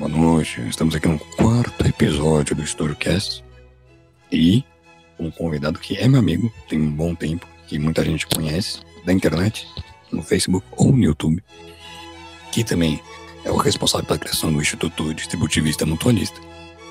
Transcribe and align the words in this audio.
boa 0.00 0.08
noite. 0.08 0.62
Estamos 0.62 0.94
aqui 0.94 1.06
no 1.06 1.18
quarto 1.18 1.86
episódio 1.86 2.56
do 2.56 2.66
StoryCast 2.66 3.44
e 4.32 4.64
um 5.18 5.30
convidado 5.30 5.78
que 5.78 5.94
é 5.98 6.08
meu 6.08 6.18
amigo, 6.18 6.50
tem 6.70 6.80
um 6.80 6.90
bom 6.90 7.14
tempo, 7.14 7.46
que 7.66 7.78
muita 7.78 8.02
gente 8.02 8.26
conhece 8.26 8.80
da 9.04 9.12
internet, 9.12 9.68
no 10.10 10.22
Facebook 10.22 10.66
ou 10.74 10.90
no 10.90 11.04
YouTube, 11.04 11.44
que 12.50 12.64
também 12.64 12.98
é 13.44 13.50
o 13.50 13.58
responsável 13.58 14.06
pela 14.06 14.18
criação 14.18 14.50
do 14.50 14.62
Instituto 14.62 15.12
Distributivista 15.12 15.84
Mutualista. 15.84 16.40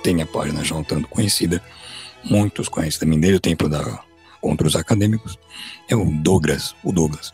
Tem 0.04 0.22
a 0.22 0.26
página 0.28 0.64
já 0.64 0.76
um 0.76 0.84
tanto 0.84 1.08
conhecida, 1.08 1.64
muitos 2.24 2.70
conhecem 2.70 3.00
também 3.00 3.20
desde 3.20 3.38
o 3.38 3.42
tempo 3.42 3.68
da 3.68 4.04
contra 4.40 4.68
os 4.68 4.76
acadêmicos, 4.76 5.36
é 5.88 5.96
o 5.96 6.06
Douglas, 6.06 6.76
o 6.84 6.92
Douglas. 6.92 7.34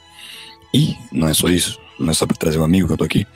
E 0.74 0.96
não 1.12 1.28
é 1.28 1.34
só 1.34 1.50
isso, 1.50 1.78
não 2.00 2.12
é 2.12 2.14
só 2.14 2.26
para 2.26 2.38
trazer 2.38 2.60
um 2.60 2.64
amigo 2.64 2.88
que 2.88 2.94
eu 2.94 2.98
tô 2.98 3.04
aqui, 3.04 3.28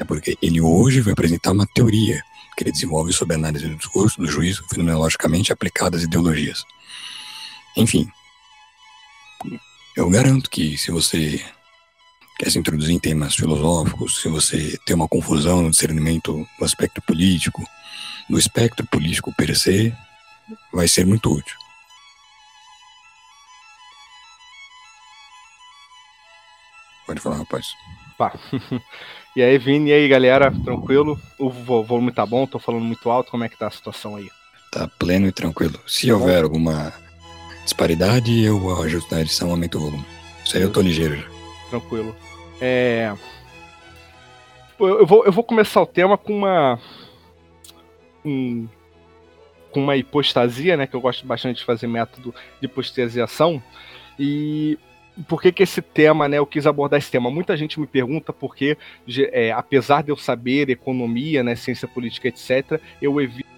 é 0.00 0.04
porque 0.04 0.36
ele 0.40 0.60
hoje 0.60 1.02
vai 1.02 1.12
apresentar 1.12 1.52
uma 1.52 1.66
teoria 1.66 2.24
que 2.56 2.64
ele 2.64 2.72
desenvolve 2.72 3.12
sobre 3.12 3.34
a 3.34 3.38
análise 3.38 3.68
do 3.68 3.76
discurso, 3.76 4.18
do 4.18 4.26
juízo, 4.26 4.66
fenomenologicamente 4.68 5.52
aplicadas 5.52 6.02
ideologias. 6.02 6.64
Enfim, 7.76 8.10
eu 9.94 10.08
garanto 10.08 10.48
que 10.48 10.78
se 10.78 10.90
você 10.90 11.44
quer 12.38 12.50
se 12.50 12.58
introduzir 12.58 12.94
em 12.94 12.98
temas 12.98 13.36
filosóficos, 13.36 14.22
se 14.22 14.28
você 14.28 14.78
tem 14.86 14.96
uma 14.96 15.06
confusão 15.06 15.62
no 15.62 15.70
discernimento 15.70 16.46
do 16.58 16.64
aspecto 16.64 17.02
político, 17.02 17.62
do 18.28 18.38
espectro 18.38 18.86
político 18.86 19.34
per 19.36 19.54
se, 19.54 19.94
vai 20.72 20.88
ser 20.88 21.04
muito 21.04 21.30
útil. 21.30 21.56
Pode 27.06 27.20
falar, 27.20 27.36
rapaz. 27.38 27.66
Pá. 28.16 28.32
E 29.36 29.42
aí, 29.42 29.58
Vini, 29.58 29.90
e 29.90 29.92
aí, 29.92 30.08
galera, 30.08 30.50
tranquilo? 30.64 31.20
O 31.38 31.48
volume 31.48 32.10
tá 32.10 32.26
bom? 32.26 32.46
Tô 32.46 32.58
falando 32.58 32.84
muito 32.84 33.08
alto, 33.08 33.30
como 33.30 33.44
é 33.44 33.48
que 33.48 33.56
tá 33.56 33.68
a 33.68 33.70
situação 33.70 34.16
aí? 34.16 34.28
Tá 34.72 34.88
pleno 34.98 35.28
e 35.28 35.32
tranquilo. 35.32 35.78
Se 35.86 36.08
tá 36.08 36.14
houver 36.14 36.42
alguma 36.42 36.92
disparidade, 37.62 38.42
eu 38.42 38.82
ajusto 38.82 39.14
na 39.14 39.20
edição, 39.20 39.50
aumento 39.50 39.78
o 39.78 39.82
volume. 39.82 40.04
Isso 40.44 40.56
aí 40.56 40.62
eu 40.64 40.72
tô 40.72 40.80
ligeiro 40.80 41.16
já. 41.16 41.28
Tranquilo. 41.70 42.14
É... 42.60 43.14
Eu 44.80 45.06
vou, 45.06 45.24
eu 45.24 45.30
vou 45.30 45.44
começar 45.44 45.80
o 45.80 45.86
tema 45.86 46.18
com 46.18 46.32
uma. 46.38 46.80
Um, 48.24 48.66
com 49.70 49.80
uma 49.80 49.96
hipostasia, 49.96 50.76
né? 50.76 50.86
Que 50.88 50.96
eu 50.96 51.00
gosto 51.00 51.24
bastante 51.24 51.58
de 51.58 51.64
fazer 51.64 51.86
método 51.86 52.34
de 52.60 52.66
hipostasiação. 52.66 53.62
E 54.18 54.76
por 55.28 55.40
que, 55.40 55.52
que 55.52 55.62
esse 55.62 55.82
tema, 55.82 56.28
né? 56.28 56.38
Eu 56.38 56.46
quis 56.46 56.66
abordar 56.66 56.98
esse 56.98 57.10
tema. 57.10 57.30
Muita 57.30 57.56
gente 57.56 57.78
me 57.78 57.86
pergunta 57.86 58.32
porque, 58.32 58.76
é, 59.32 59.52
apesar 59.52 60.02
de 60.02 60.10
eu 60.10 60.16
saber 60.16 60.70
economia, 60.70 61.42
né, 61.42 61.54
ciência 61.56 61.86
política, 61.86 62.28
etc., 62.28 62.80
eu 63.00 63.20
evito 63.20 63.50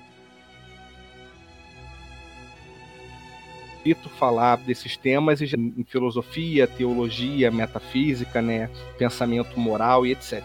falar 4.17 4.59
desses 4.59 4.97
temas 4.97 5.41
em 5.43 5.85
filosofia, 5.89 6.69
teologia, 6.69 7.51
metafísica, 7.51 8.41
né, 8.41 8.71
pensamento 8.97 9.59
moral 9.59 10.07
e 10.07 10.13
etc. 10.13 10.43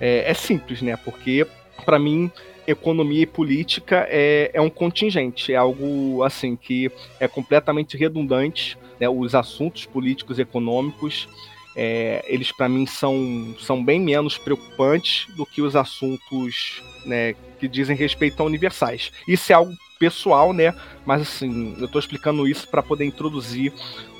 É, 0.00 0.30
é 0.30 0.34
simples, 0.34 0.82
né? 0.82 0.96
Porque 0.96 1.46
para 1.84 1.98
mim 1.98 2.30
economia 2.66 3.22
e 3.22 3.26
política 3.26 4.06
é, 4.10 4.50
é 4.52 4.60
um 4.60 4.68
contingente, 4.68 5.54
é 5.54 5.56
algo 5.56 6.22
assim 6.22 6.54
que 6.54 6.90
é 7.18 7.26
completamente 7.26 7.96
redundante 7.96 8.76
né, 9.00 9.08
os 9.08 9.34
assuntos 9.34 9.86
políticos 9.86 10.38
e 10.38 10.42
econômicos, 10.42 11.28
é, 11.76 12.24
eles 12.26 12.50
para 12.50 12.68
mim 12.68 12.86
são, 12.86 13.54
são 13.60 13.84
bem 13.84 14.00
menos 14.00 14.36
preocupantes 14.36 15.32
do 15.36 15.46
que 15.46 15.62
os 15.62 15.76
assuntos 15.76 16.82
né, 17.04 17.34
que 17.58 17.68
dizem 17.68 17.96
respeito 17.96 18.42
a 18.42 18.46
universais. 18.46 19.12
Isso 19.26 19.52
é 19.52 19.54
algo 19.54 19.72
pessoal, 19.98 20.52
né? 20.52 20.74
Mas 21.04 21.22
assim, 21.22 21.76
eu 21.78 21.86
estou 21.86 21.98
explicando 21.98 22.46
isso 22.46 22.68
para 22.68 22.82
poder 22.82 23.04
introduzir 23.04 23.72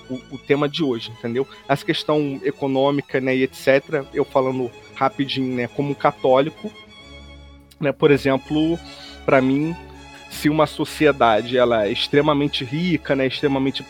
o, 0.09 0.34
o, 0.34 0.39
tema 0.39 0.69
de 0.69 0.83
hoje, 0.83 1.10
entendeu? 1.10 1.47
Essa 1.69 1.84
questão 1.84 2.41
econômica, 2.43 3.21
né, 3.21 3.37
e 3.37 3.43
etc. 3.43 4.05
Eu 4.12 4.25
falando 4.25 4.71
rapidinho, 4.95 5.55
né, 5.55 5.69
como 5.69 5.95
católico, 5.95 6.72
né? 7.81 7.93
Por 7.93 8.10
exemplo, 8.10 8.78
para 9.25 9.41
mim 9.41 9.77
se 10.31 10.49
uma 10.49 10.66
sociedade 10.66 11.56
ela 11.56 11.87
é 11.87 11.93
extremamente 11.93 12.65
rica, 12.65 13.16
né, 13.16 13.27
extremamente 13.27 13.84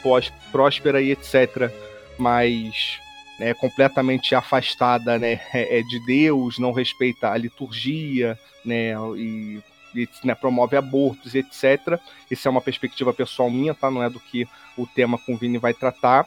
próspera 0.50 1.00
e 1.00 1.10
etc, 1.10 1.70
mas 2.18 2.98
é 3.40 3.54
completamente 3.54 4.34
afastada 4.34 5.18
né, 5.18 5.40
é, 5.52 5.78
é 5.78 5.82
de 5.82 6.04
Deus, 6.04 6.58
não 6.58 6.72
respeita 6.72 7.30
a 7.30 7.36
liturgia, 7.36 8.38
né, 8.64 8.94
e, 9.16 9.60
e 9.94 10.08
né, 10.24 10.34
promove 10.34 10.76
abortos, 10.76 11.34
etc. 11.34 11.98
Isso 12.30 12.46
é 12.46 12.50
uma 12.50 12.60
perspectiva 12.60 13.12
pessoal 13.12 13.50
minha, 13.50 13.74
tá? 13.74 13.90
Não 13.90 14.02
é 14.02 14.10
do 14.10 14.20
que 14.20 14.46
o 14.76 14.86
tema 14.86 15.18
com 15.18 15.34
o 15.34 15.36
Vini 15.36 15.58
vai 15.58 15.72
tratar, 15.72 16.26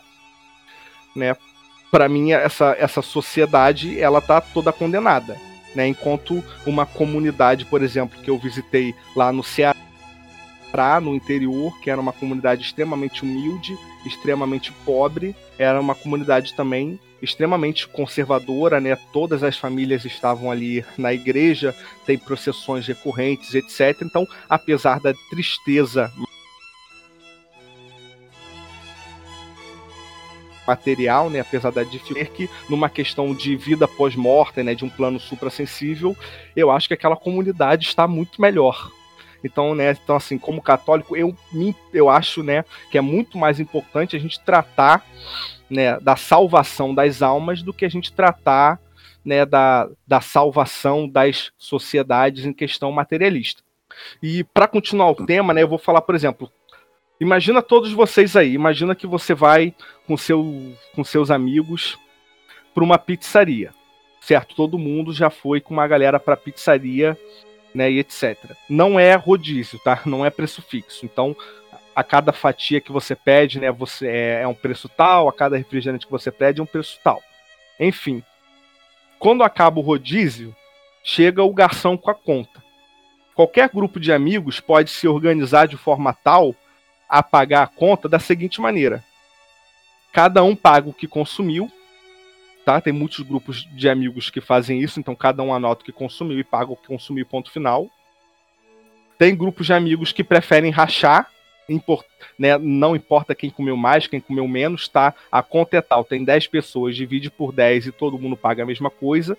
né? 1.16 1.36
Para 1.92 2.08
mim 2.08 2.32
essa 2.32 2.76
essa 2.80 3.02
sociedade 3.02 4.00
ela 4.00 4.22
tá 4.22 4.40
toda 4.40 4.72
condenada, 4.72 5.38
né? 5.76 5.88
Enquanto 5.88 6.44
uma 6.66 6.86
comunidade, 6.86 7.66
por 7.66 7.84
exemplo, 7.84 8.20
que 8.22 8.30
eu 8.30 8.38
visitei 8.38 8.96
lá 9.16 9.32
no 9.32 9.44
Ceará 9.44 9.78
Pará, 10.72 11.02
no 11.02 11.14
interior, 11.14 11.78
que 11.82 11.90
era 11.90 12.00
uma 12.00 12.14
comunidade 12.14 12.62
extremamente 12.62 13.24
humilde, 13.24 13.78
extremamente 14.06 14.72
pobre, 14.86 15.36
era 15.58 15.80
uma 15.80 15.94
comunidade 15.94 16.54
também 16.54 17.00
extremamente 17.22 17.88
conservadora, 17.88 18.80
né? 18.80 18.98
Todas 19.14 19.44
as 19.44 19.58
famílias 19.58 20.06
estavam 20.06 20.50
ali 20.50 20.84
na 20.98 21.14
igreja, 21.14 21.76
tem 22.06 22.18
processões 22.18 22.88
recorrentes, 22.88 23.54
etc. 23.54 24.02
Então, 24.02 24.28
apesar 24.50 25.00
da 25.00 25.14
tristeza 25.30 26.12
material, 30.68 31.30
né, 31.30 31.40
apesar 31.40 31.72
da 31.72 31.84
dificuldade 31.84 32.30
que 32.32 32.50
numa 32.70 32.90
questão 32.90 33.34
de 33.34 33.56
vida 33.56 33.88
pós-morte, 33.88 34.64
né, 34.64 34.74
de 34.74 34.86
um 34.86 34.90
plano 34.90 35.20
suprassensível, 35.20 36.16
eu 36.56 36.72
acho 36.72 36.88
que 36.88 36.94
aquela 36.94 37.16
comunidade 37.16 37.86
está 37.86 38.08
muito 38.08 38.42
melhor, 38.42 38.92
então, 39.44 39.74
né, 39.74 39.92
então 39.92 40.16
assim, 40.16 40.38
como 40.38 40.62
católico, 40.62 41.16
eu, 41.16 41.36
eu 41.94 42.10
acho, 42.10 42.44
né, 42.44 42.64
que 42.90 42.98
é 42.98 43.02
muito 43.02 43.38
mais 43.38 43.60
importante 43.60 44.16
a 44.16 44.20
gente 44.20 44.40
tratar, 44.40 45.06
né, 45.70 46.00
da 46.00 46.16
salvação 46.16 46.94
das 46.94 47.22
almas 47.22 47.62
do 47.62 47.74
que 47.74 47.86
a 47.86 47.90
gente 47.90 48.12
tratar, 48.12 48.80
né, 49.24 49.46
da, 49.46 49.90
da 50.08 50.22
salvação 50.22 51.08
das 51.08 51.52
sociedades 51.58 52.46
em 52.46 52.54
questão 52.54 52.92
materialista. 52.92 53.62
E 54.22 54.44
para 54.44 54.68
continuar 54.68 55.12
o 55.12 55.26
tema, 55.26 55.54
né, 55.54 55.64
eu 55.64 55.68
vou 55.68 55.78
falar, 55.78 56.02
por 56.02 56.16
exemplo, 56.16 56.52
imagina 57.20 57.62
todos 57.62 57.92
vocês 57.92 58.36
aí, 58.36 58.54
imagina 58.54 58.96
que 58.96 59.08
você 59.08 59.34
vai 59.34 59.74
com, 60.08 60.18
seu, 60.18 60.76
com 60.96 61.04
seus 61.04 61.30
amigos 61.30 61.98
para 62.74 62.84
uma 62.84 62.98
pizzaria, 62.98 63.74
certo? 64.22 64.56
Todo 64.56 64.80
mundo 64.80 65.14
já 65.14 65.30
foi 65.30 65.60
com 65.60 65.74
uma 65.74 65.88
galera 65.88 66.20
para 66.20 66.38
pizzaria 66.38 67.18
né, 67.74 67.92
e 67.92 68.00
etc. 68.00 68.38
Não 68.70 69.00
é 69.00 69.16
rodízio, 69.16 69.80
tá? 69.80 70.02
Não 70.06 70.26
é 70.26 70.30
preço 70.30 70.62
fixo. 70.62 71.06
Então, 71.06 71.36
a 71.96 72.04
cada 72.04 72.32
fatia 72.32 72.82
que 72.82 72.92
você 72.92 73.16
pede, 73.16 73.60
né, 73.60 73.72
você 73.72 74.08
é, 74.08 74.42
é 74.44 74.48
um 74.48 74.54
preço 74.54 74.90
tal, 74.90 75.28
a 75.28 75.34
cada 75.34 75.58
refrigerante 75.58 76.06
que 76.06 76.12
você 76.12 76.32
pede 76.32 76.60
é 76.60 76.64
um 76.64 76.68
preço 76.68 77.00
tal. 77.04 77.22
Enfim, 77.80 78.24
quando 79.20 79.44
acaba 79.44 79.80
o 79.80 79.84
rodízio, 79.84 80.56
chega 81.04 81.44
o 81.44 81.54
garçom 81.54 81.98
com 81.98 82.10
a 82.12 82.16
conta. 82.16 82.64
Qualquer 83.36 83.70
grupo 83.70 84.00
de 84.00 84.12
amigos 84.12 84.60
pode 84.60 84.90
se 84.90 85.08
organizar 85.08 85.68
de 85.68 85.78
forma 85.78 86.14
tal 86.14 86.56
a 87.10 87.24
pagar 87.24 87.64
a 87.64 87.68
conta 87.68 88.08
da 88.08 88.20
seguinte 88.20 88.62
maneira: 88.62 89.04
cada 90.12 90.44
um 90.44 90.56
paga 90.56 90.90
o 90.90 90.94
que 90.94 91.08
consumiu 91.08 91.72
tá? 92.72 92.80
Tem 92.80 92.94
muitos 92.94 93.20
grupos 93.20 93.68
de 93.74 93.90
amigos 93.90 94.30
que 94.30 94.40
fazem 94.40 94.80
isso, 94.80 95.00
então 95.00 95.14
cada 95.14 95.44
um 95.44 95.54
anota 95.54 95.82
o 95.82 95.86
que 95.86 95.92
consumiu 95.92 96.40
e 96.40 96.44
paga 96.44 96.72
o 96.72 96.78
que 96.78 96.88
consumiu, 96.88 97.26
ponto 97.26 97.52
final. 97.52 97.90
Tem 99.18 99.36
grupos 99.36 99.66
de 99.66 99.74
amigos 99.74 100.14
que 100.14 100.24
preferem 100.24 100.72
rachar, 100.72 101.30
import, 101.68 102.06
né, 102.40 102.58
não 102.58 102.96
importa 102.96 103.36
quem 103.36 103.50
comeu 103.50 103.76
mais, 103.76 104.08
quem 104.08 104.20
comeu 104.20 104.48
menos, 104.48 104.88
tá? 104.88 105.14
A 105.32 105.44
conta 105.44 105.78
é 105.78 105.82
tal, 105.82 106.04
tem 106.04 106.24
10 106.24 106.48
pessoas, 106.48 106.96
divide 106.96 107.30
por 107.30 107.52
10 107.52 107.88
e 107.88 107.92
todo 107.92 108.18
mundo 108.18 108.38
paga 108.38 108.64
a 108.64 108.66
mesma 108.66 108.90
coisa. 108.90 109.38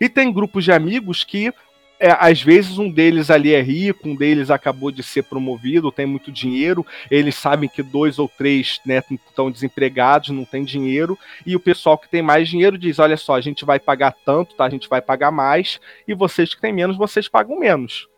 E 0.00 0.08
tem 0.08 0.32
grupos 0.32 0.64
de 0.64 0.72
amigos 0.72 1.24
que 1.24 1.52
é, 2.00 2.16
às 2.18 2.40
vezes 2.40 2.78
um 2.78 2.90
deles 2.90 3.30
ali 3.30 3.52
é 3.52 3.60
rico, 3.60 4.08
um 4.08 4.16
deles 4.16 4.50
acabou 4.50 4.90
de 4.90 5.02
ser 5.02 5.22
promovido, 5.24 5.92
tem 5.92 6.06
muito 6.06 6.32
dinheiro, 6.32 6.84
eles 7.10 7.34
sabem 7.34 7.68
que 7.68 7.82
dois 7.82 8.18
ou 8.18 8.26
três 8.26 8.80
né, 8.86 9.02
estão 9.10 9.50
desempregados, 9.50 10.30
não 10.30 10.46
tem 10.46 10.64
dinheiro, 10.64 11.18
e 11.44 11.54
o 11.54 11.60
pessoal 11.60 11.98
que 11.98 12.08
tem 12.08 12.22
mais 12.22 12.48
dinheiro 12.48 12.78
diz: 12.78 12.98
olha 12.98 13.18
só, 13.18 13.34
a 13.34 13.40
gente 13.42 13.66
vai 13.66 13.78
pagar 13.78 14.16
tanto, 14.24 14.54
tá? 14.54 14.64
A 14.64 14.70
gente 14.70 14.88
vai 14.88 15.02
pagar 15.02 15.30
mais, 15.30 15.78
e 16.08 16.14
vocês 16.14 16.54
que 16.54 16.60
têm 16.60 16.72
menos, 16.72 16.96
vocês 16.96 17.28
pagam 17.28 17.58
menos. 17.58 18.08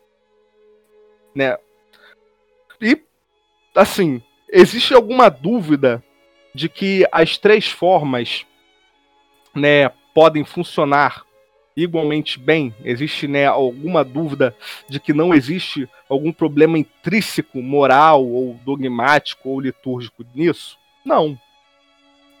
Né? 1.35 1.57
E 2.81 2.97
assim, 3.75 4.21
existe 4.49 4.93
alguma 4.93 5.27
dúvida 5.29 6.01
de 6.55 6.69
que 6.69 7.05
as 7.11 7.37
três 7.37 7.67
formas 7.67 8.45
né, 9.53 9.89
podem 10.13 10.45
funcionar 10.45 11.25
igualmente 11.75 12.39
bem? 12.39 12.73
Existe 12.83 13.27
né, 13.27 13.45
alguma 13.45 14.03
dúvida 14.03 14.55
de 14.87 14.99
que 14.99 15.13
não 15.13 15.33
existe 15.33 15.89
algum 16.09 16.31
problema 16.31 16.77
intrínseco, 16.77 17.61
moral, 17.61 18.25
ou 18.25 18.59
dogmático, 18.63 19.49
ou 19.49 19.59
litúrgico 19.59 20.25
nisso? 20.33 20.77
Não. 21.05 21.37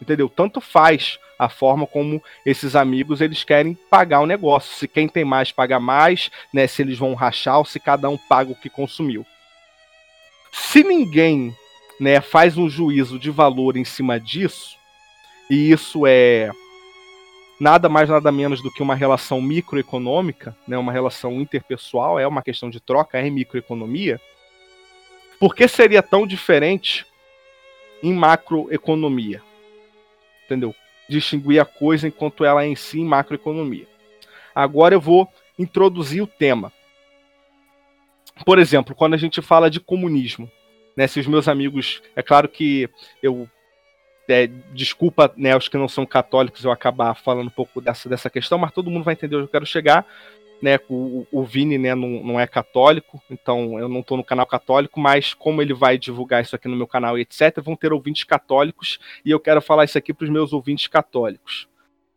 Entendeu? 0.01 0.29
Tanto 0.29 0.59
faz 0.59 1.17
a 1.37 1.49
forma 1.49 1.87
como 1.87 2.21
esses 2.45 2.75
amigos 2.75 3.21
eles 3.21 3.43
querem 3.43 3.77
pagar 3.89 4.21
o 4.21 4.25
negócio. 4.25 4.75
Se 4.75 4.87
quem 4.87 5.07
tem 5.07 5.25
mais 5.25 5.51
paga 5.51 5.79
mais, 5.79 6.29
né, 6.53 6.67
se 6.67 6.81
eles 6.81 6.97
vão 6.97 7.13
rachar 7.13 7.57
ou 7.57 7.65
se 7.65 7.79
cada 7.79 8.09
um 8.09 8.17
paga 8.17 8.51
o 8.51 8.55
que 8.55 8.69
consumiu. 8.69 9.25
Se 10.51 10.83
ninguém 10.83 11.55
né, 11.99 12.21
faz 12.21 12.57
um 12.57 12.69
juízo 12.69 13.17
de 13.17 13.31
valor 13.31 13.75
em 13.75 13.85
cima 13.85 14.19
disso, 14.19 14.77
e 15.49 15.71
isso 15.71 16.05
é 16.05 16.49
nada 17.63 17.87
mais 17.87 18.09
nada 18.09 18.29
menos 18.29 18.61
do 18.61 18.69
que 18.69 18.83
uma 18.83 18.93
relação 18.93 19.41
microeconômica, 19.41 20.53
né, 20.67 20.77
uma 20.77 20.91
relação 20.91 21.39
interpessoal, 21.39 22.19
é 22.19 22.27
uma 22.27 22.41
questão 22.41 22.69
de 22.69 22.81
troca, 22.81 23.17
é 23.17 23.29
microeconomia. 23.29 24.19
Por 25.39 25.55
que 25.55 25.65
seria 25.65 26.03
tão 26.03 26.27
diferente 26.27 27.05
em 28.03 28.13
macroeconomia? 28.13 29.41
Entendeu? 30.43 30.75
Distinguir 31.07 31.61
a 31.61 31.65
coisa 31.65 32.05
enquanto 32.05 32.43
ela 32.43 32.65
é 32.65 32.67
em 32.67 32.75
si 32.75 32.99
em 32.99 33.05
macroeconomia. 33.05 33.87
Agora 34.53 34.93
eu 34.93 34.99
vou 34.99 35.29
introduzir 35.57 36.21
o 36.21 36.27
tema. 36.27 36.69
Por 38.45 38.59
exemplo, 38.59 38.93
quando 38.93 39.13
a 39.13 39.17
gente 39.17 39.41
fala 39.41 39.69
de 39.69 39.79
comunismo, 39.79 40.51
né, 40.97 41.07
se 41.07 41.17
os 41.17 41.27
meus 41.27 41.47
amigos, 41.47 42.03
é 42.13 42.21
claro 42.21 42.49
que 42.49 42.89
eu 43.21 43.49
é, 44.27 44.47
desculpa 44.73 45.33
né, 45.35 45.55
os 45.55 45.67
que 45.67 45.77
não 45.77 45.87
são 45.87 46.05
católicos 46.05 46.63
eu 46.63 46.71
acabar 46.71 47.13
falando 47.13 47.47
um 47.47 47.51
pouco 47.51 47.81
dessa, 47.81 48.07
dessa 48.07 48.29
questão, 48.29 48.57
mas 48.57 48.71
todo 48.71 48.89
mundo 48.89 49.03
vai 49.03 49.13
entender 49.13 49.35
onde 49.35 49.45
eu 49.45 49.51
quero 49.51 49.65
chegar. 49.65 50.05
Né, 50.61 50.79
o, 50.89 51.27
o 51.29 51.43
Vini 51.43 51.77
né, 51.77 51.93
não, 51.93 52.23
não 52.23 52.39
é 52.39 52.47
católico, 52.47 53.21
então 53.29 53.77
eu 53.77 53.89
não 53.89 53.99
estou 53.99 54.15
no 54.15 54.23
canal 54.23 54.45
católico, 54.45 54.97
mas 54.97 55.33
como 55.33 55.61
ele 55.61 55.73
vai 55.73 55.97
divulgar 55.97 56.41
isso 56.41 56.55
aqui 56.55 56.69
no 56.69 56.77
meu 56.77 56.87
canal 56.87 57.17
e 57.17 57.21
etc., 57.21 57.59
vão 57.61 57.75
ter 57.75 57.91
ouvintes 57.91 58.23
católicos 58.23 58.97
e 59.25 59.31
eu 59.31 59.41
quero 59.41 59.61
falar 59.61 59.83
isso 59.83 59.97
aqui 59.97 60.13
para 60.13 60.23
os 60.23 60.29
meus 60.29 60.53
ouvintes 60.53 60.87
católicos. 60.87 61.67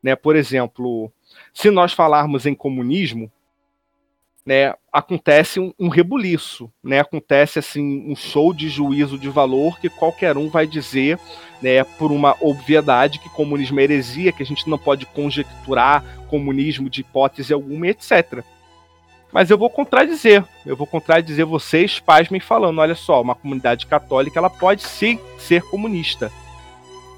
Né, 0.00 0.14
por 0.14 0.36
exemplo, 0.36 1.10
se 1.52 1.72
nós 1.72 1.92
falarmos 1.92 2.46
em 2.46 2.54
comunismo, 2.54 3.32
né, 4.46 4.72
acontece 4.92 5.58
um, 5.58 5.74
um, 5.76 5.88
rebuliço, 5.88 6.70
né, 6.82 7.00
acontece 7.00 7.58
assim 7.58 8.08
um 8.08 8.14
show 8.14 8.54
de 8.54 8.68
juízo 8.68 9.18
de 9.18 9.28
valor 9.28 9.80
que 9.80 9.88
qualquer 9.88 10.38
um 10.38 10.48
vai 10.48 10.68
dizer, 10.68 11.18
né, 11.60 11.82
por 11.82 12.12
uma 12.12 12.36
obviedade 12.40 13.18
que 13.18 13.28
comunismo 13.28 13.80
é 13.80 13.82
heresia, 13.82 14.30
que 14.30 14.44
a 14.44 14.46
gente 14.46 14.70
não 14.70 14.78
pode 14.78 15.04
conjecturar 15.04 16.04
comunismo 16.28 16.88
de 16.88 17.00
hipótese 17.00 17.52
alguma, 17.52 17.88
etc. 17.88 18.44
Mas 19.32 19.50
eu 19.50 19.58
vou 19.58 19.68
contradizer, 19.68 20.44
eu 20.64 20.76
vou 20.76 20.86
contradizer 20.86 21.44
vocês, 21.44 21.98
pais, 21.98 22.28
me 22.28 22.38
falando, 22.38 22.78
olha 22.80 22.94
só, 22.94 23.20
uma 23.20 23.34
comunidade 23.34 23.84
católica 23.84 24.38
ela 24.38 24.48
pode 24.48 24.82
sim 24.82 25.18
ser 25.38 25.62
comunista. 25.62 26.30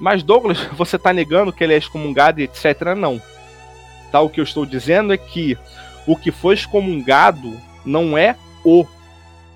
Mas 0.00 0.22
Douglas, 0.22 0.58
você 0.72 0.96
está 0.96 1.12
negando 1.12 1.52
que 1.52 1.62
ele 1.62 1.74
é 1.74 1.76
excomungado 1.76 2.40
etc. 2.40 2.94
Não. 2.96 3.20
Tá, 4.10 4.22
o 4.22 4.30
que 4.30 4.40
eu 4.40 4.44
estou 4.44 4.64
dizendo 4.64 5.12
é 5.12 5.18
que 5.18 5.58
o 6.08 6.16
que 6.16 6.32
foi 6.32 6.54
excomungado 6.54 7.60
não 7.84 8.16
é 8.16 8.34
o 8.64 8.86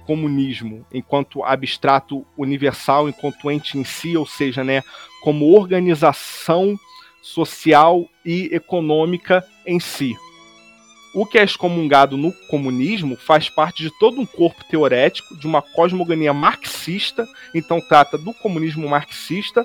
comunismo 0.06 0.84
enquanto 0.92 1.42
abstrato 1.42 2.26
universal, 2.36 3.08
enquanto 3.08 3.50
ente 3.50 3.78
em 3.78 3.84
si, 3.84 4.18
ou 4.18 4.26
seja, 4.26 4.62
né, 4.62 4.82
como 5.22 5.50
organização 5.56 6.78
social 7.22 8.06
e 8.22 8.50
econômica 8.52 9.42
em 9.66 9.80
si. 9.80 10.14
O 11.14 11.24
que 11.24 11.38
é 11.38 11.42
excomungado 11.42 12.18
no 12.18 12.30
comunismo 12.50 13.16
faz 13.16 13.48
parte 13.48 13.82
de 13.82 13.90
todo 13.98 14.20
um 14.20 14.26
corpo 14.26 14.62
teorético 14.64 15.34
de 15.34 15.46
uma 15.46 15.62
cosmogonia 15.62 16.34
marxista, 16.34 17.26
então 17.54 17.80
trata 17.80 18.18
do 18.18 18.34
comunismo 18.34 18.86
marxista, 18.86 19.64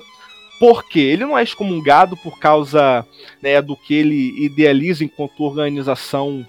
porque 0.58 1.00
ele 1.00 1.26
não 1.26 1.36
é 1.36 1.42
excomungado 1.42 2.16
por 2.16 2.38
causa 2.38 3.04
né, 3.42 3.60
do 3.60 3.76
que 3.76 3.92
ele 3.92 4.42
idealiza 4.42 5.04
enquanto 5.04 5.44
organização 5.44 6.46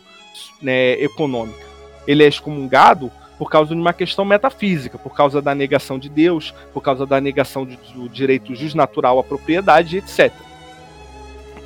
né, 0.62 0.94
econômica. 1.02 1.68
Ele 2.08 2.24
é 2.24 2.28
excomungado 2.28 3.12
por 3.40 3.50
causa 3.50 3.74
de 3.74 3.80
uma 3.80 3.94
questão 3.94 4.26
metafísica, 4.26 4.98
por 4.98 5.16
causa 5.16 5.42
da 5.42 5.56
negação 5.56 5.98
de 5.98 6.10
Deus, 6.10 6.54
por 6.74 6.82
causa 6.82 7.06
da 7.06 7.22
negação 7.22 7.66
de, 7.66 7.78
do 7.94 8.10
direito 8.10 8.54
justnatural 8.54 9.18
à 9.18 9.24
propriedade, 9.24 9.98
etc. 9.98 10.34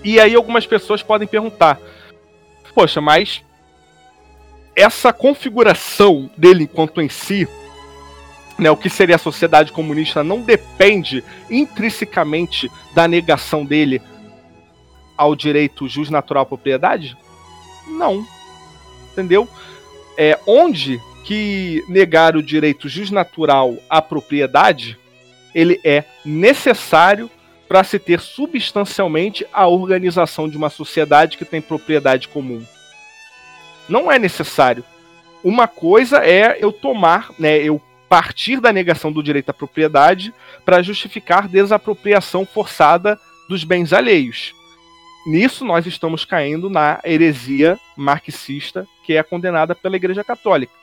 E 0.03 0.19
aí 0.19 0.35
algumas 0.35 0.67
pessoas 0.67 1.01
podem 1.01 1.27
perguntar: 1.27 1.79
poxa, 2.75 3.01
mas 3.01 3.43
essa 4.75 5.11
configuração 5.11 6.29
dele 6.37 6.65
enquanto 6.65 7.01
em 7.01 7.09
si, 7.09 7.47
né, 8.59 8.69
o 8.69 8.77
que 8.77 8.89
seria 8.89 9.15
a 9.15 9.19
sociedade 9.19 9.71
comunista, 9.71 10.23
não 10.23 10.41
depende 10.41 11.23
intrinsecamente 11.49 12.69
da 12.93 13.07
negação 13.07 13.65
dele 13.65 13.99
ao 15.17 15.35
direito 15.35 15.87
justnatural 15.87 16.43
à 16.43 16.45
propriedade? 16.45 17.17
Não 17.87 18.23
entendeu? 19.13 19.47
É, 20.17 20.37
onde 20.45 20.99
que 21.23 21.83
negar 21.87 22.35
o 22.35 22.43
direito 22.43 22.89
justnatural 22.89 23.77
à 23.89 24.01
propriedade 24.01 24.97
ele 25.55 25.79
é 25.83 26.03
necessário 26.25 27.29
para 27.67 27.83
se 27.83 27.97
ter 27.97 28.19
substancialmente 28.19 29.45
a 29.53 29.67
organização 29.67 30.49
de 30.49 30.57
uma 30.57 30.69
sociedade 30.69 31.37
que 31.37 31.45
tem 31.45 31.61
propriedade 31.61 32.27
comum. 32.27 32.63
Não 33.87 34.11
é 34.11 34.19
necessário. 34.19 34.83
Uma 35.43 35.67
coisa 35.67 36.25
é 36.25 36.57
eu 36.59 36.71
tomar, 36.71 37.31
né, 37.37 37.57
eu 37.57 37.81
partir 38.07 38.59
da 38.59 38.71
negação 38.71 39.11
do 39.11 39.23
direito 39.23 39.49
à 39.49 39.53
propriedade 39.53 40.33
para 40.63 40.81
justificar 40.81 41.47
desapropriação 41.47 42.45
forçada 42.45 43.19
dos 43.49 43.63
bens 43.63 43.91
alheios. 43.91 44.53
Nisso 45.25 45.63
nós 45.63 45.85
estamos 45.85 46.25
caindo 46.25 46.69
na 46.69 46.99
heresia 47.03 47.79
marxista 47.95 48.85
que 49.05 49.13
é 49.13 49.23
condenada 49.23 49.73
pela 49.73 49.95
Igreja 49.95 50.23
Católica. 50.23 50.73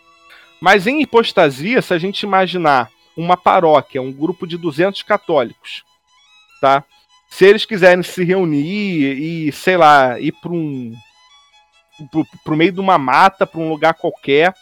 Mas 0.60 0.86
em 0.86 1.00
hipostasia, 1.02 1.80
se 1.82 1.92
a 1.92 1.98
gente 1.98 2.22
imaginar 2.22 2.90
uma 3.16 3.36
paróquia, 3.36 4.00
um 4.00 4.12
grupo 4.12 4.46
de 4.46 4.56
200 4.56 5.02
católicos, 5.02 5.84
tá? 6.60 6.84
Se 7.28 7.44
eles 7.46 7.64
quiserem 7.64 8.02
se 8.02 8.24
reunir 8.24 9.46
e, 9.46 9.52
sei 9.52 9.76
lá, 9.76 10.18
ir 10.18 10.32
para 10.32 10.50
um 10.50 10.94
para 12.42 12.54
o 12.54 12.56
meio 12.56 12.72
de 12.72 12.80
uma 12.80 12.96
mata, 12.96 13.46
para 13.46 13.60
um 13.60 13.68
lugar 13.68 13.92
qualquer, 13.92 14.54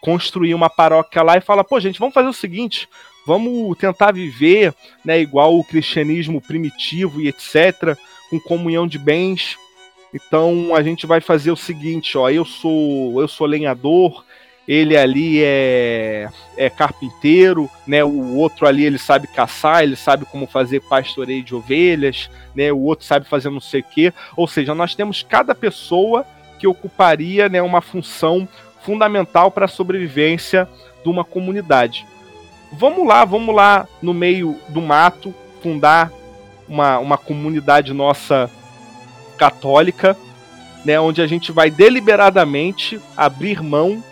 construir 0.00 0.54
uma 0.54 0.70
paróquia 0.70 1.22
lá 1.22 1.36
e 1.36 1.42
falar, 1.42 1.64
pô, 1.64 1.78
gente, 1.78 1.98
vamos 1.98 2.14
fazer 2.14 2.28
o 2.28 2.32
seguinte, 2.32 2.88
vamos 3.26 3.76
tentar 3.76 4.12
viver, 4.12 4.74
né, 5.04 5.20
igual 5.20 5.58
o 5.58 5.64
cristianismo 5.64 6.40
primitivo 6.40 7.20
e 7.20 7.28
etc, 7.28 7.96
com 8.32 8.40
comunhão 8.40 8.86
de 8.86 8.98
bens. 8.98 9.58
Então 10.14 10.74
a 10.74 10.82
gente 10.82 11.06
vai 11.06 11.20
fazer 11.20 11.50
o 11.50 11.56
seguinte, 11.56 12.16
ó, 12.16 12.30
eu 12.30 12.44
sou 12.44 13.20
eu 13.20 13.28
sou 13.28 13.46
lenhador, 13.46 14.24
ele 14.66 14.96
ali 14.96 15.42
é, 15.42 16.28
é 16.56 16.70
carpinteiro, 16.70 17.68
né? 17.86 18.02
O 18.02 18.36
outro 18.36 18.66
ali 18.66 18.84
ele 18.84 18.98
sabe 18.98 19.26
caçar, 19.26 19.82
ele 19.82 19.96
sabe 19.96 20.24
como 20.24 20.46
fazer 20.46 20.80
pastoreio 20.80 21.42
de 21.42 21.54
ovelhas, 21.54 22.30
né? 22.54 22.72
O 22.72 22.80
outro 22.80 23.04
sabe 23.04 23.28
fazer 23.28 23.50
não 23.50 23.60
sei 23.60 23.80
o 23.80 23.84
quê. 23.84 24.12
Ou 24.34 24.48
seja, 24.48 24.74
nós 24.74 24.94
temos 24.94 25.22
cada 25.22 25.54
pessoa 25.54 26.24
que 26.58 26.66
ocuparia, 26.66 27.48
né, 27.48 27.60
uma 27.60 27.80
função 27.80 28.48
fundamental 28.82 29.50
para 29.50 29.64
a 29.64 29.68
sobrevivência 29.68 30.68
de 31.02 31.08
uma 31.08 31.24
comunidade. 31.24 32.06
Vamos 32.72 33.06
lá, 33.06 33.24
vamos 33.24 33.54
lá 33.54 33.86
no 34.00 34.14
meio 34.14 34.56
do 34.68 34.80
mato 34.80 35.34
fundar 35.60 36.12
uma, 36.72 36.98
uma 36.98 37.18
comunidade 37.18 37.92
nossa 37.92 38.50
católica, 39.36 40.16
né, 40.84 40.98
onde 40.98 41.20
a 41.20 41.26
gente 41.26 41.52
vai 41.52 41.70
deliberadamente 41.70 42.98
abrir 43.14 43.62
mão 43.62 44.02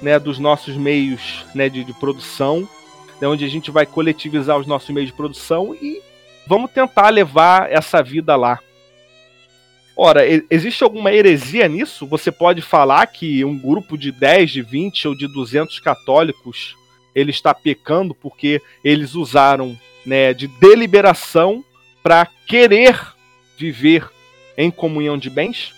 né, 0.00 0.18
dos 0.18 0.38
nossos 0.38 0.76
meios 0.76 1.44
né, 1.54 1.68
de, 1.68 1.84
de 1.84 1.92
produção, 1.92 2.66
né, 3.20 3.28
onde 3.28 3.44
a 3.44 3.48
gente 3.48 3.70
vai 3.70 3.84
coletivizar 3.84 4.58
os 4.58 4.66
nossos 4.66 4.88
meios 4.90 5.10
de 5.10 5.16
produção 5.16 5.74
e 5.74 6.00
vamos 6.46 6.70
tentar 6.70 7.10
levar 7.10 7.70
essa 7.70 8.02
vida 8.02 8.34
lá. 8.34 8.58
Ora, 9.94 10.22
existe 10.50 10.84
alguma 10.84 11.12
heresia 11.12 11.68
nisso? 11.68 12.06
Você 12.06 12.30
pode 12.30 12.60
falar 12.60 13.06
que 13.06 13.44
um 13.44 13.58
grupo 13.58 13.96
de 13.96 14.10
10, 14.10 14.50
de 14.50 14.62
20 14.62 15.08
ou 15.08 15.16
de 15.16 15.26
200 15.26 15.80
católicos 15.80 16.76
ele 17.14 17.30
está 17.30 17.54
pecando 17.54 18.14
porque 18.14 18.60
eles 18.84 19.14
usaram 19.14 19.76
né, 20.04 20.34
de 20.34 20.46
deliberação 20.46 21.64
para 22.06 22.28
querer 22.46 23.04
viver 23.58 24.08
em 24.56 24.70
comunhão 24.70 25.18
de 25.18 25.28
bens. 25.28 25.74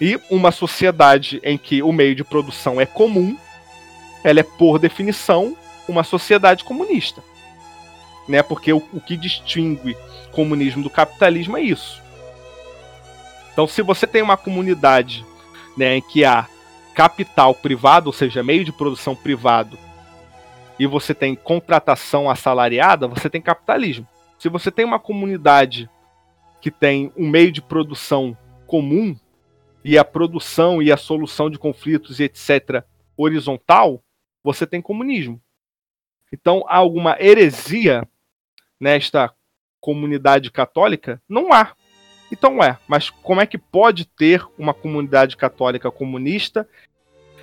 E 0.00 0.18
uma 0.30 0.50
sociedade 0.50 1.42
em 1.44 1.58
que 1.58 1.82
o 1.82 1.92
meio 1.92 2.14
de 2.14 2.24
produção 2.24 2.80
é 2.80 2.86
comum, 2.86 3.36
ela 4.24 4.40
é, 4.40 4.42
por 4.42 4.78
definição, 4.78 5.54
uma 5.86 6.04
sociedade 6.04 6.64
comunista. 6.64 7.22
Né? 8.26 8.42
Porque 8.42 8.72
o, 8.72 8.78
o 8.94 8.98
que 8.98 9.14
distingue 9.14 9.94
comunismo 10.32 10.82
do 10.82 10.88
capitalismo 10.88 11.58
é 11.58 11.60
isso. 11.60 12.00
Então, 13.52 13.66
se 13.66 13.82
você 13.82 14.06
tem 14.06 14.22
uma 14.22 14.38
comunidade 14.38 15.22
né, 15.76 15.98
em 15.98 16.00
que 16.00 16.24
há 16.24 16.48
capital 16.94 17.54
privado, 17.54 18.06
ou 18.06 18.12
seja, 18.14 18.42
meio 18.42 18.64
de 18.64 18.72
produção 18.72 19.14
privado, 19.14 19.78
e 20.78 20.86
você 20.86 21.12
tem 21.12 21.34
contratação 21.34 22.30
assalariada, 22.30 23.06
você 23.06 23.28
tem 23.28 23.42
capitalismo. 23.42 24.08
Se 24.44 24.50
você 24.50 24.70
tem 24.70 24.84
uma 24.84 25.00
comunidade 25.00 25.88
que 26.60 26.70
tem 26.70 27.10
um 27.16 27.26
meio 27.26 27.50
de 27.50 27.62
produção 27.62 28.36
comum, 28.66 29.16
e 29.82 29.96
a 29.96 30.04
produção 30.04 30.82
e 30.82 30.92
a 30.92 30.98
solução 30.98 31.48
de 31.48 31.58
conflitos 31.58 32.20
e 32.20 32.24
etc. 32.24 32.84
horizontal, 33.16 34.04
você 34.42 34.66
tem 34.66 34.82
comunismo. 34.82 35.40
Então, 36.30 36.62
há 36.68 36.76
alguma 36.76 37.16
heresia 37.18 38.06
nesta 38.78 39.32
comunidade 39.80 40.50
católica? 40.50 41.22
Não 41.26 41.50
há. 41.50 41.74
Então 42.30 42.62
é, 42.62 42.78
mas 42.86 43.08
como 43.08 43.40
é 43.40 43.46
que 43.46 43.56
pode 43.56 44.04
ter 44.04 44.46
uma 44.58 44.74
comunidade 44.74 45.38
católica 45.38 45.90
comunista, 45.90 46.68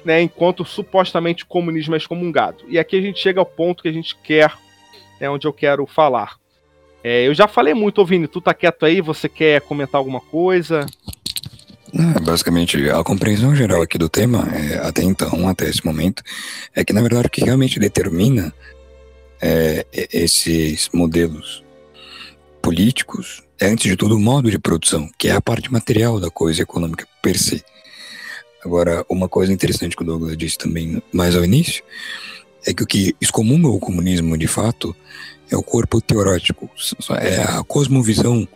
né, 0.05 0.21
enquanto 0.21 0.63
supostamente 0.63 1.45
o 1.45 1.47
comunismo 1.47 1.95
é 1.95 1.97
excomungado? 1.97 2.63
E 2.67 2.77
aqui 2.77 2.95
a 2.95 3.01
gente 3.01 3.19
chega 3.19 3.39
ao 3.39 3.45
ponto 3.47 3.81
que 3.81 3.89
a 3.89 3.93
gente 3.93 4.15
quer, 4.17 4.55
é 5.19 5.27
onde 5.27 5.47
eu 5.47 5.53
quero 5.53 5.87
falar. 5.87 6.39
É, 7.03 7.27
eu 7.27 7.33
já 7.33 7.47
falei 7.47 7.73
muito, 7.73 8.05
Vini, 8.05 8.27
tu 8.27 8.39
tá 8.39 8.53
quieto 8.53 8.85
aí, 8.85 9.01
você 9.01 9.27
quer 9.27 9.61
comentar 9.61 9.99
alguma 9.99 10.21
coisa? 10.21 10.85
É, 11.93 12.19
basicamente, 12.19 12.89
a 12.89 13.03
compreensão 13.03 13.55
geral 13.55 13.81
aqui 13.81 13.97
do 13.97 14.07
tema, 14.07 14.47
é, 14.55 14.77
até 14.87 15.03
então, 15.03 15.47
até 15.47 15.67
esse 15.67 15.85
momento, 15.85 16.23
é 16.73 16.85
que 16.85 16.93
na 16.93 17.01
verdade 17.01 17.27
o 17.27 17.29
que 17.29 17.43
realmente 17.43 17.79
determina 17.79 18.53
é, 19.41 19.85
esses 19.91 20.89
modelos 20.93 21.63
políticos 22.61 23.43
é, 23.59 23.67
antes 23.67 23.83
de 23.83 23.95
tudo, 23.95 24.15
o 24.15 24.19
modo 24.19 24.49
de 24.49 24.57
produção, 24.57 25.09
que 25.17 25.27
é 25.27 25.31
a 25.33 25.41
parte 25.41 25.71
material 25.71 26.19
da 26.19 26.31
coisa 26.31 26.63
econômica 26.63 27.07
per 27.21 27.37
se. 27.37 27.63
Agora, 28.63 29.05
uma 29.09 29.29
coisa 29.29 29.51
interessante 29.51 29.95
que 29.95 30.01
o 30.01 30.05
Douglas 30.05 30.37
disse 30.37 30.57
também 30.57 31.01
mais 31.11 31.35
ao 31.35 31.43
início 31.43 31.83
é 32.65 32.73
que 32.73 32.83
o 32.83 32.87
que 32.87 33.15
excomunga 33.19 33.67
o 33.67 33.79
comunismo 33.79 34.37
de 34.37 34.47
fato 34.47 34.95
é 35.49 35.55
o 35.55 35.63
corpo 35.63 35.99
teorético, 35.99 36.69
é 37.19 37.41
a 37.41 37.63
cosmovisão 37.63 38.47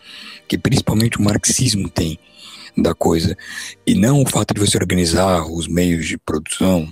que 0.48 0.58
principalmente 0.58 1.18
o 1.18 1.22
marxismo 1.22 1.90
tem 1.90 2.18
da 2.78 2.94
coisa, 2.94 3.38
e 3.88 3.96
não 3.96 4.22
o 4.22 4.28
fato 4.28 4.54
de 4.54 4.60
você 4.60 4.78
organizar 4.78 5.46
os 5.50 5.68
meios 5.68 6.06
de 6.06 6.18
produção 6.18 6.92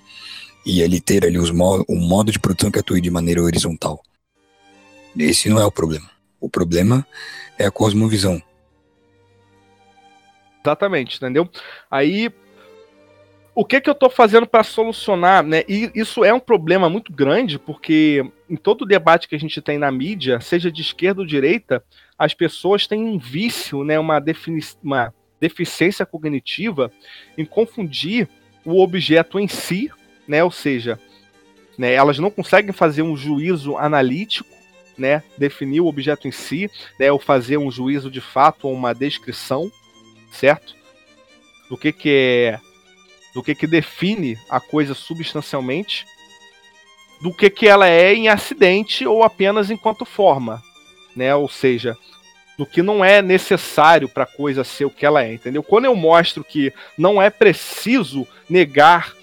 e 0.65 0.81
ele 0.81 1.01
ter 1.01 1.25
ali 1.25 1.37
os 1.37 1.51
mo 1.51 1.83
um 1.89 1.99
modo 1.99 2.31
de 2.31 2.39
produção 2.39 2.71
que 2.71 2.79
atue 2.79 3.01
de 3.01 3.11
maneira 3.11 3.43
horizontal. 3.43 4.01
Esse 5.17 5.49
não 5.49 5.59
é 5.59 5.65
o 5.65 5.71
problema. 5.71 6.09
O 6.39 6.49
problema 6.49 7.05
é 7.57 7.65
a 7.65 7.71
cosmovisão. 7.71 8.41
Exatamente, 10.65 11.17
entendeu? 11.17 11.49
Aí 11.91 12.31
o 13.55 13.63
que 13.63 13.79
que 13.79 13.89
eu 13.89 13.93
estou 13.93 14.09
fazendo 14.09 14.47
para 14.47 14.63
solucionar, 14.63 15.43
né? 15.43 15.63
E 15.67 15.91
isso 15.93 16.23
é 16.23 16.33
um 16.33 16.39
problema 16.39 16.89
muito 16.89 17.13
grande, 17.13 17.59
porque 17.59 18.25
em 18.49 18.55
todo 18.55 18.85
debate 18.85 19.27
que 19.27 19.35
a 19.35 19.39
gente 19.39 19.61
tem 19.61 19.77
na 19.77 19.91
mídia, 19.91 20.41
seja 20.41 20.71
de 20.71 20.81
esquerda 20.81 21.21
ou 21.21 21.27
direita, 21.27 21.83
as 22.17 22.33
pessoas 22.33 22.87
têm 22.87 23.03
um 23.03 23.19
vício, 23.19 23.83
né? 23.83 23.99
Uma, 23.99 24.23
uma 24.83 25.13
deficiência 25.39 26.05
cognitiva 26.05 26.91
em 27.37 27.45
confundir 27.45 28.27
o 28.65 28.81
objeto 28.81 29.39
em 29.39 29.47
si, 29.47 29.91
né? 30.27 30.43
Ou 30.43 30.51
seja, 30.51 30.99
né, 31.77 31.93
elas 31.93 32.17
não 32.17 32.31
conseguem 32.31 32.71
fazer 32.71 33.03
um 33.03 33.15
juízo 33.15 33.77
analítico, 33.77 34.49
né? 34.97 35.21
Definir 35.37 35.81
o 35.81 35.87
objeto 35.87 36.27
em 36.27 36.31
si, 36.31 36.71
né? 36.99 37.11
Ou 37.11 37.19
fazer 37.19 37.57
um 37.57 37.69
juízo 37.69 38.09
de 38.09 38.21
fato 38.21 38.67
ou 38.67 38.73
uma 38.73 38.93
descrição, 38.95 39.71
certo? 40.31 40.75
Do 41.69 41.77
que 41.77 41.91
que 41.91 42.09
é, 42.09 42.59
do 43.33 43.41
que 43.41 43.55
que 43.55 43.67
define 43.67 44.37
a 44.49 44.59
coisa 44.59 44.93
substancialmente, 44.93 46.05
do 47.21 47.33
que 47.33 47.49
que 47.49 47.67
ela 47.67 47.87
é 47.87 48.13
em 48.13 48.27
acidente 48.27 49.05
ou 49.07 49.23
apenas 49.23 49.71
enquanto 49.71 50.05
forma, 50.05 50.61
né? 51.15 51.33
Ou 51.33 51.47
seja, 51.47 51.97
do 52.57 52.65
que 52.65 52.81
não 52.81 53.03
é 53.03 53.21
necessário 53.21 54.07
para 54.07 54.23
a 54.23 54.27
coisa 54.27 54.63
ser 54.63 54.85
o 54.85 54.89
que 54.89 55.05
ela 55.05 55.23
é, 55.23 55.33
entendeu? 55.33 55.63
Quando 55.63 55.85
eu 55.85 55.95
mostro 55.95 56.43
que 56.43 56.71
não 56.97 57.21
é 57.21 57.29
preciso 57.29 58.27
negar 58.49 59.13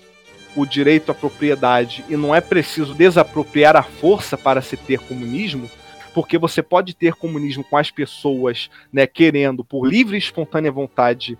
o 0.56 0.66
direito 0.66 1.12
à 1.12 1.14
propriedade 1.14 2.04
e 2.08 2.16
não 2.16 2.34
é 2.34 2.40
preciso 2.40 2.94
desapropriar 2.94 3.76
a 3.76 3.82
força 3.82 4.36
para 4.36 4.60
se 4.60 4.76
ter 4.76 4.98
comunismo, 4.98 5.70
porque 6.12 6.36
você 6.36 6.62
pode 6.62 6.94
ter 6.94 7.14
comunismo 7.14 7.62
com 7.62 7.76
as 7.76 7.90
pessoas 7.90 8.68
né, 8.92 9.06
querendo, 9.06 9.64
por 9.64 9.86
livre 9.86 10.16
e 10.16 10.18
espontânea 10.18 10.72
vontade, 10.72 11.38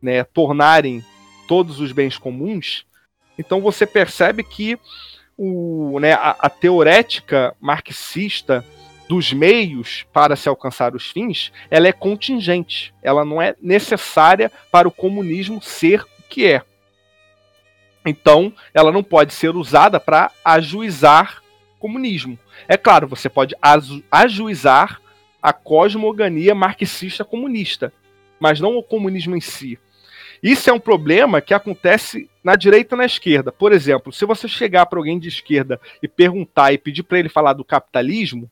né, 0.00 0.22
tornarem 0.22 1.04
todos 1.46 1.80
os 1.80 1.92
bens 1.92 2.16
comuns, 2.18 2.84
então 3.38 3.60
você 3.60 3.86
percebe 3.86 4.42
que 4.42 4.78
o, 5.36 5.98
né, 6.00 6.12
a, 6.12 6.36
a 6.38 6.50
teorética 6.50 7.54
marxista 7.60 8.64
dos 9.08 9.32
meios 9.32 10.06
para 10.12 10.36
se 10.36 10.48
alcançar 10.48 10.94
os 10.94 11.10
fins, 11.10 11.52
ela 11.70 11.88
é 11.88 11.92
contingente. 11.92 12.94
Ela 13.02 13.24
não 13.24 13.42
é 13.42 13.54
necessária 13.60 14.50
para 14.70 14.88
o 14.88 14.92
comunismo 14.92 15.60
ser 15.60 16.02
o 16.02 16.22
que 16.28 16.46
é. 16.46 16.62
Então, 18.04 18.52
ela 18.72 18.90
não 18.90 19.02
pode 19.02 19.32
ser 19.32 19.54
usada 19.54 20.00
para 20.00 20.30
ajuizar 20.44 21.42
comunismo. 21.78 22.38
É 22.68 22.76
claro, 22.76 23.06
você 23.06 23.28
pode 23.28 23.54
ajuizar 24.10 25.00
a 25.42 25.52
cosmogonia 25.52 26.54
marxista 26.54 27.24
comunista, 27.24 27.92
mas 28.40 28.60
não 28.60 28.76
o 28.76 28.82
comunismo 28.82 29.36
em 29.36 29.40
si. 29.40 29.78
Isso 30.42 30.68
é 30.68 30.72
um 30.72 30.80
problema 30.80 31.40
que 31.40 31.54
acontece 31.54 32.28
na 32.42 32.56
direita 32.56 32.96
e 32.96 32.98
na 32.98 33.04
esquerda. 33.04 33.52
Por 33.52 33.72
exemplo, 33.72 34.12
se 34.12 34.26
você 34.26 34.48
chegar 34.48 34.86
para 34.86 34.98
alguém 34.98 35.18
de 35.18 35.28
esquerda 35.28 35.80
e 36.02 36.08
perguntar 36.08 36.72
e 36.72 36.78
pedir 36.78 37.04
para 37.04 37.18
ele 37.18 37.28
falar 37.28 37.52
do 37.52 37.64
capitalismo, 37.64 38.50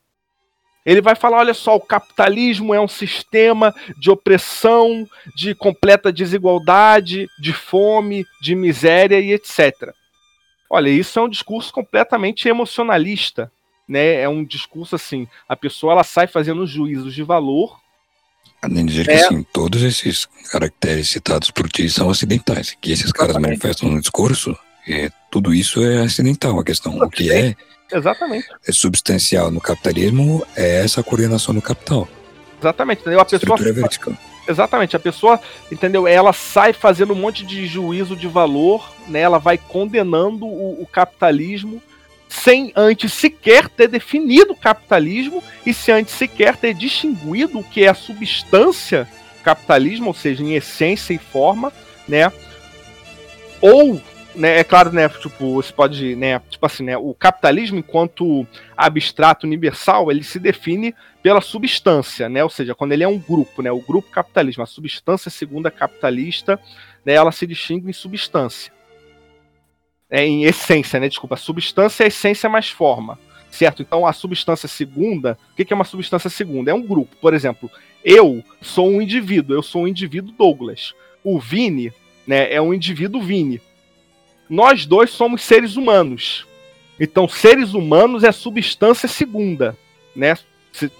ele 0.86 1.00
vai 1.00 1.14
falar: 1.14 1.38
olha 1.38 1.54
só, 1.54 1.74
o 1.74 1.80
capitalismo 1.80 2.72
é 2.72 2.80
um 2.80 2.88
sistema 2.88 3.74
de 3.98 4.10
opressão, 4.10 5.08
de 5.34 5.54
completa 5.54 6.12
desigualdade, 6.12 7.28
de 7.38 7.52
fome, 7.52 8.24
de 8.40 8.54
miséria 8.54 9.18
e 9.20 9.32
etc. 9.32 9.92
Olha, 10.68 10.88
isso 10.88 11.18
é 11.18 11.22
um 11.22 11.28
discurso 11.28 11.72
completamente 11.72 12.48
emocionalista, 12.48 13.50
né? 13.88 14.20
É 14.20 14.28
um 14.28 14.44
discurso 14.44 14.94
assim, 14.94 15.26
a 15.48 15.56
pessoa 15.56 15.94
ela 15.94 16.04
sai 16.04 16.28
fazendo 16.28 16.66
juízos 16.66 17.12
de 17.12 17.24
valor. 17.24 17.80
Além 18.62 18.84
de 18.84 18.92
dizer 18.92 19.10
é... 19.10 19.16
que 19.16 19.24
assim, 19.24 19.42
todos 19.52 19.82
esses 19.82 20.26
caracteres 20.50 21.08
citados 21.08 21.50
por 21.50 21.68
ti 21.68 21.88
são 21.88 22.10
acidentais, 22.10 22.76
que 22.80 22.92
esses 22.92 23.12
caras 23.12 23.36
manifestam 23.36 23.90
no 23.90 24.00
discurso, 24.00 24.56
é, 24.88 25.10
tudo 25.30 25.54
isso 25.54 25.82
é 25.84 26.00
acidental. 26.00 26.58
A 26.58 26.64
questão, 26.64 26.98
o 26.98 27.08
que 27.08 27.30
é 27.32 27.54
Exatamente. 27.92 28.46
É 28.66 28.72
substancial 28.72 29.50
no 29.50 29.60
capitalismo 29.60 30.46
é 30.56 30.84
essa 30.84 31.02
coordenação 31.02 31.54
do 31.54 31.60
capital. 31.60 32.08
Exatamente, 32.60 33.00
entendeu? 33.00 33.20
A 33.20 33.24
pessoa 33.24 33.56
vertical. 33.56 34.14
Exatamente, 34.46 34.96
a 34.96 34.98
pessoa, 34.98 35.40
entendeu? 35.70 36.06
Ela 36.06 36.32
sai 36.32 36.72
fazendo 36.72 37.12
um 37.12 37.16
monte 37.16 37.44
de 37.44 37.66
juízo 37.66 38.16
de 38.16 38.26
valor, 38.26 38.90
né? 39.06 39.20
Ela 39.20 39.38
vai 39.38 39.58
condenando 39.58 40.46
o, 40.46 40.82
o 40.82 40.86
capitalismo 40.86 41.82
sem 42.30 42.72
antes 42.76 43.12
sequer 43.12 43.68
ter 43.68 43.88
definido 43.88 44.52
o 44.52 44.56
capitalismo 44.56 45.42
e 45.66 45.74
sem 45.74 45.96
antes 45.96 46.14
sequer 46.14 46.56
ter 46.56 46.72
distinguido 46.72 47.58
o 47.58 47.64
que 47.64 47.84
é 47.84 47.88
a 47.88 47.94
substância 47.94 49.06
capitalismo, 49.42 50.08
ou 50.08 50.14
seja, 50.14 50.42
em 50.42 50.54
essência 50.54 51.12
e 51.12 51.18
forma, 51.18 51.72
né? 52.06 52.30
Ou 53.60 54.00
né, 54.34 54.60
é 54.60 54.64
claro, 54.64 54.92
né, 54.92 55.08
tipo, 55.08 55.54
você 55.54 55.72
pode, 55.72 56.14
né, 56.14 56.40
tipo 56.48 56.64
assim, 56.64 56.84
né, 56.84 56.96
o 56.96 57.12
capitalismo 57.12 57.78
enquanto 57.78 58.46
abstrato 58.76 59.44
universal, 59.44 60.08
ele 60.08 60.22
se 60.22 60.38
define 60.38 60.94
pela 61.20 61.40
substância, 61.40 62.28
né, 62.28 62.42
ou 62.44 62.48
seja, 62.48 62.74
quando 62.74 62.92
ele 62.92 63.02
é 63.02 63.08
um 63.08 63.18
grupo, 63.18 63.60
né, 63.60 63.72
o 63.72 63.80
grupo 63.80 64.08
capitalismo, 64.08 64.62
a 64.62 64.66
substância 64.66 65.30
segunda 65.30 65.68
capitalista, 65.68 66.60
né, 67.04 67.14
ela 67.14 67.32
se 67.32 67.44
distingue 67.44 67.90
em 67.90 67.92
substância. 67.92 68.72
É, 70.10 70.26
em 70.26 70.44
essência, 70.44 70.98
né, 70.98 71.08
desculpa, 71.08 71.36
substância 71.36 72.02
é 72.04 72.08
essência 72.08 72.48
mais 72.48 72.68
forma, 72.68 73.18
certo? 73.50 73.80
Então 73.80 74.04
a 74.04 74.12
substância 74.12 74.68
segunda, 74.68 75.38
o 75.52 75.54
que 75.54 75.72
é 75.72 75.76
uma 75.76 75.84
substância 75.84 76.28
segunda? 76.28 76.70
É 76.70 76.74
um 76.74 76.82
grupo, 76.82 77.14
por 77.20 77.32
exemplo, 77.32 77.70
eu 78.04 78.42
sou 78.60 78.88
um 78.88 79.00
indivíduo, 79.00 79.54
eu 79.54 79.62
sou 79.62 79.82
um 79.82 79.88
indivíduo 79.88 80.34
Douglas, 80.36 80.94
o 81.22 81.38
Vini, 81.38 81.92
né, 82.26 82.52
é 82.52 82.60
um 82.60 82.74
indivíduo 82.74 83.22
Vini, 83.22 83.60
nós 84.48 84.84
dois 84.84 85.10
somos 85.10 85.42
seres 85.42 85.76
humanos. 85.76 86.44
Então, 86.98 87.28
seres 87.28 87.72
humanos 87.72 88.24
é 88.24 88.32
substância 88.32 89.08
segunda, 89.08 89.78
né? 90.14 90.36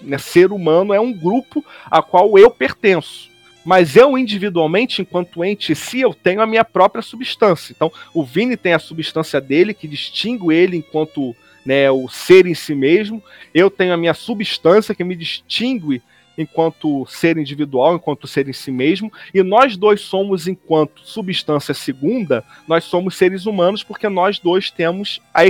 né? 0.01 0.17
Ser 0.17 0.51
humano 0.51 0.93
é 0.93 0.99
um 0.99 1.13
grupo 1.13 1.63
a 1.85 2.01
qual 2.01 2.37
eu 2.37 2.49
pertenço. 2.49 3.30
Mas 3.63 3.95
eu, 3.95 4.17
individualmente, 4.17 5.01
enquanto 5.01 5.43
ente 5.43 5.75
si, 5.75 6.01
eu 6.01 6.13
tenho 6.13 6.41
a 6.41 6.47
minha 6.47 6.65
própria 6.65 7.01
substância. 7.01 7.73
Então, 7.75 7.91
o 8.13 8.23
Vini 8.23 8.57
tem 8.57 8.73
a 8.73 8.79
substância 8.79 9.39
dele, 9.39 9.73
que 9.73 9.87
distingue 9.87 10.53
ele 10.53 10.77
enquanto 10.77 11.35
né, 11.65 11.89
o 11.91 12.07
ser 12.09 12.45
em 12.47 12.55
si 12.55 12.73
mesmo. 12.73 13.21
Eu 13.53 13.69
tenho 13.69 13.93
a 13.93 13.97
minha 13.97 14.13
substância, 14.13 14.95
que 14.95 15.03
me 15.03 15.15
distingue 15.15 16.01
enquanto 16.37 17.05
ser 17.07 17.37
individual, 17.37 17.95
enquanto 17.95 18.27
ser 18.27 18.47
em 18.47 18.53
si 18.53 18.71
mesmo, 18.71 19.11
e 19.33 19.43
nós 19.43 19.77
dois 19.77 20.01
somos 20.01 20.47
enquanto 20.47 21.01
substância 21.03 21.73
segunda, 21.73 22.43
nós 22.67 22.83
somos 22.85 23.15
seres 23.15 23.45
humanos 23.45 23.83
porque 23.83 24.07
nós 24.09 24.39
dois 24.39 24.71
temos 24.71 25.19
a 25.33 25.43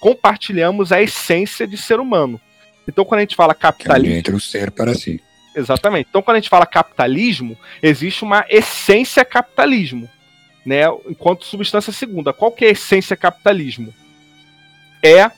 compartilhamos 0.00 0.92
a 0.92 1.02
essência 1.02 1.66
de 1.66 1.76
ser 1.76 1.98
humano. 1.98 2.40
Então 2.86 3.04
quando 3.04 3.18
a 3.18 3.22
gente 3.22 3.36
fala 3.36 3.54
capitalismo, 3.54 4.16
entre 4.16 4.34
o 4.34 4.40
ser 4.40 4.70
para 4.70 4.94
si. 4.94 5.20
Exatamente. 5.54 6.08
Então 6.08 6.22
quando 6.22 6.36
a 6.36 6.40
gente 6.40 6.50
fala 6.50 6.66
capitalismo, 6.66 7.56
existe 7.82 8.24
uma 8.24 8.44
essência 8.48 9.24
capitalismo, 9.24 10.08
né, 10.64 10.82
enquanto 11.08 11.44
substância 11.44 11.92
segunda. 11.92 12.32
Qual 12.32 12.50
que 12.50 12.64
é 12.64 12.68
a 12.68 12.72
essência 12.72 13.16
capitalismo? 13.16 13.92
É 15.02 15.30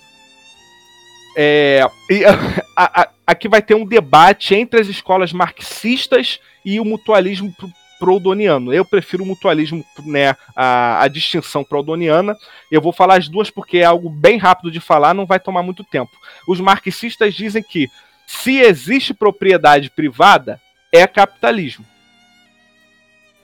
é, 1.38 1.86
e, 2.08 2.24
a, 2.24 3.02
a, 3.02 3.08
aqui 3.26 3.46
vai 3.46 3.60
ter 3.60 3.74
um 3.74 3.84
debate 3.84 4.54
entre 4.54 4.80
as 4.80 4.88
escolas 4.88 5.34
marxistas 5.34 6.40
e 6.64 6.80
o 6.80 6.84
mutualismo 6.84 7.54
proudoniano. 7.98 8.72
Eu 8.72 8.86
prefiro 8.86 9.22
o 9.22 9.26
mutualismo, 9.26 9.84
né, 10.06 10.34
a, 10.54 11.02
a 11.02 11.08
distinção 11.08 11.62
proudoniana. 11.62 12.34
Eu 12.72 12.80
vou 12.80 12.92
falar 12.92 13.18
as 13.18 13.28
duas 13.28 13.50
porque 13.50 13.78
é 13.78 13.84
algo 13.84 14.08
bem 14.08 14.38
rápido 14.38 14.70
de 14.70 14.80
falar, 14.80 15.12
não 15.12 15.26
vai 15.26 15.38
tomar 15.38 15.62
muito 15.62 15.84
tempo. 15.84 16.10
Os 16.48 16.58
marxistas 16.58 17.34
dizem 17.34 17.62
que 17.62 17.90
se 18.26 18.58
existe 18.58 19.14
propriedade 19.14 19.88
privada, 19.88 20.60
é 20.92 21.06
capitalismo. 21.06 21.84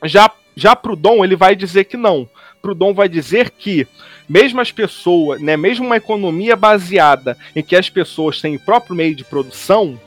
Já, 0.05 0.31
já 0.57 0.75
Proudhon 0.75 1.25
ele 1.25 1.37
vai 1.37 1.55
dizer 1.55 1.85
que 1.85 1.97
não. 1.97 2.29
Proudhon 2.61 2.93
vai 2.93 3.09
dizer 3.09 3.51
que 3.51 3.87
mesmo 4.29 4.61
as 4.61 4.73
pessoas, 4.73 5.41
né, 5.41 5.57
mesmo 5.57 5.87
uma 5.87 5.97
economia 5.97 6.57
baseada 6.57 7.37
em 7.55 7.63
que 7.63 7.77
as 7.77 7.89
pessoas 7.89 8.41
têm 8.41 8.57
o 8.57 8.61
próprio 8.61 8.97
meio 8.97 9.15
de 9.15 9.25
produção, 9.25 9.99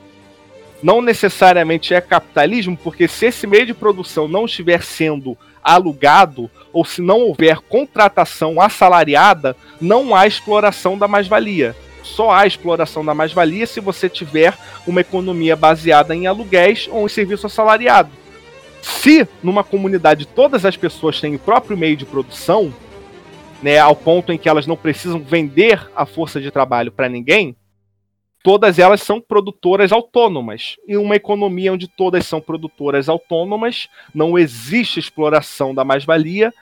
não 0.82 1.00
necessariamente 1.00 1.94
é 1.94 2.00
capitalismo, 2.00 2.76
porque 2.76 3.08
se 3.08 3.26
esse 3.26 3.46
meio 3.46 3.66
de 3.66 3.74
produção 3.74 4.28
não 4.28 4.44
estiver 4.44 4.82
sendo 4.82 5.36
alugado 5.62 6.50
ou 6.72 6.84
se 6.84 7.00
não 7.00 7.20
houver 7.20 7.58
contratação 7.58 8.60
assalariada, 8.60 9.56
não 9.80 10.14
há 10.14 10.26
exploração 10.26 10.98
da 10.98 11.08
mais-valia. 11.08 11.74
Só 12.06 12.30
há 12.30 12.46
exploração 12.46 13.04
da 13.04 13.14
mais-valia 13.14 13.66
se 13.66 13.80
você 13.80 14.08
tiver 14.08 14.56
uma 14.86 15.00
economia 15.00 15.56
baseada 15.56 16.14
em 16.14 16.26
aluguéis 16.26 16.88
ou 16.90 17.04
em 17.04 17.08
serviço 17.08 17.46
assalariado. 17.46 18.10
Se 18.80 19.28
numa 19.42 19.64
comunidade 19.64 20.26
todas 20.26 20.64
as 20.64 20.76
pessoas 20.76 21.20
têm 21.20 21.34
o 21.34 21.38
próprio 21.38 21.76
meio 21.76 21.96
de 21.96 22.06
produção, 22.06 22.72
né, 23.60 23.78
ao 23.78 23.96
ponto 23.96 24.32
em 24.32 24.38
que 24.38 24.48
elas 24.48 24.66
não 24.66 24.76
precisam 24.76 25.20
vender 25.20 25.90
a 25.94 26.06
força 26.06 26.40
de 26.40 26.50
trabalho 26.50 26.92
para 26.92 27.08
ninguém, 27.08 27.56
todas 28.42 28.78
elas 28.78 29.02
são 29.02 29.20
produtoras 29.20 29.90
autônomas. 29.90 30.76
Em 30.86 30.96
uma 30.96 31.16
economia 31.16 31.72
onde 31.72 31.88
todas 31.88 32.24
são 32.24 32.40
produtoras 32.40 33.08
autônomas, 33.08 33.88
não 34.14 34.38
existe 34.38 35.00
exploração 35.00 35.74
da 35.74 35.84
mais-valia, 35.84 36.54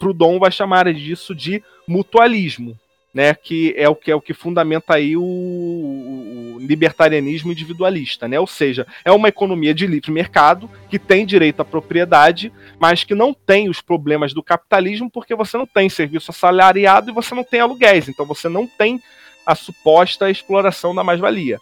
Proudhon 0.00 0.38
vai 0.38 0.50
chamar 0.50 0.92
disso 0.92 1.34
de 1.34 1.62
mutualismo 1.86 2.76
né, 3.12 3.34
que 3.34 3.74
é 3.76 3.88
o 3.88 3.94
que 3.94 4.10
é 4.10 4.14
o 4.14 4.20
que 4.20 4.34
fundamenta 4.34 4.94
aí 4.94 5.16
o, 5.16 5.22
o, 5.22 6.58
libertarianismo 6.60 7.50
individualista, 7.50 8.28
né? 8.28 8.38
Ou 8.38 8.46
seja, 8.46 8.86
é 9.04 9.10
uma 9.10 9.28
economia 9.28 9.74
de 9.74 9.86
livre 9.86 10.10
mercado 10.10 10.70
que 10.90 10.98
tem 10.98 11.24
direito 11.24 11.60
à 11.60 11.64
propriedade, 11.64 12.52
mas 12.78 13.04
que 13.04 13.14
não 13.14 13.32
tem 13.32 13.68
os 13.68 13.80
problemas 13.80 14.34
do 14.34 14.42
capitalismo 14.42 15.10
porque 15.10 15.34
você 15.34 15.56
não 15.56 15.66
tem 15.66 15.88
serviço 15.88 16.30
assalariado 16.30 17.10
e 17.10 17.14
você 17.14 17.34
não 17.34 17.44
tem 17.44 17.60
aluguéis, 17.60 18.08
então 18.08 18.26
você 18.26 18.48
não 18.48 18.66
tem 18.66 19.00
a 19.46 19.54
suposta 19.54 20.30
exploração 20.30 20.94
da 20.94 21.02
mais-valia. 21.02 21.58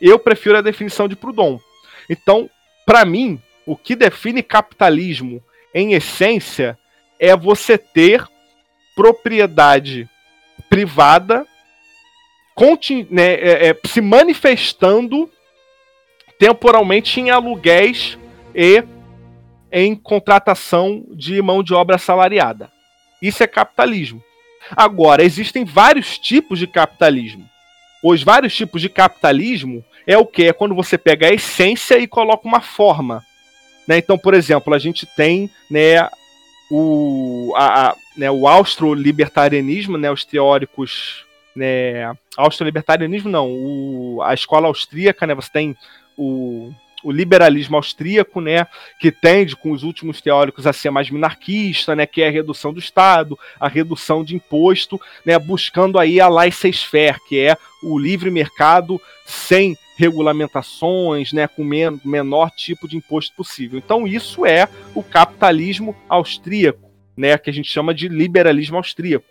Eu 0.00 0.18
prefiro 0.18 0.56
a 0.56 0.62
definição 0.62 1.06
de 1.06 1.14
Proudhon. 1.14 1.58
Então, 2.08 2.48
para 2.86 3.04
mim, 3.04 3.40
o 3.66 3.76
que 3.76 3.94
define 3.94 4.42
capitalismo 4.42 5.42
em 5.74 5.92
essência 5.92 6.78
é 7.18 7.36
você 7.36 7.78
ter 7.78 8.26
propriedade 8.96 10.08
privada 10.70 11.46
né, 13.10 13.34
é, 13.34 13.68
é, 13.68 13.78
se 13.86 14.00
manifestando 14.00 15.30
temporalmente 16.38 17.20
em 17.20 17.30
aluguéis 17.30 18.18
e 18.54 18.84
em 19.72 19.94
contratação 19.94 21.04
de 21.10 21.40
mão 21.40 21.62
de 21.62 21.74
obra 21.74 21.96
assalariada. 21.96 22.70
Isso 23.20 23.42
é 23.42 23.46
capitalismo. 23.46 24.22
Agora, 24.76 25.22
existem 25.22 25.64
vários 25.64 26.18
tipos 26.18 26.58
de 26.58 26.66
capitalismo. 26.66 27.48
Os 28.02 28.22
vários 28.22 28.54
tipos 28.54 28.80
de 28.80 28.88
capitalismo 28.88 29.84
é 30.06 30.16
o 30.16 30.26
que? 30.26 30.44
É 30.44 30.52
quando 30.52 30.74
você 30.74 30.96
pega 30.96 31.28
a 31.28 31.34
essência 31.34 31.98
e 31.98 32.06
coloca 32.06 32.46
uma 32.46 32.60
forma. 32.60 33.22
Né? 33.86 33.98
Então, 33.98 34.18
por 34.18 34.34
exemplo, 34.34 34.74
a 34.74 34.78
gente 34.78 35.06
tem 35.06 35.50
né, 35.70 36.08
o, 36.70 37.52
a, 37.56 37.90
a, 37.90 37.96
né, 38.16 38.30
o 38.30 38.46
austro-libertarianismo, 38.46 39.98
né, 39.98 40.10
os 40.10 40.24
teóricos. 40.24 41.24
Né, 41.54 42.14
austro-libertarianismo 42.36 43.28
não, 43.28 43.50
o, 43.50 44.22
a 44.22 44.32
escola 44.32 44.68
austríaca, 44.68 45.26
né, 45.26 45.34
você 45.34 45.50
tem 45.50 45.76
o, 46.16 46.72
o 47.02 47.10
liberalismo 47.10 47.76
austríaco, 47.76 48.40
né, 48.40 48.66
que 49.00 49.10
tende 49.10 49.56
com 49.56 49.72
os 49.72 49.82
últimos 49.82 50.20
teóricos 50.20 50.66
a 50.66 50.72
ser 50.72 50.90
mais 50.90 51.10
minarquista, 51.10 51.96
né, 51.96 52.06
que 52.06 52.22
é 52.22 52.28
a 52.28 52.30
redução 52.30 52.72
do 52.72 52.78
Estado, 52.78 53.38
a 53.58 53.68
redução 53.68 54.22
de 54.22 54.36
imposto, 54.36 55.00
né, 55.24 55.38
buscando 55.38 55.98
aí 55.98 56.20
a 56.20 56.28
laissez-faire, 56.28 57.18
que 57.28 57.38
é 57.38 57.56
o 57.82 57.98
livre 57.98 58.30
mercado 58.30 59.00
sem 59.26 59.76
regulamentações, 60.00 61.32
né, 61.32 61.46
com 61.46 61.62
men 61.62 62.00
menor 62.02 62.50
tipo 62.50 62.88
de 62.88 62.96
imposto 62.96 63.36
possível. 63.36 63.78
Então 63.78 64.06
isso 64.06 64.46
é 64.46 64.66
o 64.94 65.02
capitalismo 65.02 65.94
austríaco, 66.08 66.90
né, 67.14 67.36
que 67.36 67.50
a 67.50 67.52
gente 67.52 67.70
chama 67.70 67.92
de 67.92 68.08
liberalismo 68.08 68.78
austríaco. 68.78 69.26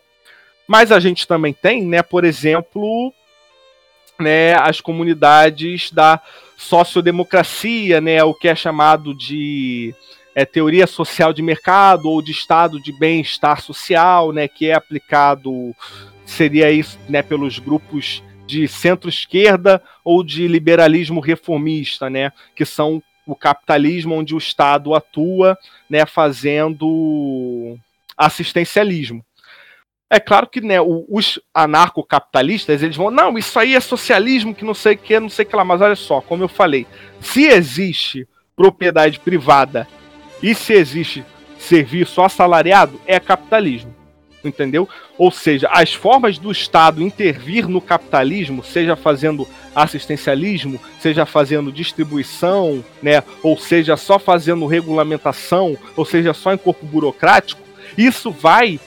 Mas 0.68 0.92
a 0.92 1.00
gente 1.00 1.28
também 1.28 1.52
tem, 1.52 1.84
né, 1.84 2.04
por 2.04 2.24
exemplo, 2.24 3.12
né, 4.20 4.54
as 4.54 4.80
comunidades 4.80 5.92
da 5.92 6.22
sociodemocracia, 6.56 8.00
né, 8.00 8.24
o 8.24 8.36
que 8.36 8.48
é 8.48 8.56
chamado 8.56 9.16
de 9.16 9.96
é, 10.36 10.46
teoria 10.46 10.86
social 10.86 11.34
de 11.34 11.42
mercado 11.42 12.08
ou 12.08 12.22
de 12.22 12.32
estado 12.32 12.80
de 12.80 12.92
bem-estar 12.92 13.60
social, 13.60 14.32
né, 14.32 14.48
que 14.48 14.68
é 14.68 14.76
aplicado 14.76 15.76
seria 16.26 16.72
isso, 16.72 17.00
né, 17.10 17.24
pelos 17.24 17.58
grupos 17.58 18.22
de 18.50 18.68
centro-esquerda 18.68 19.80
ou 20.04 20.24
de 20.24 20.48
liberalismo 20.48 21.20
reformista, 21.20 22.10
né? 22.10 22.32
Que 22.56 22.66
são 22.66 23.02
o 23.28 23.36
capitalismo 23.36 24.16
onde 24.16 24.34
o 24.34 24.40
Estado 24.40 24.96
atua, 24.96 25.56
né, 25.88 26.04
fazendo 26.04 27.78
assistencialismo. 28.18 29.24
É 30.10 30.20
claro 30.20 30.48
que 30.48 30.60
né, 30.62 30.78
os 30.82 31.40
anarcocapitalistas 31.54 32.82
eles 32.82 32.96
vão, 32.96 33.12
não, 33.12 33.38
isso 33.38 33.60
aí 33.60 33.76
é 33.76 33.80
socialismo, 33.80 34.56
que 34.56 34.66
não 34.66 34.74
sei 34.74 34.96
o 34.96 34.98
que, 34.98 35.20
não 35.20 35.30
sei 35.30 35.46
o 35.46 35.48
que 35.48 35.56
lá, 35.56 35.64
mas 35.64 35.80
olha 35.80 35.96
só, 35.96 36.20
como 36.20 36.44
eu 36.44 36.48
falei, 36.48 36.88
se 37.22 37.44
existe 37.44 38.28
propriedade 38.56 39.20
privada 39.20 39.88
e 40.42 40.56
se 40.56 40.74
existe 40.74 41.24
serviço 41.60 42.20
assalariado, 42.24 43.00
é 43.06 43.20
capitalismo 43.20 43.99
entendeu? 44.44 44.88
Ou 45.18 45.32
seja, 45.32 45.68
as 45.72 45.94
formas 45.94 46.38
do 46.38 46.52
Estado 46.52 47.02
intervir 47.02 47.68
no 47.68 47.82
capitalismo, 47.82 48.64
seja 48.64 48.96
fazendo 48.96 49.48
assistencialismo, 49.76 50.80
seja 51.00 51.26
fazendo 51.26 51.72
distribuição, 51.72 52.84
né, 53.02 53.24
ou 53.44 53.58
seja 53.58 53.98
só 53.98 54.18
fazendo 54.18 54.66
regulamentação, 54.66 55.78
ou 55.96 56.06
seja 56.06 56.34
só 56.34 56.54
em 56.54 56.58
corpo 56.58 56.86
burocrático, 56.86 57.62
isso 57.98 58.32
vai, 58.32 58.80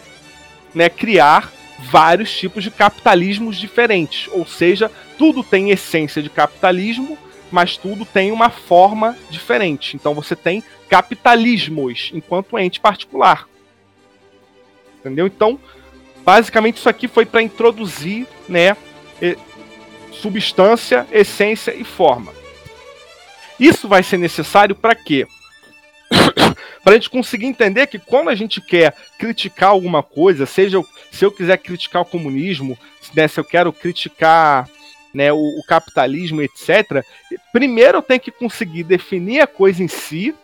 né, 0.75 0.89
criar 0.89 1.53
vários 1.79 2.35
tipos 2.37 2.63
de 2.63 2.71
capitalismos 2.71 3.57
diferentes. 3.57 4.29
Ou 4.33 4.47
seja, 4.47 4.91
tudo 5.19 5.43
tem 5.43 5.71
essência 5.71 6.23
de 6.23 6.31
capitalismo, 6.31 7.19
mas 7.51 7.77
tudo 7.77 8.05
tem 8.05 8.33
uma 8.33 8.49
forma 8.49 9.17
diferente. 9.31 9.97
Então 9.97 10.15
você 10.15 10.35
tem 10.35 10.63
capitalismos 10.89 12.11
enquanto 12.15 12.59
ente 12.59 12.81
particular. 12.81 13.47
Entendeu? 15.03 15.27
Então, 15.27 15.59
basicamente 16.25 16.77
isso 16.77 16.89
aqui 16.89 17.09
foi 17.09 17.27
para 17.27 17.43
introduzir, 17.43 18.27
né, 18.49 18.77
substância, 20.13 21.07
essência 21.11 21.75
e 21.75 21.83
forma. 21.83 22.33
Isso 23.59 23.89
vai 23.89 24.03
ser 24.03 24.19
necessário 24.19 24.75
para 24.75 24.95
quê? 24.95 25.27
para 26.85 26.93
a 26.93 26.95
gente 26.95 27.11
conseguir 27.11 27.47
entender 27.47 27.87
que 27.89 27.99
quando 27.99 28.29
a 28.29 28.35
gente 28.35 28.61
quer 28.61 28.95
criticar 29.19 29.71
alguma 29.71 30.03
coisa, 30.03 30.47
seja 30.47 30.83
se 31.11 31.25
eu 31.25 31.33
quiser 31.33 31.59
criticar 31.59 32.03
o 32.03 32.07
comunismo, 32.07 32.79
né, 33.15 33.27
se 33.27 33.41
eu 33.41 33.45
quero 33.45 33.73
criticar 33.73 34.69
né, 35.13 35.33
o, 35.33 35.37
o, 35.37 35.63
capitalismo, 35.67 36.41
etc., 36.41 37.05
primeiro 37.53 37.99
eu 37.99 38.03
tenho 38.03 38.21
que 38.21 38.31
conseguir 38.31 38.85
definir 38.85 39.41
a 39.41 39.47
coisa 39.47 39.83
em 39.83 39.89
si, 39.89 40.35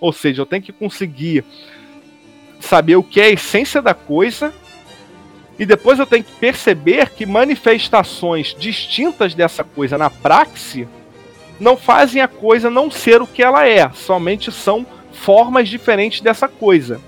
ou 0.00 0.12
seja, 0.12 0.42
eu 0.42 0.46
tenho 0.46 0.62
que 0.62 0.72
conseguir 0.72 1.44
saber 2.64 2.96
o 2.96 3.02
que 3.02 3.20
é 3.20 3.24
a 3.24 3.30
essência 3.30 3.80
da 3.80 3.94
coisa, 3.94 4.52
e 5.58 5.64
depois 5.64 5.98
eu 5.98 6.06
tenho 6.06 6.24
que 6.24 6.32
perceber 6.32 7.10
que 7.10 7.24
manifestações 7.24 8.54
distintas 8.58 9.34
dessa 9.34 9.62
coisa 9.62 9.96
na 9.96 10.10
praxe 10.10 10.88
não 11.60 11.76
fazem 11.76 12.20
a 12.20 12.26
coisa 12.26 12.68
não 12.68 12.90
ser 12.90 13.22
o 13.22 13.26
que 13.26 13.42
ela 13.42 13.66
é, 13.66 13.88
somente 13.90 14.50
são 14.50 14.84
formas 15.12 15.68
diferentes 15.68 16.20
dessa 16.20 16.48
coisa. 16.48 17.00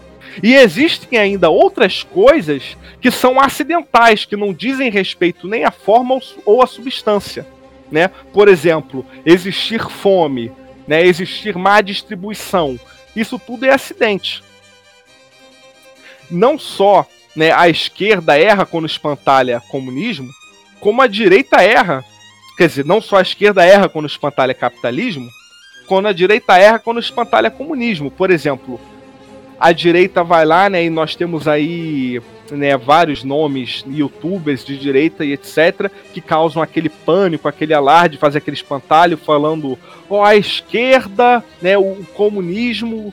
E 0.43 0.55
existem 0.55 1.19
ainda 1.19 1.51
outras 1.51 2.03
coisas 2.03 2.77
que 3.01 3.11
são 3.11 3.41
acidentais, 3.41 4.25
que 4.25 4.37
não 4.37 4.53
dizem 4.53 4.91
respeito 4.91 5.49
nem 5.49 5.65
à 5.65 5.71
forma 5.71 6.19
ou 6.45 6.63
à 6.63 6.67
substância. 6.67 7.47
Né? 7.91 8.09
Por 8.33 8.49
exemplo, 8.49 9.05
existir 9.25 9.81
fome, 9.89 10.53
né? 10.87 11.05
existir 11.05 11.57
má 11.57 11.81
distribuição. 11.81 12.79
Isso 13.15 13.39
tudo 13.39 13.65
é 13.65 13.73
acidente. 13.73 14.43
Não 16.31 16.59
só 16.59 17.07
né, 17.37 17.53
a 17.53 17.69
esquerda 17.69 18.39
erra 18.39 18.65
quando 18.65 18.87
espantalha 18.87 19.63
comunismo, 19.69 20.31
como 20.81 21.03
a 21.03 21.07
direita 21.07 21.63
erra. 21.63 22.05
Quer 22.57 22.69
dizer, 22.69 22.85
não 22.85 23.03
só 23.03 23.17
a 23.17 23.23
esquerda 23.23 23.65
erra 23.65 23.89
quando 23.89 24.07
espantalha 24.07 24.55
capitalismo, 24.55 25.29
quando 25.87 26.09
a 26.09 26.13
direita 26.13 26.57
erra 26.57 26.79
quando 26.79 26.99
espantalha 26.99 27.51
comunismo. 27.51 28.11
Por 28.11 28.31
exemplo, 28.31 28.81
a 29.61 29.73
direita 29.73 30.25
vai 30.25 30.45
lá, 30.45 30.69
né, 30.71 30.85
e 30.85 30.91
nós 30.91 31.15
temos 31.15 31.47
aí 31.47 32.21
né, 32.51 32.77
vários 32.77 33.25
nomes, 33.25 33.85
youtubers 33.89 34.65
de 34.65 34.79
direita 34.79 35.25
e 35.25 35.33
etc, 35.33 35.91
que 36.13 36.21
causam 36.21 36.63
aquele 36.63 36.89
pânico, 36.89 37.49
aquele 37.49 37.75
alarde, 37.75 38.19
fazem 38.19 38.39
aquele 38.39 38.57
espantalho 38.57 39.17
falando, 39.17 39.79
ó, 40.09 40.21
oh, 40.21 40.25
a 40.25 40.37
esquerda, 40.37 41.43
né, 41.61 41.77
o 41.77 42.05
comunismo, 42.15 43.13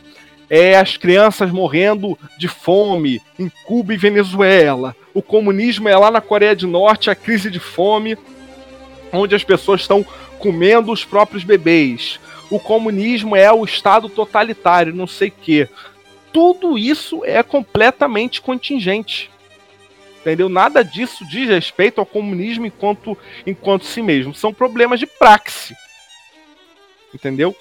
é 0.55 0.75
as 0.75 0.97
crianças 0.97 1.51
morrendo 1.51 2.17
de 2.37 2.47
fome 2.47 3.21
em 3.39 3.49
Cuba 3.65 3.93
e 3.93 3.97
Venezuela. 3.97 4.95
O 5.13 5.21
comunismo 5.21 5.87
é 5.89 5.97
lá 5.97 6.11
na 6.11 6.21
Coreia 6.21 6.55
do 6.55 6.67
Norte, 6.67 7.09
a 7.09 7.15
crise 7.15 7.49
de 7.49 7.59
fome, 7.59 8.17
onde 9.11 9.35
as 9.35 9.43
pessoas 9.43 9.81
estão 9.81 10.05
comendo 10.37 10.91
os 10.91 11.05
próprios 11.05 11.43
bebês. 11.43 12.19
O 12.49 12.59
comunismo 12.59 13.35
é 13.35 13.51
o 13.51 13.63
Estado 13.63 14.09
totalitário, 14.09 14.93
não 14.93 15.07
sei 15.07 15.29
o 15.29 15.33
quê 15.41 15.69
tudo 16.33 16.77
isso 16.77 17.23
é 17.23 17.41
completamente 17.43 18.41
contingente. 18.41 19.29
Entendeu? 20.19 20.49
Nada 20.49 20.83
disso 20.83 21.25
diz 21.27 21.47
respeito 21.47 21.99
ao 21.99 22.05
comunismo 22.05 22.65
enquanto, 22.65 23.15
enquanto 23.45 23.85
si 23.85 24.01
mesmo. 24.01 24.33
São 24.33 24.53
problemas 24.53 24.99
de 24.99 25.05
praxe. 25.05 25.75
Entendeu? 27.13 27.55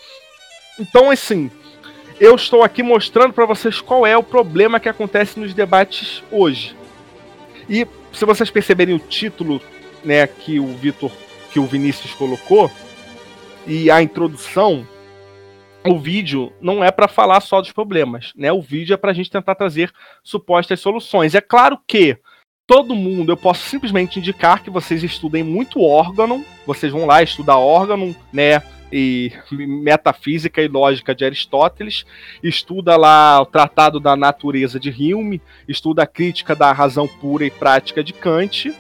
Então, 0.81 1.11
assim, 1.11 1.51
eu 2.23 2.37
estou 2.37 2.63
aqui 2.63 2.85
mostrando 2.85 3.33
para 3.33 3.45
vocês 3.45 3.81
qual 3.81 4.07
é 4.07 4.17
o 4.17 4.23
problema 4.23 4.79
que 4.79 4.89
acontece 4.89 5.41
nos 5.41 5.53
debates 5.53 6.23
hoje. 6.31 6.77
E 7.69 7.85
se 8.13 8.25
vocês 8.25 8.49
perceberem 8.49 8.95
o 8.95 9.01
título, 9.01 9.61
né, 10.05 10.25
que 10.29 10.61
o 10.61 10.69
Vitor, 10.69 11.11
que 11.53 11.59
o 11.59 11.67
Vinícius 11.67 12.15
colocou 12.15 12.71
e 13.67 13.91
a 13.91 14.01
introdução, 14.01 14.87
o 15.85 15.99
vídeo 15.99 16.53
não 16.61 16.85
é 16.85 16.93
para 16.93 17.09
falar 17.09 17.41
só 17.41 17.61
dos 17.61 17.73
problemas, 17.73 18.33
né? 18.37 18.53
O 18.53 18.63
vídeo 18.63 18.95
é 18.95 18.97
para 18.97 19.11
a 19.11 19.15
gente 19.15 19.29
tentar 19.29 19.57
trazer 19.57 19.93
supostas 20.23 20.79
soluções. 20.79 21.35
É 21.35 21.41
claro 21.41 21.77
que 21.89 22.17
todo 22.69 22.95
mundo, 22.95 23.33
eu 23.33 23.37
posso 23.37 23.69
simplesmente 23.69 24.21
indicar 24.21 24.63
que 24.63 24.71
vocês 24.71 25.03
estudem 25.03 25.43
muito 25.43 25.83
órgão, 25.83 26.45
vocês 26.65 26.93
vão 26.93 27.05
lá 27.05 27.21
estudar 27.21 27.59
órgão, 27.59 28.15
né? 28.33 28.63
E 28.93 29.33
metafísica 29.51 30.61
e 30.61 30.69
lógica 30.69 31.15
de 31.15 31.25
Aristóteles, 31.25 32.05
estuda 32.43 32.97
lá 32.97 33.41
o 33.41 33.47
Tratado 33.47 33.99
da 33.99 34.15
Natureza 34.15 34.79
de 34.79 34.91
Hume, 34.91 35.41
estuda 35.67 36.03
a 36.03 36.07
crítica 36.07 36.55
da 36.55 36.71
razão 36.73 37.09
pura 37.09 37.47
e 37.47 37.51
prática 37.51 38.05
de 38.05 38.13
Kant 38.13 38.75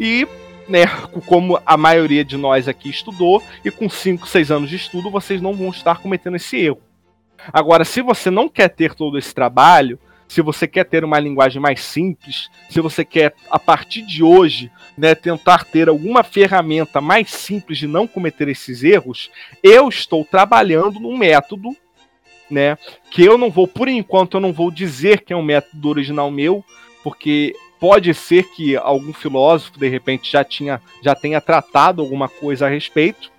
e 0.00 0.26
né, 0.68 0.86
como 1.26 1.60
a 1.64 1.76
maioria 1.76 2.24
de 2.24 2.36
nós 2.36 2.68
aqui 2.68 2.88
estudou, 2.88 3.42
e 3.64 3.70
com 3.70 3.88
5, 3.88 4.26
6 4.26 4.50
anos 4.50 4.70
de 4.70 4.76
estudo 4.76 5.10
vocês 5.10 5.40
não 5.40 5.52
vão 5.54 5.68
estar 5.68 5.98
cometendo 5.98 6.36
esse 6.36 6.56
erro. 6.56 6.80
Agora, 7.52 7.84
se 7.84 8.00
você 8.00 8.30
não 8.30 8.48
quer 8.48 8.68
ter 8.68 8.94
todo 8.94 9.18
esse 9.18 9.34
trabalho, 9.34 9.98
se 10.28 10.40
você 10.42 10.66
quer 10.66 10.84
ter 10.84 11.04
uma 11.04 11.18
linguagem 11.18 11.60
mais 11.60 11.80
simples, 11.80 12.50
se 12.68 12.80
você 12.80 13.04
quer, 13.04 13.34
a 13.50 13.58
partir 13.58 14.02
de 14.02 14.22
hoje, 14.22 14.70
né, 14.96 15.14
tentar 15.14 15.64
ter 15.64 15.88
alguma 15.88 16.22
ferramenta 16.22 17.00
mais 17.00 17.30
simples 17.30 17.78
de 17.78 17.86
não 17.86 18.06
cometer 18.06 18.48
esses 18.48 18.82
erros, 18.82 19.30
eu 19.62 19.88
estou 19.88 20.24
trabalhando 20.24 21.00
num 21.00 21.16
método, 21.16 21.70
né, 22.50 22.76
que 23.10 23.24
eu 23.24 23.38
não 23.38 23.50
vou, 23.50 23.66
por 23.66 23.88
enquanto, 23.88 24.36
eu 24.36 24.40
não 24.40 24.52
vou 24.52 24.70
dizer 24.70 25.22
que 25.22 25.32
é 25.32 25.36
um 25.36 25.42
método 25.42 25.88
original 25.88 26.30
meu, 26.30 26.64
porque 27.02 27.54
pode 27.78 28.14
ser 28.14 28.44
que 28.54 28.76
algum 28.76 29.12
filósofo 29.12 29.78
de 29.78 29.88
repente 29.88 30.32
já 30.32 30.42
tinha 30.42 30.80
já 31.02 31.14
tenha 31.14 31.38
tratado 31.38 32.00
alguma 32.00 32.30
coisa 32.30 32.64
a 32.64 32.68
respeito 32.70 33.33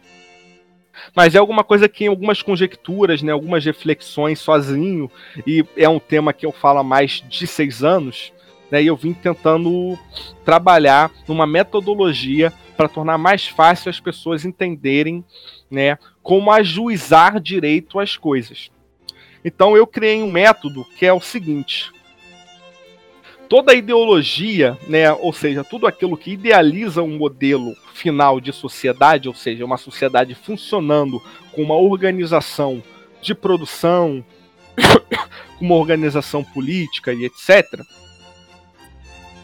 mas 1.15 1.35
é 1.35 1.37
alguma 1.37 1.63
coisa 1.63 1.87
que 1.89 2.05
em 2.05 2.07
algumas 2.07 2.41
conjecturas, 2.41 3.21
né, 3.21 3.31
algumas 3.31 3.63
reflexões 3.65 4.39
sozinho, 4.39 5.09
e 5.45 5.65
é 5.75 5.89
um 5.89 5.99
tema 5.99 6.33
que 6.33 6.45
eu 6.45 6.51
falo 6.51 6.79
há 6.79 6.83
mais 6.83 7.23
de 7.27 7.47
seis 7.47 7.83
anos, 7.83 8.31
né, 8.69 8.81
e 8.81 8.87
eu 8.87 8.95
vim 8.95 9.13
tentando 9.13 9.97
trabalhar 10.43 11.11
numa 11.27 11.45
metodologia 11.45 12.51
para 12.75 12.89
tornar 12.89 13.17
mais 13.17 13.47
fácil 13.47 13.89
as 13.89 13.99
pessoas 13.99 14.45
entenderem 14.45 15.23
né, 15.69 15.97
como 16.21 16.51
ajuizar 16.51 17.39
direito 17.39 17.99
às 17.99 18.17
coisas. 18.17 18.69
Então 19.43 19.77
eu 19.77 19.85
criei 19.85 20.21
um 20.23 20.31
método 20.31 20.85
que 20.97 21.05
é 21.05 21.13
o 21.13 21.21
seguinte: 21.21 21.91
toda 23.47 23.71
a 23.71 23.75
ideologia, 23.75 24.77
né, 24.87 25.11
ou 25.11 25.31
seja, 25.33 25.63
tudo 25.63 25.87
aquilo 25.87 26.17
que 26.17 26.31
idealiza 26.31 27.01
um 27.01 27.17
modelo 27.17 27.75
final 27.93 28.39
de 28.39 28.51
sociedade, 28.51 29.27
ou 29.27 29.33
seja, 29.33 29.65
uma 29.65 29.77
sociedade 29.77 30.35
funcionando 30.35 31.21
com 31.51 31.61
uma 31.61 31.75
organização 31.75 32.83
de 33.21 33.33
produção, 33.33 34.23
uma 35.59 35.75
organização 35.75 36.43
política 36.43 37.13
e 37.13 37.25
etc., 37.25 37.81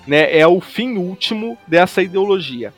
né, 0.08 0.36
é 0.36 0.46
o 0.48 0.60
fim 0.60 0.98
último 0.98 1.58
dessa 1.68 2.02
ideologia. 2.02 2.74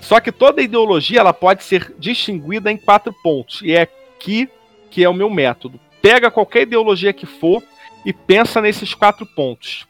Só 0.00 0.20
que 0.20 0.30
toda 0.30 0.60
ideologia 0.60 1.20
ela 1.20 1.32
pode 1.32 1.64
ser 1.64 1.94
distinguida 1.98 2.70
em 2.70 2.76
quatro 2.76 3.12
pontos, 3.22 3.62
e 3.62 3.72
é 3.72 3.82
aqui 3.82 4.48
que 4.90 5.02
é 5.02 5.08
o 5.08 5.14
meu 5.14 5.30
método. 5.30 5.80
Pega 6.02 6.30
qualquer 6.30 6.62
ideologia 6.62 7.12
que 7.12 7.24
for 7.24 7.62
e 8.04 8.12
pensa 8.12 8.60
nesses 8.60 8.94
quatro 8.94 9.24
pontos. 9.24 9.86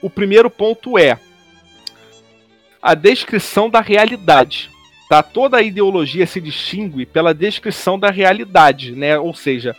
O 0.00 0.10
primeiro 0.10 0.50
ponto 0.50 0.98
é 0.98 1.18
a 2.80 2.94
descrição 2.94 3.70
da 3.70 3.80
realidade. 3.80 4.70
Tá? 5.08 5.22
Toda 5.22 5.58
a 5.58 5.62
ideologia 5.62 6.26
se 6.26 6.40
distingue 6.40 7.06
pela 7.06 7.32
descrição 7.32 7.98
da 7.98 8.10
realidade, 8.10 8.92
né? 8.92 9.18
Ou 9.18 9.34
seja, 9.34 9.76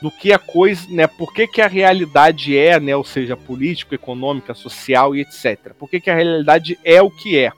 do 0.00 0.10
que 0.10 0.32
a 0.32 0.38
coisa, 0.38 0.86
né? 0.88 1.06
Por 1.06 1.34
que, 1.34 1.46
que 1.46 1.60
a 1.60 1.66
realidade 1.66 2.56
é, 2.56 2.80
né? 2.80 2.96
Ou 2.96 3.04
seja, 3.04 3.36
político, 3.36 3.94
econômica, 3.94 4.54
social 4.54 5.14
e 5.14 5.20
etc. 5.20 5.74
Por 5.78 5.90
que, 5.90 6.00
que 6.00 6.08
a 6.08 6.14
realidade 6.14 6.78
é 6.84 7.02
o 7.02 7.10
que 7.10 7.36
é? 7.36 7.52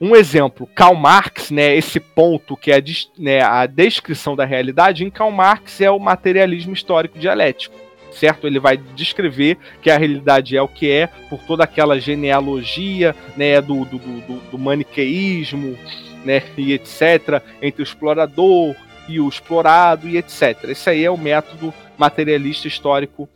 Um 0.00 0.16
exemplo, 0.16 0.66
Karl 0.74 0.94
Marx, 0.94 1.50
né, 1.50 1.76
esse 1.76 2.00
ponto 2.00 2.56
que 2.56 2.72
é 2.72 2.78
a, 2.78 2.82
né, 3.18 3.42
a 3.42 3.66
descrição 3.66 4.34
da 4.34 4.46
realidade, 4.46 5.04
em 5.04 5.10
Karl 5.10 5.30
Marx 5.30 5.78
é 5.78 5.90
o 5.90 5.98
materialismo 5.98 6.72
histórico 6.72 7.18
dialético 7.18 7.76
certo? 8.12 8.46
Ele 8.46 8.58
vai 8.58 8.76
descrever 8.76 9.58
que 9.80 9.90
a 9.90 9.98
realidade 9.98 10.56
é 10.56 10.62
o 10.62 10.68
que 10.68 10.90
é, 10.90 11.06
por 11.28 11.40
toda 11.40 11.64
aquela 11.64 11.98
genealogia 12.00 13.14
né, 13.36 13.60
do, 13.60 13.84
do, 13.84 13.98
do, 13.98 14.40
do 14.50 14.58
maniqueísmo 14.58 15.78
né, 16.24 16.42
e 16.56 16.72
etc., 16.72 17.42
entre 17.60 17.82
o 17.82 17.84
explorador 17.84 18.74
e 19.08 19.20
o 19.20 19.28
explorado 19.28 20.08
e 20.08 20.16
etc. 20.16 20.64
Esse 20.64 20.90
aí 20.90 21.04
é 21.04 21.10
o 21.10 21.16
método 21.16 21.72
materialista 21.98 22.68
histórico 22.68 23.28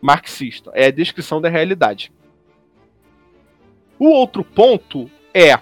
marxista, 0.00 0.70
é 0.74 0.86
a 0.86 0.90
descrição 0.90 1.40
da 1.40 1.48
realidade. 1.48 2.12
O 3.98 4.08
outro 4.08 4.44
ponto 4.44 5.10
é 5.32 5.58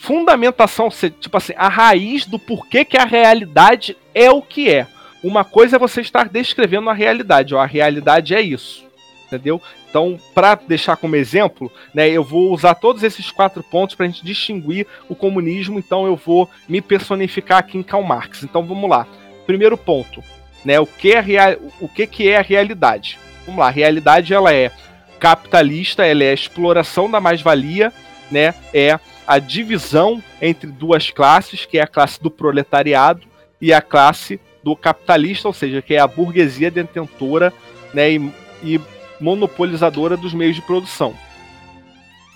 fundamentação, 0.00 0.90
tipo 0.90 1.36
assim, 1.36 1.54
a 1.56 1.68
raiz 1.68 2.26
do 2.26 2.38
porquê 2.38 2.84
que 2.84 2.96
a 2.96 3.06
realidade 3.06 3.96
é 4.14 4.30
o 4.30 4.42
que 4.42 4.70
é. 4.70 4.86
Uma 5.24 5.42
coisa 5.42 5.76
é 5.76 5.78
você 5.78 6.02
estar 6.02 6.28
descrevendo 6.28 6.90
a 6.90 6.92
realidade, 6.92 7.54
ó, 7.54 7.58
a 7.58 7.64
realidade 7.64 8.34
é 8.34 8.42
isso, 8.42 8.84
entendeu? 9.26 9.58
Então, 9.88 10.18
para 10.34 10.54
deixar 10.54 10.96
como 10.98 11.16
exemplo, 11.16 11.72
né, 11.94 12.10
eu 12.10 12.22
vou 12.22 12.52
usar 12.52 12.74
todos 12.74 13.02
esses 13.02 13.30
quatro 13.30 13.62
pontos 13.62 13.94
para 13.94 14.04
a 14.04 14.08
gente 14.10 14.22
distinguir 14.22 14.86
o 15.08 15.14
comunismo. 15.14 15.78
Então, 15.78 16.04
eu 16.04 16.14
vou 16.14 16.50
me 16.68 16.82
personificar 16.82 17.60
aqui 17.60 17.78
em 17.78 17.82
Karl 17.82 18.02
Marx. 18.02 18.42
Então, 18.42 18.66
vamos 18.66 18.90
lá. 18.90 19.06
Primeiro 19.46 19.78
ponto, 19.78 20.22
né, 20.62 20.78
o 20.78 20.86
que 20.86 21.12
é 21.12 21.20
real, 21.20 21.54
o 21.80 21.88
que, 21.88 22.06
que 22.06 22.28
é 22.28 22.36
a 22.36 22.42
realidade? 22.42 23.18
Vamos 23.46 23.60
lá. 23.60 23.68
A 23.68 23.70
realidade 23.70 24.34
ela 24.34 24.52
é 24.52 24.70
capitalista, 25.18 26.04
ela 26.04 26.22
é 26.22 26.32
a 26.32 26.34
exploração 26.34 27.10
da 27.10 27.18
mais-valia, 27.18 27.90
né? 28.30 28.54
É 28.74 28.98
a 29.26 29.38
divisão 29.38 30.22
entre 30.42 30.70
duas 30.70 31.08
classes, 31.10 31.64
que 31.64 31.78
é 31.78 31.82
a 31.82 31.86
classe 31.86 32.22
do 32.22 32.30
proletariado 32.30 33.22
e 33.58 33.72
a 33.72 33.80
classe 33.80 34.38
do 34.64 34.74
capitalista, 34.74 35.46
ou 35.46 35.52
seja, 35.52 35.82
que 35.82 35.94
é 35.94 35.98
a 35.98 36.06
burguesia 36.06 36.70
detentora 36.70 37.52
né, 37.92 38.12
e, 38.12 38.32
e 38.62 38.80
monopolizadora 39.20 40.16
dos 40.16 40.32
meios 40.32 40.56
de 40.56 40.62
produção. 40.62 41.14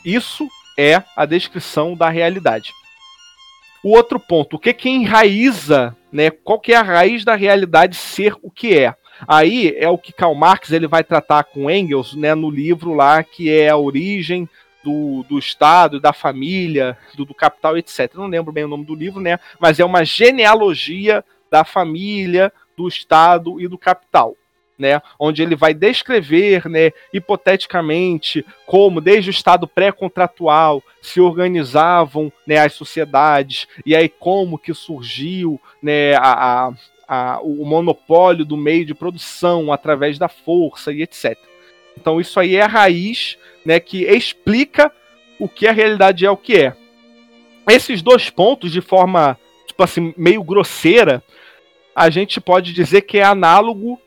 Isso 0.04 0.46
é 0.76 1.02
a 1.16 1.24
descrição 1.24 1.94
da 1.94 2.10
realidade. 2.10 2.72
O 3.82 3.96
outro 3.96 4.20
ponto, 4.20 4.56
o 4.56 4.58
que 4.58 4.74
que 4.74 4.90
enraiza, 4.90 5.96
né? 6.12 6.30
Qual 6.30 6.60
que 6.60 6.72
é 6.72 6.76
a 6.76 6.82
raiz 6.82 7.24
da 7.24 7.34
realidade 7.34 7.96
ser 7.96 8.34
o 8.42 8.50
que 8.50 8.76
é? 8.76 8.94
Aí 9.26 9.74
é 9.76 9.88
o 9.88 9.98
que 9.98 10.12
Karl 10.12 10.34
Marx 10.34 10.70
ele 10.70 10.86
vai 10.86 11.02
tratar 11.02 11.44
com 11.44 11.70
Engels, 11.70 12.14
né, 12.14 12.34
no 12.34 12.50
livro 12.50 12.92
lá 12.92 13.22
que 13.22 13.50
é 13.50 13.68
a 13.68 13.76
origem 13.76 14.48
do, 14.84 15.24
do 15.28 15.38
Estado, 15.38 15.98
da 16.00 16.12
família, 16.12 16.96
do, 17.16 17.24
do 17.24 17.34
capital, 17.34 17.76
etc. 17.76 18.14
não 18.14 18.26
lembro 18.26 18.52
bem 18.52 18.64
o 18.64 18.68
nome 18.68 18.84
do 18.84 18.94
livro, 18.94 19.20
né? 19.20 19.40
Mas 19.58 19.80
é 19.80 19.84
uma 19.84 20.04
genealogia 20.04 21.24
da 21.50 21.64
família, 21.64 22.52
do 22.76 22.86
Estado 22.86 23.60
e 23.60 23.68
do 23.68 23.78
capital 23.78 24.34
né, 24.78 25.02
onde 25.18 25.42
ele 25.42 25.56
vai 25.56 25.74
descrever, 25.74 26.68
né, 26.68 26.92
hipoteticamente, 27.12 28.46
como 28.64 29.00
desde 29.00 29.28
o 29.28 29.32
estado 29.32 29.66
pré-contratual 29.66 30.82
se 31.02 31.20
organizavam, 31.20 32.32
né, 32.46 32.58
as 32.58 32.74
sociedades 32.74 33.66
e 33.84 33.96
aí 33.96 34.08
como 34.08 34.58
que 34.58 34.72
surgiu, 34.72 35.60
né, 35.82 36.14
a, 36.14 36.68
a, 36.68 36.72
a, 37.08 37.40
o 37.40 37.64
monopólio 37.66 38.44
do 38.44 38.56
meio 38.56 38.86
de 38.86 38.94
produção 38.94 39.72
através 39.72 40.16
da 40.16 40.28
força 40.28 40.92
e 40.92 41.02
etc. 41.02 41.36
Então 42.00 42.20
isso 42.20 42.38
aí 42.38 42.54
é 42.54 42.62
a 42.62 42.68
raiz, 42.68 43.36
né, 43.64 43.80
que 43.80 44.04
explica 44.04 44.92
o 45.40 45.48
que 45.48 45.66
a 45.66 45.72
realidade 45.72 46.24
é 46.24 46.30
o 46.30 46.36
que 46.36 46.56
é. 46.56 46.76
Esses 47.68 48.00
dois 48.00 48.30
pontos, 48.30 48.70
de 48.70 48.80
forma 48.80 49.36
tipo 49.66 49.82
assim 49.82 50.14
meio 50.16 50.42
grosseira, 50.42 51.22
a 51.98 52.10
gente 52.10 52.40
pode 52.40 52.72
dizer 52.72 53.02
que 53.02 53.18
é 53.18 53.24
análogo 53.24 54.00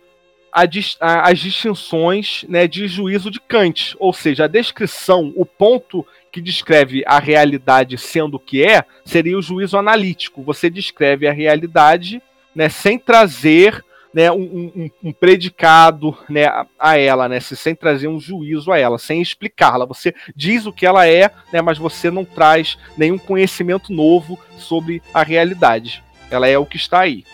as 0.53 1.39
distinções 1.39 2.45
né, 2.47 2.65
de 2.65 2.87
juízo 2.87 3.29
de 3.29 3.39
Kant, 3.39 3.95
ou 3.99 4.13
seja, 4.13 4.45
a 4.45 4.47
descrição, 4.47 5.33
o 5.35 5.45
ponto 5.45 6.05
que 6.31 6.41
descreve 6.41 7.03
a 7.05 7.19
realidade 7.19 7.97
sendo 7.97 8.35
o 8.35 8.39
que 8.39 8.63
é, 8.63 8.85
seria 9.03 9.37
o 9.37 9.41
juízo 9.41 9.77
analítico. 9.77 10.41
Você 10.41 10.69
descreve 10.69 11.27
a 11.27 11.33
realidade 11.33 12.21
né, 12.55 12.69
sem 12.69 12.97
trazer 12.97 13.83
né, 14.13 14.31
um, 14.31 14.71
um, 14.75 14.91
um, 15.03 15.11
predicado 15.11 16.17
né, 16.29 16.45
a 16.79 16.97
ela, 16.97 17.27
né, 17.27 17.41
sem 17.41 17.75
trazer 17.75 18.07
um 18.07 18.21
juízo 18.21 18.71
a 18.71 18.77
ela, 18.77 18.97
sem 18.97 19.21
explicá-la. 19.21 19.85
Você 19.85 20.13
diz 20.33 20.65
o 20.65 20.71
que 20.71 20.85
ela 20.85 21.05
é, 21.07 21.29
né, 21.51 21.61
mas 21.61 21.77
você 21.77 22.09
não 22.09 22.23
traz 22.23 22.77
nenhum 22.97 23.17
conhecimento 23.17 23.91
novo 23.91 24.39
sobre 24.57 25.01
a 25.13 25.23
realidade. 25.23 26.01
Ela 26.29 26.47
é 26.47 26.57
o 26.57 26.65
que 26.65 26.77
está 26.77 27.01
aí. 27.01 27.25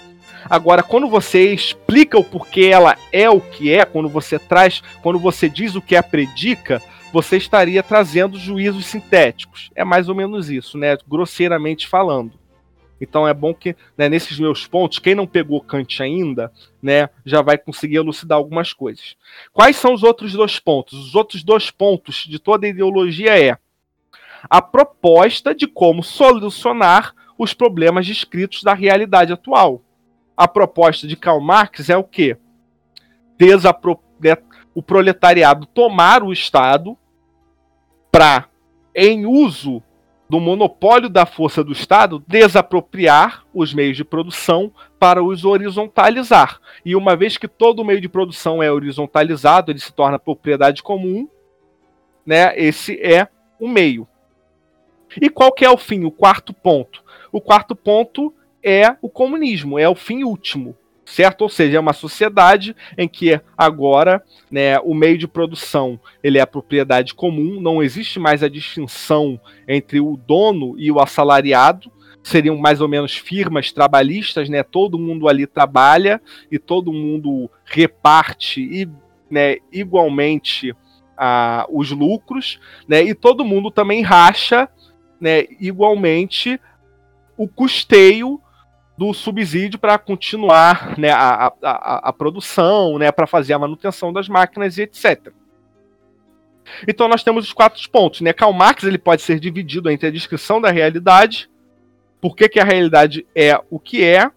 Agora, 0.49 0.83
quando 0.83 1.07
você 1.09 1.53
explica 1.53 2.17
o 2.17 2.23
porquê 2.23 2.69
ela 2.71 2.97
é 3.11 3.29
o 3.29 3.41
que 3.41 3.71
é, 3.71 3.85
quando 3.85 4.09
você 4.09 4.39
traz, 4.39 4.81
quando 5.01 5.19
você 5.19 5.49
diz 5.49 5.75
o 5.75 5.81
que 5.81 5.95
a 5.95 6.03
predica, 6.03 6.81
você 7.11 7.37
estaria 7.37 7.81
trazendo 7.81 8.37
juízos 8.37 8.85
sintéticos. 8.85 9.69
É 9.75 9.83
mais 9.83 10.09
ou 10.09 10.15
menos 10.15 10.49
isso, 10.49 10.77
né? 10.77 10.97
Grosseiramente 11.07 11.87
falando. 11.87 12.33
Então 12.99 13.27
é 13.27 13.33
bom 13.33 13.53
que 13.53 13.75
né, 13.97 14.09
nesses 14.09 14.39
meus 14.39 14.65
pontos, 14.65 14.99
quem 14.99 15.13
não 15.13 15.27
pegou 15.27 15.61
Kant 15.61 16.01
ainda, 16.01 16.51
né, 16.81 17.09
já 17.25 17.41
vai 17.41 17.57
conseguir 17.57 17.97
elucidar 17.97 18.37
algumas 18.37 18.73
coisas. 18.73 19.15
Quais 19.53 19.75
são 19.75 19.93
os 19.93 20.03
outros 20.03 20.33
dois 20.33 20.59
pontos? 20.59 20.97
Os 20.97 21.15
outros 21.15 21.43
dois 21.43 21.69
pontos 21.69 22.25
de 22.27 22.39
toda 22.39 22.65
a 22.65 22.69
ideologia 22.69 23.39
é 23.39 23.57
a 24.49 24.61
proposta 24.61 25.53
de 25.53 25.67
como 25.67 26.03
solucionar 26.03 27.13
os 27.37 27.53
problemas 27.53 28.05
descritos 28.05 28.63
da 28.63 28.73
realidade 28.73 29.31
atual 29.31 29.83
a 30.37 30.47
proposta 30.47 31.07
de 31.07 31.17
Karl 31.17 31.41
Marx 31.41 31.89
é 31.89 31.97
o 31.97 32.03
quê? 32.03 32.37
Desapro... 33.37 33.99
Né, 34.19 34.37
o 34.73 34.83
proletariado 34.83 35.65
tomar 35.65 36.21
o 36.21 36.31
Estado 36.31 36.95
para, 38.11 38.47
em 38.95 39.25
uso 39.25 39.81
do 40.29 40.39
monopólio 40.39 41.09
da 41.09 41.25
força 41.25 41.63
do 41.63 41.71
Estado, 41.71 42.23
desapropriar 42.27 43.43
os 43.51 43.73
meios 43.73 43.97
de 43.97 44.03
produção 44.03 44.71
para 44.99 45.23
os 45.23 45.45
horizontalizar. 45.45 46.59
E 46.85 46.95
uma 46.95 47.15
vez 47.15 47.37
que 47.37 47.47
todo 47.47 47.83
meio 47.83 47.99
de 47.99 48.07
produção 48.07 48.61
é 48.61 48.71
horizontalizado, 48.71 49.71
ele 49.71 49.79
se 49.79 49.91
torna 49.91 50.19
propriedade 50.19 50.83
comum, 50.83 51.27
né? 52.23 52.53
Esse 52.55 53.01
é 53.01 53.27
o 53.59 53.67
meio. 53.67 54.07
E 55.19 55.29
qual 55.29 55.51
que 55.51 55.65
é 55.65 55.69
o 55.71 55.77
fim, 55.77 56.03
o 56.03 56.11
quarto 56.11 56.53
ponto? 56.53 57.03
O 57.31 57.41
quarto 57.41 57.75
ponto 57.75 58.33
é 58.67 58.97
o 59.01 59.09
comunismo, 59.09 59.79
é 59.79 59.87
o 59.87 59.95
fim 59.95 60.25
último, 60.25 60.75
certo? 61.05 61.43
Ou 61.43 61.49
seja, 61.49 61.77
é 61.77 61.79
uma 61.79 61.93
sociedade 61.93 62.75
em 62.97 63.07
que 63.07 63.39
agora 63.57 64.21
né, 64.51 64.77
o 64.79 64.93
meio 64.93 65.17
de 65.17 65.25
produção 65.25 65.97
ele 66.21 66.37
é 66.37 66.41
a 66.41 66.47
propriedade 66.47 67.15
comum, 67.15 67.61
não 67.61 67.81
existe 67.81 68.19
mais 68.19 68.43
a 68.43 68.49
distinção 68.49 69.39
entre 69.65 70.01
o 70.01 70.17
dono 70.17 70.75
e 70.77 70.91
o 70.91 70.99
assalariado, 70.99 71.89
seriam 72.21 72.57
mais 72.57 72.81
ou 72.81 72.89
menos 72.89 73.15
firmas 73.15 73.71
trabalhistas, 73.71 74.49
né? 74.49 74.61
Todo 74.63 74.99
mundo 74.99 75.29
ali 75.29 75.47
trabalha 75.47 76.21
e 76.51 76.59
todo 76.59 76.91
mundo 76.91 77.49
reparte 77.63 78.59
e, 78.59 78.89
né, 79.31 79.59
igualmente 79.71 80.75
a, 81.17 81.65
os 81.69 81.89
lucros, 81.91 82.59
né? 82.85 83.01
E 83.01 83.15
todo 83.15 83.45
mundo 83.45 83.71
também 83.71 84.01
racha, 84.01 84.67
né, 85.21 85.45
igualmente 85.57 86.59
o 87.37 87.47
custeio 87.47 88.41
do 88.97 89.13
subsídio 89.13 89.77
para 89.77 89.97
continuar 89.97 90.97
né, 90.97 91.11
a, 91.11 91.53
a, 91.61 92.09
a, 92.09 92.13
produção, 92.13 92.97
né, 92.97 93.11
para 93.11 93.27
fazer 93.27 93.53
a 93.53 93.59
manutenção 93.59 94.11
das 94.11 94.27
máquinas 94.27 94.77
e 94.77 94.81
etc. 94.81 95.31
Então 96.87 97.07
nós 97.07 97.23
temos 97.23 97.45
os 97.45 97.53
quatro 97.53 97.87
pontos. 97.89 98.21
Né? 98.21 98.33
Karl 98.33 98.51
Marx 98.53 98.83
ele 98.83 98.97
pode 98.97 99.21
ser 99.21 99.39
dividido 99.39 99.89
entre 99.89 100.07
a 100.07 100.11
descrição 100.11 100.59
da 100.59 100.71
realidade, 100.71 101.49
por 102.19 102.35
que, 102.35 102.49
que 102.49 102.59
a 102.59 102.63
realidade 102.63 103.25
é 103.35 103.59
o 103.69 103.79
que 103.79 104.03
é, 104.03 104.31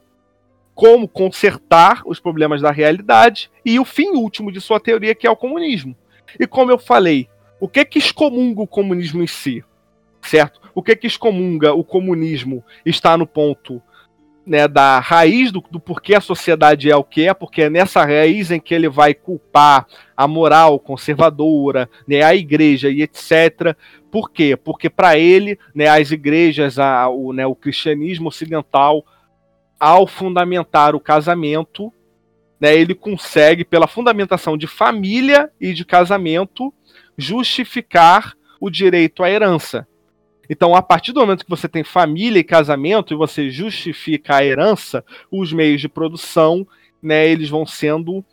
como 0.75 1.09
consertar 1.09 2.03
os 2.05 2.20
problemas 2.20 2.61
da 2.61 2.70
realidade 2.70 3.51
e 3.64 3.81
o 3.81 3.85
fim 3.85 4.11
último 4.11 4.53
de 4.53 4.61
sua 4.61 4.79
teoria, 4.79 5.14
que 5.14 5.27
é 5.27 5.31
o 5.31 5.37
comunismo. 5.37 5.96
E 6.38 6.46
como 6.46 6.70
eu 6.70 6.79
falei, 6.79 7.29
o 7.59 7.66
que 7.66 7.85
que 7.85 7.99
excomunga 7.99 8.62
o 8.62 8.66
comunismo 8.66 9.23
em 9.23 9.27
si? 9.27 9.64
Certo? 10.23 10.61
O 10.75 10.83
que 10.83 10.94
que 10.94 11.07
excomunga 11.07 11.73
o 11.73 11.83
comunismo 11.83 12.62
está 12.85 13.16
no 13.16 13.27
ponto 13.27 13.83
né, 14.46 14.66
da 14.66 14.98
raiz 14.98 15.53
do, 15.53 15.62
do 15.70 15.79
porquê 15.79 16.14
a 16.14 16.20
sociedade 16.20 16.90
é 16.90 16.96
o 16.96 17.05
que 17.05 17.29
é, 17.29 17.35
porque 17.35 17.62
é 17.62 17.70
nessa 17.70 18.05
raiz 18.05 18.50
em 18.50 18.59
que 18.59 18.74
ele 18.74 18.88
vai 18.88 19.14
culpar 19.14 19.87
a 20.16 20.26
moral 20.26 20.79
conservadora, 20.79 21.88
né, 22.07 22.22
a 22.22 22.35
igreja 22.35 22.90
e 22.90 23.03
etc. 23.03 23.76
Por 24.11 24.31
quê? 24.31 24.57
Porque 24.57 24.90
para 24.90 25.18
ele, 25.18 25.59
né, 25.74 25.87
as 25.87 26.11
igrejas, 26.11 26.79
a, 26.79 27.09
o, 27.09 27.33
né, 27.33 27.46
o 27.46 27.55
cristianismo 27.55 28.29
ocidental, 28.29 29.05
ao 29.79 30.07
fundamentar 30.07 30.94
o 30.94 31.00
casamento, 31.00 31.92
né, 32.61 32.76
ele 32.76 32.94
consegue, 32.94 33.64
pela 33.64 33.87
fundamentação 33.87 34.57
de 34.57 34.66
família 34.66 35.50
e 35.61 35.72
de 35.72 35.85
casamento, 35.85 36.72
justificar 37.16 38.35
o 38.61 38.68
direito 38.68 39.22
à 39.22 39.31
herança. 39.31 39.87
Então, 40.50 40.74
a 40.74 40.82
partir 40.82 41.12
do 41.12 41.20
momento 41.20 41.44
que 41.44 41.50
você 41.50 41.68
tem 41.68 41.84
família 41.84 42.40
e 42.40 42.44
casamento 42.44 43.14
e 43.14 43.16
você 43.16 43.48
justifica 43.48 44.34
a 44.34 44.44
herança, 44.44 45.04
os 45.30 45.52
meios 45.52 45.80
de 45.80 45.88
produção, 45.88 46.66
né, 47.00 47.28
eles 47.28 47.48
vão 47.48 47.64
sendo 47.64 48.24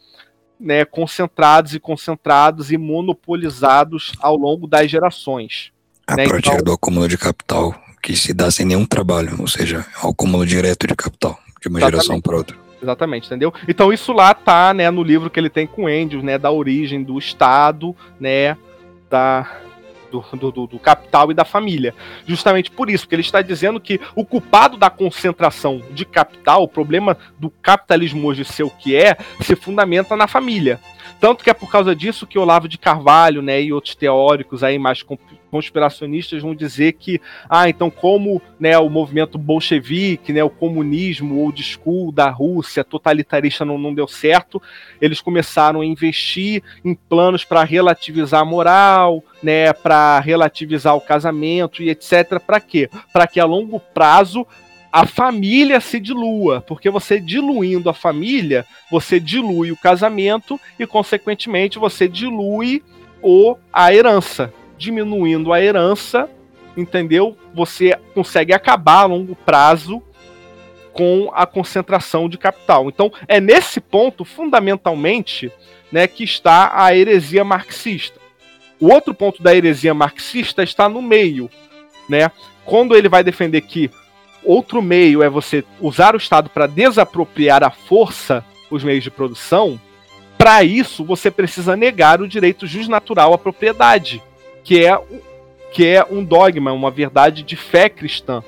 né, 0.60 0.84
concentrados 0.84 1.76
e 1.76 1.80
concentrados 1.80 2.72
e 2.72 2.78
monopolizados 2.78 4.14
ao 4.20 4.36
longo 4.36 4.66
das 4.66 4.90
gerações. 4.90 5.72
A 6.08 6.16
né? 6.16 6.28
partir 6.28 6.50
então, 6.50 6.64
do 6.64 6.72
acúmulo 6.74 7.08
de 7.08 7.20
capital, 7.20 7.80
que 8.02 8.16
se 8.16 8.34
dá 8.34 8.50
sem 8.50 8.66
nenhum 8.66 8.86
trabalho, 8.86 9.36
ou 9.40 9.48
seja, 9.48 9.86
o 10.04 10.08
acúmulo 10.08 10.44
direto 10.44 10.88
de 10.88 10.96
capital, 10.96 11.38
de 11.62 11.68
uma 11.68 11.78
exatamente. 11.78 12.04
geração 12.04 12.20
para 12.20 12.36
outra. 12.36 12.58
Exatamente, 12.82 13.28
entendeu? 13.28 13.54
Então 13.68 13.94
isso 13.94 14.12
lá 14.12 14.34
tá, 14.34 14.74
né, 14.74 14.90
no 14.90 15.04
livro 15.04 15.30
que 15.30 15.40
ele 15.40 15.52
tem 15.52 15.68
com 15.68 15.88
Engels, 15.88 16.24
né, 16.24 16.40
da 16.40 16.50
origem 16.50 17.04
do 17.04 17.20
Estado, 17.20 17.96
né, 18.20 18.58
da, 19.08 19.48
do, 20.12 20.52
do, 20.52 20.68
do, 20.68 20.80
capital 20.80 21.32
e 21.32 21.34
da 21.34 21.46
família. 21.46 21.94
Justamente 22.26 22.72
por 22.72 22.90
isso, 22.90 23.04
porque 23.04 23.16
ele 23.16 23.22
está 23.22 23.42
dizendo 23.42 23.80
que 23.80 24.00
o 24.16 24.26
culpado 24.26 24.78
da 24.78 24.90
concentração 24.90 25.82
de 25.92 26.06
capital, 26.06 26.64
o 26.64 26.68
problema 26.68 27.18
do 27.40 27.50
capitalismo 27.50 28.28
hoje 28.28 28.46
ser 28.46 28.64
o 28.64 28.70
que 28.70 28.96
é, 28.96 29.18
se 29.42 29.56
fundamenta 29.56 30.16
na 30.16 30.28
família. 30.28 30.80
Tanto 31.20 31.44
que 31.44 31.50
é 31.50 31.54
por 31.54 31.70
causa 31.70 31.96
disso 31.96 32.28
que 32.28 32.38
Olavo 32.38 32.68
de 32.68 32.78
Carvalho, 32.78 33.42
né, 33.42 33.62
e 33.62 33.74
outros 33.74 33.96
teóricos 33.96 34.64
aí 34.64 34.78
mais 34.78 35.04
conspiracionistas 35.50 36.42
vão 36.42 36.54
dizer 36.54 36.94
que, 36.94 37.22
ah, 37.50 37.70
então 37.70 37.90
como, 37.90 38.42
né, 38.60 38.78
o 38.78 38.90
movimento 38.90 39.38
bolchevique, 39.38 40.34
né, 40.34 40.44
o 40.44 40.50
comunismo 40.50 41.40
ou 41.40 41.54
school 41.58 42.12
da 42.12 42.30
Rússia 42.30 42.84
totalitarista 42.84 43.66
não, 43.66 43.78
não 43.78 43.94
deu 43.94 44.08
certo, 44.08 44.62
eles 45.02 45.22
começaram 45.22 45.82
a 45.82 45.86
investir 45.86 46.62
em 46.84 46.94
planos 46.94 47.44
para 47.44 47.64
relativizar 47.64 48.42
a 48.42 48.46
moral, 48.46 49.24
né, 49.42 49.74
para 49.74 50.20
relativizar 50.20 50.96
o 50.96 51.02
casamento 51.02 51.82
e 51.82 51.90
etc. 51.90 52.40
Para 52.46 52.60
quê? 52.60 52.90
Para 53.12 53.28
que 53.28 53.40
a 53.40 53.46
longo 53.46 53.80
prazo 53.80 54.46
a 54.92 55.06
família 55.06 55.80
se 55.80 56.00
dilua, 56.00 56.62
porque 56.62 56.90
você 56.90 57.20
diluindo 57.20 57.90
a 57.90 57.94
família, 57.94 58.66
você 58.90 59.20
dilui 59.20 59.72
o 59.72 59.78
casamento 59.78 60.60
e, 60.80 60.86
consequentemente, 60.86 61.80
você 61.80 62.08
dilui 62.08 62.84
o, 63.22 63.56
a 63.72 63.94
herança. 63.94 64.54
Diminuindo 64.78 65.52
a 65.52 65.62
herança, 65.62 66.30
entendeu? 66.76 67.36
Você 67.54 67.98
consegue 68.14 68.54
acabar 68.54 69.02
a 69.02 69.06
longo 69.06 69.36
prazo 69.36 70.02
com 70.94 71.30
a 71.34 71.46
concentração 71.46 72.28
de 72.28 72.38
capital. 72.38 72.88
Então, 72.88 73.12
é 73.28 73.40
nesse 73.40 73.80
ponto, 73.80 74.26
fundamentalmente, 74.26 75.52
né, 75.92 76.08
que 76.08 76.24
está 76.24 76.72
a 76.74 76.96
heresia 76.96 77.44
marxista. 77.44 78.20
O 78.80 78.92
outro 78.92 79.14
ponto 79.14 79.42
da 79.42 79.56
heresia 79.56 79.94
marxista 79.94 80.64
está 80.64 80.88
no 80.88 81.02
meio, 81.02 81.50
né? 82.08 82.32
Quando 82.66 82.96
ele 82.96 83.10
vai 83.10 83.24
defender 83.24 83.62
que 83.62 83.90
outro 84.48 84.82
meio 84.82 85.22
é 85.22 85.30
você 85.30 85.64
usar 85.80 86.16
o 86.16 86.18
Estado 86.18 86.50
para 86.50 86.68
desapropriar 86.68 87.64
a 87.64 87.70
força 87.70 88.44
os 88.70 88.84
meios 88.84 89.04
de 89.04 89.12
produção, 89.12 89.80
para 90.38 90.64
isso 90.64 91.04
você 91.04 91.32
precisa 91.32 91.76
negar 91.76 92.22
o 92.22 92.28
direito 92.28 92.68
justnatural 92.68 93.34
à 93.34 93.38
propriedade, 93.38 94.22
que 94.64 94.86
é, 94.86 95.00
que 95.72 95.86
é 95.86 96.06
um 96.10 96.24
dogma, 96.24 96.72
uma 96.72 96.92
verdade 96.92 97.44
de 97.44 97.56
fé 97.56 97.90
cristã. 97.90 98.44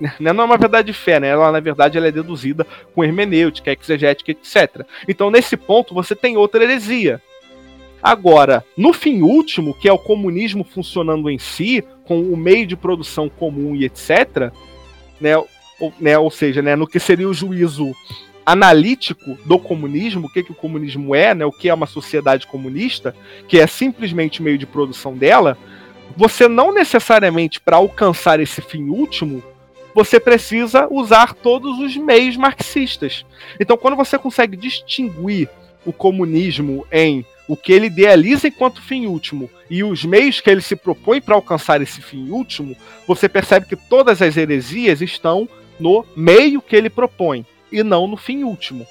Não 0.20 0.42
é 0.42 0.44
uma 0.44 0.56
verdade 0.56 0.86
de 0.86 0.92
fé, 0.92 1.18
né? 1.18 1.28
Ela, 1.28 1.50
na 1.52 1.60
verdade, 1.60 1.96
ela 1.96 2.08
é 2.08 2.12
deduzida 2.12 2.66
com 2.94 3.02
hermenêutica, 3.02 3.72
exegética, 3.72 4.30
etc. 4.30 4.86
Então, 5.08 5.30
nesse 5.30 5.56
ponto, 5.56 5.94
você 5.94 6.14
tem 6.14 6.36
outra 6.36 6.62
heresia. 6.62 7.20
Agora, 8.02 8.64
no 8.76 8.92
fim 8.92 9.22
último, 9.22 9.74
que 9.74 9.88
é 9.88 9.92
o 9.92 9.98
comunismo 9.98 10.62
funcionando 10.62 11.30
em 11.30 11.38
si, 11.38 11.82
com 12.04 12.20
o 12.20 12.36
meio 12.36 12.66
de 12.66 12.76
produção 12.76 13.28
comum 13.28 13.74
e 13.74 13.84
etc., 13.84 14.52
né, 15.20 15.36
ou, 15.36 15.92
né, 16.00 16.18
ou 16.18 16.30
seja, 16.30 16.62
né, 16.62 16.76
no 16.76 16.86
que 16.86 16.98
seria 16.98 17.28
o 17.28 17.34
juízo 17.34 17.92
analítico 18.44 19.36
do 19.44 19.58
comunismo, 19.58 20.26
o 20.26 20.30
que, 20.30 20.42
que 20.42 20.52
o 20.52 20.54
comunismo 20.54 21.14
é, 21.14 21.34
né, 21.34 21.44
o 21.44 21.52
que 21.52 21.68
é 21.68 21.74
uma 21.74 21.86
sociedade 21.86 22.46
comunista, 22.46 23.14
que 23.48 23.58
é 23.58 23.66
simplesmente 23.66 24.42
meio 24.42 24.56
de 24.56 24.66
produção 24.66 25.14
dela, 25.14 25.58
você 26.16 26.48
não 26.48 26.72
necessariamente, 26.72 27.60
para 27.60 27.76
alcançar 27.76 28.38
esse 28.40 28.62
fim 28.62 28.84
último, 28.88 29.42
você 29.94 30.20
precisa 30.20 30.86
usar 30.90 31.34
todos 31.34 31.78
os 31.78 31.96
meios 31.96 32.36
marxistas. 32.36 33.24
Então, 33.58 33.76
quando 33.76 33.96
você 33.96 34.18
consegue 34.18 34.56
distinguir 34.56 35.48
o 35.84 35.92
comunismo 35.92 36.86
em 36.92 37.24
o 37.48 37.56
que 37.56 37.72
ele 37.72 37.86
idealiza 37.86 38.48
enquanto 38.48 38.82
fim 38.82 39.06
último 39.06 39.48
e 39.70 39.84
os 39.84 40.04
meios 40.04 40.40
que 40.40 40.50
ele 40.50 40.60
se 40.60 40.74
propõe 40.74 41.20
para 41.20 41.34
alcançar 41.34 41.80
esse 41.80 42.00
fim 42.00 42.28
último, 42.30 42.76
você 43.06 43.28
percebe 43.28 43.66
que 43.66 43.76
todas 43.76 44.20
as 44.20 44.36
heresias 44.36 45.00
estão 45.00 45.48
no 45.78 46.04
meio 46.16 46.60
que 46.60 46.74
ele 46.74 46.90
propõe 46.90 47.44
e 47.70 47.82
não 47.82 48.06
no 48.06 48.16
fim 48.16 48.42
último. 48.42 48.86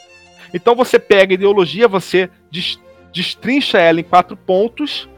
Então 0.54 0.76
você 0.76 0.98
pega 0.98 1.34
a 1.34 1.36
ideologia, 1.36 1.88
você 1.88 2.30
destrincha 3.12 3.78
ela 3.78 4.00
em 4.00 4.04
quatro 4.04 4.38
pontos 4.38 5.10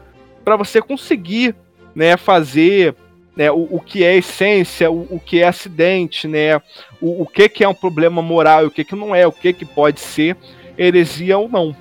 para 0.44 0.56
você 0.56 0.80
conseguir 0.80 1.54
né, 1.94 2.16
fazer 2.16 2.94
né, 3.36 3.50
o, 3.52 3.68
o 3.70 3.80
que 3.80 4.02
é 4.02 4.16
essência, 4.16 4.90
o, 4.90 5.06
o 5.10 5.20
que 5.20 5.40
é 5.40 5.46
acidente, 5.46 6.26
né, 6.26 6.56
o, 7.00 7.22
o 7.22 7.26
que, 7.26 7.48
que 7.48 7.62
é 7.62 7.68
um 7.68 7.74
problema 7.74 8.20
moral 8.20 8.64
e 8.64 8.66
o 8.66 8.70
que, 8.70 8.84
que 8.84 8.96
não 8.96 9.14
é, 9.14 9.26
o 9.26 9.32
que, 9.32 9.52
que 9.52 9.64
pode 9.64 10.00
ser 10.00 10.36
heresia 10.76 11.38
ou 11.38 11.48
não. 11.48 11.74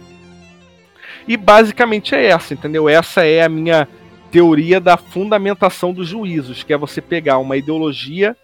E 1.28 1.36
basicamente 1.36 2.16
é 2.16 2.28
essa, 2.28 2.54
entendeu? 2.54 2.88
Essa 2.88 3.26
é 3.26 3.44
a 3.44 3.50
minha 3.50 3.88
teoria 4.32 4.80
da 4.80 4.98
fundamentação 4.98 5.94
dos 5.94 6.08
juízos, 6.08 6.64
que 6.64 6.74
é 6.74 6.78
você 6.78 7.02
pegar 7.02 7.38
uma 7.38 7.58
ideologia, 7.58 8.36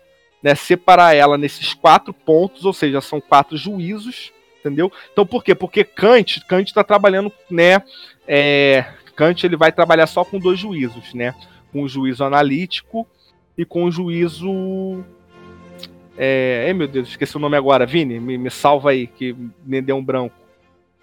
né, 0.42 0.56
separar 0.56 1.16
ela 1.16 1.38
nesses 1.38 1.74
quatro 1.74 2.14
pontos, 2.14 2.66
ou 2.66 2.74
seja, 2.74 3.00
são 3.02 3.22
quatro 3.22 3.56
juízos, 3.58 4.32
entendeu? 4.60 4.92
Então 5.12 5.26
por 5.26 5.44
quê? 5.44 5.56
Porque 5.56 5.84
Kant, 5.84 6.42
Kant 6.48 6.70
está 6.70 6.84
trabalhando, 6.84 7.32
né, 7.50 7.82
é, 8.28 8.86
Kant 9.16 9.46
ele 9.46 9.56
vai 9.56 9.72
trabalhar 9.72 10.08
só 10.08 10.26
com 10.26 10.40
dois 10.40 10.60
juízos, 10.60 11.14
né? 11.14 11.34
com 11.74 11.82
o 11.82 11.90
juízo 11.90 12.24
analítico 12.24 13.06
e 13.58 13.66
com 13.66 13.86
o 13.86 13.92
juízo. 13.92 15.04
É, 16.16 16.72
meu 16.74 16.88
Deus, 16.88 17.10
esqueci 17.10 17.36
o 17.36 17.40
nome 17.40 17.58
agora, 17.58 17.88
Vini, 17.88 18.20
me, 18.20 18.38
me 18.38 18.52
salva 18.52 18.92
aí, 18.92 19.08
que 19.08 19.36
me 19.66 19.82
deu 19.82 19.98
um 19.98 20.04
branco. 20.04 20.36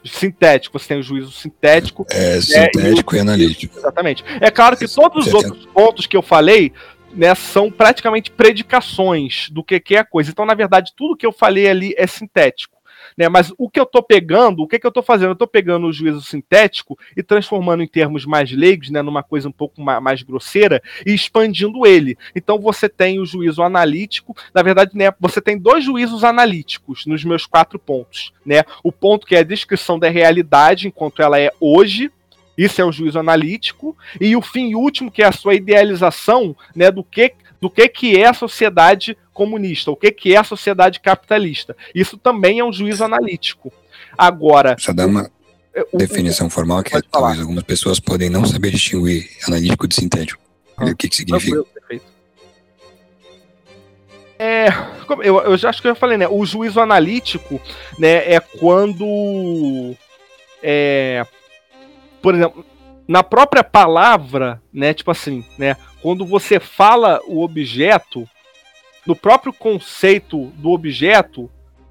Sintético, 0.05 0.79
você 0.79 0.89
tem 0.89 0.99
o 0.99 1.03
juízo 1.03 1.31
sintético. 1.31 2.07
É, 2.11 2.37
né, 2.37 2.41
sintético 2.41 3.15
e, 3.15 3.19
e 3.19 3.21
analítico. 3.21 3.79
Exatamente. 3.79 4.25
É 4.41 4.51
claro 4.51 4.77
que 4.77 4.89
todos 4.89 5.27
os 5.27 5.35
outros 5.35 5.67
pontos 5.67 6.07
que 6.07 6.17
eu 6.17 6.23
falei 6.23 6.73
né, 7.13 7.35
são 7.35 7.71
praticamente 7.71 8.31
predicações 8.31 9.49
do 9.51 9.63
que, 9.63 9.79
que 9.81 9.97
é 9.97 9.99
a 9.99 10.05
coisa. 10.05 10.31
Então, 10.31 10.47
na 10.47 10.55
verdade, 10.55 10.93
tudo 10.97 11.17
que 11.17 11.27
eu 11.27 11.33
falei 11.33 11.69
ali 11.69 11.95
é 11.97 12.07
sintético. 12.07 12.80
Né? 13.21 13.29
Mas 13.29 13.53
o 13.59 13.69
que 13.69 13.79
eu 13.79 13.85
estou 13.85 14.03
pegando, 14.03 14.63
o 14.63 14.67
que, 14.67 14.79
que 14.79 14.87
eu 14.87 14.89
estou 14.89 15.03
fazendo? 15.03 15.29
Eu 15.29 15.33
estou 15.35 15.47
pegando 15.47 15.87
o 15.87 15.93
juízo 15.93 16.23
sintético 16.23 16.99
e 17.15 17.23
transformando 17.23 17.83
em 17.83 17.87
termos 17.87 18.25
mais 18.25 18.51
leigos, 18.51 18.89
né, 18.89 19.03
numa 19.03 19.23
coisa 19.23 19.47
um 19.47 19.53
pouco 19.53 19.79
mais, 19.83 20.23
grosseira, 20.23 20.83
e 21.05 21.13
expandindo 21.13 21.87
ele. 21.87 22.17
Então 22.35 22.59
você 22.59 22.89
tem 22.89 23.21
o 23.21 23.27
juízo 23.27 23.63
analítico, 23.63 24.35
na 24.55 24.63
verdade, 24.63 24.93
né, 24.95 25.13
você 25.21 25.39
tem 25.39 25.59
dois 25.59 25.85
juízos 25.85 26.25
analíticos 26.25 27.05
nos 27.05 27.23
meus 27.23 27.45
quatro 27.45 27.79
pontos. 27.79 28.33
Né? 28.43 28.63
O 28.83 28.91
ponto 28.91 29.27
que 29.27 29.37
é 29.37 29.41
a 29.41 29.45
descrição 29.45 29.99
da 29.99 30.09
realidade 30.09 30.89
enquanto 30.89 31.21
ela 31.21 31.39
é 31.39 31.53
hoje, 31.61 32.11
isso 32.57 32.81
é 32.81 32.85
o 32.87 32.93
juízo 32.93 33.19
analítico, 33.19 33.95
e 34.19 34.35
o 34.35 34.41
fim 34.41 34.75
último, 34.75 35.11
que 35.11 35.23
é 35.23 35.27
a 35.27 35.33
sua 35.33 35.55
idealização 35.55 36.57
né, 36.75 36.91
do 36.91 37.05
que 37.05 37.35
do 37.61 37.69
que, 37.69 37.87
que 37.89 38.17
é 38.17 38.27
a 38.27 38.33
sociedade 38.33 39.17
comunista, 39.41 39.91
o 39.91 39.97
que, 39.97 40.11
que 40.13 40.35
é 40.35 40.37
a 40.37 40.45
sociedade 40.45 41.01
capitalista. 41.01 41.75
Isso 41.95 42.19
também 42.19 42.59
é 42.59 42.65
um 42.65 42.71
juízo 42.71 43.03
analítico. 43.03 43.73
Agora. 44.19 44.77
Só 44.79 44.93
dá 44.93 45.07
uma 45.07 45.31
o, 45.91 45.97
definição 45.97 46.49
o, 46.49 46.51
formal 46.51 46.83
que 46.83 47.01
talvez 47.11 47.41
algumas 47.41 47.63
pessoas 47.63 47.99
podem 47.99 48.29
não 48.29 48.45
saber 48.45 48.71
distinguir 48.71 49.31
analítico 49.49 49.89
de 49.89 49.95
sintético. 49.95 50.43
Ah, 50.77 50.85
o 50.85 50.95
que, 50.95 51.09
que 51.09 51.17
significa? 51.17 51.65
É, 54.39 54.69
eu, 55.23 55.41
eu 55.41 55.57
já 55.57 55.71
acho 55.71 55.81
que 55.81 55.89
eu 55.89 55.93
já 55.93 55.95
falei, 55.95 56.19
né? 56.19 56.29
O 56.29 56.45
juízo 56.45 56.79
analítico, 56.79 57.59
né, 57.99 58.35
é 58.35 58.41
quando 58.41 59.97
é, 60.63 61.27
por 62.21 62.35
exemplo, 62.35 62.65
na 63.09 63.23
própria 63.23 63.65
palavra, 63.65 64.61
né, 64.71 64.93
tipo 64.93 65.11
assim, 65.11 65.43
né, 65.57 65.77
quando 66.03 66.27
você 66.27 66.61
fala 66.61 67.21
o 67.27 67.43
objeto, 67.43 68.29
no 69.07 69.17
próprio 69.17 69.53
conceito 69.53 70.47
do 70.57 70.71
objeto, 70.71 71.51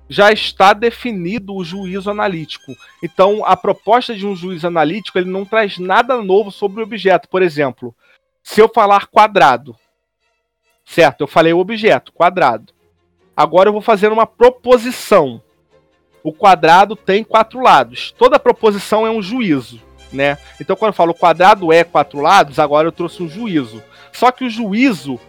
já 0.09 0.31
está 0.31 0.73
definido 0.73 1.55
o 1.55 1.63
juízo 1.63 2.09
analítico. 2.09 2.75
Então, 3.03 3.45
a 3.45 3.55
proposta 3.55 4.15
de 4.15 4.25
um 4.25 4.35
juízo 4.35 4.65
analítico 4.65 5.19
ele 5.19 5.29
não 5.29 5.45
traz 5.45 5.77
nada 5.77 6.17
novo 6.21 6.51
sobre 6.51 6.81
o 6.81 6.83
objeto. 6.83 7.29
Por 7.29 7.43
exemplo, 7.43 7.95
se 8.41 8.59
eu 8.59 8.67
falar 8.67 9.05
quadrado, 9.07 9.75
certo? 10.83 11.21
Eu 11.21 11.27
falei 11.27 11.53
o 11.53 11.59
objeto, 11.59 12.11
quadrado. 12.11 12.73
Agora 13.37 13.69
eu 13.69 13.73
vou 13.73 13.81
fazer 13.81 14.11
uma 14.11 14.25
proposição. 14.25 15.41
O 16.23 16.33
quadrado 16.33 16.95
tem 16.95 17.23
quatro 17.23 17.61
lados. 17.61 18.11
Toda 18.17 18.39
proposição 18.39 19.05
é 19.05 19.11
um 19.11 19.21
juízo, 19.21 19.79
né? 20.11 20.37
Então, 20.59 20.75
quando 20.75 20.89
eu 20.89 20.95
falo 20.95 21.13
quadrado 21.13 21.71
é 21.71 21.83
quatro 21.83 22.19
lados, 22.19 22.57
agora 22.57 22.87
eu 22.87 22.91
trouxe 22.91 23.21
um 23.21 23.29
juízo. 23.29 23.81
Só 24.11 24.31
que 24.31 24.43
o 24.43 24.49
juízo 24.49 25.19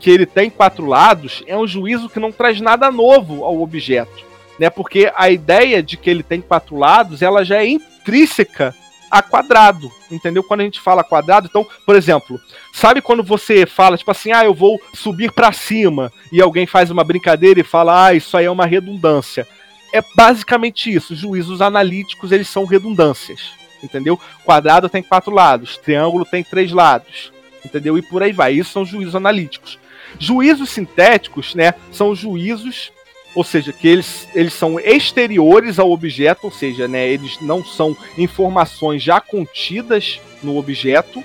que 0.00 0.10
ele 0.10 0.24
tem 0.26 0.48
quatro 0.48 0.86
lados 0.86 1.44
é 1.46 1.56
um 1.56 1.66
juízo 1.66 2.08
que 2.08 2.18
não 2.18 2.32
traz 2.32 2.60
nada 2.60 2.90
novo 2.90 3.44
ao 3.44 3.60
objeto, 3.60 4.24
né? 4.58 4.70
Porque 4.70 5.12
a 5.14 5.30
ideia 5.30 5.82
de 5.82 5.96
que 5.96 6.08
ele 6.08 6.22
tem 6.22 6.40
quatro 6.40 6.76
lados, 6.76 7.20
ela 7.22 7.44
já 7.44 7.56
é 7.56 7.68
intrínseca 7.68 8.74
a 9.10 9.22
quadrado, 9.22 9.90
entendeu? 10.10 10.42
Quando 10.42 10.60
a 10.60 10.64
gente 10.64 10.80
fala 10.80 11.04
quadrado, 11.04 11.48
então, 11.50 11.66
por 11.84 11.94
exemplo, 11.96 12.40
sabe 12.72 13.02
quando 13.02 13.22
você 13.22 13.66
fala 13.66 13.98
tipo 13.98 14.10
assim, 14.10 14.32
ah, 14.32 14.44
eu 14.44 14.54
vou 14.54 14.80
subir 14.94 15.32
para 15.32 15.52
cima 15.52 16.12
e 16.32 16.40
alguém 16.40 16.66
faz 16.66 16.90
uma 16.90 17.04
brincadeira 17.04 17.60
e 17.60 17.64
fala, 17.64 18.06
ah, 18.06 18.14
isso 18.14 18.36
aí 18.36 18.46
é 18.46 18.50
uma 18.50 18.66
redundância. 18.66 19.46
É 19.92 20.02
basicamente 20.14 20.92
isso. 20.92 21.14
Juízos 21.16 21.60
analíticos 21.60 22.32
eles 22.32 22.48
são 22.48 22.64
redundâncias, 22.64 23.50
entendeu? 23.82 24.18
Quadrado 24.44 24.88
tem 24.88 25.02
quatro 25.02 25.34
lados, 25.34 25.76
triângulo 25.76 26.24
tem 26.24 26.42
três 26.42 26.72
lados 26.72 27.32
entendeu? 27.64 27.96
E 27.98 28.02
por 28.02 28.22
aí 28.22 28.32
vai. 28.32 28.54
Isso 28.54 28.72
são 28.72 28.84
juízos 28.84 29.14
analíticos. 29.14 29.78
Juízos 30.18 30.70
sintéticos, 30.70 31.54
né, 31.54 31.74
são 31.92 32.14
juízos, 32.14 32.92
ou 33.34 33.44
seja, 33.44 33.72
que 33.72 33.86
eles, 33.86 34.28
eles 34.34 34.52
são 34.52 34.78
exteriores 34.80 35.78
ao 35.78 35.90
objeto, 35.90 36.44
ou 36.44 36.50
seja, 36.50 36.88
né, 36.88 37.08
eles 37.08 37.40
não 37.40 37.64
são 37.64 37.96
informações 38.18 39.02
já 39.02 39.20
contidas 39.20 40.20
no 40.42 40.56
objeto 40.56 41.22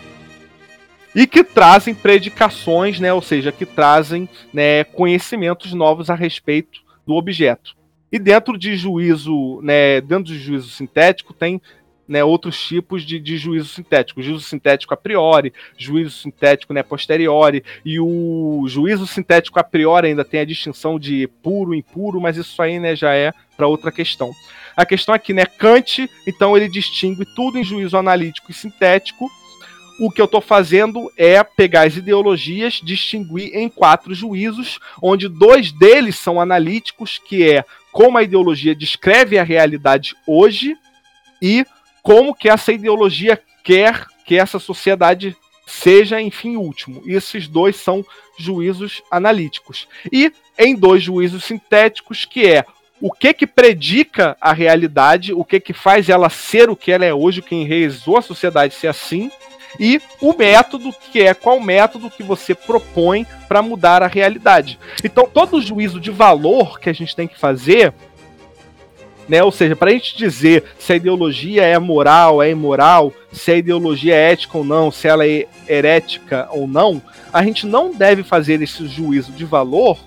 e 1.15 1.25
que 1.25 1.43
trazem 1.43 1.95
predicações, 1.95 2.99
né, 2.99 3.13
ou 3.13 3.21
seja, 3.21 3.51
que 3.51 3.65
trazem 3.65 4.27
né, 4.53 4.83
conhecimentos 4.83 5.73
novos 5.73 6.09
a 6.09 6.15
respeito 6.15 6.81
do 7.07 7.13
objeto. 7.13 7.75
E 8.11 8.19
dentro 8.19 8.57
de 8.57 8.75
juízo, 8.75 9.59
né, 9.61 10.01
dentro 10.01 10.25
de 10.25 10.37
juízo 10.37 10.69
sintético 10.69 11.33
tem 11.33 11.61
né, 12.07 12.23
outros 12.23 12.61
tipos 12.61 13.03
de, 13.03 13.19
de 13.19 13.37
juízo 13.37 13.67
sintético. 13.67 14.21
Juízo 14.21 14.41
sintético 14.41 14.93
a 14.93 14.97
priori, 14.97 15.53
juízo 15.77 16.11
sintético 16.11 16.73
né, 16.73 16.83
posteriori, 16.83 17.63
e 17.83 17.99
o 17.99 18.65
juízo 18.67 19.07
sintético 19.07 19.59
a 19.59 19.63
priori 19.63 20.09
ainda 20.09 20.23
tem 20.23 20.39
a 20.39 20.45
distinção 20.45 20.99
de 20.99 21.27
puro 21.41 21.73
e 21.73 21.79
impuro, 21.79 22.21
mas 22.21 22.37
isso 22.37 22.61
aí 22.61 22.79
né, 22.79 22.95
já 22.95 23.13
é 23.13 23.31
para 23.57 23.67
outra 23.67 23.91
questão. 23.91 24.31
A 24.75 24.85
questão 24.85 25.15
aqui, 25.15 25.33
né, 25.33 25.45
Kant, 25.45 26.09
então 26.27 26.55
ele 26.55 26.67
distingue 26.67 27.25
tudo 27.35 27.57
em 27.57 27.63
juízo 27.63 27.97
analítico 27.97 28.51
e 28.51 28.53
sintético. 28.53 29.29
o 29.97 30.11
que 30.11 30.19
eu 30.19 30.25
estou 30.25 30.41
fazendo 30.41 31.09
é 31.17 31.41
pegar 31.41 31.83
as 31.87 31.95
ideologias, 31.95 32.81
distinguir 32.83 33.55
em 33.55 33.69
quatro 33.69 34.13
juízos, 34.13 34.77
onde 35.01 35.29
dois 35.29 35.71
deles 35.71 36.17
são 36.17 36.41
analíticos, 36.41 37.17
que 37.17 37.49
é 37.49 37.63
como 37.93 38.17
a 38.17 38.23
ideologia 38.23 38.75
descreve 38.75 39.39
a 39.39 39.43
realidade 39.43 40.13
hoje 40.27 40.75
e 41.41 41.65
como 42.05 42.35
que 42.35 42.47
essa 42.47 42.71
ideologia 42.71 43.41
quer 43.63 44.05
que 44.27 44.37
essa 44.37 44.59
sociedade 44.59 45.35
seja, 45.65 46.21
enfim, 46.21 46.55
último. 46.55 47.01
E 47.03 47.13
esses 47.13 47.47
dois 47.47 47.77
são 47.77 48.05
juízos 48.37 49.01
analíticos. 49.09 49.87
E 50.13 50.31
em 50.55 50.75
dois 50.75 51.01
juízos 51.01 51.43
sintéticos, 51.43 52.23
que 52.23 52.45
é 52.45 52.63
o 53.01 53.11
que 53.11 53.33
que 53.33 53.47
predica 53.47 54.37
a 54.39 54.53
realidade, 54.53 55.33
o 55.33 55.43
que 55.43 55.59
que 55.59 55.73
faz 55.73 56.07
ela 56.07 56.29
ser 56.29 56.69
o 56.69 56.75
que 56.75 56.91
ela 56.91 57.03
é 57.03 57.13
hoje, 57.13 57.41
quem 57.41 57.63
enraizou 57.63 58.17
a 58.17 58.21
sociedade 58.21 58.75
ser 58.75 58.87
assim, 58.87 59.31
e 59.79 59.99
o 60.21 60.31
método, 60.37 60.93
que 61.11 61.21
é 61.21 61.33
qual 61.33 61.59
método 61.59 62.11
que 62.11 62.21
você 62.21 62.53
propõe 62.53 63.25
para 63.47 63.63
mudar 63.63 64.03
a 64.03 64.07
realidade. 64.07 64.77
Então, 65.03 65.27
todo 65.27 65.59
juízo 65.59 65.99
de 65.99 66.11
valor 66.11 66.79
que 66.79 66.87
a 66.87 66.93
gente 66.93 67.15
tem 67.15 67.27
que 67.27 67.39
fazer, 67.39 67.95
né, 69.27 69.43
ou 69.43 69.51
seja, 69.51 69.75
para 69.75 69.89
a 69.89 69.93
gente 69.93 70.17
dizer 70.17 70.63
se 70.77 70.93
a 70.93 70.95
ideologia 70.95 71.63
é 71.63 71.77
moral, 71.79 72.41
é 72.41 72.49
imoral, 72.49 73.13
se 73.31 73.51
a 73.51 73.57
ideologia 73.57 74.15
é 74.15 74.31
ética 74.31 74.57
ou 74.57 74.63
não, 74.63 74.91
se 74.91 75.07
ela 75.07 75.27
é 75.27 75.47
herética 75.67 76.47
ou 76.51 76.67
não, 76.67 77.01
a 77.33 77.43
gente 77.43 77.65
não 77.65 77.93
deve 77.93 78.23
fazer 78.23 78.61
esse 78.61 78.87
juízo 78.87 79.31
de 79.31 79.45
valor 79.45 79.97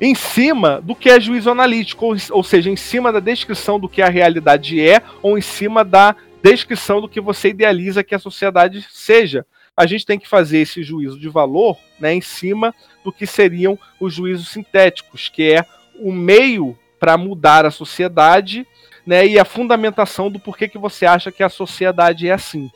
em 0.00 0.14
cima 0.14 0.80
do 0.80 0.94
que 0.94 1.10
é 1.10 1.20
juízo 1.20 1.50
analítico, 1.50 2.06
ou, 2.06 2.16
ou 2.30 2.42
seja, 2.42 2.70
em 2.70 2.76
cima 2.76 3.12
da 3.12 3.20
descrição 3.20 3.78
do 3.78 3.88
que 3.88 4.00
a 4.00 4.08
realidade 4.08 4.80
é, 4.80 5.02
ou 5.22 5.36
em 5.36 5.42
cima 5.42 5.84
da 5.84 6.16
descrição 6.42 7.00
do 7.00 7.08
que 7.08 7.20
você 7.20 7.50
idealiza 7.50 8.02
que 8.02 8.14
a 8.14 8.18
sociedade 8.18 8.84
seja. 8.90 9.44
A 9.76 9.86
gente 9.86 10.06
tem 10.06 10.18
que 10.18 10.28
fazer 10.28 10.58
esse 10.58 10.82
juízo 10.82 11.18
de 11.18 11.28
valor 11.28 11.76
né, 11.98 12.14
em 12.14 12.20
cima 12.20 12.74
do 13.04 13.12
que 13.12 13.26
seriam 13.26 13.78
os 13.98 14.14
juízos 14.14 14.48
sintéticos, 14.48 15.28
que 15.28 15.52
é 15.52 15.64
o 15.98 16.12
meio 16.12 16.76
para 17.00 17.16
mudar 17.16 17.66
a 17.66 17.70
sociedade 17.70 18.66
né, 19.06 19.26
e 19.26 19.38
a 19.38 19.44
fundamentação 19.44 20.30
do 20.30 20.38
porquê 20.38 20.68
que 20.68 20.78
você 20.78 21.06
acha 21.06 21.32
que 21.32 21.42
a 21.42 21.48
sociedade 21.48 22.28
é 22.28 22.32
assim. 22.32 22.70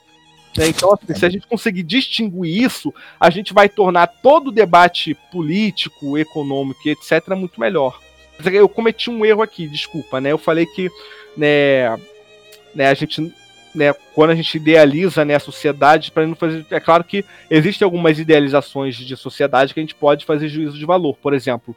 Né? 0.57 0.69
Então, 0.69 0.93
assim, 0.93 1.15
se 1.15 1.27
a 1.27 1.29
gente 1.29 1.47
conseguir 1.47 1.83
distinguir 1.83 2.65
isso, 2.65 2.93
a 3.21 3.29
gente 3.29 3.53
vai 3.53 3.69
tornar 3.69 4.07
todo 4.07 4.49
o 4.49 4.53
debate 4.53 5.15
político, 5.31 6.17
econômico 6.17 6.89
etc. 6.89 7.29
muito 7.37 7.61
melhor. 7.61 8.01
Eu 8.45 8.69
cometi 8.69 9.11
um 9.11 9.25
erro 9.25 9.43
aqui, 9.43 9.69
desculpa, 9.69 10.21
né? 10.21 10.33
Eu 10.33 10.39
falei 10.39 10.67
que 10.67 10.91
né, 11.37 11.97
né, 12.75 12.89
a 12.89 12.95
gente 12.95 13.33
né, 13.75 13.93
quando 14.15 14.31
a 14.31 14.35
gente 14.35 14.57
idealiza 14.57 15.25
né, 15.25 15.35
a 15.35 15.41
sociedade, 15.41 16.13
para 16.13 16.27
não 16.27 16.37
fazer. 16.37 16.65
É 16.71 16.79
claro 16.79 17.03
que 17.03 17.25
existem 17.51 17.85
algumas 17.85 18.19
idealizações 18.19 18.97
de 18.97 19.17
sociedade 19.17 19.75
que 19.75 19.81
a 19.81 19.83
gente 19.83 19.95
pode 19.95 20.25
fazer 20.25 20.49
juízo 20.49 20.79
de 20.79 20.87
valor, 20.87 21.17
por 21.21 21.35
exemplo. 21.35 21.77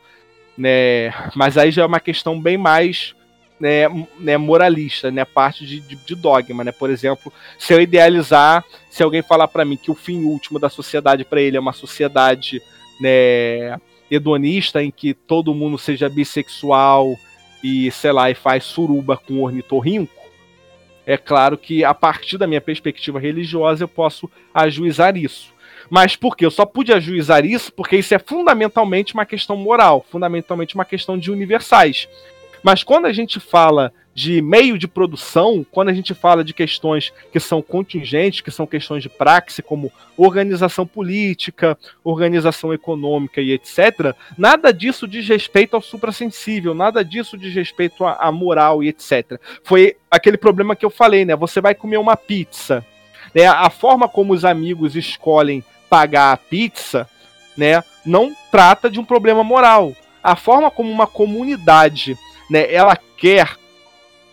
Né, 0.58 1.14
mas 1.36 1.58
aí 1.58 1.70
já 1.70 1.84
é 1.84 1.86
uma 1.86 2.00
questão 2.00 2.42
bem 2.42 2.58
mais 2.58 3.16
né, 3.60 3.88
né, 4.20 4.38
moralista, 4.38 5.12
né, 5.12 5.26
parte 5.26 5.66
de, 5.66 5.80
de, 5.80 5.96
de, 5.96 6.16
dogma, 6.16 6.64
né? 6.64 6.72
Por 6.72 6.90
exemplo, 6.90 7.32
se 7.58 7.74
eu 7.74 7.82
idealizar, 7.82 8.64
se 8.90 9.04
alguém 9.04 9.22
falar 9.22 9.48
para 9.48 9.66
mim 9.66 9.78
que 9.78 9.92
o 9.92 9.96
fim 9.96 10.24
último 10.24 10.60
da 10.60 10.70
sociedade 10.70 11.26
para 11.26 11.42
ele 11.42 11.58
é 11.58 11.60
uma 11.60 11.74
sociedade 11.74 12.62
né, 13.00 13.80
hedonista 14.10 14.84
em 14.84 14.92
que 14.92 15.14
todo 15.14 15.54
mundo 15.54 15.78
seja 15.78 16.10
bissexual 16.10 17.16
e 17.64 17.92
sei 17.92 18.12
lá 18.12 18.30
e 18.30 18.36
faz 18.36 18.64
suruba 18.64 19.18
com 19.18 19.42
ornitorrinco, 19.42 20.14
é 21.06 21.18
claro 21.18 21.58
que 21.58 21.84
a 21.84 21.94
partir 21.94 22.38
da 22.38 22.46
minha 22.46 22.62
perspectiva 22.62 23.20
religiosa 23.20 23.84
eu 23.84 23.88
posso 23.88 24.30
ajuizar 24.54 25.16
isso. 25.16 25.54
Mas 25.90 26.16
por 26.16 26.36
quê? 26.36 26.46
Eu 26.46 26.52
só 26.52 26.66
pude 26.66 26.92
ajuizar 26.94 27.46
isso 27.46 27.72
porque 27.74 27.96
isso 27.96 28.14
é 28.14 28.20
fundamentalmente 28.20 29.14
uma 29.14 29.26
questão 29.26 29.56
moral, 29.56 30.06
fundamentalmente 30.10 30.76
uma 30.76 30.86
questão 30.86 31.18
de 31.18 31.32
universais. 31.32 32.08
Mas 32.64 32.84
quando 32.84 33.06
a 33.06 33.14
gente 33.14 33.40
fala 33.40 33.94
de 34.18 34.42
meio 34.42 34.80
de 34.80 34.88
produção, 34.88 35.64
quando 35.72 35.90
a 35.90 35.94
gente 35.94 36.12
fala 36.16 36.44
de 36.44 36.52
questões 36.52 37.14
que 37.32 37.40
são 37.40 37.62
contingentes, 37.62 38.42
que 38.42 38.50
são 38.50 38.66
questões 38.66 39.04
de 39.04 39.10
praxe, 39.10 39.62
como 39.62 39.92
organização 40.18 40.88
política, 40.88 41.78
organização 42.04 42.74
econômica 42.74 43.40
e 43.40 43.52
etc., 43.52 44.16
nada 44.36 44.74
disso 44.74 45.08
diz 45.08 45.28
respeito 45.28 45.76
ao 45.76 45.84
suprassensível, 45.84 46.74
nada 46.74 47.06
disso 47.06 47.38
diz 47.38 47.54
respeito 47.54 48.04
à, 48.04 48.32
moral 48.32 48.84
e 48.84 48.88
etc. 48.88 49.40
Foi 49.64 49.96
aquele 50.10 50.36
problema 50.36 50.76
que 50.76 50.84
eu 50.84 50.90
falei, 50.90 51.24
né? 51.24 51.36
Você 51.36 51.62
vai 51.62 51.76
comer 51.76 51.98
uma 51.98 52.18
pizza, 52.18 52.84
né? 53.36 53.46
A 53.46 53.70
forma 53.70 54.10
como 54.10 54.34
os 54.34 54.44
amigos 54.44 54.96
escolhem 54.96 55.64
pagar 55.90 56.34
a 56.34 56.38
pizza, 56.38 57.10
né, 57.56 57.84
não 58.06 58.36
trata 58.52 58.90
de 58.90 59.00
um 59.00 59.06
problema 59.06 59.44
moral. 59.44 59.94
A 60.24 60.36
forma 60.36 60.70
como 60.70 60.92
uma 60.92 61.08
comunidade 61.08 62.18
né, 62.50 62.72
ela 62.72 62.96
quer 62.96 63.58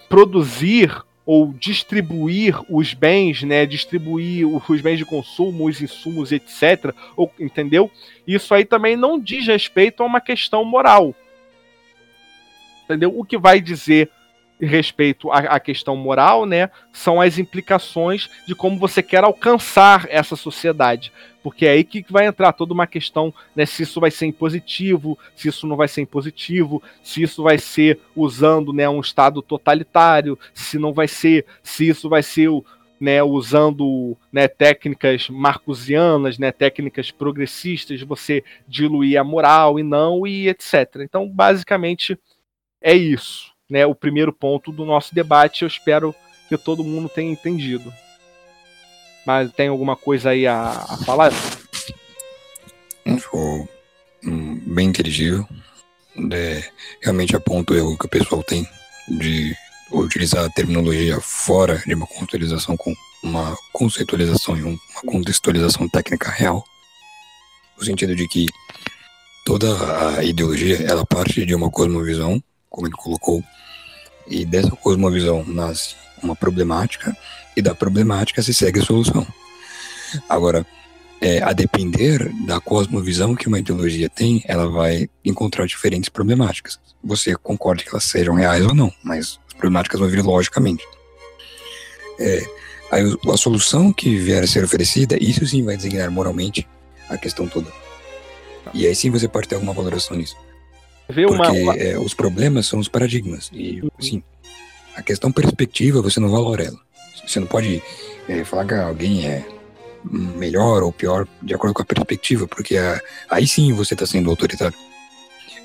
produzir 0.09 1.05
ou 1.27 1.55
distribuir 1.55 2.61
os 2.69 2.93
bens, 2.93 3.43
né, 3.43 3.65
distribuir 3.65 4.47
os 4.47 4.81
bens 4.81 4.99
de 4.99 5.07
consumo, 5.07 5.67
os 5.67 5.81
insumos, 5.81 6.33
etc. 6.33 6.95
Ou, 7.17 7.33
entendeu? 7.41 7.91
Isso 8.27 8.55
aí 8.55 8.65
também 8.65 8.95
não 8.97 9.19
diz 9.19 9.47
respeito 9.47 10.03
a 10.03 10.07
uma 10.07 10.21
questão 10.21 10.65
moral. 10.65 11.15
Entendeu? 12.85 13.19
O 13.19 13.25
que 13.25 13.39
vai 13.39 13.61
dizer 13.61 14.11
respeito 14.61 15.31
à, 15.31 15.39
à, 15.39 15.61
questão 15.61 15.97
moral, 15.97 16.47
né, 16.47 16.71
são 16.93 17.21
as 17.21 17.39
implicações 17.39 18.29
de 18.47 18.55
como 18.55 18.79
você 18.79 19.03
quer 19.03 19.25
alcançar 19.25 20.07
essa 20.09 20.37
sociedade. 20.37 21.13
Porque 21.43 21.67
é 21.67 21.73
aí 21.73 21.85
que 21.85 22.05
vai 22.09 22.27
entrar 22.27 22.53
toda 22.53 22.73
uma 22.73 22.87
questão, 22.87 23.35
né, 23.55 23.67
se 23.67 23.83
isso 23.83 24.01
vai 24.01 24.11
ser 24.11 24.27
impositivo, 24.27 25.19
se 25.37 25.49
isso 25.49 25.67
não 25.67 25.77
vai 25.77 25.89
ser 25.89 26.01
impositivo, 26.03 26.83
se 27.03 27.23
isso 27.23 27.43
vai 27.43 27.59
ser 27.59 28.01
usando, 28.17 28.73
né, 28.73 28.89
um 28.89 29.01
estado 29.01 29.43
totalitário, 29.43 30.39
se 30.55 30.79
não 30.79 30.93
vai 30.93 31.09
ser, 31.09 31.45
se 31.63 31.89
isso 31.89 32.09
vai 32.09 32.23
ser 32.23 32.49
né, 33.01 33.23
usando 33.23 34.17
né, 34.33 34.49
técnicas 34.49 35.29
marcusianas, 35.29 36.39
né, 36.39 36.53
técnicas 36.53 37.11
progressistas, 37.11 38.01
você 38.03 38.43
diluir 38.67 39.21
a 39.21 39.25
moral 39.25 39.79
e 39.79 39.83
não 39.83 40.27
e 40.27 40.49
etc. 40.49 41.01
Então, 41.01 41.29
basicamente 41.29 42.19
é 42.81 42.95
isso 42.95 43.54
né, 43.75 43.85
o 43.85 43.93
primeiro 43.93 44.33
ponto 44.33 44.71
do 44.71 44.85
nosso 44.85 45.13
debate. 45.13 45.63
Eu 45.63 45.69
espero 45.69 46.15
que 46.49 46.57
todo 46.57 46.85
mundo 46.85 47.09
tenha 47.09 47.33
entendido. 47.33 47.93
Mas 49.27 49.51
tem 49.53 49.67
alguma 49.67 49.97
coisa 49.97 50.31
aí 50.31 50.47
a, 50.47 50.69
a 50.69 50.97
falar? 50.99 51.33
Ficou 53.19 53.69
hum, 54.25 54.63
bem 54.65 54.87
inteligível. 54.87 55.45
É, 56.33 56.63
realmente 57.03 57.35
aponta 57.35 57.73
o 57.73 57.77
erro 57.77 57.99
que 57.99 58.07
o 58.07 58.09
pessoal 58.09 58.45
tem 58.45 58.65
de 59.09 59.53
utilizar 59.91 60.45
a 60.45 60.51
terminologia 60.51 61.21
fora 61.21 61.83
de 61.85 61.95
uma 61.95 62.07
contextualização 62.07 62.77
com 62.77 62.95
uma 63.25 63.57
conceitualização 63.73 64.57
e 64.57 64.63
uma 64.63 64.79
contextualização 65.05 65.89
técnica 65.89 66.31
real. 66.31 66.63
No 67.77 67.85
sentido 67.85 68.15
de 68.15 68.29
que 68.29 68.47
toda 69.45 70.17
a 70.17 70.23
ideologia 70.23 70.77
ela 70.89 71.05
parte 71.05 71.45
de 71.45 71.57
uma 71.57 71.69
cosmovisão 71.69 72.41
como 72.75 72.89
ele 72.89 72.97
colocou. 72.97 73.41
E 74.27 74.45
dessa 74.45 74.71
cosmovisão 74.71 75.45
nasce 75.47 75.95
uma 76.21 76.35
problemática, 76.35 77.17
e 77.57 77.63
da 77.63 77.73
problemática 77.73 78.43
se 78.43 78.53
segue 78.53 78.81
a 78.81 78.85
solução. 78.85 79.25
Agora, 80.29 80.67
é, 81.21 81.41
a 81.41 81.53
depender 81.53 82.33
da 82.45 82.61
cosmovisão 82.61 83.37
que 83.37 83.47
uma 83.47 83.61
ideologia 83.61 84.09
tem, 84.09 84.43
ela 84.47 84.69
vai 84.69 85.09
encontrar 85.25 85.67
diferentes 85.67 86.09
problemáticas. 86.09 86.81
Você 87.05 87.37
concorda 87.37 87.85
que 87.85 87.91
elas 87.91 88.05
sejam 88.05 88.35
reais 88.35 88.67
ou 88.67 88.75
não, 88.75 88.93
mas 89.05 89.39
as 89.47 89.53
problemáticas 89.53 90.01
vão 90.01 90.09
vir 90.09 90.23
logicamente. 90.23 90.85
É, 92.19 92.45
aí 92.91 93.05
a 93.33 93.37
solução 93.37 93.93
que 93.93 94.17
vier 94.17 94.43
a 94.43 94.49
ser 94.49 94.65
oferecida, 94.65 95.17
isso 95.23 95.47
sim 95.47 95.63
vai 95.63 95.77
designar 95.77 96.11
moralmente 96.11 96.67
a 97.09 97.17
questão 97.17 97.47
toda. 97.47 97.71
E 98.73 98.85
aí 98.85 98.95
sim 98.97 99.11
você 99.11 99.29
pode 99.29 99.47
ter 99.47 99.55
alguma 99.55 99.73
valoração 99.73 100.17
nisso. 100.17 100.37
Porque 101.07 101.27
uma, 101.27 101.51
uma... 101.51 101.75
É, 101.77 101.99
os 101.99 102.15
problemas 102.15 102.67
são 102.67 102.79
os 102.79 102.89
paradigmas. 102.89 103.51
E, 103.53 103.83
assim, 103.99 104.23
a 104.97 105.03
questão 105.03 105.31
perspectiva, 105.31 106.01
você 106.01 106.21
não 106.21 106.31
valora 106.31 106.65
ela. 106.65 106.79
Você 107.27 107.41
não 107.41 107.47
pode 107.47 107.83
é, 108.29 108.45
falar 108.45 108.67
que 108.67 108.75
alguém 108.75 109.27
é 109.27 109.47
melhor 110.05 110.83
ou 110.83 110.93
pior 110.93 111.27
de 111.43 111.55
acordo 111.55 111.75
com 111.75 111.83
a 111.83 111.87
perspectiva, 111.87 112.47
porque 112.47 112.77
a, 112.77 113.01
aí 113.31 113.47
sim 113.47 113.73
você 113.73 113.95
está 113.95 114.07
sendo 114.07 114.31
autoritário. 114.31 114.77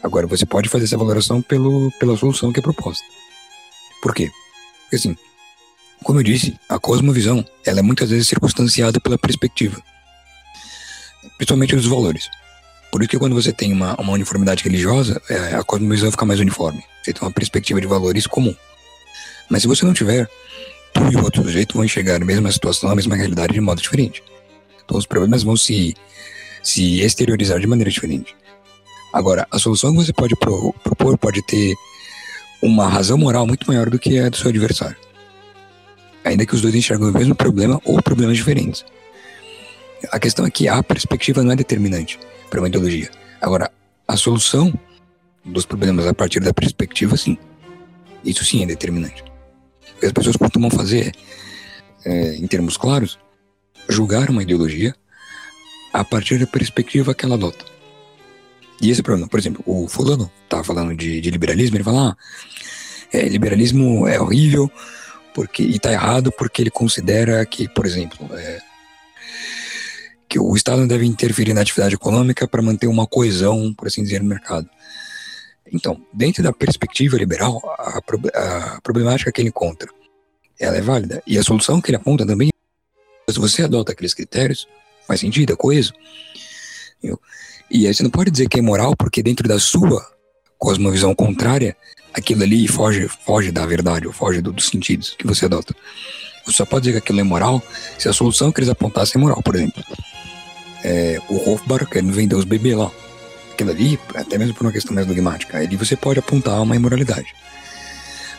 Agora, 0.01 0.25
você 0.25 0.45
pode 0.45 0.69
fazer 0.69 0.85
essa 0.85 0.97
valoração 0.97 1.41
pelo, 1.41 1.91
pela 1.99 2.15
solução 2.15 2.53
que 2.53 2.59
é 2.59 2.63
proposta. 2.63 3.03
Por 4.01 4.15
quê? 4.15 4.31
Porque, 4.83 4.95
assim, 4.95 5.17
como 6.03 6.19
eu 6.19 6.23
disse, 6.23 6.57
a 6.69 6.79
cosmovisão 6.79 7.45
ela 7.65 7.79
é 7.79 7.81
muitas 7.81 8.09
vezes 8.09 8.27
circunstanciada 8.27 8.99
pela 9.01 9.17
perspectiva, 9.17 9.81
principalmente 11.37 11.75
dos 11.75 11.85
valores. 11.85 12.29
Por 12.91 13.01
isso 13.01 13.09
que 13.09 13.19
quando 13.19 13.35
você 13.35 13.53
tem 13.53 13.71
uma, 13.71 13.95
uma 13.95 14.13
uniformidade 14.13 14.63
religiosa, 14.63 15.21
é, 15.29 15.55
a 15.55 15.63
cosmovisão 15.63 16.11
fica 16.11 16.25
mais 16.25 16.39
uniforme. 16.39 16.83
Você 17.03 17.13
tem 17.13 17.21
uma 17.21 17.31
perspectiva 17.31 17.79
de 17.79 17.87
valores 17.87 18.25
comum. 18.25 18.55
Mas 19.49 19.61
se 19.61 19.67
você 19.67 19.85
não 19.85 19.93
tiver, 19.93 20.27
tu 20.93 21.11
e 21.11 21.15
o 21.15 21.23
outro 21.23 21.43
sujeito 21.43 21.75
vão 21.75 21.85
enxergar 21.85 22.15
a 22.15 22.25
mesma 22.25 22.51
situação, 22.51 22.89
a 22.89 22.95
mesma 22.95 23.15
realidade 23.15 23.53
de 23.53 23.61
modo 23.61 23.81
diferente. 23.81 24.23
Então 24.83 24.97
os 24.97 25.05
problemas 25.05 25.43
vão 25.43 25.55
se, 25.55 25.95
se 26.63 27.01
exteriorizar 27.01 27.59
de 27.59 27.67
maneira 27.67 27.91
diferente. 27.91 28.35
Agora, 29.13 29.47
a 29.51 29.57
solução 29.57 29.91
que 29.91 29.97
você 29.97 30.13
pode 30.13 30.35
pro, 30.35 30.73
propor 30.83 31.17
pode 31.17 31.41
ter 31.43 31.75
uma 32.61 32.87
razão 32.87 33.17
moral 33.17 33.47
muito 33.47 33.67
maior 33.67 33.89
do 33.89 33.97
que 33.97 34.19
a 34.19 34.29
do 34.29 34.37
seu 34.37 34.49
adversário. 34.49 34.97
Ainda 36.23 36.45
que 36.45 36.53
os 36.53 36.61
dois 36.61 36.75
enxergam 36.75 37.09
o 37.09 37.13
mesmo 37.13 37.33
problema 37.33 37.81
ou 37.85 38.01
problemas 38.01 38.37
diferentes. 38.37 38.85
A 40.11 40.19
questão 40.19 40.45
é 40.45 40.51
que 40.51 40.67
a 40.67 40.81
perspectiva 40.81 41.43
não 41.43 41.51
é 41.51 41.55
determinante 41.55 42.19
para 42.49 42.59
uma 42.59 42.67
ideologia. 42.67 43.09
Agora, 43.41 43.71
a 44.07 44.17
solução 44.17 44.73
dos 45.45 45.65
problemas 45.65 46.07
a 46.07 46.13
partir 46.13 46.39
da 46.39 46.53
perspectiva, 46.53 47.15
sim. 47.17 47.37
Isso 48.23 48.43
sim 48.43 48.63
é 48.63 48.65
determinante. 48.65 49.23
O 49.95 49.99
que 49.99 50.05
as 50.05 50.11
pessoas 50.11 50.35
costumam 50.35 50.69
fazer 50.69 51.13
é, 52.05 52.35
em 52.35 52.47
termos 52.47 52.77
claros, 52.77 53.19
julgar 53.87 54.29
uma 54.29 54.43
ideologia 54.43 54.95
a 55.93 56.03
partir 56.03 56.39
da 56.39 56.47
perspectiva 56.47 57.13
que 57.13 57.25
ela 57.25 57.35
adota. 57.35 57.65
E 58.81 58.89
esse 58.89 58.99
é 58.99 59.01
o 59.01 59.03
problema, 59.03 59.27
por 59.27 59.39
exemplo, 59.39 59.63
o 59.65 59.87
fulano 59.87 60.31
tá 60.47 60.63
falando 60.63 60.95
de, 60.95 61.19
de 61.19 61.31
liberalismo, 61.31 61.75
ele 61.75 61.83
fala, 61.83 62.11
ah, 62.11 62.17
é, 63.11 63.27
liberalismo 63.27 64.07
é 64.07 64.19
horrível 64.19 64.71
porque, 65.33 65.63
e 65.63 65.77
tá 65.79 65.91
errado 65.91 66.31
porque 66.31 66.61
ele 66.61 66.71
considera 66.71 67.45
que, 67.45 67.67
por 67.67 67.85
exemplo, 67.85 68.29
é, 68.33 68.61
que 70.29 70.39
o 70.39 70.55
Estado 70.55 70.87
deve 70.87 71.05
interferir 71.05 71.55
na 71.55 71.61
atividade 71.61 71.95
econômica 71.95 72.47
para 72.47 72.61
manter 72.61 72.85
uma 72.85 73.07
coesão, 73.07 73.73
por 73.73 73.87
assim 73.87 74.03
dizer, 74.03 74.21
no 74.21 74.29
mercado. 74.29 74.69
Então, 75.73 75.99
dentro 76.13 76.43
da 76.43 76.53
perspectiva 76.53 77.17
liberal, 77.17 77.59
a, 77.79 77.97
a 77.97 78.81
problemática 78.81 79.31
que 79.31 79.41
ele 79.41 79.49
encontra, 79.49 79.89
ela 80.59 80.77
é 80.77 80.81
válida. 80.81 81.23
E 81.25 81.37
a 81.37 81.43
solução 81.43 81.81
que 81.81 81.89
ele 81.89 81.97
aponta 81.97 82.25
também, 82.25 82.49
se 83.27 83.39
você 83.39 83.63
adota 83.63 83.91
aqueles 83.91 84.13
critérios, 84.13 84.67
faz 85.07 85.19
sentido, 85.19 85.53
é 85.53 85.55
coeso. 85.55 85.93
E 87.71 87.87
aí 87.87 87.93
você 87.93 88.03
não 88.03 88.09
pode 88.11 88.29
dizer 88.29 88.47
que 88.47 88.59
é 88.59 88.61
moral, 88.61 88.95
porque 88.95 89.23
dentro 89.23 89.47
da 89.47 89.59
sua 89.59 90.05
cosmovisão 90.59 91.15
contrária, 91.15 91.75
aquilo 92.13 92.43
ali 92.43 92.67
foge, 92.67 93.07
foge 93.07 93.51
da 93.51 93.65
verdade, 93.65 94.05
ou 94.05 94.13
foge 94.13 94.41
do, 94.41 94.51
dos 94.51 94.67
sentidos 94.67 95.15
que 95.17 95.25
você 95.25 95.45
adota. 95.45 95.75
Você 96.45 96.57
só 96.57 96.65
pode 96.65 96.83
dizer 96.83 96.93
que 96.93 97.05
aquilo 97.05 97.19
é 97.19 97.23
moral 97.23 97.63
se 97.97 98.09
a 98.09 98.13
solução 98.13 98.51
que 98.51 98.59
eles 98.59 98.69
apontassem 98.69 99.19
é 99.19 99.21
moral, 99.21 99.41
por 99.41 99.55
exemplo. 99.55 99.83
É, 100.83 101.19
o 101.29 101.59
querendo 101.87 102.13
vender 102.13 102.35
os 102.35 102.45
bebês 102.45 102.75
lá. 102.75 102.91
Aquilo 103.51 103.71
ali, 103.71 103.99
até 104.15 104.37
mesmo 104.37 104.53
por 104.53 104.65
uma 104.65 104.71
questão 104.71 104.95
mais 104.95 105.05
dogmática, 105.05 105.57
ali 105.57 105.75
você 105.75 105.95
pode 105.95 106.19
apontar 106.19 106.61
uma 106.61 106.75
imoralidade. 106.75 107.33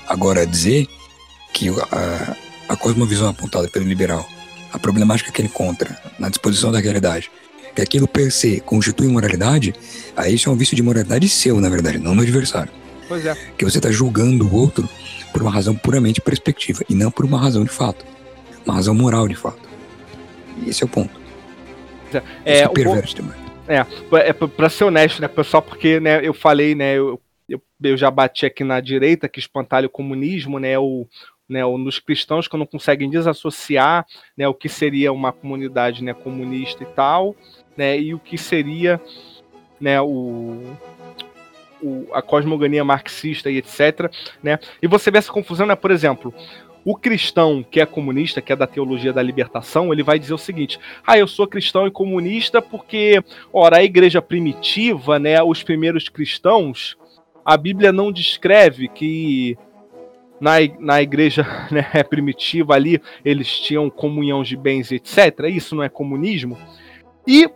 Agora, 0.09 0.47
dizer 0.47 0.89
que 1.53 1.69
a, 1.69 2.37
a 2.69 2.77
cosmovisão 2.77 3.29
apontada 3.29 3.69
pelo 3.69 3.85
liberal, 3.85 4.27
a 4.73 4.79
problemática 4.79 5.31
que 5.31 5.41
ele 5.41 5.49
encontra 5.49 6.01
na 6.19 6.29
disposição 6.29 6.73
da 6.73 6.81
realidade, 6.81 7.31
que 7.75 7.83
aquilo 7.83 8.09
per 8.09 8.33
se 8.33 8.61
constitui 8.61 9.09
moralidade, 9.09 9.75
aí 10.17 10.35
isso 10.35 10.49
é 10.49 10.53
um 10.53 10.57
vício 10.57 10.77
de 10.77 10.83
moralidade 10.83 11.29
seu, 11.29 11.61
na 11.61 11.69
verdade, 11.69 11.99
não 11.99 12.17
do 12.17 12.23
adversário. 12.23 12.73
Pois 13.09 13.27
é. 13.27 13.37
Que 13.59 13.65
você 13.65 13.79
está 13.79 13.91
julgando 13.91 14.47
o 14.47 14.55
outro 14.55 14.89
por 15.33 15.43
uma 15.43 15.51
razão 15.51 15.75
puramente 15.75 16.21
perspectiva 16.21 16.85
e 16.89 16.95
não 16.95 17.11
por 17.11 17.25
uma 17.25 17.41
razão 17.41 17.65
de 17.65 17.71
fato. 17.71 18.05
Uma 18.65 18.75
razão 18.75 18.95
moral 18.95 19.27
de 19.29 19.35
fato. 19.35 19.69
E 20.63 20.71
esse 20.71 20.83
é 20.83 20.87
o 20.87 20.89
ponto. 20.89 21.20
É, 22.45 22.61
é 22.61 22.69
também. 22.69 23.51
É, 23.69 23.87
é 24.29 24.33
pra 24.33 24.69
ser 24.69 24.85
honesto, 24.85 25.23
né, 25.23 25.29
pessoal, 25.29 25.63
porque 25.63 26.01
né, 26.01 26.27
eu 26.27 26.35
falei, 26.35 26.75
né, 26.75 26.99
eu, 26.99 27.21
eu, 27.49 27.63
eu 27.83 27.97
já 27.97 28.11
bati 28.11 28.45
aqui 28.45 28.65
na 28.65 28.81
direita 28.81 29.29
que 29.29 29.39
espantalho 29.39 29.87
o 29.87 29.91
comunismo, 29.91 30.59
né, 30.59 30.77
o, 30.77 31.07
né, 31.49 31.65
ou 31.65 31.79
nos 31.79 31.99
cristãos 31.99 32.49
que 32.49 32.57
não 32.57 32.67
conseguem 32.67 33.09
desassociar 33.09 34.07
né, 34.37 34.49
o 34.49 34.55
que 34.55 34.69
seria 34.69 35.13
uma 35.13 35.33
comunidade 35.33 36.03
né, 36.03 36.13
comunista 36.13 36.83
e 36.83 36.87
tal, 36.87 37.37
né, 37.77 37.99
e 37.99 38.13
o 38.15 38.19
que 38.19 38.37
seria 38.37 39.01
né, 39.81 40.01
o, 40.01 40.77
o, 41.83 42.07
a 42.13 42.23
cosmogonia 42.23 42.85
marxista 42.85 43.51
e 43.51 43.57
etc. 43.57 44.13
Né? 44.43 44.59
E 44.83 44.87
você 44.87 45.11
vê 45.11 45.19
essa 45.19 45.33
confusão, 45.33 45.67
né? 45.67 45.75
por 45.75 45.91
exemplo, 45.91 46.35
o 46.85 46.97
cristão 46.97 47.65
que 47.69 47.81
é 47.81 47.87
comunista, 47.87 48.41
que 48.41 48.53
é 48.53 48.57
da 48.57 48.67
teologia 48.67 49.13
da 49.13 49.23
libertação, 49.23 49.93
ele 49.93 50.03
vai 50.03 50.19
dizer 50.19 50.35
o 50.35 50.39
seguinte: 50.39 50.79
ah, 51.07 51.19
eu 51.19 51.27
sou 51.27 51.47
cristão 51.47 51.87
e 51.87 51.91
comunista 51.91 52.63
porque, 52.63 53.23
ora, 53.53 53.79
a 53.79 53.85
igreja 53.85 54.23
primitiva, 54.23 55.19
né, 55.19 55.43
os 55.43 55.63
primeiros 55.63 56.09
cristãos, 56.09 56.97
a 57.45 57.57
Bíblia 57.57 57.93
não 57.93 58.11
descreve 58.11 58.89
que 58.89 59.57
na, 60.41 60.55
na 60.79 61.03
igreja 61.03 61.47
né, 61.71 62.03
primitiva 62.05 62.75
ali 62.75 63.01
eles 63.25 63.61
tinham 63.61 63.91
comunhão 63.91 64.43
de 64.43 64.57
bens, 64.57 64.91
etc. 64.91 65.47
Isso 65.49 65.77
não 65.77 65.83
é 65.83 65.89
comunismo. 65.89 66.57
E 67.27 67.49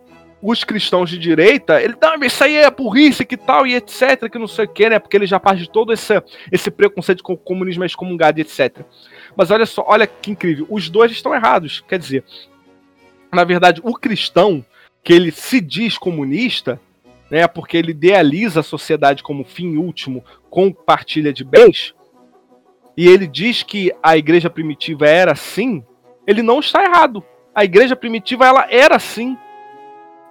os 0.43 0.63
cristãos 0.63 1.09
de 1.09 1.19
direita, 1.19 1.81
ele 1.81 1.95
tá, 1.95 2.15
isso 2.23 2.45
aí 2.45 2.59
é 2.59 2.71
burrice, 2.71 3.25
que 3.25 3.35
tal, 3.35 3.67
e 3.67 3.75
etc, 3.75 4.29
que 4.31 4.39
não 4.39 4.47
sei 4.47 4.67
o 4.67 4.69
que, 4.69 4.91
né? 4.91 4.99
Porque 4.99 5.17
ele 5.17 5.27
já 5.27 5.41
parte 5.41 5.63
de 5.63 5.71
todo 5.71 5.91
esse, 5.91 6.23
esse 6.53 6.71
preconceito 6.71 7.25
com 7.25 7.33
o 7.33 7.39
comunismo 7.39 7.83
excomungado, 7.83 8.39
etc. 8.39 8.85
Mas 9.37 9.51
olha 9.51 9.67
só, 9.67 9.85
olha 9.87 10.07
que 10.07 10.31
incrível, 10.31 10.67
os 10.71 10.89
dois 10.89 11.11
estão 11.13 11.35
errados. 11.35 11.83
Quer 11.89 11.99
dizer, 11.99 12.25
na 13.33 13.45
verdade, 13.45 13.81
o 13.85 13.95
cristão, 13.95 14.65
que 15.03 15.13
ele 15.13 15.31
se 15.31 15.61
diz 15.61 15.99
comunista, 15.99 16.81
né, 17.31 17.47
porque 17.47 17.77
ele 17.77 17.91
idealiza 17.91 18.61
a 18.61 18.63
sociedade 18.63 19.23
como 19.23 19.45
fim 19.45 19.77
último, 19.77 20.25
com 20.49 20.73
partilha 20.73 21.33
de 21.33 21.45
bens, 21.45 21.95
e 22.97 23.09
ele 23.09 23.27
diz 23.27 23.63
que 23.63 23.93
a 24.03 24.17
igreja 24.17 24.49
primitiva 24.49 25.09
era 25.09 25.33
assim, 25.33 25.85
ele 26.27 26.43
não 26.43 26.61
está 26.61 26.85
errado. 26.85 27.25
A 27.53 27.65
igreja 27.65 27.97
primitiva 27.97 28.47
ela 28.47 28.67
era 28.71 28.97
assim 28.97 29.37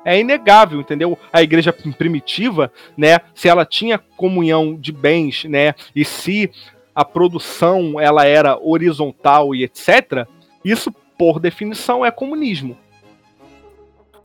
é 0.05 0.19
inegável, 0.19 0.81
entendeu? 0.81 1.17
A 1.31 1.41
igreja 1.41 1.71
primitiva, 1.71 2.71
né, 2.97 3.19
se 3.33 3.47
ela 3.47 3.65
tinha 3.65 3.97
comunhão 3.97 4.75
de 4.75 4.91
bens, 4.91 5.45
né, 5.45 5.73
e 5.95 6.03
se 6.03 6.51
a 6.95 7.03
produção 7.03 7.99
ela 7.99 8.25
era 8.25 8.57
horizontal 8.61 9.55
e 9.55 9.63
etc, 9.63 10.27
isso 10.63 10.91
por 11.17 11.39
definição 11.39 12.05
é 12.05 12.11
comunismo. 12.11 12.77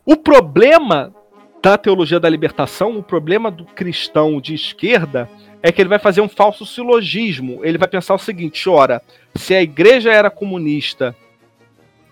O 0.05 0.17
problema 0.17 1.15
da 1.63 1.77
teologia 1.77 2.21
da 2.21 2.29
libertação, 2.29 2.97
o 2.97 3.03
problema 3.03 3.51
do 3.51 3.65
cristão 3.65 4.41
de 4.41 4.55
esquerda 4.55 5.29
é 5.63 5.73
que 5.73 5.83
ele 5.83 5.89
vai 5.89 5.99
fazer 5.99 6.21
um 6.21 6.29
falso 6.29 6.65
silogismo. 6.65 7.65
Ele 7.65 7.79
vai 7.79 7.89
pensar 7.89 8.15
o 8.15 8.19
seguinte: 8.19 8.69
ora, 8.69 9.03
se 9.35 9.55
a 9.55 9.63
igreja 9.63 10.13
era 10.13 10.31
comunista 10.31 11.15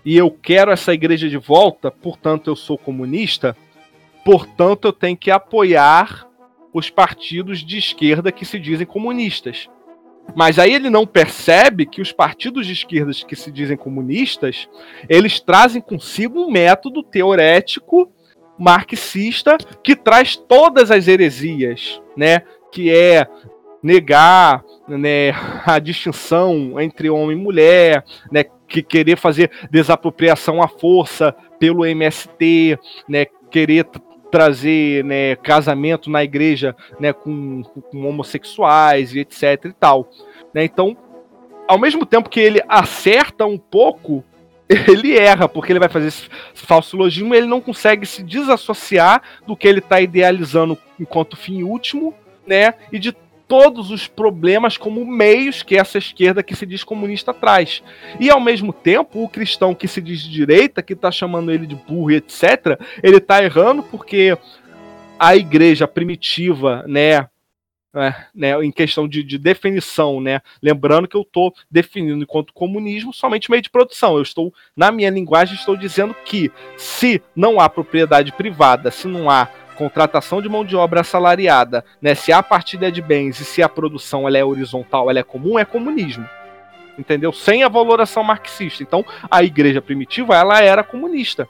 e 0.05 0.17
eu 0.17 0.31
quero 0.31 0.71
essa 0.71 0.93
igreja 0.93 1.29
de 1.29 1.37
volta, 1.37 1.91
portanto 1.91 2.49
eu 2.49 2.57
sou 2.57 2.77
comunista, 2.77 3.57
portanto 4.25 4.89
eu 4.89 4.93
tenho 4.93 5.17
que 5.17 5.31
apoiar 5.31 6.27
os 6.73 6.91
partidos 6.91 7.65
de 7.65 7.79
esquerda 7.79 8.31
que 8.31 8.45
se 8.45 8.59
dizem 8.59 8.87
comunistas. 8.87 9.69
Mas 10.35 10.59
aí 10.59 10.75
ele 10.75 10.91
não 10.91 11.07
percebe 11.07 11.87
que 11.87 12.03
os 12.03 12.13
partidos 12.13 12.67
de 12.67 12.73
esquerda 12.73 13.13
que 13.27 13.37
se 13.37 13.51
dizem 13.51 13.77
comunistas, 13.77 14.69
eles 15.09 15.41
trazem 15.41 15.81
consigo 15.81 16.41
um 16.41 16.51
método 16.51 17.03
teorético 17.03 18.11
marxista 18.59 19.57
que 19.83 19.95
traz 19.95 20.37
todas 20.37 20.91
as 20.91 21.09
heresias, 21.09 22.01
né? 22.17 22.43
Que 22.73 22.91
é 22.91 23.27
negar 23.83 24.65
né, 24.89 25.31
a 25.65 25.79
distinção 25.79 26.81
entre 26.81 27.09
homem 27.09 27.37
e 27.37 27.41
mulher, 27.41 28.05
né, 28.33 28.45
que 28.67 28.83
querer 28.83 29.17
fazer 29.17 29.51
desapropriação 29.71 30.61
à 30.61 30.67
força 30.67 31.35
pelo 31.59 31.87
MST, 31.87 32.79
né, 33.09 33.27
querer 33.51 33.87
trazer 34.31 35.05
né, 35.05 35.37
casamento 35.37 36.11
na 36.11 36.23
igreja 36.23 36.75
né, 36.99 37.13
com, 37.13 37.63
com 37.63 38.07
homossexuais 38.07 39.15
e 39.15 39.21
etc 39.21 39.65
e 39.67 39.73
tal. 39.73 40.11
Né, 40.53 40.65
então, 40.65 40.97
ao 41.69 41.79
mesmo 41.79 42.05
tempo 42.07 42.29
que 42.29 42.41
ele 42.41 42.63
acerta 42.69 43.47
um 43.47 43.59
pouco, 43.59 44.25
ele 44.69 45.17
erra, 45.17 45.49
porque 45.49 45.73
ele 45.73 45.81
vai 45.81 45.89
fazer 45.89 46.09
esse 46.09 46.29
falso 46.55 46.97
logismo 46.97 47.35
e 47.35 47.39
ele 47.39 47.47
não 47.47 47.61
consegue 47.61 48.07
se 48.07 48.23
desassociar 48.23 49.23
do 49.47 49.57
que 49.57 49.67
ele 49.67 49.79
está 49.79 50.01
idealizando 50.01 50.79
enquanto 50.99 51.37
fim 51.37 51.63
último, 51.63 52.15
né? 52.47 52.75
E 52.93 52.99
de 52.99 53.13
todos 53.49 53.91
os 53.91 54.07
problemas 54.07 54.77
como 54.77 55.05
meios 55.05 55.63
que 55.63 55.77
essa 55.77 55.99
esquerda 55.99 56.43
que 56.43 56.57
se 56.57 56.67
diz 56.67 56.83
comunista 56.83 57.33
traz. 57.33 57.83
E 58.19 58.29
ao 58.29 58.41
mesmo 58.41 58.73
tempo, 58.73 59.23
o 59.23 59.29
cristão 59.29 59.75
que 59.75 59.87
se 59.87 60.01
diz 60.01 60.21
direita, 60.21 60.83
que 60.83 60.93
está 60.93 61.11
chamando 61.11 61.53
ele 61.53 61.67
de 61.67 61.75
burro 61.75 62.11
e 62.11 62.17
etc., 62.17 62.79
ele 63.03 63.19
está 63.19 63.43
errando 63.43 63.83
porque 63.83 64.37
a 65.19 65.37
igreja 65.37 65.89
primitiva, 65.89 66.85
né, 66.87 67.29
é, 67.95 68.15
né, 68.35 68.63
em 68.63 68.71
questão 68.71 69.09
de, 69.09 69.23
de, 69.23 69.39
definição, 69.39 70.21
né? 70.21 70.43
Lembrando 70.63 71.09
que 71.09 71.17
eu 71.17 71.23
estou 71.23 71.55
definindo 71.71 72.23
enquanto 72.23 72.53
comunismo 72.53 73.11
somente 73.11 73.51
meio 73.51 73.63
de 73.63 73.71
produção. 73.71 74.17
Eu 74.17 74.23
estou, 74.23 74.53
na 74.77 74.93
minha 74.93 75.09
linguagem, 75.09 75.55
estou 75.55 75.75
dizendo 75.75 76.15
que 76.27 76.53
se 76.77 77.23
não 77.35 77.59
há 77.59 77.71
propriedade 77.71 78.33
privada, 78.33 78.91
se 78.91 79.09
não 79.09 79.31
há 79.31 79.49
contratação 79.77 80.43
de 80.43 80.49
mão 80.49 80.65
de 80.65 80.75
obra 80.75 81.03
assalariada, 81.03 81.85
né, 82.03 82.15
se 82.15 82.33
a 82.33 82.43
partilha 82.43 82.91
de 82.91 83.01
bens 83.01 83.39
e 83.39 83.45
se 83.45 83.63
a 83.63 83.69
produção 83.69 84.27
ela 84.27 84.39
é 84.39 84.45
horizontal, 84.45 85.09
ela 85.09 85.21
é 85.21 85.23
comum, 85.23 85.59
é 85.59 85.65
comunismo. 85.65 86.29
entendeu? 86.99 87.33
Sem 87.33 87.63
a 87.63 87.69
valoração 87.69 88.25
marxista. 88.25 88.83
Então, 88.83 89.05
a 89.31 89.43
igreja 89.43 89.83
primitiva, 89.83 90.35
ela 90.35 90.61
era 90.63 90.83
comunista. 90.83 91.49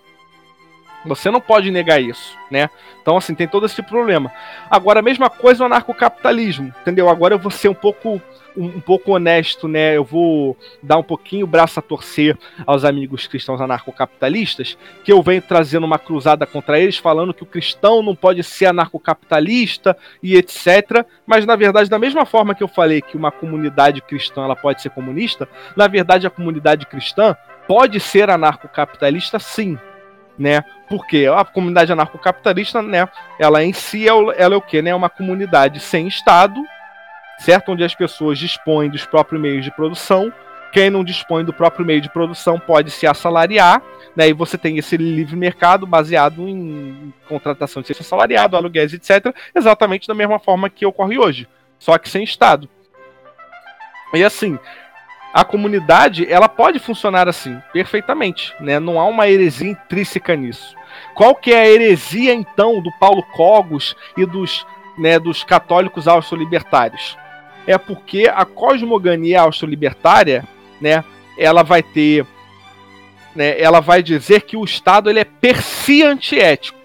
Você 1.04 1.30
não 1.30 1.40
pode 1.40 1.70
negar 1.70 2.02
isso, 2.02 2.36
né? 2.50 2.68
Então, 3.00 3.16
assim, 3.16 3.34
tem 3.34 3.46
todo 3.46 3.66
esse 3.66 3.80
problema. 3.80 4.32
Agora, 4.68 4.98
a 4.98 5.02
mesma 5.02 5.30
coisa 5.30 5.62
o 5.62 5.66
anarcocapitalismo, 5.66 6.74
entendeu? 6.80 7.08
Agora 7.08 7.34
eu 7.34 7.38
vou 7.38 7.50
ser 7.50 7.68
um 7.68 7.74
pouco 7.74 8.20
um, 8.56 8.80
pouco 8.80 9.12
honesto, 9.12 9.68
né? 9.68 9.96
Eu 9.96 10.04
vou 10.04 10.56
dar 10.82 10.98
um 10.98 11.02
pouquinho 11.02 11.44
o 11.44 11.48
braço 11.48 11.78
a 11.78 11.82
torcer 11.82 12.36
aos 12.66 12.84
amigos 12.84 13.26
cristãos 13.26 13.60
anarcocapitalistas, 13.60 14.76
que 15.04 15.12
eu 15.12 15.22
venho 15.22 15.42
trazendo 15.42 15.84
uma 15.84 15.98
cruzada 15.98 16.46
contra 16.46 16.78
eles, 16.78 16.96
falando 16.96 17.34
que 17.34 17.42
o 17.42 17.46
cristão 17.46 18.02
não 18.02 18.14
pode 18.14 18.42
ser 18.42 18.66
anarcocapitalista 18.66 19.96
e 20.22 20.36
etc. 20.36 21.04
Mas 21.26 21.44
na 21.44 21.56
verdade, 21.56 21.90
da 21.90 21.98
mesma 21.98 22.24
forma 22.24 22.54
que 22.54 22.62
eu 22.62 22.68
falei 22.68 23.02
que 23.02 23.16
uma 23.16 23.30
comunidade 23.30 24.00
cristã 24.00 24.44
ela 24.44 24.56
pode 24.56 24.82
ser 24.82 24.90
comunista, 24.90 25.48
na 25.76 25.86
verdade 25.86 26.26
a 26.26 26.30
comunidade 26.30 26.86
cristã 26.86 27.36
pode 27.66 27.98
ser 28.00 28.30
anarcocapitalista 28.30 29.38
sim, 29.38 29.78
né? 30.38 30.62
Porque 30.88 31.26
a 31.26 31.44
comunidade 31.44 31.92
anarcocapitalista, 31.92 32.80
né, 32.80 33.08
ela 33.38 33.64
em 33.64 33.72
si 33.72 34.08
é, 34.08 34.10
ela 34.10 34.54
é 34.54 34.56
o 34.56 34.62
que, 34.62 34.80
né? 34.80 34.90
É 34.90 34.94
uma 34.94 35.10
comunidade 35.10 35.80
sem 35.80 36.06
Estado, 36.06 36.62
certo? 37.38 37.72
Onde 37.72 37.84
as 37.84 37.94
pessoas 37.94 38.38
dispõem 38.38 38.90
dos 38.90 39.04
próprios 39.04 39.40
meios 39.40 39.64
de 39.64 39.70
produção. 39.70 40.32
Quem 40.72 40.90
não 40.90 41.04
dispõe 41.04 41.44
do 41.44 41.52
próprio 41.52 41.86
meio 41.86 42.00
de 42.00 42.10
produção 42.10 42.58
pode 42.58 42.90
se 42.90 43.06
assalariar, 43.06 43.82
né? 44.14 44.28
E 44.28 44.32
você 44.32 44.58
tem 44.58 44.76
esse 44.76 44.96
livre 44.96 45.36
mercado 45.36 45.86
baseado 45.86 46.48
em 46.48 47.12
contratação 47.28 47.80
de 47.80 47.88
serviço 47.88 48.06
assalariado, 48.06 48.56
aluguéis, 48.56 48.92
etc. 48.92 49.34
Exatamente 49.54 50.06
da 50.06 50.14
mesma 50.14 50.38
forma 50.38 50.68
que 50.68 50.84
ocorre 50.84 51.18
hoje, 51.18 51.48
só 51.78 51.96
que 51.96 52.08
sem 52.08 52.24
Estado. 52.24 52.68
E 54.12 54.22
assim, 54.22 54.58
a 55.32 55.44
comunidade 55.44 56.30
ela 56.30 56.48
pode 56.48 56.78
funcionar 56.78 57.28
assim 57.28 57.60
perfeitamente, 57.72 58.54
né? 58.60 58.80
Não 58.80 58.98
há 58.98 59.04
uma 59.04 59.28
heresia 59.28 59.70
intrínseca 59.70 60.34
nisso. 60.34 60.74
Qual 61.14 61.34
que 61.34 61.52
é 61.52 61.60
a 61.60 61.68
heresia 61.68 62.34
então 62.34 62.80
do 62.80 62.90
Paulo 62.98 63.22
Cogos 63.34 63.94
e 64.16 64.24
dos, 64.26 64.66
né, 64.98 65.18
dos 65.18 65.44
católicos 65.44 66.08
austro-libertários? 66.08 67.16
É 67.66 67.76
porque 67.76 68.30
a 68.32 68.44
cosmogonia 68.44 69.40
austro-libertária, 69.42 70.44
né, 70.80 71.04
ela 71.36 71.62
vai 71.62 71.82
ter, 71.82 72.24
né, 73.34 73.60
ela 73.60 73.80
vai 73.80 74.02
dizer 74.02 74.42
que 74.42 74.56
o 74.56 74.64
Estado 74.64 75.10
ele 75.10 75.20
é 75.20 75.24
per 75.24 75.60
si 75.62 76.02
antiético. 76.02 76.78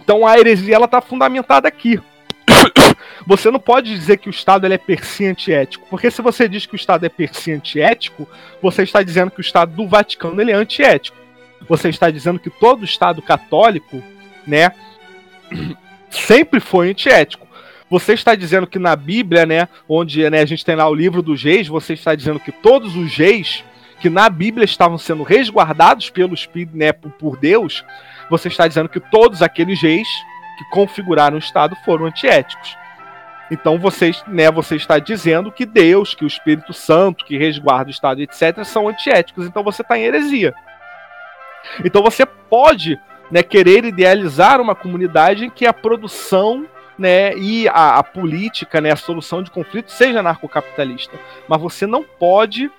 Então 0.00 0.26
a 0.26 0.38
heresia 0.38 0.74
ela 0.74 0.86
está 0.86 1.00
fundamentada 1.00 1.68
aqui. 1.68 2.00
Você 3.26 3.50
não 3.50 3.60
pode 3.60 3.90
dizer 3.90 4.18
que 4.18 4.28
o 4.28 4.30
Estado 4.30 4.66
ele 4.66 4.74
é 4.74 4.78
per 4.78 5.04
si 5.04 5.26
antiético, 5.26 5.86
porque 5.88 6.10
se 6.10 6.20
você 6.20 6.46
diz 6.46 6.66
que 6.66 6.74
o 6.74 6.76
Estado 6.76 7.06
é 7.06 7.08
per 7.08 7.34
si 7.34 7.52
antiético, 7.52 8.28
você 8.60 8.82
está 8.82 9.02
dizendo 9.02 9.30
que 9.30 9.40
o 9.40 9.42
Estado 9.42 9.74
do 9.74 9.88
Vaticano 9.88 10.40
ele 10.40 10.50
é 10.50 10.54
antiético. 10.54 11.16
Você 11.66 11.88
está 11.88 12.10
dizendo 12.10 12.38
que 12.38 12.50
todo 12.50 12.84
Estado 12.84 13.22
católico, 13.22 14.02
né, 14.46 14.72
sempre 16.10 16.60
foi 16.60 16.90
antiético. 16.90 17.43
Você 17.90 18.14
está 18.14 18.34
dizendo 18.34 18.66
que 18.66 18.78
na 18.78 18.96
Bíblia, 18.96 19.44
né, 19.44 19.68
onde 19.88 20.28
né, 20.30 20.40
a 20.40 20.46
gente 20.46 20.64
tem 20.64 20.74
lá 20.74 20.88
o 20.88 20.94
livro 20.94 21.22
dos 21.22 21.42
reis, 21.42 21.68
você 21.68 21.92
está 21.92 22.14
dizendo 22.14 22.40
que 22.40 22.50
todos 22.50 22.96
os 22.96 23.14
reis 23.16 23.64
que 24.00 24.10
na 24.10 24.28
Bíblia 24.28 24.64
estavam 24.64 24.98
sendo 24.98 25.22
resguardados 25.22 26.10
pelo 26.10 26.34
Espírito, 26.34 26.76
né, 26.76 26.92
por 26.92 27.36
Deus, 27.36 27.84
você 28.28 28.48
está 28.48 28.66
dizendo 28.66 28.88
que 28.88 29.00
todos 29.00 29.42
aqueles 29.42 29.80
reis 29.80 30.08
que 30.58 30.64
configuraram 30.70 31.36
o 31.36 31.38
Estado 31.38 31.76
foram 31.84 32.06
antiéticos. 32.06 32.76
Então 33.50 33.78
você, 33.78 34.12
né, 34.26 34.50
você 34.50 34.76
está 34.76 34.98
dizendo 34.98 35.52
que 35.52 35.66
Deus, 35.66 36.14
que 36.14 36.24
o 36.24 36.26
Espírito 36.26 36.72
Santo, 36.72 37.24
que 37.24 37.36
resguarda 37.36 37.88
o 37.88 37.90
Estado, 37.90 38.20
etc., 38.22 38.64
são 38.64 38.88
antiéticos. 38.88 39.46
Então 39.46 39.62
você 39.62 39.82
está 39.82 39.98
em 39.98 40.02
heresia. 40.02 40.54
Então 41.84 42.02
você 42.02 42.24
pode 42.26 42.98
né, 43.30 43.42
querer 43.42 43.84
idealizar 43.84 44.60
uma 44.60 44.74
comunidade 44.74 45.44
em 45.44 45.50
que 45.50 45.66
a 45.66 45.72
produção 45.72 46.66
né, 46.98 47.36
e 47.36 47.68
a, 47.68 47.98
a, 47.98 48.02
política, 48.02 48.80
né, 48.80 48.92
a 48.92 48.96
solução 48.96 49.42
de 49.42 49.50
conflito 49.50 49.90
seja 49.90 50.20
anarcocapitalista. 50.20 51.18
Mas 51.48 51.60
você 51.60 51.86
não 51.86 52.04
pode, 52.04 52.70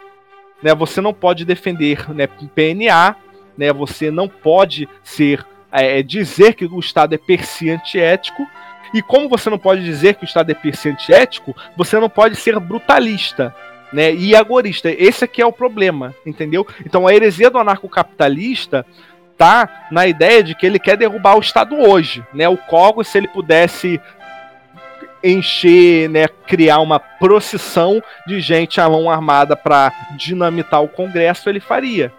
né, 0.64 0.74
você 0.74 1.02
não 1.02 1.14
pode 1.14 1.46
defender 1.46 2.10
né, 2.14 2.28
PNA, 2.28 3.16
né, 3.58 3.74
você 3.74 4.10
não 4.10 4.28
pode 4.28 4.88
ser 5.04 5.46
é, 5.72 6.00
é, 6.00 6.04
dizer 6.04 6.54
que 6.54 6.66
o 6.66 6.80
Estado 6.80 7.16
é 7.16 7.18
per 7.18 7.46
si 7.46 7.70
antiético. 7.70 8.48
E 8.94 9.02
como 9.02 9.28
você 9.28 9.50
não 9.50 9.58
pode 9.58 9.84
dizer 9.84 10.16
que 10.16 10.24
o 10.24 10.26
Estado 10.26 10.50
é 10.50 10.54
per 10.54 10.76
si 10.76 10.90
antiético, 10.90 11.56
você 11.76 12.00
não 12.00 12.10
pode 12.10 12.36
ser 12.36 12.60
brutalista. 12.60 13.54
Né, 13.94 14.14
e 14.14 14.36
agorista. 14.36 14.90
Esse 14.90 15.24
aqui 15.24 15.42
é 15.42 15.46
o 15.46 15.54
problema, 15.54 16.14
entendeu? 16.26 16.68
Então 16.86 17.08
a 17.08 17.14
heresia 17.14 17.50
do 17.50 17.60
anarcocapitalista 17.60 18.86
tá 19.38 19.88
na 19.92 20.08
ideia 20.08 20.44
de 20.44 20.56
que 20.56 20.66
ele 20.66 20.80
quer 20.80 20.98
derrubar 20.98 21.36
o 21.36 21.42
Estado 21.42 21.76
hoje, 21.76 22.26
né? 22.34 22.48
O 22.48 22.58
Cogos, 22.58 23.08
se 23.08 23.18
ele 23.18 23.28
pudesse 23.28 24.02
encher, 25.24 26.08
né, 26.10 26.28
criar 26.28 26.80
uma 26.80 27.00
procissão 27.00 28.02
de 28.28 28.40
gente 28.40 28.80
à 28.80 28.88
mão 28.88 29.10
armada 29.10 29.56
para 29.56 29.92
dinamitar 30.16 30.84
o 30.84 30.88
Congresso, 30.88 31.50
ele 31.50 31.60
faria. 31.60 32.14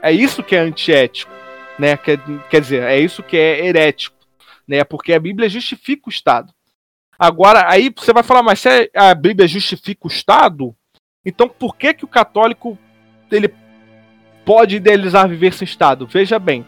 É 0.00 0.12
isso 0.12 0.44
que 0.44 0.54
é 0.54 0.60
antiético, 0.60 1.32
né? 1.78 1.96
Quer, 1.96 2.20
quer 2.48 2.60
dizer, 2.60 2.82
é 2.84 2.98
isso 2.98 3.22
que 3.22 3.36
é 3.36 3.66
herético, 3.66 4.16
né? 4.66 4.84
Porque 4.84 5.12
a 5.12 5.20
Bíblia 5.20 5.48
justifica 5.48 6.04
o 6.06 6.10
Estado. 6.10 6.52
Agora, 7.18 7.68
aí 7.68 7.92
você 7.94 8.12
vai 8.12 8.22
falar, 8.22 8.42
mas 8.42 8.60
se 8.60 8.90
a 8.94 9.14
Bíblia 9.14 9.48
justifica 9.48 10.06
o 10.06 10.10
Estado, 10.10 10.74
então 11.24 11.48
por 11.48 11.76
que 11.76 11.94
que 11.94 12.04
o 12.04 12.08
católico 12.08 12.78
ele 13.30 13.52
pode 14.46 14.76
idealizar 14.76 15.28
viver 15.28 15.52
sem 15.52 15.66
Estado. 15.66 16.06
Veja 16.06 16.38
bem, 16.38 16.64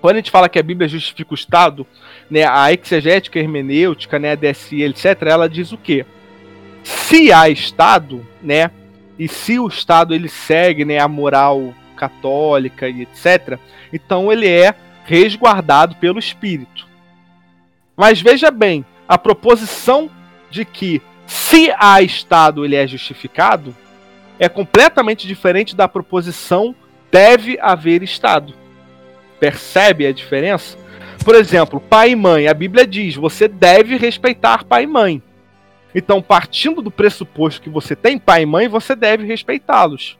quando 0.00 0.16
a 0.16 0.18
gente 0.18 0.32
fala 0.32 0.48
que 0.48 0.58
a 0.58 0.62
Bíblia 0.62 0.88
justifica 0.88 1.32
o 1.32 1.36
Estado, 1.36 1.86
né, 2.28 2.44
a 2.44 2.72
exegética, 2.72 3.38
hermenêutica, 3.38 4.18
né, 4.18 4.32
a 4.32 4.34
DSI, 4.34 4.82
etc., 4.82 5.22
ela 5.22 5.48
diz 5.48 5.70
o 5.70 5.78
quê? 5.78 6.04
Se 6.82 7.32
há 7.32 7.48
Estado, 7.48 8.26
né, 8.42 8.72
e 9.16 9.28
se 9.28 9.60
o 9.60 9.68
Estado 9.68 10.12
ele 10.12 10.28
segue 10.28 10.84
né, 10.84 10.98
a 10.98 11.06
moral 11.06 11.72
católica 11.96 12.88
e 12.88 13.02
etc., 13.02 13.60
então 13.92 14.32
ele 14.32 14.48
é 14.48 14.74
resguardado 15.04 15.94
pelo 15.96 16.18
Espírito. 16.18 16.88
Mas 17.96 18.20
veja 18.20 18.50
bem, 18.50 18.84
a 19.06 19.16
proposição 19.16 20.10
de 20.50 20.64
que 20.64 21.00
se 21.28 21.72
há 21.78 22.02
Estado 22.02 22.64
ele 22.64 22.74
é 22.74 22.86
justificado, 22.88 23.72
é 24.38 24.48
completamente 24.48 25.26
diferente 25.26 25.76
da 25.76 25.86
proposição 25.88 26.74
deve 27.10 27.58
haver 27.60 28.02
Estado. 28.02 28.54
Percebe 29.38 30.06
a 30.06 30.12
diferença? 30.12 30.78
Por 31.24 31.34
exemplo, 31.34 31.80
pai 31.80 32.10
e 32.10 32.16
mãe. 32.16 32.48
A 32.48 32.54
Bíblia 32.54 32.86
diz: 32.86 33.14
você 33.14 33.46
deve 33.46 33.96
respeitar 33.96 34.64
pai 34.64 34.84
e 34.84 34.86
mãe. 34.86 35.22
Então, 35.94 36.22
partindo 36.22 36.80
do 36.80 36.90
pressuposto 36.90 37.60
que 37.60 37.68
você 37.68 37.94
tem 37.94 38.18
pai 38.18 38.42
e 38.42 38.46
mãe, 38.46 38.68
você 38.68 38.96
deve 38.96 39.26
respeitá-los. 39.26 40.18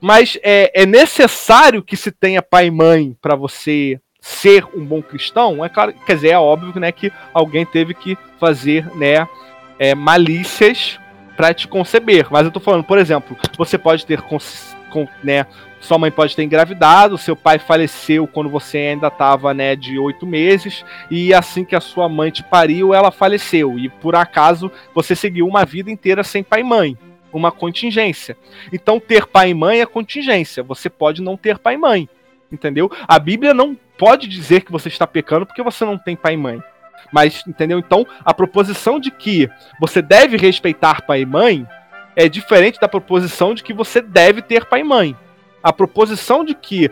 Mas 0.00 0.38
é, 0.42 0.82
é, 0.82 0.86
necessário 0.86 1.82
que 1.82 1.96
se 1.96 2.10
tenha 2.10 2.40
pai 2.40 2.66
e 2.66 2.70
mãe 2.70 3.14
para 3.20 3.34
você 3.34 4.00
ser 4.20 4.64
um 4.74 4.84
bom 4.84 5.02
cristão? 5.02 5.62
É 5.62 5.68
claro, 5.68 5.92
quer 6.06 6.14
dizer, 6.14 6.28
é 6.28 6.38
óbvio 6.38 6.80
né, 6.80 6.90
que 6.90 7.12
alguém 7.34 7.66
teve 7.66 7.92
que 7.92 8.16
fazer 8.38 8.86
né, 8.96 9.28
é, 9.78 9.94
malícias 9.94 10.98
para 11.40 11.54
te 11.54 11.66
conceber. 11.66 12.26
Mas 12.30 12.44
eu 12.44 12.50
tô 12.50 12.60
falando, 12.60 12.84
por 12.84 12.98
exemplo, 12.98 13.34
você 13.56 13.78
pode 13.78 14.04
ter 14.04 14.20
com, 14.20 14.36
né, 15.24 15.46
sua 15.80 15.96
mãe 15.96 16.10
pode 16.10 16.36
ter 16.36 16.42
engravidado, 16.42 17.16
seu 17.16 17.34
pai 17.34 17.58
faleceu 17.58 18.26
quando 18.26 18.50
você 18.50 18.76
ainda 18.76 19.06
estava 19.06 19.54
né, 19.54 19.74
de 19.74 19.98
oito 19.98 20.26
meses, 20.26 20.84
e 21.10 21.32
assim 21.32 21.64
que 21.64 21.74
a 21.74 21.80
sua 21.80 22.10
mãe 22.10 22.30
te 22.30 22.44
pariu, 22.44 22.92
ela 22.92 23.10
faleceu. 23.10 23.78
E 23.78 23.88
por 23.88 24.14
acaso 24.14 24.70
você 24.94 25.16
seguiu 25.16 25.46
uma 25.46 25.64
vida 25.64 25.90
inteira 25.90 26.22
sem 26.22 26.42
pai 26.42 26.60
e 26.60 26.64
mãe. 26.64 26.98
Uma 27.32 27.50
contingência. 27.50 28.36
Então, 28.70 29.00
ter 29.00 29.24
pai 29.24 29.50
e 29.50 29.54
mãe 29.54 29.80
é 29.80 29.86
contingência. 29.86 30.62
Você 30.64 30.90
pode 30.90 31.22
não 31.22 31.38
ter 31.38 31.56
pai 31.56 31.74
e 31.74 31.78
mãe. 31.78 32.08
Entendeu? 32.52 32.90
A 33.08 33.18
Bíblia 33.18 33.54
não 33.54 33.74
pode 33.96 34.28
dizer 34.28 34.62
que 34.62 34.72
você 34.72 34.88
está 34.88 35.06
pecando 35.06 35.46
porque 35.46 35.62
você 35.62 35.86
não 35.86 35.96
tem 35.96 36.16
pai 36.16 36.34
e 36.34 36.36
mãe. 36.36 36.62
Mas, 37.12 37.42
entendeu? 37.46 37.78
Então, 37.78 38.06
a 38.24 38.32
proposição 38.32 39.00
de 39.00 39.10
que 39.10 39.48
você 39.80 40.00
deve 40.00 40.36
respeitar 40.36 41.02
pai 41.02 41.22
e 41.22 41.26
mãe 41.26 41.66
é 42.16 42.28
diferente 42.28 42.80
da 42.80 42.88
proposição 42.88 43.54
de 43.54 43.62
que 43.62 43.72
você 43.72 44.00
deve 44.00 44.42
ter 44.42 44.66
pai 44.66 44.80
e 44.80 44.84
mãe. 44.84 45.16
A 45.62 45.72
proposição 45.72 46.44
de 46.44 46.54
que 46.54 46.90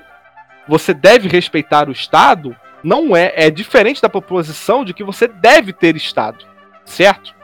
você 0.66 0.92
deve 0.92 1.28
respeitar 1.28 1.88
o 1.88 1.92
Estado 1.92 2.54
não 2.82 3.16
é 3.16 3.32
é 3.34 3.50
diferente 3.50 4.00
da 4.00 4.08
proposição 4.08 4.84
de 4.84 4.94
que 4.94 5.02
você 5.02 5.26
deve 5.26 5.72
ter 5.72 5.96
Estado, 5.96 6.44
certo? 6.84 7.34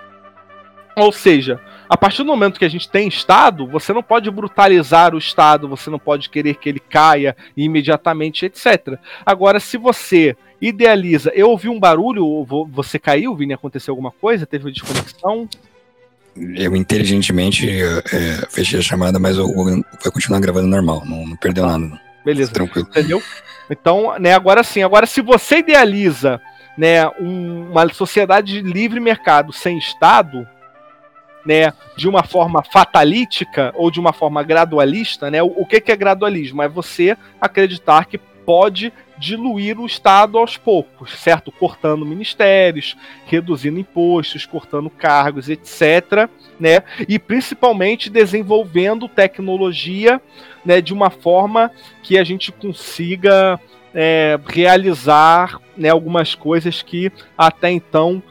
Ou 0.96 1.10
seja, 1.10 1.60
a 1.89 1.97
partir 1.97 2.18
do 2.18 2.26
momento 2.26 2.59
que 2.59 2.64
a 2.64 2.68
gente 2.68 2.89
tem 2.89 3.09
Estado, 3.09 3.66
você 3.66 3.93
não 3.93 4.03
pode 4.03 4.30
brutalizar 4.30 5.14
o 5.14 5.18
Estado, 5.18 5.68
você 5.68 5.91
não 5.91 5.99
pode 5.99 6.30
querer 6.30 6.55
que 6.55 6.68
ele 6.68 6.80
caia 6.80 7.37
imediatamente, 7.57 8.47
etc. 8.47 8.99
Agora, 9.24 9.61
se 9.61 9.76
você 9.76 10.37
idealiza. 10.61 11.30
Eu 11.35 11.51
ouvi 11.51 11.68
um 11.68 11.78
barulho, 11.78 12.45
você 12.70 12.99
caiu, 12.99 13.35
Vini? 13.35 13.53
Aconteceu 13.53 13.93
alguma 13.93 14.11
coisa? 14.11 14.47
Teve 14.47 14.64
uma 14.64 14.72
desconexão? 14.72 15.49
Eu 16.37 16.74
inteligentemente 16.74 17.68
é, 17.70 18.47
fechei 18.51 18.78
a 18.78 18.82
chamada, 18.82 19.18
mas 19.18 19.37
eu 19.37 19.47
vou 19.47 19.85
continuar 20.12 20.41
gravando 20.41 20.66
normal, 20.66 21.03
não, 21.05 21.26
não 21.26 21.37
perdeu 21.37 21.66
nada. 21.66 22.01
Beleza. 22.24 22.51
Tranquilo. 22.51 22.89
Entendeu? 22.89 23.22
Então, 23.70 24.18
né, 24.18 24.32
agora 24.32 24.62
sim, 24.64 24.82
agora 24.82 25.07
se 25.07 25.20
você 25.20 25.59
idealiza 25.59 26.41
né, 26.76 27.07
um, 27.20 27.70
uma 27.70 27.89
sociedade 27.93 28.61
de 28.61 28.68
livre 28.68 28.99
mercado 28.99 29.53
sem 29.53 29.78
Estado, 29.78 30.49
né, 31.45 31.72
de 31.97 32.09
uma 32.09 32.22
forma 32.22 32.62
fatalítica 32.62 33.72
ou 33.76 33.90
de 33.90 34.01
uma 34.01 34.12
forma 34.12 34.42
gradualista, 34.42 35.30
né, 35.30 35.42
o, 35.42 35.47
o 35.47 35.66
que, 35.66 35.80
que 35.80 35.92
é 35.92 35.97
gradualismo? 35.97 36.62
É 36.62 36.68
você 36.68 37.16
acreditar 37.40 38.07
que 38.07 38.18
pode 38.18 38.92
diluir 39.16 39.78
o 39.78 39.86
Estado 39.86 40.38
aos 40.38 40.57
poucos, 40.57 41.12
certo? 41.12 41.53
Cortando 41.53 42.05
ministérios, 42.05 42.97
reduzindo 43.26 43.78
impostos, 43.78 44.45
cortando 44.45 44.90
cargos, 44.90 45.49
etc. 45.49 46.28
Né? 46.59 46.82
E 47.09 47.18
principalmente 47.18 48.11
desenvolvendo 48.11 49.09
tecnologia 49.09 50.20
né, 50.64 50.80
de 50.80 50.92
uma 50.92 51.11
forma 51.11 51.70
que 52.03 52.18
a 52.18 52.24
gente 52.24 52.51
consiga 52.53 53.59
é, 53.95 54.38
realizar 54.47 55.61
né, 55.76 55.90
algumas 55.90 56.34
coisas 56.34 56.82
que 56.82 57.12
até 57.38 57.70
então 57.70 58.22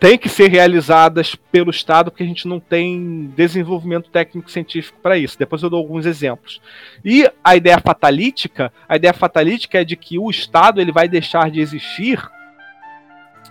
têm 0.00 0.16
que 0.16 0.30
ser 0.30 0.48
realizadas 0.48 1.34
pelo 1.52 1.70
Estado, 1.70 2.10
porque 2.10 2.22
a 2.22 2.26
gente 2.26 2.48
não 2.48 2.58
tem 2.58 3.30
desenvolvimento 3.36 4.08
técnico-científico 4.08 4.98
para 5.02 5.18
isso. 5.18 5.38
Depois 5.38 5.62
eu 5.62 5.68
dou 5.68 5.78
alguns 5.78 6.06
exemplos. 6.06 6.60
E 7.04 7.30
a 7.44 7.54
ideia 7.54 7.78
fatalítica, 7.78 8.72
a 8.88 8.96
ideia 8.96 9.12
fatalítica 9.12 9.78
é 9.78 9.84
de 9.84 9.96
que 9.96 10.18
o 10.18 10.30
Estado 10.30 10.80
ele 10.80 10.90
vai 10.90 11.06
deixar 11.06 11.50
de 11.50 11.60
existir 11.60 12.18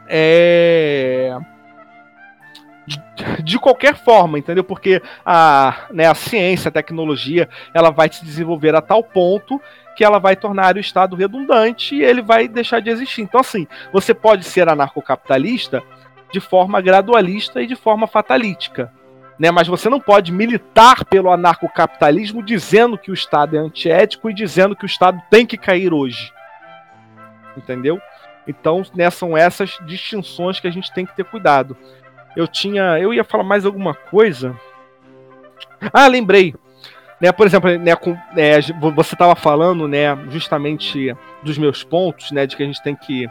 é, 0.07 1.37
de 3.43 3.59
qualquer 3.59 3.95
forma, 3.95 4.39
entendeu? 4.39 4.63
Porque 4.63 4.99
a, 5.23 5.85
né, 5.91 6.07
a 6.07 6.15
ciência, 6.15 6.69
a 6.69 6.71
tecnologia, 6.71 7.47
ela 7.75 7.91
vai 7.91 8.11
se 8.11 8.25
desenvolver 8.25 8.73
a 8.73 8.81
tal 8.81 9.03
ponto 9.03 9.61
que 9.95 10.03
ela 10.03 10.17
vai 10.17 10.35
tornar 10.35 10.77
o 10.77 10.79
Estado 10.79 11.15
redundante 11.15 11.93
e 11.93 12.01
ele 12.01 12.23
vai 12.23 12.47
deixar 12.47 12.79
de 12.79 12.89
existir. 12.89 13.21
Então, 13.21 13.41
assim, 13.41 13.67
você 13.93 14.15
pode 14.15 14.45
ser 14.45 14.67
anarcocapitalista 14.67 15.83
de 16.31 16.39
forma 16.39 16.81
gradualista 16.81 17.61
e 17.61 17.67
de 17.67 17.75
forma 17.75 18.07
fatalítica. 18.07 18.91
Né? 19.37 19.51
Mas 19.51 19.67
você 19.67 19.89
não 19.89 19.99
pode 19.99 20.31
militar 20.31 21.05
pelo 21.05 21.31
anarcocapitalismo 21.31 22.43
dizendo 22.43 22.97
que 22.97 23.09
o 23.09 23.13
Estado 23.13 23.55
é 23.55 23.59
antiético 23.59 24.29
e 24.29 24.33
dizendo 24.33 24.75
que 24.75 24.83
o 24.83 24.87
Estado 24.87 25.21
tem 25.29 25.45
que 25.45 25.57
cair 25.57 25.93
hoje. 25.93 26.33
Entendeu? 27.55 28.01
Então, 28.47 28.83
né, 28.95 29.09
são 29.09 29.37
essas 29.37 29.77
distinções 29.85 30.59
que 30.59 30.67
a 30.67 30.71
gente 30.71 30.91
tem 30.93 31.05
que 31.05 31.15
ter 31.15 31.23
cuidado. 31.23 31.77
Eu 32.35 32.47
tinha. 32.47 32.99
Eu 32.99 33.13
ia 33.13 33.23
falar 33.23 33.43
mais 33.43 33.65
alguma 33.65 33.93
coisa. 33.93 34.55
Ah, 35.93 36.07
lembrei. 36.07 36.53
Né, 37.21 37.31
por 37.31 37.45
exemplo, 37.45 37.69
né, 37.77 37.95
com, 37.95 38.17
né, 38.33 38.61
você 38.95 39.13
estava 39.13 39.35
falando 39.35 39.87
né, 39.87 40.17
justamente 40.29 41.15
dos 41.43 41.57
meus 41.57 41.83
pontos, 41.83 42.31
né, 42.31 42.45
de 42.45 42.55
que 42.55 42.63
a 42.63 42.65
gente 42.65 42.81
tem 42.81 42.95
que 42.95 43.29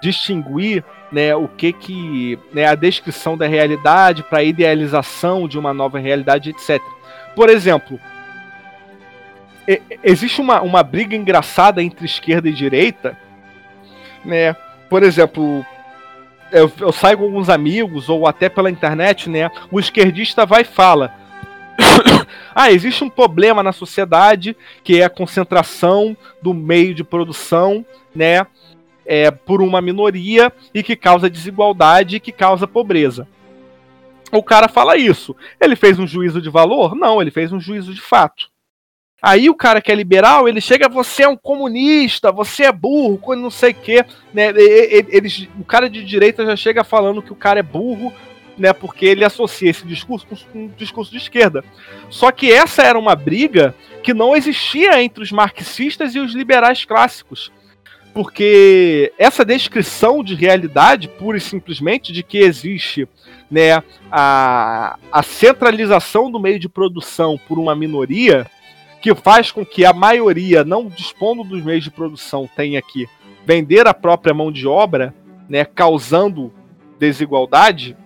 distinguir 0.00 0.84
né, 1.10 1.34
o 1.34 1.48
que 1.48 1.72
que 1.72 2.38
né, 2.52 2.66
a 2.66 2.74
descrição 2.74 3.36
da 3.36 3.46
realidade 3.46 4.22
para 4.22 4.38
a 4.38 4.44
idealização 4.44 5.48
de 5.48 5.58
uma 5.58 5.72
nova 5.72 5.98
realidade, 5.98 6.50
etc. 6.50 6.80
Por 7.34 7.48
exemplo, 7.48 7.98
existe 10.02 10.40
uma, 10.40 10.60
uma 10.62 10.82
briga 10.82 11.14
engraçada 11.14 11.82
entre 11.82 12.06
esquerda 12.06 12.48
e 12.48 12.52
direita, 12.52 13.18
né? 14.24 14.54
Por 14.88 15.02
exemplo, 15.02 15.64
eu, 16.50 16.70
eu 16.80 16.92
saio 16.92 17.18
com 17.18 17.24
alguns 17.24 17.50
amigos 17.50 18.08
ou 18.08 18.26
até 18.26 18.48
pela 18.48 18.70
internet, 18.70 19.28
né? 19.28 19.50
O 19.70 19.78
esquerdista 19.78 20.46
vai 20.46 20.62
e 20.62 20.64
fala: 20.64 21.12
ah, 22.54 22.72
existe 22.72 23.04
um 23.04 23.10
problema 23.10 23.62
na 23.62 23.72
sociedade 23.72 24.56
que 24.82 25.00
é 25.00 25.04
a 25.04 25.10
concentração 25.10 26.16
do 26.40 26.54
meio 26.54 26.94
de 26.94 27.04
produção, 27.04 27.84
né? 28.14 28.46
É, 29.08 29.30
por 29.30 29.62
uma 29.62 29.80
minoria 29.80 30.52
e 30.74 30.82
que 30.82 30.94
causa 30.94 31.30
desigualdade 31.30 32.16
e 32.16 32.20
que 32.20 32.30
causa 32.30 32.68
pobreza. 32.68 33.26
O 34.30 34.42
cara 34.42 34.68
fala 34.68 34.98
isso. 34.98 35.34
Ele 35.58 35.74
fez 35.74 35.98
um 35.98 36.06
juízo 36.06 36.42
de 36.42 36.50
valor? 36.50 36.94
Não, 36.94 37.22
ele 37.22 37.30
fez 37.30 37.50
um 37.50 37.58
juízo 37.58 37.94
de 37.94 38.02
fato. 38.02 38.50
Aí 39.22 39.48
o 39.48 39.54
cara 39.54 39.80
que 39.80 39.90
é 39.90 39.94
liberal, 39.94 40.46
ele 40.46 40.60
chega, 40.60 40.88
você 40.88 41.22
é 41.22 41.28
um 41.28 41.36
comunista, 41.36 42.30
você 42.30 42.64
é 42.64 42.72
burro, 42.72 43.34
não 43.34 43.50
sei 43.50 43.70
o 43.70 43.74
quê. 43.74 44.04
Né? 44.32 44.48
Ele, 44.48 45.48
o 45.58 45.64
cara 45.64 45.88
de 45.88 46.04
direita 46.04 46.44
já 46.44 46.54
chega 46.54 46.84
falando 46.84 47.22
que 47.22 47.32
o 47.32 47.36
cara 47.36 47.58
é 47.58 47.62
burro, 47.62 48.12
né? 48.58 48.74
Porque 48.74 49.06
ele 49.06 49.24
associa 49.24 49.70
esse 49.70 49.86
discurso 49.86 50.26
com 50.26 50.36
um 50.54 50.68
discurso 50.76 51.10
de 51.10 51.16
esquerda. 51.16 51.64
Só 52.10 52.30
que 52.30 52.52
essa 52.52 52.82
era 52.82 52.98
uma 52.98 53.16
briga 53.16 53.74
que 54.02 54.12
não 54.12 54.36
existia 54.36 55.02
entre 55.02 55.22
os 55.22 55.32
marxistas 55.32 56.14
e 56.14 56.20
os 56.20 56.34
liberais 56.34 56.84
clássicos 56.84 57.50
porque 58.12 59.12
essa 59.18 59.44
descrição 59.44 60.22
de 60.24 60.34
realidade, 60.34 61.08
pura 61.08 61.38
e 61.38 61.40
simplesmente, 61.40 62.12
de 62.12 62.22
que 62.22 62.38
existe 62.38 63.08
né, 63.50 63.82
a, 64.10 64.98
a 65.12 65.22
centralização 65.22 66.30
do 66.30 66.40
meio 66.40 66.58
de 66.58 66.68
produção 66.68 67.38
por 67.48 67.58
uma 67.58 67.74
minoria, 67.74 68.46
que 69.00 69.14
faz 69.14 69.52
com 69.52 69.64
que 69.64 69.84
a 69.84 69.92
maioria, 69.92 70.64
não 70.64 70.86
dispondo 70.86 71.44
dos 71.44 71.62
meios 71.62 71.84
de 71.84 71.90
produção, 71.90 72.48
tenha 72.56 72.82
que 72.82 73.08
vender 73.46 73.86
a 73.86 73.94
própria 73.94 74.34
mão 74.34 74.50
de 74.50 74.66
obra, 74.66 75.14
né, 75.48 75.64
causando 75.64 76.52
desigualdade. 76.98 77.96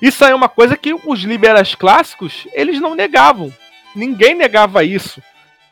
Isso 0.00 0.24
é 0.24 0.34
uma 0.34 0.48
coisa 0.48 0.76
que 0.76 0.94
os 0.94 1.20
liberais 1.20 1.74
clássicos 1.74 2.46
eles 2.52 2.80
não 2.80 2.94
negavam. 2.94 3.52
Ninguém 3.94 4.34
negava 4.34 4.84
isso. 4.84 5.22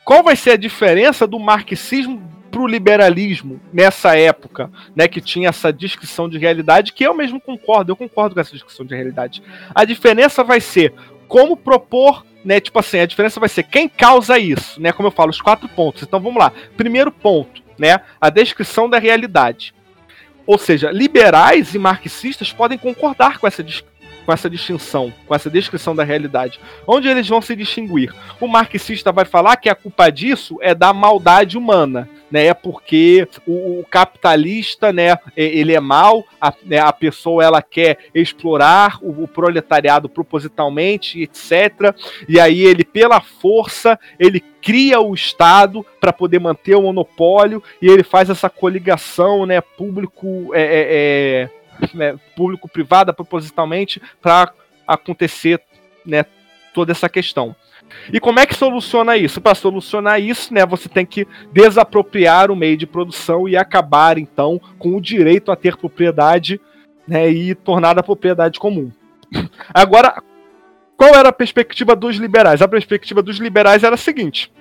Qual 0.05 0.23
vai 0.23 0.35
ser 0.35 0.53
a 0.53 0.57
diferença 0.57 1.27
do 1.27 1.39
marxismo 1.39 2.23
para 2.51 2.61
o 2.61 2.67
liberalismo 2.67 3.61
nessa 3.73 4.17
época, 4.17 4.71
né, 4.95 5.07
que 5.07 5.21
tinha 5.21 5.49
essa 5.49 5.73
descrição 5.73 6.29
de 6.29 6.39
realidade, 6.39 6.93
que 6.93 7.05
eu 7.05 7.15
mesmo 7.15 7.41
concordo, 7.41 7.93
eu 7.93 7.97
concordo 7.97 8.35
com 8.35 8.41
essa 8.41 8.53
descrição 8.53 8.85
de 8.85 8.95
realidade. 8.95 9.43
A 9.75 9.85
diferença 9.85 10.43
vai 10.43 10.61
ser 10.61 10.93
como 11.27 11.57
propor, 11.57 12.25
né, 12.45 12.61
tipo 12.61 12.79
assim, 12.79 13.01
a 13.01 13.07
diferença 13.07 13.39
vai 13.39 13.49
ser 13.49 13.65
quem 13.65 13.89
causa 13.89 14.39
isso, 14.39 14.81
né, 14.81 14.93
como 14.93 15.09
eu 15.09 15.13
falo, 15.13 15.31
os 15.31 15.41
quatro 15.41 15.69
pontos. 15.69 16.03
Então 16.03 16.21
vamos 16.21 16.39
lá. 16.39 16.53
Primeiro 16.77 17.13
ponto, 17.13 17.63
né, 17.79 18.01
a 18.21 18.31
descrição 18.31 18.89
da 18.89 18.99
realidade. 18.99 19.75
Ou 20.47 20.57
seja, 20.57 20.91
liberais 20.91 21.75
e 21.75 21.79
marxistas 21.79 22.53
podem 22.53 22.79
concordar 22.79 23.39
com 23.39 23.47
essa 23.47 23.63
descrição 23.63 23.99
com 24.29 24.33
essa 24.35 24.51
distinção, 24.51 25.11
com 25.27 25.35
essa 25.35 25.49
descrição 25.49 25.97
da 25.97 26.05
realidade. 26.05 26.61
Onde 26.87 27.09
eles 27.09 27.27
vão 27.27 27.41
se 27.41 27.57
distinguir? 27.57 28.15
O 28.39 28.47
marxista 28.47 29.11
vai 29.11 29.25
falar 29.25 29.57
que 29.57 29.71
a 29.71 29.75
culpa 29.75 30.11
disso 30.11 30.59
é 30.61 30.75
da 30.75 30.93
maldade 30.93 31.57
humana, 31.57 32.07
né? 32.31 32.47
É 32.47 32.55
porque 32.55 33.27
o, 33.47 33.81
o 33.81 33.85
capitalista, 33.91 34.93
né, 34.93 35.19
ele 35.37 35.75
é 35.75 35.81
mal, 35.81 36.25
a, 36.41 36.53
né, 36.65 36.79
a 36.79 36.93
pessoa 36.93 37.45
ela 37.45 37.63
quer 37.63 37.99
explorar 38.15 38.99
o, 39.03 39.25
o 39.25 39.29
proletariado 39.29 40.09
propositalmente, 40.09 41.23
etc. 41.23 41.95
E 42.29 42.39
aí 42.39 42.63
ele, 42.63 42.85
pela 42.85 43.21
força, 43.21 43.99
ele 44.19 44.41
cria 44.61 45.01
o 45.01 45.15
Estado 45.15 45.85
para 46.01 46.13
poder 46.13 46.39
manter 46.39 46.75
o 46.75 46.83
monopólio 46.83 47.63
e 47.81 47.89
ele 47.89 48.03
faz 48.03 48.29
essa 48.29 48.51
coligação, 48.51 49.47
né, 49.47 49.61
público 49.61 50.55
é, 50.55 50.63
é, 50.63 51.49
é 51.53 51.59
né, 51.95 52.19
público-privada 52.35 53.13
propositalmente 53.13 54.03
para 54.21 54.53
acontecer 54.87 55.61
né, 56.05 56.25
toda 56.75 56.93
essa 56.93 57.09
questão. 57.09 57.55
E 58.13 58.21
como 58.21 58.41
é 58.41 58.47
que 58.47 58.55
soluciona 58.55 59.17
isso? 59.17 59.41
Para 59.41 59.55
solucionar 59.55 60.21
isso, 60.21 60.53
né, 60.53 60.65
você 60.65 60.89
tem 60.89 61.05
que 61.05 61.27
desapropriar 61.53 62.51
o 62.51 62.57
meio 62.57 62.77
de 62.77 62.87
produção 62.87 63.49
e 63.49 63.57
acabar 63.57 64.19
então 64.19 64.61
com 64.79 64.97
o 64.97 65.01
direito 65.01 65.51
a 65.51 65.57
ter 65.57 65.77
propriedade 65.77 66.61
né, 67.07 67.29
e 67.31 67.55
tornar 67.55 67.99
a 67.99 68.03
propriedade 68.03 68.59
comum. 68.59 68.91
Agora, 69.73 70.23
qual 70.97 71.15
era 71.15 71.29
a 71.29 71.33
perspectiva 71.33 71.95
dos 71.95 72.17
liberais? 72.17 72.61
A 72.61 72.69
perspectiva 72.69 73.23
dos 73.23 73.39
liberais 73.39 73.85
era 73.85 73.95
a 73.95 73.99
seguinte: 73.99 74.53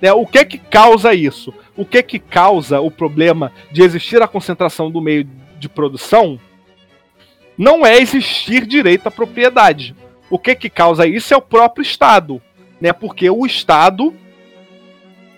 né, 0.00 0.12
o 0.12 0.26
que 0.26 0.44
que 0.44 0.58
causa 0.58 1.14
isso? 1.14 1.52
O 1.76 1.84
que 1.84 2.02
que 2.02 2.18
causa 2.18 2.80
o 2.80 2.90
problema 2.90 3.52
de 3.70 3.82
existir 3.82 4.22
a 4.22 4.28
concentração 4.28 4.90
do 4.90 5.00
meio 5.00 5.28
de 5.58 5.68
produção 5.68 6.40
não 7.56 7.86
é 7.86 7.98
existir 7.98 8.66
direito 8.66 9.06
à 9.06 9.10
propriedade. 9.10 9.94
O 10.32 10.38
que 10.38 10.54
que 10.54 10.70
causa 10.70 11.06
isso 11.06 11.34
é 11.34 11.36
o 11.36 11.42
próprio 11.42 11.82
Estado, 11.82 12.40
né? 12.80 12.90
Porque 12.90 13.28
o 13.28 13.44
Estado 13.44 14.14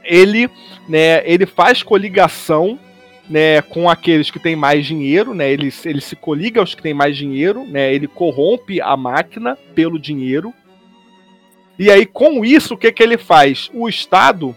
ele, 0.05 0.49
né, 0.89 1.29
ele 1.29 1.47
faz 1.47 1.83
coligação 1.83 2.79
né, 3.29 3.61
com 3.61 3.91
aqueles 3.91 4.31
que 4.31 4.39
têm 4.39 4.55
mais 4.55 4.87
dinheiro, 4.87 5.35
né, 5.35 5.51
ele, 5.51 5.73
ele 5.85 6.01
se 6.01 6.15
coliga 6.15 6.61
aos 6.61 6.77
que 6.77 6.83
têm 6.83 6.95
mais 6.95 7.17
dinheiro, 7.17 7.67
né, 7.67 7.93
ele 7.93 8.07
corrompe 8.07 8.81
a 8.81 8.97
máquina 8.97 9.59
pelo 9.75 9.99
dinheiro. 9.99 10.55
E 11.77 11.91
aí, 11.91 12.07
com 12.07 12.45
isso, 12.45 12.75
o 12.75 12.77
que, 12.77 12.93
que 12.93 13.03
ele 13.03 13.19
faz? 13.19 13.69
O 13.75 13.89
Estado 13.89 14.55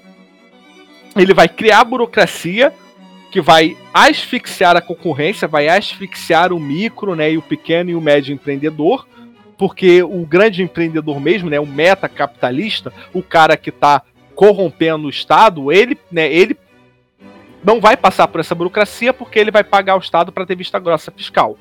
ele 1.15 1.33
vai 1.33 1.47
criar 1.47 1.83
burocracia 1.83 2.71
que 3.31 3.41
vai 3.41 3.75
asfixiar 3.91 4.77
a 4.77 4.81
concorrência, 4.81 5.47
vai 5.47 5.67
asfixiar 5.67 6.53
o 6.53 6.59
micro, 6.59 7.15
né, 7.15 7.31
e 7.31 7.39
o 7.39 7.41
pequeno 7.41 7.89
e 7.89 7.95
o 7.95 8.01
médio 8.01 8.35
empreendedor, 8.35 9.07
porque 9.57 10.03
o 10.03 10.25
grande 10.25 10.61
empreendedor 10.61 11.19
mesmo, 11.19 11.49
né, 11.49 11.59
o 11.59 11.65
meta 11.65 12.07
capitalista, 12.07 12.93
o 13.13 13.23
cara 13.23 13.57
que 13.57 13.69
está 13.69 14.03
corrompendo 14.35 15.07
o 15.07 15.09
Estado, 15.09 15.71
ele, 15.71 15.97
né, 16.11 16.31
ele 16.31 16.55
não 17.63 17.81
vai 17.81 17.97
passar 17.97 18.27
por 18.27 18.39
essa 18.39 18.53
burocracia 18.53 19.11
porque 19.11 19.39
ele 19.39 19.51
vai 19.51 19.63
pagar 19.63 19.95
o 19.95 19.99
Estado 19.99 20.31
para 20.31 20.45
ter 20.45 20.55
vista 20.55 20.79
grossa 20.79 21.11
fiscal 21.11 21.57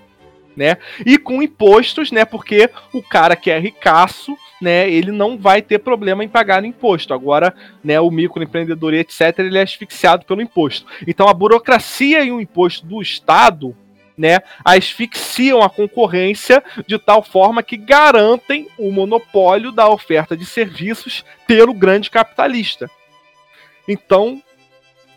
né? 0.57 0.79
E 1.05 1.19
com 1.19 1.43
impostos, 1.43 2.11
né? 2.11 2.25
Porque 2.25 2.71
o 2.93 3.03
cara 3.03 3.37
que 3.37 3.51
é 3.51 3.59
ricaço, 3.59 4.37
né? 4.61 4.91
Ele 4.91 5.13
não 5.13 5.37
vai 5.37 5.61
ter 5.61 5.79
problema 5.79 6.25
em 6.25 6.29
pagar 6.29 6.65
imposto. 6.65 7.13
Agora, 7.13 7.55
né? 7.85 8.01
O 8.01 8.11
microempreendedor 8.11 8.95
etc. 8.95 9.39
Ele 9.39 9.59
é 9.59 9.63
asfixiado 9.63 10.25
pelo 10.25 10.41
imposto. 10.41 10.87
Então, 11.07 11.29
a 11.29 11.35
burocracia 11.35 12.25
e 12.25 12.33
o 12.33 12.41
imposto 12.41 12.87
do 12.87 13.03
Estado, 13.03 13.77
né? 14.17 14.41
Asfixiam 14.65 15.63
a 15.63 15.69
concorrência 15.69 16.63
de 16.87 16.99
tal 16.99 17.23
forma 17.23 17.63
que 17.63 17.77
garantem 17.77 18.69
o 18.79 18.91
monopólio 18.91 19.71
da 19.71 19.89
oferta 19.89 20.37
de 20.37 20.47
serviços 20.47 21.25
pelo 21.47 21.75
grande 21.75 22.11
capitalista. 22.11 22.91
Então, 23.89 24.43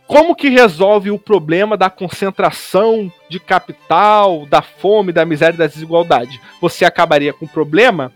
como 0.09 0.35
que 0.35 0.49
resolve 0.49 1.11
o 1.11 1.19
problema 1.19 1.77
da 1.77 1.89
concentração 1.89 3.11
de 3.29 3.39
capital, 3.39 4.47
da 4.47 4.61
fome, 4.61 5.13
da 5.13 5.23
miséria 5.23 5.57
da 5.57 5.67
desigualdade? 5.67 6.41
Você 6.59 6.83
acabaria 6.83 7.31
com 7.31 7.45
o 7.45 7.49
problema 7.49 8.11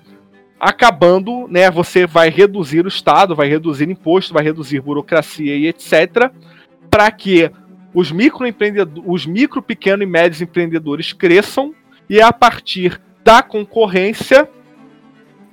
acabando, 0.60 1.48
né? 1.50 1.70
Você 1.70 2.08
vai 2.08 2.30
reduzir 2.30 2.86
o 2.86 2.88
Estado, 2.88 3.36
vai 3.36 3.48
reduzir 3.48 3.90
imposto, 3.90 4.34
vai 4.34 4.44
reduzir 4.44 4.82
burocracia 4.82 5.56
e 5.56 5.68
etc. 5.68 6.32
Para 6.90 7.12
que 7.12 7.52
os 7.94 8.12
microempreendedores, 8.12 9.04
os 9.06 9.26
micro, 9.26 9.62
pequeno 9.62 10.04
e 10.04 10.06
médios 10.06 10.42
empreendedores 10.42 11.14
cresçam 11.14 11.74
e 12.10 12.22
a 12.22 12.34
partir 12.34 13.00
da 13.24 13.42
concorrência, 13.42 14.50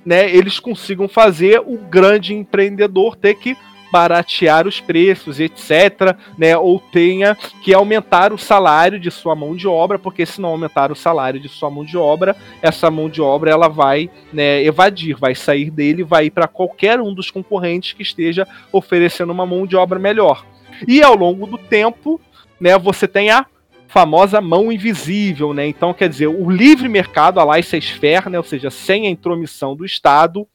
né, 0.05 0.29
eles 0.29 0.59
consigam 0.59 1.07
fazer 1.07 1.59
o 1.59 1.77
grande 1.77 2.33
empreendedor 2.33 3.15
ter 3.15 3.35
que 3.35 3.55
baratear 3.91 4.65
os 4.65 4.79
preços, 4.79 5.39
etc., 5.39 6.15
né? 6.37 6.57
Ou 6.57 6.79
tenha 6.79 7.35
que 7.61 7.73
aumentar 7.73 8.31
o 8.31 8.37
salário 8.37 8.97
de 8.97 9.11
sua 9.11 9.35
mão 9.35 9.53
de 9.53 9.67
obra, 9.67 9.99
porque 9.99 10.25
se 10.25 10.39
não 10.39 10.49
aumentar 10.49 10.91
o 10.91 10.95
salário 10.95 11.39
de 11.39 11.49
sua 11.49 11.69
mão 11.69 11.83
de 11.83 11.97
obra, 11.97 12.35
essa 12.61 12.89
mão 12.89 13.09
de 13.09 13.21
obra 13.21 13.51
ela 13.51 13.67
vai 13.67 14.09
né, 14.31 14.63
evadir, 14.63 15.17
vai 15.17 15.35
sair 15.35 15.69
dele, 15.69 16.03
vai 16.03 16.27
ir 16.27 16.31
para 16.31 16.47
qualquer 16.47 17.01
um 17.01 17.13
dos 17.13 17.29
concorrentes 17.29 17.91
que 17.91 18.01
esteja 18.01 18.47
oferecendo 18.71 19.33
uma 19.33 19.45
mão 19.45 19.67
de 19.67 19.75
obra 19.75 19.99
melhor. 19.99 20.45
E 20.87 21.03
ao 21.03 21.15
longo 21.15 21.45
do 21.45 21.57
tempo, 21.57 22.19
né, 22.61 22.77
você 22.77 23.07
tem 23.07 23.31
a 23.31 23.45
famosa 23.87 24.39
mão 24.39 24.71
invisível, 24.71 25.53
né? 25.53 25.67
Então, 25.67 25.93
quer 25.93 26.07
dizer, 26.07 26.27
o 26.27 26.49
livre 26.49 26.87
mercado, 26.87 27.39
a 27.41 27.43
laissez-faire, 27.43 28.29
né? 28.29 28.37
ou 28.37 28.43
seja, 28.43 28.69
sem 28.69 29.05
a 29.05 29.09
intromissão 29.09 29.75
do 29.75 29.83
Estado, 29.83 30.47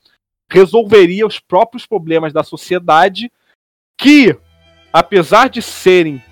resolveria 0.49 1.27
os 1.27 1.39
próprios 1.39 1.85
problemas 1.85 2.33
da 2.33 2.43
sociedade 2.43 3.31
que, 3.99 4.35
apesar 4.91 5.51
de 5.51 5.61
serem 5.61 6.23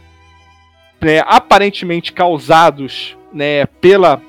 né, 0.99 1.23
aparentemente 1.27 2.11
causados 2.11 3.19
né, 3.31 3.67
pela, 3.67 4.23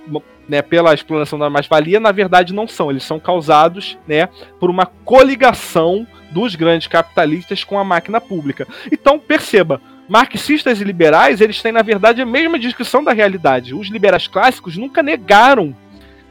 né, 0.49 0.61
pela 0.61 0.93
exploração 0.93 1.39
da 1.39 1.49
mais-valia, 1.49 1.99
na 1.99 2.11
verdade 2.11 2.53
não 2.53 2.67
são. 2.67 2.89
Eles 2.89 3.03
são 3.03 3.21
causados 3.21 3.97
né, 4.05 4.27
por 4.59 4.69
uma 4.69 4.85
coligação 4.85 6.05
dos 6.31 6.55
grandes 6.55 6.87
capitalistas 6.87 7.63
com 7.63 7.79
a 7.79 7.83
máquina 7.85 8.19
pública. 8.19 8.67
Então, 8.91 9.17
perceba, 9.17 9.79
marxistas 10.08 10.80
e 10.80 10.84
liberais, 10.84 11.41
eles 11.41 11.62
têm, 11.62 11.72
na 11.72 11.82
verdade, 11.82 12.22
a 12.22 12.26
mesma 12.26 12.60
descrição 12.60 13.03
da 13.03 13.14
realidade. 13.14 13.74
Os 13.74 13.89
liberais 13.89 14.28
clássicos 14.28 14.78
nunca 14.78 15.01
negaram 15.01 15.76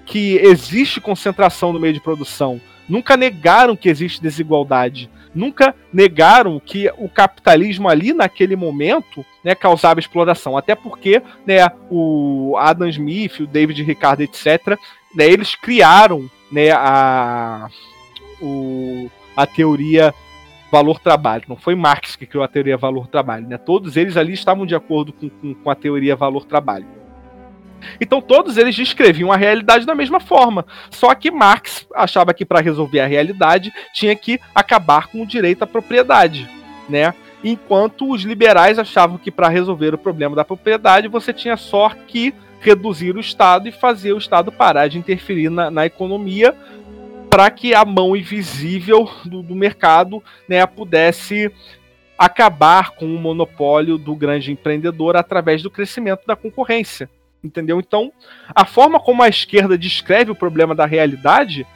que 0.07 0.37
existe 0.37 1.01
concentração 1.01 1.72
no 1.72 1.81
meio 1.81 1.95
de 1.95 2.01
produção 2.01 2.61
nunca 2.89 3.16
negaram 3.16 3.77
que 3.77 3.89
existe 3.89 4.22
desigualdade, 4.22 5.11
nunca 5.35 5.75
negaram 5.93 6.61
que 6.61 6.91
o 6.99 7.09
capitalismo 7.09 7.89
ali 7.89 8.12
naquele 8.12 8.57
momento 8.57 9.25
né, 9.43 9.55
causava 9.55 10.01
exploração, 10.01 10.57
até 10.57 10.75
porque 10.75 11.22
né, 11.47 11.66
o 11.91 12.57
Adam 12.59 12.89
Smith, 12.89 13.41
o 13.41 13.47
David 13.47 13.83
Ricardo, 13.83 14.20
etc., 14.20 14.79
né, 15.14 15.27
eles 15.27 15.55
criaram 15.55 16.29
né, 16.51 16.70
a, 16.72 17.68
o, 18.41 19.11
a 19.37 19.47
teoria 19.47 20.14
valor-trabalho. 20.75 21.45
Não 21.49 21.57
foi 21.57 21.77
Marx 21.77 22.16
que 22.16 22.27
criou 22.27 22.45
a 22.45 22.49
teoria 22.49 22.77
valor-trabalho. 22.77 23.47
Né? 23.47 23.57
Todos 23.57 23.97
eles 23.97 24.16
ali 24.16 24.33
estavam 24.33 24.66
de 24.66 24.75
acordo 24.75 25.12
com, 25.12 25.29
com, 25.29 25.55
com 25.55 25.70
a 25.70 25.75
teoria 25.75 26.16
valor-trabalho. 26.16 26.87
Então 28.01 28.20
todos 28.20 28.57
eles 28.57 28.75
descreviam 28.75 29.31
a 29.31 29.37
realidade 29.37 29.87
da 29.87 29.95
mesma 29.95 30.18
forma. 30.18 30.66
Só 30.91 31.14
que 31.14 31.31
Marx 31.31 31.87
achava 31.95 32.35
que 32.35 32.45
para 32.45 32.61
resolver 32.61 33.01
a 33.01 33.07
realidade 33.07 33.72
tinha 33.93 34.16
que 34.16 34.41
acabar 34.53 35.07
com 35.07 35.22
o 35.22 35.27
direito 35.27 35.62
à 35.62 35.66
propriedade, 35.66 36.49
né? 36.89 37.14
Enquanto 37.45 38.11
os 38.11 38.22
liberais 38.22 38.79
achavam 38.79 39.18
que 39.18 39.31
para 39.31 39.49
resolver 39.49 39.95
o 39.95 39.99
problema 39.99 40.35
da 40.35 40.45
propriedade 40.45 41.09
você 41.09 41.33
tinha 41.33 41.59
só 41.59 41.91
que 41.91 42.35
reduzir 42.59 43.14
o 43.14 43.20
Estado 43.20 43.68
e 43.68 43.72
fazer 43.72 44.14
o 44.14 44.18
Estado 44.18 44.51
parar 44.51 44.89
de 44.89 44.99
interferir 44.99 45.51
na, 45.51 45.70
na 45.70 45.85
economia 45.85 46.55
para 47.35 47.51
que 47.51 47.74
a 47.74 47.85
mão 47.85 48.14
invisível 48.14 49.11
do, 49.24 49.43
do 49.43 49.57
mercado 49.57 50.22
né, 50.49 50.64
pudesse 50.64 51.51
acabar 52.16 52.93
com 52.93 53.07
o 53.07 53.18
monopólio 53.18 53.99
do 53.99 54.14
grande 54.14 54.53
empreendedor 54.53 55.16
através 55.16 55.61
do 55.61 55.68
crescimento 55.68 56.24
da 56.28 56.37
concorrência. 56.37 57.11
Entendeu? 57.43 57.80
Então, 57.80 58.12
a 58.55 58.64
forma 58.64 59.01
como 59.01 59.20
a 59.20 59.28
esquerda 59.28 59.76
descreve 59.76 60.30
o 60.30 60.35
problema 60.37 60.76
da 60.76 60.87
realidade 60.87 61.66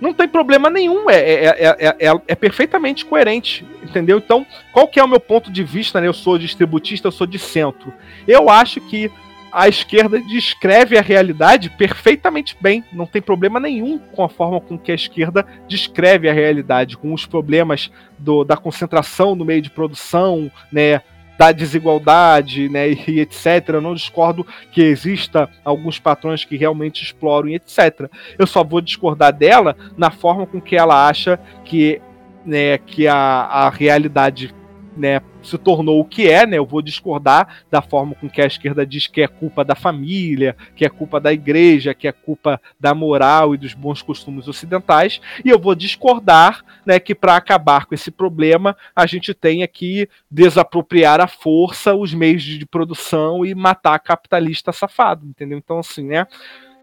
não 0.00 0.14
tem 0.14 0.26
problema 0.26 0.70
nenhum, 0.70 1.10
é, 1.10 1.18
é, 1.18 1.76
é, 1.98 2.20
é, 2.26 2.34
perfeitamente 2.34 3.04
coerente, 3.04 3.62
entendeu? 3.82 4.16
Então, 4.16 4.46
qual 4.72 4.88
que 4.88 4.98
é 4.98 5.04
o 5.04 5.08
meu 5.08 5.20
ponto 5.20 5.52
de 5.52 5.62
vista, 5.62 6.00
né? 6.00 6.06
Eu 6.06 6.14
sou 6.14 6.38
distributista, 6.38 7.08
eu 7.08 7.12
sou 7.12 7.26
de 7.26 7.38
centro. 7.38 7.92
Eu 8.26 8.48
acho 8.48 8.80
que 8.80 9.10
a 9.52 9.68
esquerda 9.68 10.20
descreve 10.20 10.98
a 10.98 11.02
realidade 11.02 11.70
perfeitamente 11.70 12.56
bem, 12.60 12.84
não 12.92 13.06
tem 13.06 13.22
problema 13.22 13.58
nenhum 13.58 13.98
com 13.98 14.22
a 14.22 14.28
forma 14.28 14.60
com 14.60 14.78
que 14.78 14.92
a 14.92 14.94
esquerda 14.94 15.46
descreve 15.68 16.28
a 16.28 16.32
realidade, 16.32 16.96
com 16.96 17.12
os 17.12 17.26
problemas 17.26 17.90
do, 18.18 18.44
da 18.44 18.56
concentração 18.56 19.34
no 19.34 19.44
meio 19.44 19.62
de 19.62 19.70
produção, 19.70 20.50
né? 20.70 21.00
da 21.38 21.52
desigualdade, 21.52 22.68
né, 22.68 22.90
e 22.90 23.20
etc. 23.20 23.68
Eu 23.68 23.80
não 23.80 23.94
discordo 23.94 24.46
que 24.72 24.82
exista 24.82 25.48
alguns 25.64 25.98
patrões 25.98 26.44
que 26.44 26.56
realmente 26.56 27.02
exploram 27.02 27.48
e 27.48 27.56
etc. 27.56 28.10
Eu 28.38 28.46
só 28.46 28.64
vou 28.64 28.80
discordar 28.80 29.32
dela 29.32 29.76
na 29.96 30.10
forma 30.10 30.46
com 30.46 30.60
que 30.60 30.76
ela 30.76 31.06
acha 31.06 31.38
que, 31.64 32.00
né, 32.44 32.78
que 32.78 33.06
a, 33.06 33.16
a 33.16 33.70
realidade 33.70 34.54
né, 34.96 35.20
se 35.42 35.56
tornou 35.58 36.00
o 36.00 36.04
que 36.04 36.28
é, 36.28 36.46
né? 36.46 36.58
Eu 36.58 36.66
vou 36.66 36.82
discordar 36.82 37.64
da 37.70 37.82
forma 37.82 38.14
com 38.14 38.28
que 38.28 38.40
a 38.40 38.46
esquerda 38.46 38.86
diz 38.86 39.06
que 39.06 39.20
é 39.20 39.28
culpa 39.28 39.64
da 39.64 39.74
família, 39.74 40.56
que 40.74 40.84
é 40.84 40.88
culpa 40.88 41.20
da 41.20 41.32
igreja, 41.32 41.94
que 41.94 42.08
é 42.08 42.12
culpa 42.12 42.60
da 42.78 42.94
moral 42.94 43.54
e 43.54 43.58
dos 43.58 43.74
bons 43.74 44.02
costumes 44.02 44.48
ocidentais, 44.48 45.20
e 45.44 45.50
eu 45.50 45.58
vou 45.58 45.74
discordar, 45.74 46.64
né, 46.84 46.98
que 46.98 47.14
para 47.14 47.36
acabar 47.36 47.86
com 47.86 47.94
esse 47.94 48.10
problema 48.10 48.76
a 48.94 49.06
gente 49.06 49.34
tenha 49.34 49.68
que 49.68 50.08
desapropriar 50.30 51.20
à 51.20 51.26
força 51.26 51.94
os 51.94 52.14
meios 52.14 52.42
de 52.42 52.66
produção 52.66 53.44
e 53.44 53.54
matar 53.54 53.98
capitalista 53.98 54.72
safado, 54.72 55.26
entendeu? 55.26 55.58
Então 55.58 55.78
assim, 55.78 56.04
né? 56.04 56.26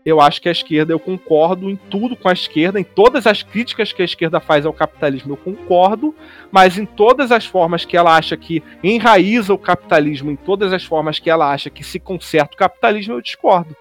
Eu 0.05 0.19
acho 0.19 0.41
que 0.41 0.49
a 0.49 0.51
esquerda, 0.51 0.91
eu 0.91 0.99
concordo 0.99 1.69
em 1.69 1.75
tudo 1.75 2.15
com 2.15 2.27
a 2.27 2.33
esquerda, 2.33 2.79
em 2.79 2.83
todas 2.83 3.25
as 3.25 3.41
críticas 3.41 3.93
que 3.93 4.01
a 4.01 4.05
esquerda 4.05 4.39
faz 4.39 4.65
ao 4.65 4.73
capitalismo, 4.73 5.33
eu 5.33 5.37
concordo, 5.37 6.13
mas 6.51 6.77
em 6.77 6.85
todas 6.85 7.31
as 7.31 7.45
formas 7.45 7.85
que 7.85 7.95
ela 7.95 8.15
acha 8.15 8.35
que 8.35 8.61
enraiza 8.83 9.53
o 9.53 9.57
capitalismo, 9.57 10.29
em 10.29 10.35
todas 10.35 10.73
as 10.73 10.83
formas 10.83 11.19
que 11.19 11.29
ela 11.29 11.51
acha 11.51 11.69
que 11.69 11.83
se 11.83 11.99
conserta 11.99 12.53
o 12.53 12.57
capitalismo, 12.57 13.13
eu 13.13 13.21
discordo. 13.21 13.75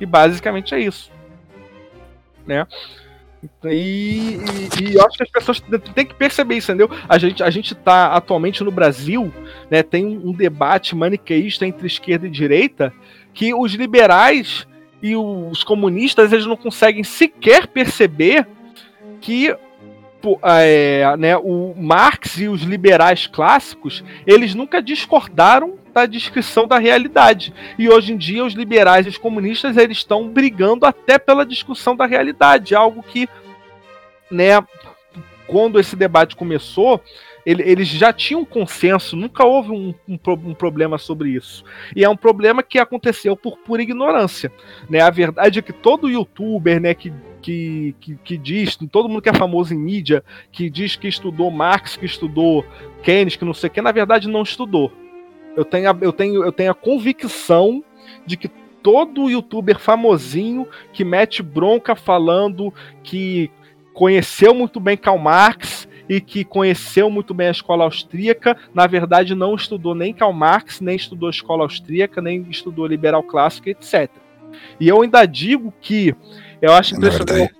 E 0.00 0.04
basicamente 0.04 0.74
é 0.74 0.80
isso. 0.80 1.10
Né? 2.46 2.66
E, 3.64 3.68
e, 3.68 4.82
e, 4.82 4.94
eu 4.94 5.06
acho 5.06 5.16
que 5.16 5.22
as 5.22 5.30
pessoas 5.30 5.60
têm 5.94 6.06
que 6.06 6.14
perceber 6.14 6.56
isso, 6.56 6.72
entendeu? 6.72 6.90
A 7.08 7.18
gente, 7.18 7.42
a 7.42 7.50
gente 7.50 7.74
tá 7.74 8.08
atualmente 8.08 8.64
no 8.64 8.70
Brasil, 8.70 9.32
né, 9.70 9.82
tem 9.82 10.04
um 10.04 10.32
debate 10.32 10.96
maniqueísta 10.96 11.66
entre 11.66 11.86
esquerda 11.86 12.26
e 12.26 12.30
direita, 12.30 12.92
que 13.36 13.54
os 13.54 13.74
liberais 13.74 14.66
e 15.02 15.14
os 15.14 15.62
comunistas 15.62 16.32
eles 16.32 16.46
não 16.46 16.56
conseguem 16.56 17.04
sequer 17.04 17.66
perceber 17.66 18.48
que 19.20 19.54
é, 20.42 21.16
né, 21.18 21.36
o 21.36 21.74
Marx 21.76 22.38
e 22.38 22.48
os 22.48 22.62
liberais 22.62 23.26
clássicos 23.26 24.02
eles 24.26 24.54
nunca 24.54 24.82
discordaram 24.82 25.78
da 25.92 26.06
descrição 26.06 26.66
da 26.66 26.78
realidade. 26.78 27.54
E 27.78 27.88
hoje 27.88 28.14
em 28.14 28.16
dia 28.16 28.42
os 28.42 28.54
liberais 28.54 29.04
e 29.04 29.10
os 29.10 29.18
comunistas 29.18 29.76
eles 29.76 29.98
estão 29.98 30.26
brigando 30.28 30.86
até 30.86 31.18
pela 31.18 31.44
discussão 31.44 31.94
da 31.94 32.06
realidade 32.06 32.74
algo 32.74 33.02
que 33.02 33.28
né 34.30 34.66
quando 35.46 35.78
esse 35.78 35.94
debate 35.94 36.34
começou 36.34 37.00
eles 37.46 37.86
já 37.86 38.12
tinham 38.12 38.44
consenso, 38.44 39.14
nunca 39.14 39.44
houve 39.44 39.70
um, 39.70 39.94
um, 40.08 40.18
um, 40.46 40.54
problema 40.54 40.98
sobre 40.98 41.30
isso. 41.30 41.64
E 41.94 42.02
é 42.02 42.08
um 42.08 42.16
problema 42.16 42.60
que 42.60 42.76
aconteceu 42.76 43.36
por 43.36 43.56
pura 43.58 43.82
ignorância. 43.82 44.50
Né? 44.90 45.00
A 45.00 45.10
verdade 45.10 45.60
é 45.60 45.62
que 45.62 45.72
todo 45.72 46.10
youtuber 46.10 46.80
né, 46.80 46.92
que, 46.92 47.12
que, 47.40 47.94
que, 48.00 48.16
que 48.16 48.36
diz, 48.36 48.76
todo 48.90 49.08
mundo 49.08 49.22
que 49.22 49.28
é 49.28 49.34
famoso 49.34 49.72
em 49.72 49.78
mídia, 49.78 50.24
que 50.50 50.68
diz 50.68 50.96
que 50.96 51.06
estudou 51.06 51.48
Marx, 51.48 51.96
que 51.96 52.04
estudou 52.04 52.66
Keynes, 53.04 53.36
que 53.36 53.44
não 53.44 53.54
sei 53.54 53.68
o 53.68 53.72
que, 53.72 53.80
na 53.80 53.92
verdade 53.92 54.28
não 54.28 54.42
estudou. 54.42 54.92
Eu 55.56 55.64
tenho, 55.64 55.88
a, 55.88 55.96
eu, 56.00 56.12
tenho, 56.12 56.44
eu 56.44 56.50
tenho 56.50 56.72
a 56.72 56.74
convicção 56.74 57.82
de 58.26 58.36
que 58.36 58.50
todo 58.82 59.30
youtuber 59.30 59.78
famosinho 59.78 60.66
que 60.92 61.04
mete 61.04 61.44
bronca 61.44 61.94
falando 61.94 62.74
que 63.04 63.50
conheceu 63.94 64.52
muito 64.52 64.80
bem 64.80 64.96
Karl 64.96 65.18
Marx 65.18 65.88
e 66.08 66.20
que 66.20 66.44
conheceu 66.44 67.10
muito 67.10 67.34
bem 67.34 67.48
a 67.48 67.52
escola 67.52 67.84
austríaca, 67.84 68.56
na 68.74 68.86
verdade 68.86 69.34
não 69.34 69.54
estudou 69.54 69.94
nem 69.94 70.12
Karl 70.12 70.32
Marx, 70.32 70.80
nem 70.80 70.96
estudou 70.96 71.28
a 71.28 71.30
escola 71.30 71.64
austríaca, 71.64 72.20
nem 72.22 72.46
estudou 72.50 72.86
liberal 72.86 73.22
clássico, 73.22 73.68
etc. 73.68 74.10
E 74.78 74.88
eu 74.88 75.02
ainda 75.02 75.24
digo 75.26 75.72
que 75.80 76.14
eu 76.60 76.72
acho 76.72 76.94
impressionante. 76.96 77.54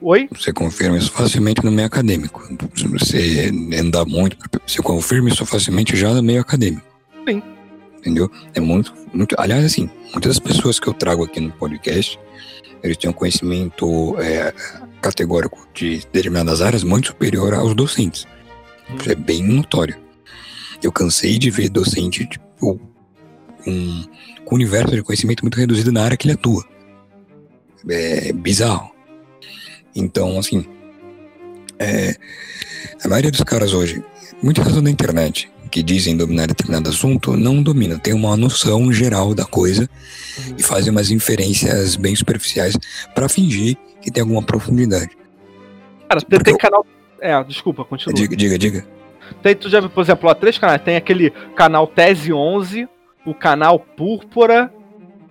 Oi? 0.00 0.28
Você 0.32 0.52
confirma 0.52 0.98
isso 0.98 1.10
facilmente 1.10 1.64
no 1.64 1.70
meio 1.70 1.86
acadêmico. 1.86 2.42
Você 2.92 3.50
anda 3.80 4.04
muito, 4.04 4.36
você 4.66 4.82
confirma 4.82 5.30
isso 5.30 5.46
facilmente 5.46 5.96
já 5.96 6.12
no 6.12 6.22
meio 6.22 6.42
acadêmico. 6.42 6.86
Sim. 7.26 7.42
Entendeu? 7.98 8.30
É 8.54 8.60
muito, 8.60 8.92
muito. 9.14 9.34
Aliás, 9.38 9.64
assim, 9.64 9.88
muitas 10.12 10.36
das 10.36 10.38
pessoas 10.38 10.78
que 10.78 10.86
eu 10.86 10.92
trago 10.92 11.24
aqui 11.24 11.40
no 11.40 11.50
podcast, 11.52 12.18
eles 12.82 12.98
têm 12.98 13.08
um 13.08 13.14
conhecimento 13.14 14.14
é, 14.20 14.52
categórico 15.04 15.68
de 15.74 15.98
determinadas 15.98 16.62
áreas 16.62 16.82
muito 16.82 17.08
superior 17.08 17.52
aos 17.52 17.74
docentes. 17.74 18.26
Isso 18.98 19.10
é 19.10 19.14
bem 19.14 19.42
notório. 19.42 19.96
Eu 20.82 20.90
cansei 20.90 21.38
de 21.38 21.50
ver 21.50 21.68
docente 21.68 22.26
tipo, 22.26 22.80
um, 23.66 24.04
com 24.46 24.54
um 24.54 24.56
universo 24.56 24.94
de 24.94 25.02
conhecimento 25.02 25.42
muito 25.42 25.58
reduzido 25.58 25.92
na 25.92 26.02
área 26.02 26.16
que 26.16 26.26
ele 26.26 26.34
atua. 26.34 26.64
É 27.86 28.32
bizarro. 28.32 28.90
Então, 29.94 30.38
assim, 30.38 30.64
é, 31.78 32.16
a 33.04 33.08
maioria 33.08 33.30
dos 33.30 33.42
caras 33.42 33.74
hoje, 33.74 34.02
muita 34.42 34.62
razão 34.62 34.82
da 34.82 34.90
internet, 34.90 35.50
que 35.70 35.82
dizem 35.82 36.16
dominar 36.16 36.46
determinado 36.46 36.88
assunto, 36.88 37.36
não 37.36 37.62
domina, 37.62 37.98
tem 37.98 38.14
uma 38.14 38.36
noção 38.36 38.90
geral 38.90 39.34
da 39.34 39.44
coisa 39.44 39.88
e 40.56 40.62
fazem 40.62 40.90
umas 40.90 41.10
inferências 41.10 41.94
bem 41.94 42.16
superficiais 42.16 42.74
para 43.14 43.28
fingir 43.28 43.76
que 44.04 44.10
tem 44.10 44.20
alguma 44.20 44.42
profundidade. 44.42 45.16
Cara, 46.08 46.20
tem 46.20 46.52
eu... 46.52 46.58
canal. 46.58 46.86
É, 47.20 47.42
desculpa, 47.44 47.84
continua. 47.84 48.14
Diga, 48.14 48.36
diga, 48.36 48.58
diga. 48.58 48.86
Tem, 49.42 49.56
tu 49.56 49.70
já 49.70 49.80
viu, 49.80 49.88
por 49.88 50.02
exemplo, 50.02 50.28
há 50.28 50.34
três 50.34 50.58
canais. 50.58 50.82
Tem 50.82 50.96
aquele 50.96 51.30
canal 51.56 51.86
Tese 51.86 52.32
11, 52.32 52.86
o 53.24 53.34
canal 53.34 53.78
Púrpura 53.78 54.70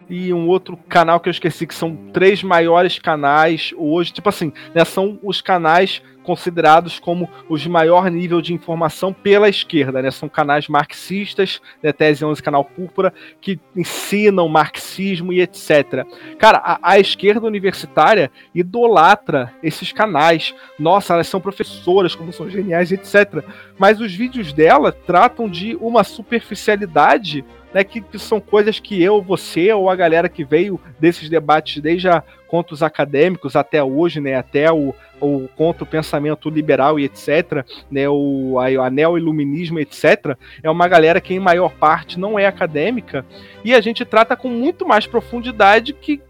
e 0.10 0.34
um 0.34 0.48
outro 0.48 0.76
canal 0.90 1.20
que 1.20 1.30
eu 1.30 1.32
esqueci, 1.32 1.68
que 1.68 1.76
são 1.76 1.96
três 2.12 2.42
maiores 2.42 2.98
canais 2.98 3.72
hoje. 3.78 4.12
Tipo 4.12 4.30
assim, 4.30 4.52
né, 4.74 4.84
são 4.84 5.20
os 5.22 5.40
canais 5.40 6.02
considerados 6.24 7.00
como 7.00 7.30
os 7.50 7.62
de 7.62 7.70
maior 7.70 8.10
nível 8.10 8.42
de 8.42 8.54
informação 8.54 9.14
pela 9.14 9.50
esquerda, 9.50 10.02
né? 10.02 10.10
São 10.10 10.28
canais 10.28 10.68
marxistas, 10.68 11.62
né? 11.82 11.92
Tese 11.92 12.26
11 12.26 12.42
Canal 12.42 12.64
Púrpura, 12.64 13.14
que 13.40 13.60
ensinam 13.76 14.48
marxismo 14.48 15.32
e 15.32 15.42
etc. 15.42 16.06
Cara, 16.40 16.58
a, 16.58 16.80
a, 16.82 17.00
esquerda 17.00 17.46
universitária 17.46 18.32
idolatra 18.56 19.54
esses 19.62 19.92
canais. 19.92 20.56
Nossa, 20.80 21.14
elas 21.14 21.28
são 21.28 21.42
professoras, 21.42 22.16
como 22.16 22.34
são 22.34 22.50
geniais, 22.50 22.92
etc. 22.92 23.44
Mas 23.78 24.00
os 24.00 24.14
vídeos 24.14 24.54
dela 24.54 24.92
tratam 24.92 25.50
de 25.50 25.76
uma 25.76 26.04
superficialidade 26.04 27.44
né, 27.74 27.84
que, 27.84 28.02
que, 28.02 28.20
são 28.20 28.40
coisas 28.40 28.80
que 28.80 29.02
eu, 29.02 29.22
você 29.22 29.72
ou 29.74 29.90
a 29.90 29.96
galera 29.96 30.30
que 30.30 30.44
veio 30.44 30.80
desses 31.00 31.30
debates 31.30 31.82
desde 31.82 32.08
a, 32.08 32.24
contra 32.48 32.74
os 32.74 32.84
acadêmicos 32.84 33.56
até 33.56 33.84
hoje, 33.84 34.20
né, 34.20 34.36
até 34.36 34.72
o, 34.72 34.94
o 35.20 35.48
contra 35.56 35.84
o 35.84 35.88
pensamento 35.88 36.50
liberal 36.50 37.00
e 37.00 37.06
etc, 37.06 37.66
né, 37.90 38.08
o 38.08 38.58
a, 38.60 38.86
a 38.86 38.90
neo-iluminismo 38.90 39.80
etc, 39.80 40.38
é 40.62 40.70
uma 40.70 40.88
galera 40.88 41.20
que 41.20 41.34
em 41.34 41.40
maior 41.40 41.74
parte 41.74 42.20
não 42.20 42.38
é 42.38 42.46
acadêmica 42.46 43.26
e 43.64 43.74
a 43.74 43.82
gente 43.82 44.06
trata 44.06 44.36
com 44.36 44.50
muito 44.50 44.88
mais 44.88 45.08
profundidade 45.08 45.94
que 45.94 46.22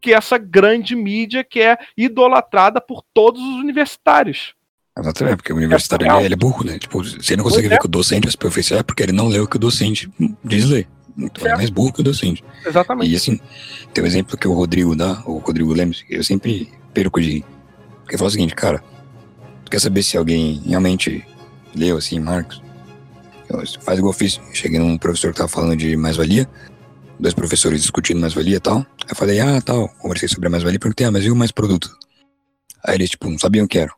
que 0.00 0.14
essa 0.14 0.38
grande 0.38 0.96
mídia 0.96 1.44
que 1.44 1.60
é 1.60 1.76
idolatrada 1.96 2.80
por 2.80 3.02
todos 3.12 3.40
os 3.42 3.56
universitários. 3.56 4.54
Exatamente, 5.00 5.36
porque 5.36 5.52
o 5.52 5.56
universitário 5.56 6.10
é, 6.10 6.24
ele 6.24 6.34
é 6.34 6.36
burro, 6.36 6.64
né? 6.64 6.78
Tipo, 6.78 7.02
você 7.02 7.36
não 7.36 7.44
consegue 7.44 7.68
ver 7.68 7.76
é. 7.76 7.78
que 7.78 7.86
o 7.86 7.88
docente 7.88 8.28
é 8.28 8.30
superficial 8.30 8.80
é 8.80 8.82
porque 8.82 9.02
ele 9.02 9.12
não 9.12 9.28
leu 9.28 9.44
o 9.44 9.46
que 9.48 9.56
o 9.56 9.60
docente 9.60 10.10
diz 10.44 10.66
ler. 10.66 10.86
Então 11.16 11.46
é 11.46 11.56
mais 11.56 11.70
burro 11.70 11.92
que 11.92 12.00
o 12.00 12.04
docente. 12.04 12.44
Exatamente. 12.64 13.10
E 13.10 13.16
assim, 13.16 13.40
tem 13.92 14.04
um 14.04 14.06
exemplo 14.06 14.36
que 14.36 14.46
o 14.46 14.52
Rodrigo 14.52 14.94
dá, 14.94 15.22
o 15.26 15.38
Rodrigo 15.38 15.72
Lemos, 15.72 16.04
eu 16.08 16.22
sempre 16.22 16.70
perco 16.92 17.20
de 17.20 17.44
porque 18.10 18.18
fala 18.18 18.26
o 18.26 18.32
seguinte, 18.32 18.56
cara, 18.56 18.82
tu 19.64 19.70
quer 19.70 19.80
saber 19.80 20.02
se 20.02 20.16
alguém 20.16 20.60
realmente 20.66 21.24
leu 21.76 21.96
assim, 21.96 22.18
Marcos? 22.18 22.60
Faz 23.82 23.98
igual 24.00 24.12
eu 24.12 24.18
fiz. 24.18 24.40
Cheguei 24.52 24.80
num 24.80 24.98
professor 24.98 25.30
que 25.30 25.36
tava 25.36 25.48
falando 25.48 25.76
de 25.76 25.96
mais-valia, 25.96 26.50
dois 27.20 27.34
professores 27.34 27.82
discutindo 27.82 28.20
mais-valia 28.20 28.56
e 28.56 28.60
tal. 28.60 28.78
Aí 28.78 29.10
eu 29.10 29.14
falei, 29.14 29.38
ah, 29.38 29.60
tal, 29.60 29.88
conversei 29.90 30.28
sobre 30.28 30.48
a 30.48 30.50
mais-valia, 30.50 30.80
perguntei, 30.80 31.06
ah, 31.06 31.12
mas 31.12 31.24
o 31.24 31.36
mais 31.36 31.52
produto? 31.52 31.96
Aí 32.84 32.96
eles, 32.96 33.10
tipo, 33.10 33.30
não 33.30 33.38
sabiam 33.38 33.64
o 33.64 33.68
que 33.68 33.78
era. 33.78 33.92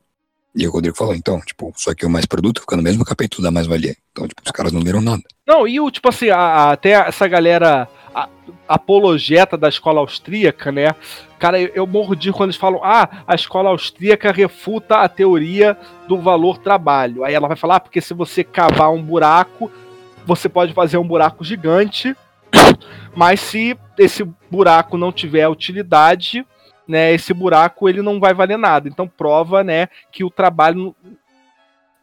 E 0.55 0.67
o 0.67 0.71
Rodrigo 0.71 0.97
falou, 0.97 1.15
então, 1.15 1.41
tipo, 1.41 1.73
só 1.77 1.95
que 1.95 2.05
o 2.05 2.11
mais 2.11 2.27
produto 2.27 2.61
fica 2.61 2.77
no 2.77 2.83
mesmo 2.83 3.05
capítulo 3.05 3.43
da 3.43 3.51
mais-valia. 3.51 3.97
Então, 4.11 4.29
tipo, 4.29 4.43
os 4.45 4.53
caras 4.53 4.73
não 4.73 4.83
leram 4.83 5.01
nada. 5.01 5.23
Não, 5.47 5.67
e 5.67 5.81
o, 5.81 5.91
tipo 5.91 6.09
assim, 6.09 6.29
a, 6.29 6.39
a, 6.39 6.73
até 6.73 6.91
essa 6.91 7.27
galera 7.27 7.89
a, 8.15 8.29
apologeta 8.69 9.57
da 9.57 9.69
escola 9.69 10.01
austríaca, 10.01 10.71
né? 10.71 10.95
Cara, 11.39 11.59
eu, 11.59 11.71
eu 11.75 11.87
morro 11.87 12.15
de 12.15 12.31
quando 12.33 12.51
eles 12.51 12.57
falam, 12.57 12.81
ah, 12.85 13.25
a 13.27 13.35
escola 13.35 13.71
austríaca 13.71 14.31
refuta 14.31 14.99
a 14.99 15.09
teoria 15.09 15.77
do 16.07 16.19
valor 16.19 16.59
trabalho. 16.59 17.25
Aí 17.25 17.33
ela 17.33 17.49
vai 17.49 17.57
falar, 17.57 17.77
ah, 17.77 17.81
porque 17.81 18.01
se 18.03 18.13
você 18.13 18.45
cavar 18.45 18.93
um 18.93 19.03
buraco, 19.03 19.71
você 20.27 20.51
pode 20.51 20.75
fazer 20.75 20.99
um 20.99 21.07
buraco 21.07 21.43
gigante, 21.43 22.15
mas 23.17 23.41
se 23.41 23.77
esse 23.99 24.23
buraco 24.51 24.99
não 24.99 25.11
tiver 25.11 25.49
utilidade, 25.49 26.47
né, 26.93 27.14
esse 27.14 27.32
buraco 27.32 27.88
ele 27.88 28.03
não 28.03 28.20
vai 28.20 28.34
valer 28.34 28.59
nada. 28.59 28.86
Então 28.86 29.09
prova, 29.09 29.64
né, 29.64 29.88
que 30.12 30.22
o 30.22 30.30
trabalho 30.30 30.95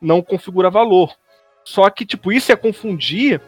não 0.01 0.19
configura 0.19 0.71
valor. 0.71 1.15
Só 1.63 1.87
que 1.91 2.07
tipo 2.07 2.31
isso 2.31 2.51
é 2.51 2.55
confundir 2.55 3.39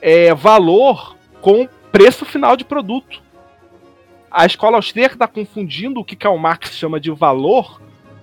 é, 0.00 0.34
valor 0.34 1.16
com 1.40 1.68
preço 1.92 2.24
final 2.24 2.56
de 2.56 2.64
produto. 2.64 3.22
A 4.28 4.44
escola 4.44 4.76
austríaca 4.76 5.14
está 5.14 5.28
confundindo 5.28 6.00
o 6.00 6.04
que 6.04 6.16
Karl 6.16 6.36
Marx 6.36 6.74
chama 6.76 6.98
de 6.98 7.12
valor 7.12 7.80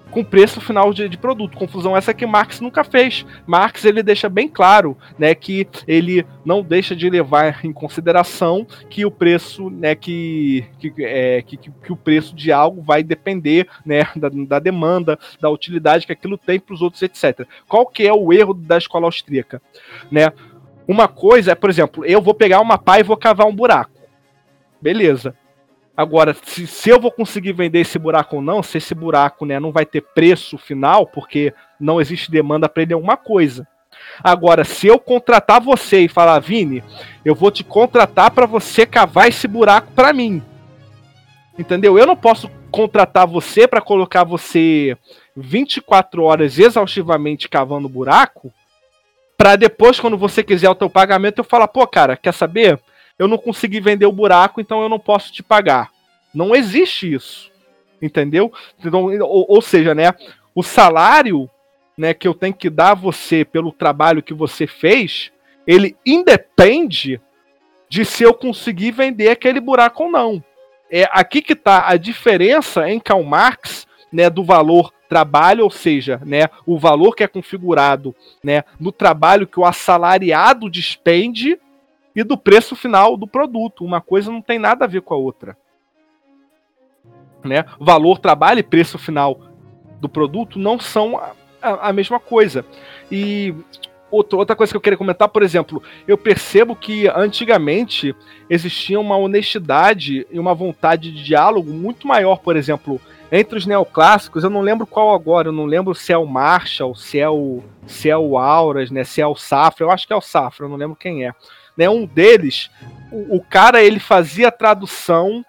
com 0.09 0.23
preço 0.23 0.59
final 0.59 0.93
de, 0.93 1.07
de, 1.07 1.17
produto. 1.17 1.57
Confusão 1.57 1.95
essa 1.95 2.13
que 2.13 2.25
Marx 2.25 2.59
nunca 2.59 2.83
fez. 2.83 3.25
Marx 3.45 3.85
ele 3.85 4.03
deixa 4.03 4.29
bem 4.29 4.47
claro, 4.47 4.97
né, 5.17 5.33
que 5.35 5.67
ele 5.87 6.25
não 6.43 6.61
deixa 6.61 6.95
de 6.95 7.09
levar 7.09 7.63
em 7.63 7.71
consideração 7.71 8.65
que 8.89 9.05
o 9.05 9.11
preço, 9.11 9.69
né, 9.69 9.95
que, 9.95 10.65
que, 10.79 10.93
é, 10.99 11.41
que, 11.41 11.57
que 11.57 11.91
o 11.91 11.97
preço 11.97 12.35
de 12.35 12.51
algo 12.51 12.81
vai 12.81 13.03
depender, 13.03 13.67
né, 13.85 14.07
da, 14.15 14.29
da 14.29 14.59
demanda, 14.59 15.17
da 15.39 15.49
utilidade 15.49 16.05
que 16.05 16.13
aquilo 16.13 16.37
tem 16.37 16.59
para 16.59 16.73
os 16.73 16.81
outros, 16.81 17.01
etc. 17.01 17.47
Qual 17.67 17.85
que 17.85 18.07
é 18.07 18.13
o 18.13 18.33
erro 18.33 18.53
da 18.53 18.77
escola 18.77 19.05
austríaca, 19.05 19.61
né? 20.11 20.31
Uma 20.87 21.07
coisa 21.07 21.51
é, 21.51 21.55
por 21.55 21.69
exemplo, 21.69 22.03
eu 22.03 22.19
vou 22.19 22.33
pegar 22.33 22.59
uma 22.61 22.77
pá 22.77 22.99
e 22.99 23.03
vou 23.03 23.15
cavar 23.15 23.45
um 23.45 23.55
buraco. 23.55 23.91
Beleza. 24.81 25.35
Agora, 25.99 26.33
se, 26.45 26.65
se 26.65 26.89
eu 26.89 26.97
vou 26.97 27.11
conseguir 27.11 27.51
vender 27.51 27.81
esse 27.81 27.99
buraco 27.99 28.37
ou 28.37 28.41
não, 28.41 28.63
se 28.63 28.77
esse 28.77 28.95
buraco 28.95 29.45
né, 29.45 29.59
não 29.59 29.69
vai 29.69 29.85
ter 29.85 29.99
preço 29.99 30.57
final, 30.57 31.05
porque 31.05 31.53
não 31.77 31.99
existe 31.99 32.31
demanda 32.31 32.69
para 32.69 32.83
ele 32.83 32.93
alguma 32.93 33.17
coisa. 33.17 33.67
Agora, 34.23 34.63
se 34.63 34.87
eu 34.87 34.97
contratar 34.97 35.59
você 35.59 36.05
e 36.05 36.07
falar, 36.07 36.39
Vini, 36.39 36.81
eu 37.25 37.35
vou 37.35 37.51
te 37.51 37.65
contratar 37.65 38.31
para 38.31 38.45
você 38.45 38.85
cavar 38.85 39.27
esse 39.27 39.45
buraco 39.45 39.91
para 39.91 40.13
mim. 40.13 40.41
Entendeu? 41.57 41.99
Eu 41.99 42.07
não 42.07 42.15
posso 42.15 42.49
contratar 42.71 43.27
você 43.27 43.67
para 43.67 43.81
colocar 43.81 44.23
você 44.23 44.97
24 45.35 46.23
horas 46.23 46.57
exaustivamente 46.57 47.49
cavando 47.49 47.89
buraco 47.89 48.53
para 49.37 49.57
depois, 49.57 49.99
quando 49.99 50.17
você 50.17 50.43
quiser 50.43 50.69
o 50.69 50.75
teu 50.75 50.89
pagamento, 50.89 51.39
eu 51.39 51.43
falar, 51.43 51.67
pô, 51.67 51.85
cara, 51.85 52.15
quer 52.15 52.33
saber? 52.33 52.79
Eu 53.19 53.27
não 53.27 53.37
consegui 53.37 53.81
vender 53.81 54.05
o 54.05 54.11
buraco, 54.11 54.61
então 54.61 54.81
eu 54.81 54.89
não 54.89 54.97
posso 54.97 55.31
te 55.31 55.43
pagar. 55.43 55.91
Não 56.33 56.55
existe 56.55 57.13
isso. 57.13 57.51
Entendeu? 58.01 58.51
Então, 58.79 59.05
ou, 59.21 59.45
ou 59.49 59.61
seja, 59.61 59.93
né, 59.93 60.13
o 60.55 60.63
salário 60.63 61.49
né, 61.97 62.13
que 62.13 62.25
eu 62.25 62.33
tenho 62.33 62.53
que 62.53 62.69
dar 62.69 62.91
a 62.91 62.95
você 62.95 63.43
pelo 63.43 63.73
trabalho 63.73 64.23
que 64.23 64.33
você 64.33 64.65
fez, 64.65 65.33
ele 65.67 65.97
independe 66.05 67.19
de 67.89 68.05
se 68.05 68.23
eu 68.23 68.33
conseguir 68.33 68.91
vender 68.91 69.29
aquele 69.29 69.59
buraco 69.59 70.05
ou 70.05 70.11
não. 70.11 70.41
É 70.89 71.07
aqui 71.11 71.41
que 71.41 71.53
está 71.53 71.89
a 71.89 71.97
diferença 71.97 72.89
em 72.89 72.99
Karl 73.01 73.23
Marx, 73.23 73.85
né, 74.11 74.29
do 74.29 74.45
valor 74.45 74.93
trabalho, 75.09 75.63
ou 75.63 75.69
seja, 75.69 76.21
né, 76.25 76.49
o 76.65 76.79
valor 76.79 77.15
que 77.15 77.23
é 77.23 77.27
configurado 77.27 78.15
né, 78.43 78.63
no 78.79 78.91
trabalho 78.91 79.45
que 79.45 79.59
o 79.59 79.65
assalariado 79.65 80.69
despende 80.69 81.59
e 82.15 82.23
do 82.23 82.37
preço 82.37 82.75
final 82.75 83.15
do 83.15 83.27
produto. 83.27 83.83
Uma 83.83 84.01
coisa 84.01 84.31
não 84.31 84.41
tem 84.41 84.59
nada 84.59 84.85
a 84.85 84.87
ver 84.87 85.01
com 85.01 85.13
a 85.13 85.17
outra. 85.17 85.57
Né? 87.43 87.65
Valor, 87.79 88.19
trabalho 88.19 88.59
e 88.59 88.63
preço 88.63 88.97
final 88.97 89.39
do 89.99 90.09
produto 90.09 90.59
não 90.59 90.79
são 90.79 91.17
a, 91.17 91.33
a, 91.61 91.89
a 91.89 91.93
mesma 91.93 92.19
coisa. 92.19 92.65
E 93.11 93.53
outra, 94.11 94.37
outra 94.37 94.55
coisa 94.55 94.71
que 94.71 94.77
eu 94.77 94.81
queria 94.81 94.97
comentar, 94.97 95.29
por 95.29 95.43
exemplo, 95.43 95.81
eu 96.07 96.17
percebo 96.17 96.75
que 96.75 97.07
antigamente 97.07 98.15
existia 98.49 98.99
uma 98.99 99.17
honestidade 99.17 100.25
e 100.29 100.39
uma 100.39 100.53
vontade 100.53 101.11
de 101.11 101.23
diálogo 101.23 101.71
muito 101.71 102.07
maior, 102.07 102.39
por 102.39 102.55
exemplo, 102.55 102.99
entre 103.31 103.57
os 103.57 103.65
neoclássicos, 103.65 104.43
eu 104.43 104.49
não 104.49 104.61
lembro 104.61 104.87
qual 104.87 105.13
agora, 105.13 105.49
eu 105.49 105.53
não 105.53 105.65
lembro 105.65 105.93
se 105.93 106.11
é 106.11 106.17
o 106.17 106.25
Marshall, 106.25 106.95
se 106.95 107.19
é 107.19 107.29
o, 107.29 107.61
se 107.85 108.09
é 108.09 108.17
o 108.17 108.37
Auras, 108.37 108.89
né, 108.89 109.03
se 109.03 109.21
é 109.21 109.27
o 109.27 109.35
Safra, 109.35 109.85
eu 109.85 109.91
acho 109.91 110.07
que 110.07 110.13
é 110.13 110.15
o 110.15 110.21
Safra, 110.21 110.65
eu 110.65 110.69
não 110.69 110.77
lembro 110.77 110.95
quem 110.95 111.27
é. 111.27 111.33
Né, 111.79 111.89
um 111.89 112.05
deles, 112.05 112.69
o, 113.09 113.37
o 113.37 113.41
cara 113.41 113.81
ele 113.81 114.01
fazia 114.01 114.51
tradução 114.51 115.45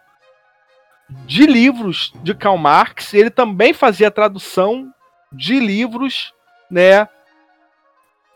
de 1.27 1.45
livros 1.45 2.13
de 2.23 2.33
Karl 2.37 2.57
Marx, 2.57 3.13
ele 3.13 3.31
também 3.31 3.73
fazia 3.73 4.13
tradução 4.13 4.95
de 5.33 5.59
livros, 5.59 6.33
né, 6.71 7.09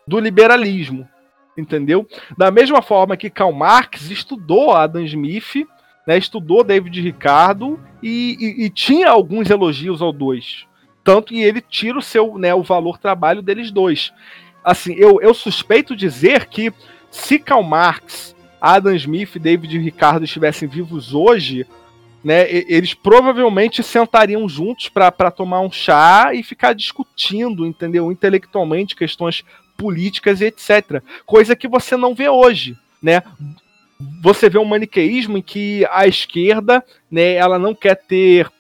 do 0.09 0.19
liberalismo, 0.19 1.09
entendeu? 1.57 2.05
Da 2.37 2.51
mesma 2.51 2.83
forma 2.83 3.17
que 3.17 3.31
Karl 3.31 3.53
Marx 3.53 4.11
estudou 4.11 4.73
Adam 4.73 5.05
Smith, 5.05 5.65
né, 6.05 6.19
estudou 6.19 6.65
David 6.65 7.01
Ricardo 7.01 7.79
e, 8.03 8.37
e, 8.41 8.65
e, 8.65 8.71
tinha 8.71 9.09
alguns 9.09 9.49
elogios 9.51 10.03
ao 10.03 10.13
dois. 10.13 10.67
Tanto 11.05 11.29
que 11.29 11.41
ele 11.41 11.61
tira 11.61 11.97
o 11.97 12.03
seu, 12.03 12.39
né, 12.39 12.53
o 12.53 12.65
valor 12.65 12.99
trabalho 12.99 13.41
deles 13.41 13.71
dois. 13.71 14.13
Assim, 14.65 14.95
eu, 14.95 15.21
eu 15.21 15.33
suspeito 15.33 15.95
dizer 15.95 16.47
que 16.47 16.73
se 17.15 17.39
Karl 17.39 17.63
Marx, 17.63 18.35
Adam 18.61 18.95
Smith 18.97 19.37
e 19.37 19.39
David 19.39 19.79
Ricardo 19.79 20.25
estivessem 20.25 20.69
vivos 20.69 21.15
hoje, 21.15 21.65
né, 22.25 22.51
eles 22.51 22.93
provavelmente 22.93 23.83
sentariam 23.85 24.49
juntos 24.49 24.89
para 24.89 25.31
tomar 25.31 25.61
um 25.61 25.71
chá 25.71 26.35
e 26.35 26.43
ficar 26.43 26.75
discutindo, 26.75 27.65
entendeu, 27.65 28.11
intelectualmente 28.11 28.97
questões 28.97 29.45
políticas 29.77 30.41
e 30.41 30.47
etc. 30.47 31.03
Coisa 31.25 31.55
que 31.55 31.69
você 31.69 31.97
não 31.97 32.15
vê 32.15 32.29
hoje, 32.29 32.77
né? 33.01 33.23
Você 34.21 34.51
vê 34.51 34.59
um 34.59 34.65
maniqueísmo 34.65 35.39
em 35.39 35.43
que 35.43 35.87
a 35.93 36.09
esquerda, 36.09 36.85
né, 37.09 37.35
ela 37.35 37.61
não 37.61 37.75
quer 37.75 37.95
ter 37.95 38.51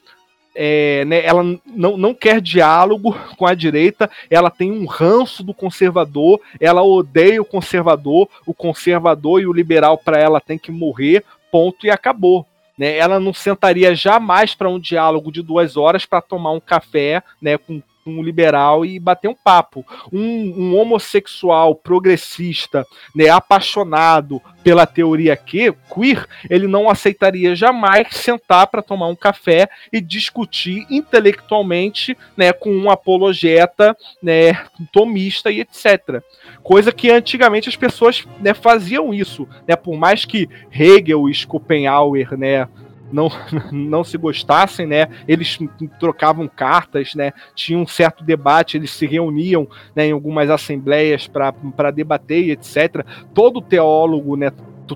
é, 0.54 1.04
né, 1.04 1.24
ela 1.24 1.42
não, 1.66 1.96
não 1.96 2.14
quer 2.14 2.40
diálogo 2.40 3.16
com 3.36 3.46
a 3.46 3.54
direita, 3.54 4.10
ela 4.30 4.50
tem 4.50 4.70
um 4.70 4.86
ranço 4.86 5.42
do 5.42 5.52
conservador, 5.52 6.40
ela 6.60 6.82
odeia 6.82 7.40
o 7.40 7.44
conservador, 7.44 8.28
o 8.46 8.54
conservador 8.54 9.40
e 9.40 9.46
o 9.46 9.52
liberal 9.52 9.98
para 9.98 10.18
ela 10.18 10.40
tem 10.40 10.58
que 10.58 10.70
morrer, 10.70 11.24
ponto 11.50 11.86
e 11.86 11.90
acabou. 11.90 12.46
Né? 12.76 12.96
Ela 12.96 13.20
não 13.20 13.32
sentaria 13.32 13.94
jamais 13.94 14.54
para 14.54 14.68
um 14.68 14.80
diálogo 14.80 15.30
de 15.30 15.42
duas 15.42 15.76
horas 15.76 16.04
para 16.04 16.20
tomar 16.20 16.52
um 16.52 16.60
café 16.60 17.22
né, 17.40 17.56
com 17.56 17.82
um 18.06 18.22
liberal 18.22 18.84
e 18.84 18.98
bater 18.98 19.28
um 19.28 19.34
papo. 19.34 19.84
Um, 20.12 20.54
um 20.56 20.76
homossexual 20.78 21.74
progressista, 21.74 22.86
né, 23.14 23.28
apaixonado 23.28 24.40
pela 24.62 24.86
teoria 24.86 25.36
que 25.36 25.72
queer, 25.94 26.26
ele 26.48 26.66
não 26.66 26.88
aceitaria 26.88 27.54
jamais 27.54 28.08
sentar 28.12 28.66
para 28.66 28.82
tomar 28.82 29.08
um 29.08 29.14
café 29.14 29.68
e 29.92 30.00
discutir 30.00 30.86
intelectualmente, 30.90 32.16
né, 32.36 32.52
com 32.52 32.70
um 32.70 32.90
apologeta, 32.90 33.96
né, 34.22 34.54
tomista 34.92 35.50
e 35.50 35.60
etc. 35.60 36.22
Coisa 36.62 36.92
que 36.92 37.10
antigamente 37.10 37.68
as 37.68 37.76
pessoas, 37.76 38.26
né, 38.40 38.54
faziam 38.54 39.12
isso, 39.12 39.46
né, 39.68 39.76
por 39.76 39.96
mais 39.96 40.24
que 40.24 40.48
Hegel 40.70 41.28
e 41.28 41.34
Schopenhauer, 41.34 42.36
né, 42.36 42.68
não, 43.14 43.30
não 43.70 44.02
se 44.02 44.18
gostassem, 44.18 44.86
né? 44.86 45.08
Eles 45.26 45.58
trocavam 46.00 46.48
cartas, 46.48 47.14
né? 47.14 47.32
Tinha 47.54 47.78
um 47.78 47.86
certo 47.86 48.24
debate, 48.24 48.76
eles 48.76 48.90
se 48.90 49.06
reuniam 49.06 49.68
né, 49.94 50.08
em 50.08 50.12
algumas 50.12 50.50
assembleias 50.50 51.28
para 51.28 51.90
debater, 51.92 52.50
etc. 52.50 53.06
Todo 53.32 53.62
teólogo, 53.62 54.36
né? 54.36 54.52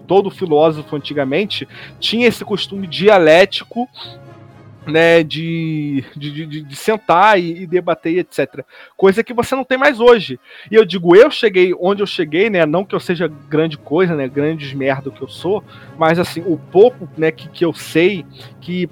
Todo 0.06 0.30
filósofo 0.30 0.96
antigamente 0.96 1.66
tinha 1.98 2.26
esse 2.26 2.44
costume 2.44 2.86
dialético 2.86 3.88
né, 4.89 5.22
de, 5.22 6.05
de, 6.16 6.47
de, 6.47 6.62
de 6.62 6.76
sentar 6.76 7.39
e, 7.39 7.62
e, 7.62 7.66
debater, 7.66 8.18
etc. 8.18 8.64
Coisa 8.97 9.22
que 9.22 9.34
você 9.34 9.55
não 9.55 9.64
tem 9.64 9.78
mais 9.78 10.01
hoje. 10.01 10.41
E 10.70 10.74
eu 10.74 10.84
digo, 10.84 11.14
eu 11.14 11.30
cheguei 11.30 11.74
onde 11.78 12.03
eu 12.03 12.07
cheguei, 12.07 12.49
né? 12.51 12.64
Não 12.64 12.84
que 12.84 12.95
eu 12.95 13.01
seja 13.01 13.30
grande 13.49 13.76
coisa, 13.76 14.14
né? 14.14 14.26
Grandes 14.26 14.72
merda 14.72 15.11
que 15.11 15.22
eu 15.22 15.28
sou, 15.28 15.62
mas 15.99 16.18
assim, 16.18 16.43
o 16.47 16.57
pouco 16.57 17.09
né, 17.16 17.30
que, 17.30 17.49
que 17.49 17.64
eu 17.64 17.72
sei 17.72 18.24
que 18.61 18.89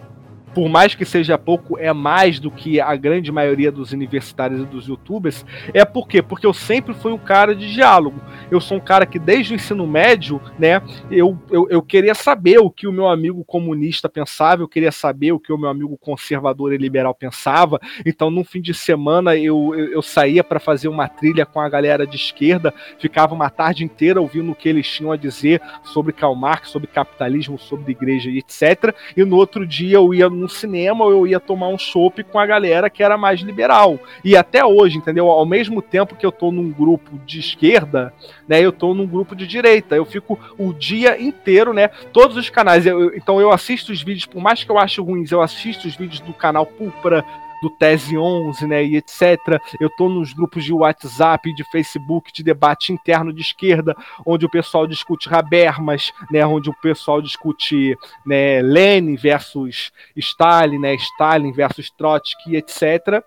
por 0.56 0.70
mais 0.70 0.94
que 0.94 1.04
seja 1.04 1.36
pouco, 1.36 1.78
é 1.78 1.92
mais 1.92 2.40
do 2.40 2.50
que 2.50 2.80
a 2.80 2.96
grande 2.96 3.30
maioria 3.30 3.70
dos 3.70 3.92
universitários 3.92 4.62
e 4.62 4.64
dos 4.64 4.88
youtubers. 4.88 5.44
É 5.74 5.84
por 5.84 6.08
quê? 6.08 6.22
Porque 6.22 6.46
eu 6.46 6.54
sempre 6.54 6.94
fui 6.94 7.12
um 7.12 7.18
cara 7.18 7.54
de 7.54 7.74
diálogo. 7.74 8.22
Eu 8.50 8.58
sou 8.58 8.78
um 8.78 8.80
cara 8.80 9.04
que 9.04 9.18
desde 9.18 9.52
o 9.52 9.54
ensino 9.54 9.86
médio, 9.86 10.40
né, 10.58 10.80
eu, 11.10 11.38
eu, 11.50 11.68
eu 11.68 11.82
queria 11.82 12.14
saber 12.14 12.58
o 12.58 12.70
que 12.70 12.86
o 12.86 12.92
meu 12.92 13.06
amigo 13.06 13.44
comunista 13.44 14.08
pensava, 14.08 14.62
eu 14.62 14.68
queria 14.68 14.90
saber 14.90 15.32
o 15.32 15.38
que 15.38 15.52
o 15.52 15.58
meu 15.58 15.68
amigo 15.68 15.94
conservador 15.98 16.72
e 16.72 16.78
liberal 16.78 17.14
pensava. 17.14 17.78
Então, 18.06 18.30
num 18.30 18.42
fim 18.42 18.62
de 18.62 18.72
semana, 18.72 19.36
eu, 19.36 19.74
eu, 19.76 19.92
eu 19.92 20.00
saía 20.00 20.42
para 20.42 20.58
fazer 20.58 20.88
uma 20.88 21.06
trilha 21.06 21.44
com 21.44 21.60
a 21.60 21.68
galera 21.68 22.06
de 22.06 22.16
esquerda, 22.16 22.72
ficava 22.98 23.34
uma 23.34 23.50
tarde 23.50 23.84
inteira 23.84 24.22
ouvindo 24.22 24.52
o 24.52 24.54
que 24.54 24.70
eles 24.70 24.88
tinham 24.88 25.12
a 25.12 25.18
dizer 25.18 25.60
sobre 25.82 26.14
Karl 26.14 26.34
Marx, 26.34 26.70
sobre 26.70 26.88
capitalismo, 26.88 27.58
sobre 27.58 27.92
igreja 27.92 28.30
e 28.30 28.38
etc. 28.38 28.94
E 29.14 29.22
no 29.22 29.36
outro 29.36 29.66
dia 29.66 29.96
eu 29.96 30.14
ia 30.14 30.30
no 30.46 30.48
cinema 30.48 31.04
ou 31.04 31.10
eu 31.10 31.26
ia 31.26 31.40
tomar 31.40 31.68
um 31.68 31.76
chopp 31.76 32.22
com 32.22 32.38
a 32.38 32.46
galera 32.46 32.88
que 32.88 33.02
era 33.02 33.18
mais 33.18 33.40
liberal. 33.40 33.98
E 34.24 34.36
até 34.36 34.64
hoje, 34.64 34.96
entendeu? 34.96 35.28
Ao 35.28 35.44
mesmo 35.44 35.82
tempo 35.82 36.14
que 36.14 36.24
eu 36.24 36.30
tô 36.30 36.52
num 36.52 36.70
grupo 36.70 37.18
de 37.26 37.40
esquerda, 37.40 38.14
né, 38.48 38.60
eu 38.60 38.70
tô 38.70 38.94
num 38.94 39.06
grupo 39.06 39.34
de 39.34 39.46
direita. 39.46 39.96
Eu 39.96 40.04
fico 40.04 40.38
o 40.56 40.72
dia 40.72 41.20
inteiro, 41.20 41.74
né, 41.74 41.88
todos 42.12 42.36
os 42.36 42.48
canais. 42.48 42.86
Eu, 42.86 43.14
então 43.14 43.40
eu 43.40 43.50
assisto 43.50 43.92
os 43.92 44.02
vídeos, 44.02 44.26
por 44.26 44.40
mais 44.40 44.62
que 44.62 44.70
eu 44.70 44.78
ache 44.78 45.00
ruins, 45.00 45.32
eu 45.32 45.42
assisto 45.42 45.88
os 45.88 45.96
vídeos 45.96 46.20
do 46.20 46.32
canal 46.32 46.64
Pulpra, 46.64 47.24
do 47.62 47.70
Tese 47.70 48.16
11, 48.16 48.66
né, 48.66 48.84
e 48.84 48.96
etc. 48.96 49.60
Eu 49.80 49.90
tô 49.90 50.08
nos 50.08 50.32
grupos 50.32 50.64
de 50.64 50.72
WhatsApp, 50.72 51.54
de 51.54 51.64
Facebook, 51.70 52.32
de 52.32 52.42
debate 52.42 52.92
interno 52.92 53.32
de 53.32 53.42
esquerda, 53.42 53.96
onde 54.24 54.46
o 54.46 54.50
pessoal 54.50 54.86
discute 54.86 55.32
Habermas, 55.32 56.12
né, 56.30 56.44
onde 56.46 56.70
o 56.70 56.74
pessoal 56.74 57.20
discute 57.20 57.96
né, 58.24 58.62
Lenin 58.62 59.16
versus 59.16 59.92
Stalin, 60.16 60.78
né, 60.78 60.94
Stalin 60.94 61.52
versus 61.52 61.90
Trotsky, 61.90 62.56
etc 62.56 63.22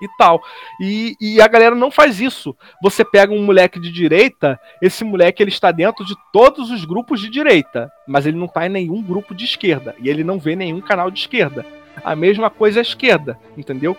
e 0.00 0.08
tal. 0.16 0.42
E, 0.80 1.14
e, 1.20 1.40
a 1.40 1.46
galera 1.46 1.74
não 1.74 1.90
faz 1.90 2.20
isso. 2.20 2.56
Você 2.82 3.04
pega 3.04 3.32
um 3.32 3.44
moleque 3.44 3.78
de 3.78 3.92
direita, 3.92 4.58
esse 4.80 5.04
moleque 5.04 5.42
ele 5.42 5.50
está 5.50 5.70
dentro 5.70 6.04
de 6.04 6.14
todos 6.32 6.70
os 6.70 6.84
grupos 6.84 7.20
de 7.20 7.28
direita, 7.28 7.92
mas 8.08 8.26
ele 8.26 8.38
não 8.38 8.46
está 8.46 8.66
em 8.66 8.70
nenhum 8.70 9.02
grupo 9.02 9.34
de 9.34 9.44
esquerda 9.44 9.94
e 10.00 10.08
ele 10.08 10.24
não 10.24 10.38
vê 10.38 10.56
nenhum 10.56 10.80
canal 10.80 11.10
de 11.10 11.20
esquerda. 11.20 11.64
A 12.04 12.16
mesma 12.16 12.48
coisa 12.48 12.80
à 12.80 12.82
esquerda, 12.82 13.38
entendeu? 13.56 13.96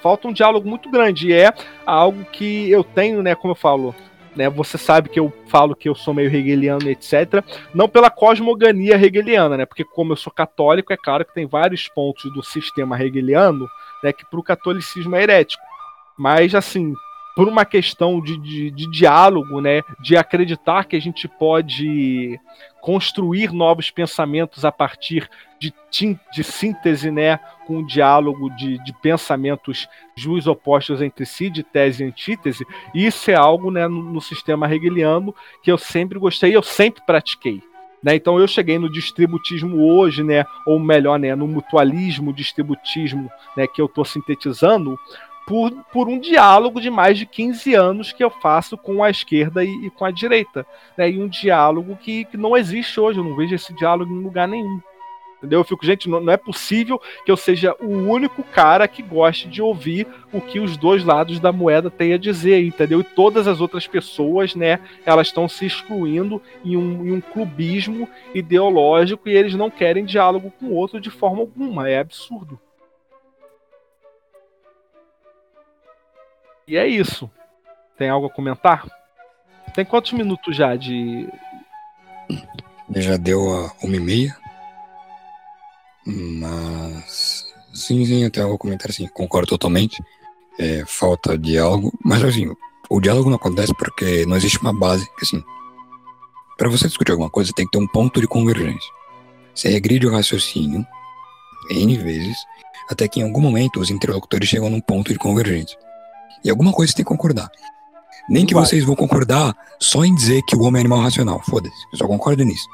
Falta 0.00 0.28
um 0.28 0.32
diálogo 0.32 0.68
muito 0.68 0.90
grande. 0.90 1.28
E 1.28 1.32
é 1.32 1.52
algo 1.84 2.24
que 2.24 2.70
eu 2.70 2.82
tenho, 2.82 3.22
né, 3.22 3.34
como 3.34 3.52
eu 3.52 3.56
falo, 3.56 3.94
né, 4.34 4.48
você 4.48 4.78
sabe 4.78 5.08
que 5.08 5.20
eu 5.20 5.32
falo 5.48 5.76
que 5.76 5.88
eu 5.88 5.94
sou 5.94 6.14
meio 6.14 6.34
hegeliano, 6.34 6.88
etc. 6.88 7.44
Não 7.74 7.88
pela 7.88 8.10
cosmogonia 8.10 8.96
hegeliana, 8.96 9.56
né? 9.56 9.66
Porque 9.66 9.84
como 9.84 10.12
eu 10.12 10.16
sou 10.16 10.32
católico, 10.32 10.92
é 10.92 10.96
claro 10.96 11.24
que 11.24 11.34
tem 11.34 11.46
vários 11.46 11.88
pontos 11.88 12.32
do 12.32 12.42
sistema 12.42 13.02
hegeliano, 13.02 13.68
né, 14.02 14.12
que 14.12 14.24
para 14.24 14.40
o 14.40 14.42
catolicismo 14.42 15.14
é 15.16 15.22
herético. 15.22 15.62
Mas 16.16 16.54
assim, 16.54 16.94
por 17.34 17.48
uma 17.48 17.64
questão 17.64 18.20
de, 18.20 18.36
de, 18.38 18.70
de, 18.70 18.90
diálogo, 18.90 19.60
né, 19.60 19.82
de 20.00 20.16
acreditar 20.16 20.84
que 20.84 20.96
a 20.96 21.00
gente 21.00 21.26
pode 21.26 22.38
construir 22.80 23.52
novos 23.52 23.90
pensamentos 23.90 24.64
a 24.64 24.72
partir 24.72 25.28
de, 25.58 25.72
de 26.32 26.44
síntese, 26.44 27.10
né, 27.10 27.38
com 27.66 27.78
um 27.78 27.86
diálogo 27.86 28.50
de, 28.50 28.82
de 28.82 28.92
pensamentos 29.00 29.88
juiz 30.16 30.46
opostos 30.46 31.00
entre 31.00 31.24
si, 31.24 31.48
de 31.48 31.62
tese 31.62 32.02
e 32.02 32.06
antítese, 32.06 32.66
isso 32.94 33.30
é 33.30 33.34
algo 33.34 33.70
né, 33.70 33.86
no, 33.86 34.02
no 34.02 34.20
sistema 34.20 34.72
hegeliano 34.72 35.34
que 35.62 35.70
eu 35.70 35.78
sempre 35.78 36.18
gostei, 36.18 36.54
eu 36.54 36.62
sempre 36.62 37.02
pratiquei. 37.06 37.62
Né? 38.02 38.16
Então 38.16 38.38
eu 38.38 38.48
cheguei 38.48 38.78
no 38.78 38.90
distributismo 38.90 39.80
hoje, 39.80 40.24
né? 40.24 40.44
ou 40.66 40.78
melhor, 40.78 41.18
né? 41.18 41.34
no 41.36 41.46
mutualismo, 41.46 42.32
distributismo 42.32 43.30
né? 43.56 43.66
que 43.66 43.80
eu 43.80 43.86
estou 43.86 44.04
sintetizando, 44.04 44.98
por, 45.46 45.70
por 45.92 46.08
um 46.08 46.18
diálogo 46.18 46.80
de 46.80 46.90
mais 46.90 47.18
de 47.18 47.26
15 47.26 47.74
anos 47.74 48.12
que 48.12 48.22
eu 48.22 48.30
faço 48.30 48.76
com 48.76 49.02
a 49.02 49.10
esquerda 49.10 49.64
e, 49.64 49.86
e 49.86 49.90
com 49.90 50.04
a 50.04 50.10
direita. 50.10 50.66
Né? 50.96 51.10
E 51.10 51.22
um 51.22 51.28
diálogo 51.28 51.96
que, 51.96 52.24
que 52.26 52.36
não 52.36 52.56
existe 52.56 52.98
hoje, 53.00 53.18
eu 53.18 53.24
não 53.24 53.36
vejo 53.36 53.54
esse 53.54 53.74
diálogo 53.74 54.12
em 54.12 54.22
lugar 54.22 54.46
nenhum. 54.48 54.80
Entendeu? 55.42 55.58
Eu 55.58 55.64
fico, 55.64 55.84
gente, 55.84 56.08
não, 56.08 56.20
não, 56.20 56.32
é 56.32 56.36
possível 56.36 57.02
que 57.24 57.30
eu 57.30 57.36
seja 57.36 57.74
o 57.80 57.88
único 57.88 58.44
cara 58.44 58.86
que 58.86 59.02
goste 59.02 59.48
de 59.48 59.60
ouvir 59.60 60.06
o 60.32 60.40
que 60.40 60.60
os 60.60 60.76
dois 60.76 61.02
lados 61.02 61.40
da 61.40 61.50
moeda 61.50 61.90
têm 61.90 62.12
a 62.12 62.16
dizer, 62.16 62.64
entendeu? 62.64 63.00
E 63.00 63.04
todas 63.04 63.48
as 63.48 63.60
outras 63.60 63.84
pessoas, 63.88 64.54
né, 64.54 64.78
elas 65.04 65.26
estão 65.26 65.48
se 65.48 65.66
excluindo 65.66 66.40
em 66.64 66.76
um, 66.76 67.06
em 67.06 67.10
um 67.10 67.20
clubismo 67.20 68.08
ideológico 68.32 69.28
e 69.28 69.32
eles 69.32 69.56
não 69.56 69.68
querem 69.68 70.04
diálogo 70.04 70.52
com 70.60 70.66
o 70.66 70.74
outro 70.74 71.00
de 71.00 71.10
forma 71.10 71.40
alguma. 71.40 71.88
É 71.88 71.98
absurdo. 71.98 72.60
E 76.66 76.76
é 76.76 76.86
isso. 76.86 77.30
Tem 77.96 78.08
algo 78.08 78.26
a 78.26 78.30
comentar? 78.30 78.86
Tem 79.74 79.84
quantos 79.84 80.12
minutos 80.12 80.56
já 80.56 80.76
de. 80.76 81.28
Já 82.94 83.16
deu 83.16 83.40
a 83.52 83.72
uma 83.82 83.96
e 83.96 84.00
meia. 84.00 84.36
Mas. 86.06 87.52
Sim, 87.72 88.04
sim, 88.04 88.24
até 88.24 88.42
algo 88.42 88.54
a 88.54 88.58
comentar 88.58 88.90
assim. 88.90 89.06
Concordo 89.08 89.48
totalmente. 89.48 90.02
É, 90.58 90.84
falta 90.86 91.38
diálogo. 91.38 91.92
Mas 92.04 92.22
assim, 92.22 92.52
o 92.90 93.00
diálogo 93.00 93.30
não 93.30 93.36
acontece 93.36 93.74
porque 93.74 94.26
não 94.26 94.36
existe 94.36 94.60
uma 94.60 94.78
base. 94.78 95.08
Assim, 95.20 95.42
para 96.58 96.68
você 96.68 96.86
discutir 96.86 97.12
alguma 97.12 97.30
coisa, 97.30 97.52
tem 97.54 97.64
que 97.64 97.72
ter 97.72 97.78
um 97.78 97.88
ponto 97.88 98.20
de 98.20 98.26
convergência. 98.26 98.90
Você 99.54 99.68
regride 99.68 100.06
o 100.06 100.12
raciocínio 100.12 100.86
N 101.70 101.96
vezes, 101.98 102.36
até 102.90 103.06
que 103.08 103.20
em 103.20 103.22
algum 103.22 103.40
momento 103.40 103.80
os 103.80 103.90
interlocutores 103.90 104.48
chegam 104.48 104.70
num 104.70 104.80
ponto 104.80 105.12
de 105.12 105.18
convergência. 105.18 105.78
E 106.44 106.50
alguma 106.50 106.72
coisa 106.72 106.90
você 106.90 106.96
tem 106.96 107.04
que 107.04 107.08
concordar. 107.08 107.50
Nem 108.28 108.46
que 108.46 108.54
vocês 108.54 108.84
vão 108.84 108.94
concordar 108.94 109.54
só 109.80 110.04
em 110.04 110.14
dizer 110.14 110.42
que 110.42 110.54
o 110.54 110.62
homem 110.62 110.78
é 110.78 110.80
animal 110.80 111.00
racional. 111.00 111.42
Foda-se, 111.44 111.74
eu 111.92 111.98
só 111.98 112.06
concordo 112.06 112.44
nisso. 112.44 112.66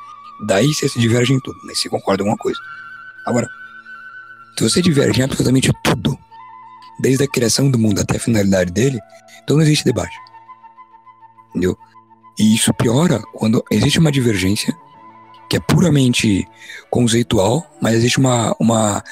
Daí 0.47 0.73
você 0.73 0.89
se 0.89 0.99
diverge 0.99 1.33
em 1.33 1.41
tudo, 1.41 1.59
mas 1.65 1.81
você 1.81 1.89
concorda 1.89 2.23
em 2.23 2.27
alguma 2.27 2.39
coisa. 2.39 2.59
Agora, 3.27 3.49
se 4.57 4.63
você 4.63 4.83
diverge 4.83 5.21
em 5.21 5.25
absolutamente 5.25 5.71
tudo, 5.83 6.19
desde 7.01 7.25
a 7.25 7.29
criação 7.29 7.71
do 7.71 7.79
mundo 7.79 8.01
até 8.01 8.17
a 8.17 8.21
finalidade 8.21 8.73
dele, 8.73 9.01
então 9.43 9.57
não 9.57 9.63
existe 9.63 9.85
debate. 9.85 10.17
Entendeu? 11.51 11.77
E 12.39 12.55
isso 12.55 12.73
piora 12.75 13.21
quando 13.33 13.65
existe 13.71 13.99
uma 13.99 14.13
divergência 14.13 14.77
que 15.49 15.57
é 15.57 15.61
puramente 15.61 16.47
conceitual, 16.91 17.67
mas 17.81 17.95
existe 17.95 18.19
uma, 18.19 18.55
uma 18.61 19.03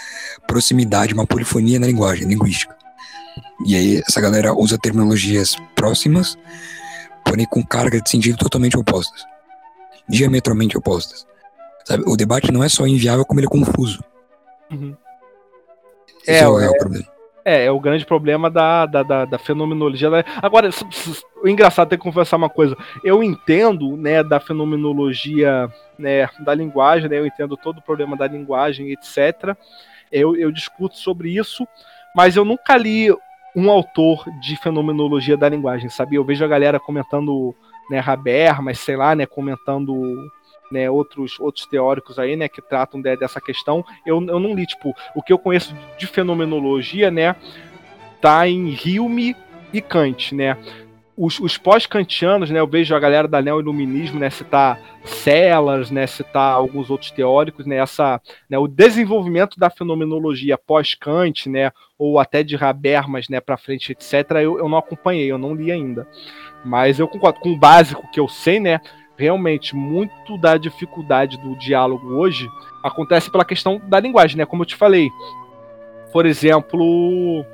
proximidade, 0.47 1.15
uma 1.15 1.27
polifonia 1.27 1.81
na 1.81 1.87
linguagem, 1.87 2.29
linguística. 2.29 2.76
E 3.65 3.75
aí 3.75 4.03
essa 4.07 4.21
galera 4.21 4.53
usa 4.55 4.79
terminologias 4.79 5.57
próximas, 5.75 6.37
porém 7.25 7.47
com 7.47 7.65
carga 7.65 8.01
de 8.01 8.09
sentido 8.09 8.37
totalmente 8.37 8.77
opostas. 8.79 9.25
Diametralmente 10.09 10.77
opostas. 10.77 11.27
Sabe? 11.85 12.05
O 12.07 12.17
debate 12.17 12.53
não 12.53 12.63
é 12.63 12.69
só 12.69 12.87
inviável, 12.87 13.25
como 13.25 13.41
ele 13.41 13.47
é 13.47 13.51
confuso. 13.51 14.03
Uhum. 14.71 14.97
É, 16.27 16.39
é, 16.39 16.49
o, 16.49 16.61
é, 16.61 16.69
o 16.69 16.77
problema. 16.77 17.07
É, 17.45 17.65
é 17.67 17.71
o 17.71 17.79
grande 17.79 18.05
problema 18.05 18.51
da, 18.51 18.87
da, 18.87 19.03
da, 19.05 19.25
da 19.25 19.39
fenomenologia. 19.39 20.09
Agora, 20.43 20.69
o 21.43 21.49
engraçado 21.49 21.89
tem 21.89 21.99
que 21.99 22.03
confessar 22.03 22.37
uma 22.37 22.51
coisa. 22.51 22.77
Eu 23.05 23.23
entendo, 23.23 23.97
né, 23.97 24.23
da 24.25 24.41
fenomenologia, 24.41 25.73
né, 25.97 26.29
da 26.41 26.53
linguagem, 26.53 27.09
né, 27.09 27.19
eu 27.19 27.27
entendo 27.27 27.57
todo 27.57 27.79
o 27.79 27.83
problema 27.83 28.17
da 28.17 28.27
linguagem, 28.27 28.91
etc. 28.91 29.57
Eu, 30.11 30.37
eu 30.37 30.51
discuto 30.51 30.97
sobre 30.97 31.37
isso, 31.37 31.67
mas 32.17 32.35
eu 32.35 32.47
nunca 32.47 32.75
li 32.79 33.15
um 33.55 33.71
autor 33.71 34.25
de 34.41 34.57
fenomenologia 34.57 35.37
da 35.37 35.51
linguagem, 35.51 35.91
sabe? 35.91 36.17
Eu 36.17 36.25
vejo 36.25 36.43
a 36.43 36.49
galera 36.49 36.81
comentando, 36.81 37.55
né, 37.91 38.03
Haber, 38.05 38.63
mas 38.63 38.79
sei 38.79 38.97
lá, 38.97 39.15
né, 39.15 39.27
comentando 39.27 40.27
né, 40.73 40.91
outros, 40.91 41.39
outros 41.39 41.67
teóricos 41.67 42.19
aí, 42.19 42.35
né, 42.35 42.49
que 42.49 42.63
tratam 42.63 43.03
de, 43.03 43.15
dessa 43.19 43.39
questão. 43.39 43.85
Eu, 44.07 44.25
eu 44.29 44.41
não 44.41 44.55
li, 44.55 44.65
tipo, 44.67 44.95
o 45.15 45.23
que 45.23 45.31
eu 45.31 45.39
conheço 45.39 45.77
de 45.99 46.07
fenomenologia, 46.07 47.11
né, 47.11 47.37
tá 48.19 48.49
em 48.49 48.75
Hume 48.75 49.37
e 49.71 49.83
Kant, 49.83 50.35
né? 50.35 50.57
Os, 51.17 51.41
os 51.41 51.57
pós-kantianos, 51.57 52.51
né, 52.51 52.61
eu 52.61 52.67
vejo 52.67 52.95
a 52.95 53.01
galera 53.01 53.27
da 53.27 53.41
neo-iluminismo, 53.41 54.21
né, 54.21 54.29
citar 54.29 54.79
Sellars, 55.03 55.91
né, 55.91 56.07
citar 56.07 56.53
alguns 56.53 56.91
outros 56.91 57.11
teóricos, 57.11 57.65
né, 57.65 57.77
essa, 57.77 58.21
né, 58.51 58.59
o 58.59 58.69
desenvolvimento 58.69 59.59
da 59.59 59.71
fenomenologia 59.71 60.59
pós-Kant, 60.59 61.49
né, 61.49 61.73
ou 61.99 62.19
até 62.19 62.43
de 62.43 62.63
Habermas, 62.63 63.29
né, 63.29 63.41
para 63.41 63.57
frente, 63.57 63.93
etc. 63.93 64.31
Eu, 64.43 64.59
eu 64.59 64.69
não 64.69 64.77
acompanhei, 64.77 65.31
eu 65.31 65.39
não 65.39 65.55
li 65.55 65.73
ainda, 65.73 66.07
mas 66.63 66.99
eu 66.99 67.09
concordo 67.09 67.41
com 67.41 67.53
o 67.53 67.59
básico 67.59 68.11
que 68.11 68.21
eu 68.21 68.29
sei, 68.29 68.61
né, 68.61 68.81
realmente 69.17 69.75
muito 69.75 70.37
da 70.37 70.59
dificuldade 70.59 71.39
do 71.39 71.57
diálogo 71.57 72.09
hoje 72.09 72.47
acontece 72.85 73.31
pela 73.31 73.47
questão 73.47 73.81
da 73.87 73.99
linguagem, 73.99 74.37
né, 74.37 74.45
como 74.45 74.63
eu 74.63 74.67
te 74.67 74.77
falei, 74.77 75.09
por 76.13 76.27
exemplo 76.27 77.45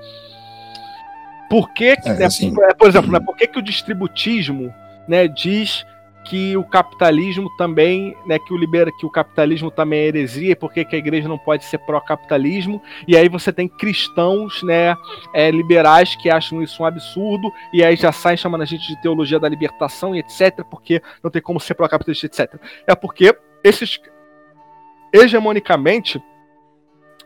por 1.53 1.69
que, 1.75 1.95
que 1.99 2.09
é, 2.09 2.15
né, 2.15 2.25
assim, 2.25 2.55
por 2.79 2.89
exemplo, 2.89 3.13
né, 3.13 3.21
por 3.21 3.37
que, 3.37 3.47
que 3.47 3.59
o 3.59 3.63
distributismo 3.63 4.75
né, 5.07 5.29
diz 5.29 5.85
que 6.25 6.57
o 6.57 6.65
capitalismo 6.65 7.55
também, 7.59 8.17
né, 8.25 8.39
que 8.39 8.55
o 8.55 8.57
libera, 8.57 8.91
que 8.91 9.05
o 9.05 9.11
capitalismo 9.11 9.71
também 9.71 10.01
é 10.01 10.07
heresia, 10.07 10.57
porque 10.57 10.83
que 10.83 10.97
a 10.97 10.99
igreja 10.99 11.29
não 11.29 11.37
pode 11.37 11.67
ser 11.67 11.77
pró-capitalismo, 11.77 12.81
e 13.07 13.19
aí 13.19 13.29
você 13.29 13.53
tem 13.53 13.69
cristãos, 13.69 14.63
né, 14.63 14.97
é, 15.35 15.51
liberais 15.51 16.17
que 16.17 16.31
acham 16.31 16.63
isso 16.63 16.83
um 16.83 16.87
absurdo, 16.87 17.53
e 17.71 17.85
aí 17.85 17.97
já 17.97 18.13
saem 18.13 18.39
chamando 18.39 18.63
a 18.63 18.65
gente 18.65 18.89
de 18.89 19.03
teologia 19.03 19.39
da 19.39 19.47
libertação 19.47 20.17
e 20.17 20.21
etc, 20.21 20.65
porque 20.71 21.03
não 21.23 21.31
tem 21.31 21.43
como 21.43 21.61
ser 21.61 21.75
pró-capitalista, 21.75 22.25
etc. 22.25 22.55
É 22.87 22.95
porque 22.95 23.37
esses 23.63 24.01
hegemonicamente 25.13 26.19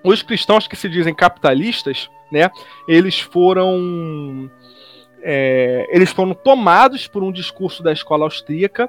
os 0.03 0.23
cristãos 0.23 0.67
que 0.67 0.77
se 0.77 0.89
dizem 0.89 1.15
capitalistas, 1.15 2.11
né? 2.31 2.51
Eles 2.89 3.21
foram 3.21 4.51
é, 5.23 5.87
eles 5.91 6.13
foram 6.13 6.35
tomados 6.35 7.07
por 7.09 7.23
um 7.23 7.33
discurso 7.33 7.83
da 7.83 7.93
escola 7.93 8.25
austríaca 8.25 8.89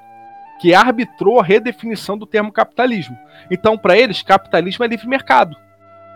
que 0.59 0.73
arbitrou 0.73 1.39
a 1.39 1.43
redefinição 1.43 2.17
do 2.17 2.25
termo 2.25 2.51
capitalismo. 2.51 3.17
Então, 3.49 3.77
para 3.77 3.97
eles, 3.97 4.21
capitalismo 4.21 4.83
é 4.83 4.87
livre 4.87 5.07
mercado. 5.07 5.55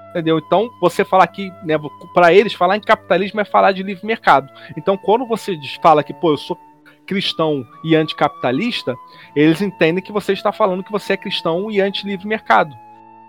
Entendeu? 0.09 0.39
Então, 0.39 0.69
você 0.81 1.05
falar 1.05 1.25
que, 1.27 1.51
né, 1.63 1.75
para 2.13 2.33
eles, 2.33 2.53
falar 2.53 2.75
em 2.75 2.81
capitalismo 2.81 3.39
é 3.39 3.45
falar 3.45 3.71
de 3.71 3.81
livre 3.81 4.05
mercado. 4.05 4.51
Então, 4.77 4.97
quando 4.97 5.25
você 5.25 5.57
fala 5.81 6.03
que, 6.03 6.13
pô, 6.13 6.31
eu 6.31 6.37
sou 6.37 6.59
cristão 7.05 7.65
e 7.83 7.95
anticapitalista, 7.95 8.95
eles 9.35 9.61
entendem 9.61 10.03
que 10.03 10.11
você 10.11 10.33
está 10.33 10.51
falando 10.51 10.83
que 10.83 10.91
você 10.91 11.13
é 11.13 11.17
cristão 11.17 11.71
e 11.71 11.79
anti-livre 11.79 12.27
mercado. 12.27 12.75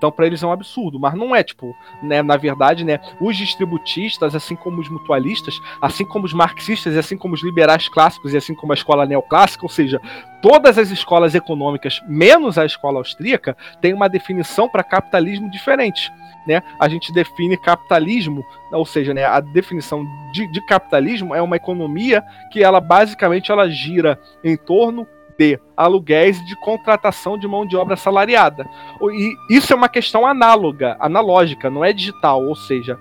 Então, 0.02 0.10
para 0.10 0.26
eles 0.26 0.42
é 0.42 0.46
um 0.48 0.50
absurdo, 0.50 0.98
mas 0.98 1.14
não 1.14 1.32
é, 1.32 1.44
tipo, 1.44 1.76
né, 2.02 2.22
na 2.22 2.36
verdade, 2.36 2.82
né, 2.84 2.98
os 3.20 3.36
distributistas, 3.36 4.34
assim 4.34 4.56
como 4.56 4.80
os 4.80 4.88
mutualistas, 4.88 5.60
assim 5.80 6.04
como 6.04 6.24
os 6.24 6.32
marxistas, 6.32 6.96
assim 6.96 7.16
como 7.16 7.34
os 7.34 7.42
liberais 7.44 7.88
clássicos, 7.88 8.34
e 8.34 8.36
assim 8.36 8.52
como 8.52 8.72
a 8.72 8.74
escola 8.74 9.06
neoclássica, 9.06 9.64
ou 9.64 9.68
seja, 9.68 10.00
todas 10.42 10.76
as 10.76 10.90
escolas 10.90 11.36
econômicas, 11.36 12.00
menos 12.08 12.58
a 12.58 12.66
escola 12.66 12.98
austríaca, 12.98 13.56
têm 13.80 13.94
uma 13.94 14.08
definição 14.08 14.68
para 14.68 14.82
capitalismo 14.82 15.48
diferente. 15.48 16.10
Né? 16.44 16.60
A 16.80 16.88
gente 16.88 17.12
define 17.12 17.56
capitalismo, 17.56 18.44
ou 18.72 18.84
seja, 18.84 19.14
né, 19.14 19.24
a 19.24 19.38
definição 19.38 20.04
de, 20.32 20.50
de 20.50 20.60
capitalismo 20.66 21.32
é 21.32 21.40
uma 21.40 21.54
economia 21.54 22.24
que 22.50 22.60
ela 22.60 22.80
basicamente 22.80 23.52
ela 23.52 23.70
gira 23.70 24.18
em 24.42 24.56
torno 24.56 25.06
de 25.38 25.59
aluguéis 25.76 26.44
de 26.46 26.54
contratação 26.56 27.38
de 27.38 27.46
mão 27.46 27.66
de 27.66 27.76
obra 27.76 27.94
assalariada. 27.94 28.66
E 29.00 29.34
isso 29.50 29.72
é 29.72 29.76
uma 29.76 29.88
questão 29.88 30.26
análoga, 30.26 30.96
analógica, 31.00 31.70
não 31.70 31.84
é 31.84 31.92
digital, 31.92 32.44
ou 32.44 32.54
seja, 32.54 32.98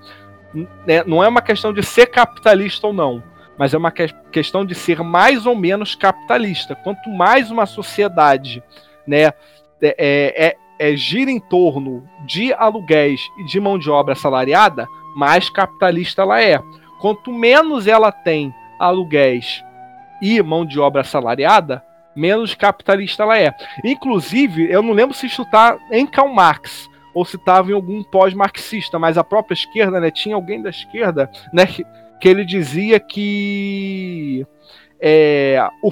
né, 0.85 1.03
não 1.05 1.23
é 1.23 1.27
uma 1.27 1.41
questão 1.41 1.73
de 1.73 1.83
ser 1.83 2.07
capitalista 2.07 2.87
ou 2.87 2.93
não, 2.93 3.23
mas 3.57 3.73
é 3.73 3.77
uma 3.77 3.91
que 3.91 4.07
questão 4.31 4.65
de 4.65 4.73
ser 4.73 5.01
mais 5.03 5.45
ou 5.45 5.55
menos 5.55 5.95
capitalista. 5.95 6.75
Quanto 6.75 7.09
mais 7.09 7.51
uma 7.51 7.65
sociedade 7.65 8.63
né, 9.05 9.25
é, 9.25 9.35
é, 9.81 10.47
é, 10.47 10.57
é 10.79 10.95
gira 10.95 11.29
em 11.29 11.39
torno 11.39 12.07
de 12.25 12.53
aluguéis 12.53 13.21
e 13.39 13.45
de 13.45 13.59
mão 13.59 13.77
de 13.77 13.89
obra 13.89 14.13
assalariada, 14.13 14.87
mais 15.15 15.49
capitalista 15.49 16.21
ela 16.21 16.41
é. 16.41 16.59
Quanto 16.99 17.31
menos 17.31 17.87
ela 17.87 18.11
tem 18.11 18.53
aluguéis 18.79 19.63
e 20.21 20.41
mão 20.41 20.65
de 20.65 20.79
obra 20.79 21.01
assalariada, 21.01 21.83
menos 22.15 22.53
capitalista 22.53 23.23
ela 23.23 23.37
é. 23.37 23.53
Inclusive, 23.83 24.69
eu 24.69 24.81
não 24.81 24.93
lembro 24.93 25.15
se 25.15 25.27
isso 25.27 25.43
está 25.43 25.77
em 25.91 26.05
Karl 26.05 26.33
Marx 26.33 26.89
ou 27.13 27.25
se 27.25 27.35
estava 27.35 27.71
em 27.71 27.73
algum 27.73 28.03
pós-marxista, 28.03 28.97
mas 28.97 29.17
a 29.17 29.23
própria 29.23 29.53
esquerda, 29.53 29.99
né, 29.99 30.09
tinha 30.11 30.35
alguém 30.35 30.61
da 30.61 30.69
esquerda, 30.69 31.29
né, 31.53 31.65
que, 31.65 31.83
que 32.21 32.29
ele 32.29 32.45
dizia 32.45 32.99
que 32.99 34.45
é, 34.99 35.67
o, 35.83 35.91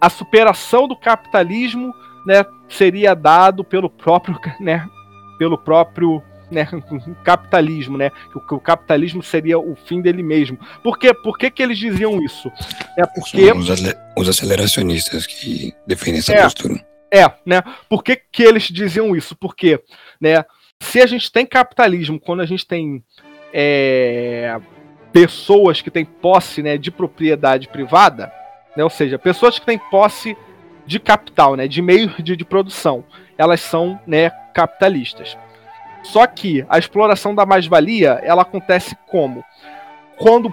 a 0.00 0.08
superação 0.08 0.86
do 0.86 0.96
capitalismo, 0.96 1.92
né, 2.26 2.44
seria 2.68 3.14
dado 3.14 3.64
pelo 3.64 3.90
próprio, 3.90 4.38
né, 4.60 4.86
pelo 5.38 5.58
próprio 5.58 6.22
né, 6.50 6.68
capitalismo, 7.24 7.98
né? 7.98 8.10
Que 8.46 8.54
o, 8.54 8.60
capitalismo 8.60 9.22
seria 9.22 9.58
o 9.58 9.74
fim 9.74 10.00
dele 10.00 10.22
mesmo. 10.22 10.58
Por 10.82 10.98
quê? 10.98 11.12
Por 11.14 11.36
que, 11.38 11.50
que 11.50 11.62
eles 11.62 11.78
diziam 11.78 12.22
isso? 12.22 12.50
É 12.96 13.06
porque 13.06 13.52
os, 14.16 14.28
aceleracionistas 14.28 15.26
que 15.26 15.74
defendem 15.86 16.20
essa 16.20 16.32
é, 16.32 16.42
postura. 16.42 16.86
É, 17.12 17.24
né? 17.44 17.62
Por 17.88 18.02
que, 18.02 18.16
que 18.16 18.42
eles 18.42 18.64
diziam 18.64 19.14
isso? 19.14 19.34
Porque, 19.36 19.80
né? 20.20 20.44
se 20.80 21.00
a 21.00 21.06
gente 21.06 21.30
tem 21.30 21.46
capitalismo, 21.46 22.20
quando 22.20 22.40
a 22.40 22.46
gente 22.46 22.66
tem 22.66 23.02
é, 23.52 24.58
pessoas 25.12 25.80
que 25.80 25.90
têm 25.90 26.04
posse 26.04 26.62
né, 26.62 26.76
de 26.76 26.90
propriedade 26.90 27.68
privada, 27.68 28.32
né, 28.76 28.84
ou 28.84 28.90
seja, 28.90 29.18
pessoas 29.18 29.58
que 29.58 29.66
têm 29.66 29.78
posse 29.78 30.36
de 30.86 31.00
capital, 31.00 31.56
né, 31.56 31.66
de 31.66 31.80
meio 31.82 32.10
de, 32.22 32.36
de 32.36 32.44
produção, 32.44 33.04
elas 33.36 33.60
são 33.60 34.00
né, 34.06 34.30
capitalistas. 34.54 35.36
Só 36.12 36.26
que 36.26 36.64
a 36.68 36.78
exploração 36.78 37.34
da 37.34 37.44
mais-valia 37.44 38.20
ela 38.22 38.42
acontece 38.42 38.96
como? 39.06 39.44
Quando 40.16 40.52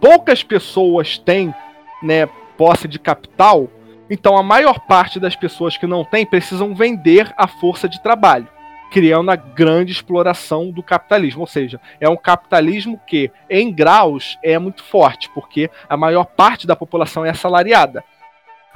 poucas 0.00 0.42
pessoas 0.42 1.18
têm 1.18 1.54
né, 2.02 2.26
posse 2.56 2.86
de 2.86 2.98
capital, 2.98 3.68
então 4.10 4.36
a 4.36 4.42
maior 4.42 4.80
parte 4.80 5.18
das 5.18 5.34
pessoas 5.34 5.76
que 5.76 5.86
não 5.86 6.04
têm 6.04 6.26
precisam 6.26 6.74
vender 6.74 7.32
a 7.36 7.46
força 7.46 7.88
de 7.88 8.02
trabalho 8.02 8.48
criando 8.90 9.28
a 9.28 9.34
grande 9.34 9.90
exploração 9.90 10.70
do 10.70 10.80
capitalismo. 10.80 11.40
Ou 11.40 11.48
seja, 11.48 11.80
é 12.00 12.08
um 12.08 12.16
capitalismo 12.16 13.00
que, 13.04 13.28
em 13.50 13.72
graus, 13.72 14.38
é 14.40 14.56
muito 14.56 14.84
forte, 14.84 15.28
porque 15.30 15.68
a 15.88 15.96
maior 15.96 16.26
parte 16.26 16.64
da 16.64 16.76
população 16.76 17.26
é 17.26 17.30
assalariada. 17.30 18.04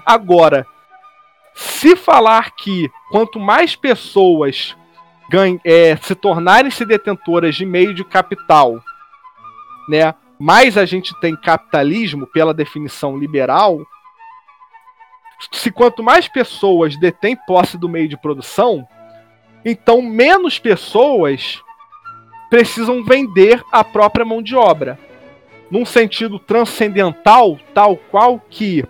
Agora, 0.05 0.67
se 1.55 1.95
falar 1.95 2.51
que 2.57 2.91
quanto 3.13 3.39
mais 3.39 3.77
pessoas 3.77 4.77
é, 5.65 5.97
se 5.97 6.15
tornarem-se 6.15 6.85
detentoras 6.85 7.55
de 7.55 7.67
meio 7.67 7.93
de 7.93 8.05
capital, 8.05 8.81
né, 9.89 10.15
mais 10.39 10.79
a 10.79 10.85
gente 10.85 11.19
tem 11.21 11.37
capitalismo, 11.37 12.27
pela 12.27 12.55
definição 12.55 13.19
liberal, 13.19 13.81
se 15.53 15.71
quanto 15.71 16.03
mais 16.03 16.29
pessoas 16.29 16.97
detêm 16.99 17.37
posse 17.47 17.77
do 17.77 17.89
meio 17.89 18.09
de 18.09 18.17
produção, 18.17 18.87
então, 19.65 20.01
menos 20.01 20.59
pessoas 20.59 21.63
precisam 22.49 23.05
vender 23.05 23.63
a 23.71 23.85
própria 23.85 24.25
mão 24.25 24.41
de 24.41 24.57
obra. 24.57 24.99
Num 25.71 25.85
sentido 25.85 26.39
transcendental, 26.39 27.59
tal 27.75 27.97
qual 27.97 28.41
que 28.49 28.85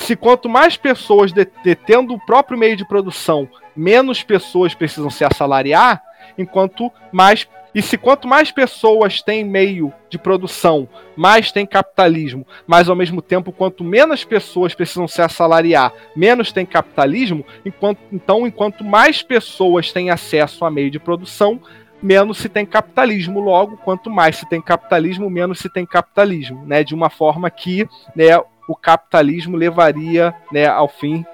se 0.00 0.16
quanto 0.16 0.48
mais 0.48 0.76
pessoas 0.76 1.32
detendo 1.32 2.14
o 2.14 2.18
próprio 2.18 2.58
meio 2.58 2.76
de 2.76 2.86
produção, 2.86 3.48
menos 3.76 4.22
pessoas 4.22 4.74
precisam 4.74 5.10
se 5.10 5.24
assalariar, 5.24 6.02
enquanto 6.36 6.90
mais 7.12 7.46
e 7.72 7.80
se 7.80 7.96
quanto 7.96 8.26
mais 8.26 8.50
pessoas 8.50 9.22
têm 9.22 9.44
meio 9.44 9.92
de 10.08 10.18
produção, 10.18 10.88
mais 11.16 11.52
tem 11.52 11.64
capitalismo, 11.64 12.44
mas 12.66 12.88
ao 12.88 12.96
mesmo 12.96 13.22
tempo, 13.22 13.52
quanto 13.52 13.84
menos 13.84 14.24
pessoas 14.24 14.74
precisam 14.74 15.06
se 15.06 15.22
assalariar, 15.22 15.92
menos 16.16 16.50
tem 16.50 16.66
capitalismo, 16.66 17.46
enquanto, 17.64 18.00
então, 18.10 18.44
enquanto 18.44 18.82
mais 18.82 19.22
pessoas 19.22 19.92
têm 19.92 20.10
acesso 20.10 20.64
a 20.64 20.70
meio 20.70 20.90
de 20.90 20.98
produção, 20.98 21.60
menos 22.02 22.38
se 22.38 22.48
tem 22.48 22.66
capitalismo. 22.66 23.38
Logo, 23.38 23.76
quanto 23.76 24.10
mais 24.10 24.36
se 24.36 24.48
tem 24.48 24.60
capitalismo, 24.60 25.30
menos 25.30 25.60
se 25.60 25.68
tem 25.68 25.86
capitalismo, 25.86 26.64
né? 26.66 26.82
De 26.82 26.94
uma 26.94 27.10
forma 27.10 27.48
que 27.50 27.88
né, 28.16 28.40
o 28.70 28.76
capitalismo 28.76 29.56
levaria 29.56 30.32
né, 30.52 30.66
ao 30.66 30.86
fim 30.86 31.24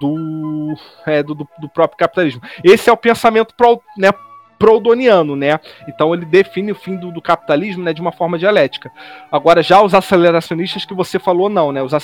do, 0.00 0.74
é, 1.06 1.22
do, 1.22 1.34
do, 1.34 1.68
próprio 1.72 1.96
capitalismo. 1.96 2.42
Esse 2.64 2.90
é 2.90 2.92
o 2.92 2.96
pensamento 2.96 3.54
pro, 3.54 3.80
né, 3.96 4.10
proudoniano, 4.58 5.36
né? 5.36 5.60
Então 5.86 6.12
ele 6.12 6.24
define 6.24 6.72
o 6.72 6.74
fim 6.74 6.96
do, 6.96 7.12
do, 7.12 7.22
capitalismo 7.22 7.84
né, 7.84 7.92
de 7.92 8.00
uma 8.00 8.10
forma 8.10 8.36
dialética. 8.36 8.90
Agora, 9.30 9.62
já 9.62 9.80
os 9.80 9.94
aceleracionistas 9.94 10.84
que 10.84 10.92
você 10.92 11.20
falou, 11.20 11.48
não, 11.48 11.70
né? 11.70 11.80
Os, 11.80 11.94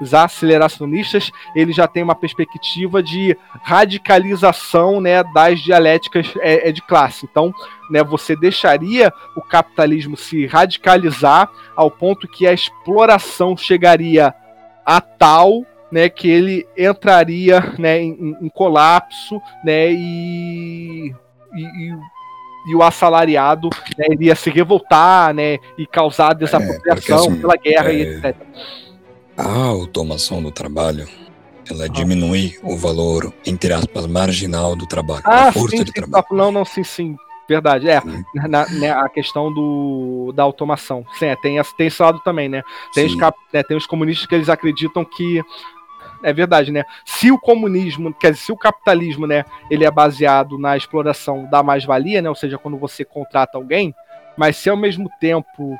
os 0.00 0.14
aceleracionistas, 0.14 1.30
ele 1.54 1.72
já 1.72 1.86
tem 1.86 2.02
uma 2.02 2.14
perspectiva 2.14 3.02
de 3.02 3.36
radicalização 3.62 5.00
né, 5.00 5.22
das 5.34 5.60
dialéticas 5.60 6.32
é, 6.40 6.68
é 6.68 6.72
de 6.72 6.82
classe. 6.82 7.26
Então, 7.30 7.52
né, 7.90 8.02
você 8.02 8.34
deixaria 8.34 9.12
o 9.36 9.42
capitalismo 9.42 10.16
se 10.16 10.46
radicalizar 10.46 11.50
ao 11.76 11.90
ponto 11.90 12.28
que 12.28 12.46
a 12.46 12.52
exploração 12.52 13.56
chegaria 13.56 14.34
a 14.84 15.00
tal 15.00 15.64
né, 15.90 16.08
que 16.08 16.28
ele 16.28 16.66
entraria 16.78 17.74
né, 17.78 18.00
em, 18.00 18.36
em 18.40 18.48
colapso 18.48 19.40
né, 19.64 19.90
e 19.90 21.14
e, 21.52 21.94
e, 22.68 22.74
o 22.76 22.82
assalariado 22.82 23.68
né, 23.98 24.06
iria 24.12 24.36
se 24.36 24.50
revoltar 24.50 25.34
né, 25.34 25.58
e 25.76 25.86
causar 25.86 26.34
desapropriação 26.34 27.16
é, 27.16 27.20
assim, 27.20 27.40
pela 27.40 27.56
guerra 27.56 27.90
é, 27.90 27.94
e 27.94 28.02
etc. 28.02 28.36
A 29.40 29.64
automação 29.64 30.42
do 30.42 30.50
trabalho 30.50 31.08
ela 31.70 31.84
ah. 31.84 31.88
diminui 31.88 32.58
o 32.62 32.76
valor, 32.76 33.32
entre 33.46 33.72
aspas, 33.72 34.06
marginal 34.06 34.74
do 34.74 34.86
trabalho, 34.86 35.22
ah, 35.24 35.52
sim, 35.52 35.66
de 35.66 35.76
sim, 35.78 35.84
trabalho. 35.84 36.24
Não, 36.32 36.50
não, 36.50 36.64
sim, 36.64 36.82
sim. 36.82 37.16
Verdade, 37.48 37.88
é. 37.88 38.00
Hum. 38.00 38.22
Na, 38.48 38.68
né, 38.68 38.92
a 38.92 39.08
questão 39.08 39.52
do, 39.52 40.32
da 40.34 40.42
automação. 40.42 41.04
Sim, 41.18 41.26
é, 41.26 41.36
tem, 41.36 41.60
tem 41.76 41.86
esse 41.88 42.00
lado 42.00 42.20
também, 42.20 42.48
né? 42.48 42.62
Tem, 42.94 43.06
os, 43.06 43.16
né, 43.16 43.62
tem 43.64 43.76
os 43.76 43.86
comunistas 43.86 44.26
que 44.26 44.34
eles 44.34 44.48
acreditam 44.48 45.04
que 45.04 45.42
é 46.22 46.32
verdade, 46.32 46.70
né? 46.70 46.84
Se 47.04 47.32
o 47.32 47.38
comunismo, 47.38 48.14
quer 48.14 48.32
dizer, 48.32 48.44
se 48.44 48.52
o 48.52 48.56
capitalismo, 48.56 49.26
né, 49.26 49.44
ele 49.70 49.84
é 49.84 49.90
baseado 49.90 50.58
na 50.58 50.76
exploração 50.76 51.48
da 51.50 51.62
mais-valia, 51.62 52.22
né, 52.22 52.28
ou 52.28 52.36
seja, 52.36 52.58
quando 52.58 52.76
você 52.76 53.04
contrata 53.04 53.58
alguém, 53.58 53.94
mas 54.36 54.56
se 54.56 54.70
ao 54.70 54.76
mesmo 54.76 55.10
tempo 55.20 55.76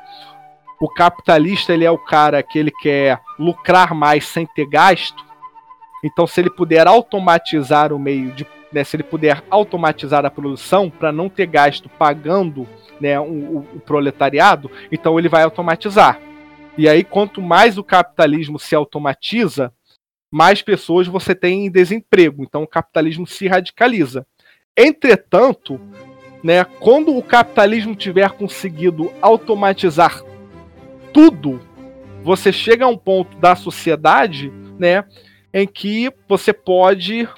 o 0.81 0.89
capitalista 0.89 1.73
ele 1.73 1.85
é 1.85 1.91
o 1.91 1.99
cara 1.99 2.43
que 2.43 2.59
ele 2.59 2.71
quer 2.71 3.21
lucrar 3.39 3.95
mais 3.95 4.25
sem 4.27 4.47
ter 4.47 4.67
gasto, 4.67 5.25
então 6.03 6.27
se 6.27 6.41
ele 6.41 6.51
puder 6.51 6.87
automatizar 6.87 7.93
o 7.93 7.99
meio 7.99 8.33
de, 8.33 8.47
né, 8.73 8.83
se 8.83 8.97
ele 8.97 9.03
puder 9.03 9.45
automatizar 9.51 10.25
a 10.25 10.31
produção 10.31 10.89
para 10.89 11.13
não 11.13 11.29
ter 11.29 11.47
gasto 11.47 11.89
pagando, 11.89 12.67
né, 13.01 13.21
o, 13.21 13.59
o 13.59 13.81
proletariado, 13.85 14.71
então 14.91 15.19
ele 15.19 15.29
vai 15.29 15.43
automatizar. 15.43 16.19
E 16.79 16.89
aí, 16.89 17.05
quanto 17.05 17.43
mais 17.43 17.77
o 17.77 17.85
capitalismo 17.85 18.59
se 18.59 18.75
automatiza, 18.75 19.73
mais 20.31 20.63
pessoas 20.63 21.07
você 21.07 21.35
tem 21.35 21.67
em 21.67 21.71
desemprego. 21.71 22.45
Então 22.45 22.63
o 22.63 22.67
capitalismo 22.67 23.27
se 23.27 23.49
radicaliza. 23.49 24.27
Entretanto, 24.77 25.81
né, 26.43 26.65
quando 26.65 27.15
o 27.15 27.23
capitalismo 27.23 27.95
tiver 27.95 28.31
conseguido 28.31 29.13
automatizar 29.21 30.23
tudo, 31.13 31.61
você 32.23 32.53
chega 32.53 32.85
a 32.85 32.89
um 32.89 32.97
ponto 32.97 33.37
da 33.39 33.55
sociedade, 33.55 34.53
né, 34.79 35.05
em 35.53 35.67
que 35.67 36.13
você 36.29 36.53
pode 36.53 37.29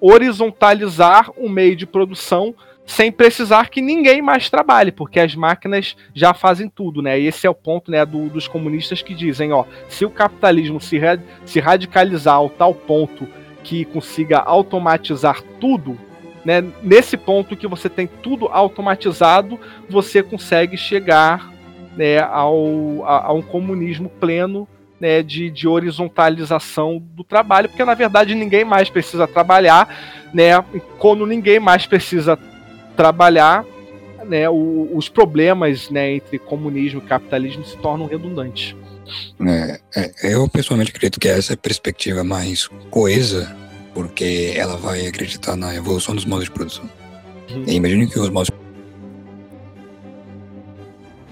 horizontalizar 0.00 1.30
o 1.36 1.48
meio 1.48 1.74
de 1.74 1.86
produção 1.86 2.54
sem 2.86 3.10
precisar 3.10 3.68
que 3.68 3.82
ninguém 3.82 4.22
mais 4.22 4.48
trabalhe, 4.48 4.92
porque 4.92 5.18
as 5.18 5.34
máquinas 5.34 5.96
já 6.14 6.32
fazem 6.32 6.68
tudo, 6.68 7.02
né? 7.02 7.18
E 7.18 7.26
esse 7.26 7.44
é 7.44 7.50
o 7.50 7.54
ponto, 7.54 7.90
né, 7.90 8.06
do, 8.06 8.28
dos 8.28 8.46
comunistas 8.46 9.02
que 9.02 9.12
dizem, 9.12 9.52
ó, 9.52 9.64
se 9.88 10.04
o 10.04 10.10
capitalismo 10.10 10.80
se, 10.80 11.00
se 11.44 11.58
radicalizar 11.58 12.36
ao 12.36 12.48
tal 12.48 12.72
ponto 12.72 13.26
que 13.64 13.84
consiga 13.86 14.38
automatizar 14.38 15.42
tudo, 15.60 15.98
né, 16.44 16.64
nesse 16.80 17.16
ponto 17.16 17.56
que 17.56 17.66
você 17.66 17.88
tem 17.88 18.06
tudo 18.06 18.46
automatizado, 18.46 19.58
você 19.90 20.22
consegue 20.22 20.76
chegar 20.76 21.52
né, 21.96 22.18
ao, 22.18 23.04
a, 23.04 23.26
a 23.26 23.32
um 23.32 23.42
comunismo 23.42 24.08
pleno 24.08 24.68
né, 25.00 25.22
de, 25.22 25.50
de, 25.50 25.68
horizontalização 25.68 27.02
do 27.14 27.22
trabalho, 27.22 27.68
porque 27.68 27.84
na 27.84 27.94
verdade 27.94 28.34
ninguém 28.34 28.64
mais 28.64 28.88
precisa 28.88 29.26
trabalhar, 29.26 29.88
né? 30.32 30.62
Quando 30.98 31.26
ninguém 31.26 31.60
mais 31.60 31.86
precisa 31.86 32.38
trabalhar, 32.96 33.64
né, 34.24 34.48
o, 34.48 34.90
os 34.94 35.08
problemas 35.08 35.90
né, 35.90 36.12
entre 36.14 36.38
comunismo 36.38 37.00
e 37.04 37.08
capitalismo 37.08 37.64
se 37.64 37.76
tornam 37.76 38.06
redundantes. 38.06 38.74
É, 39.46 39.80
é, 39.94 40.34
eu 40.34 40.48
pessoalmente 40.48 40.90
acredito 40.90 41.20
que 41.20 41.28
essa 41.28 41.52
é 41.52 41.54
a 41.54 41.58
perspectiva 41.58 42.24
mais 42.24 42.68
coesa, 42.90 43.54
porque 43.94 44.52
ela 44.56 44.76
vai 44.76 45.06
acreditar 45.06 45.56
na 45.56 45.74
evolução 45.74 46.14
dos 46.14 46.24
modos 46.24 46.46
de 46.46 46.50
produção. 46.50 46.88
Uhum. 47.50 47.64
Imagine 47.68 48.06
que 48.08 48.18
os 48.18 48.30
modos 48.30 48.50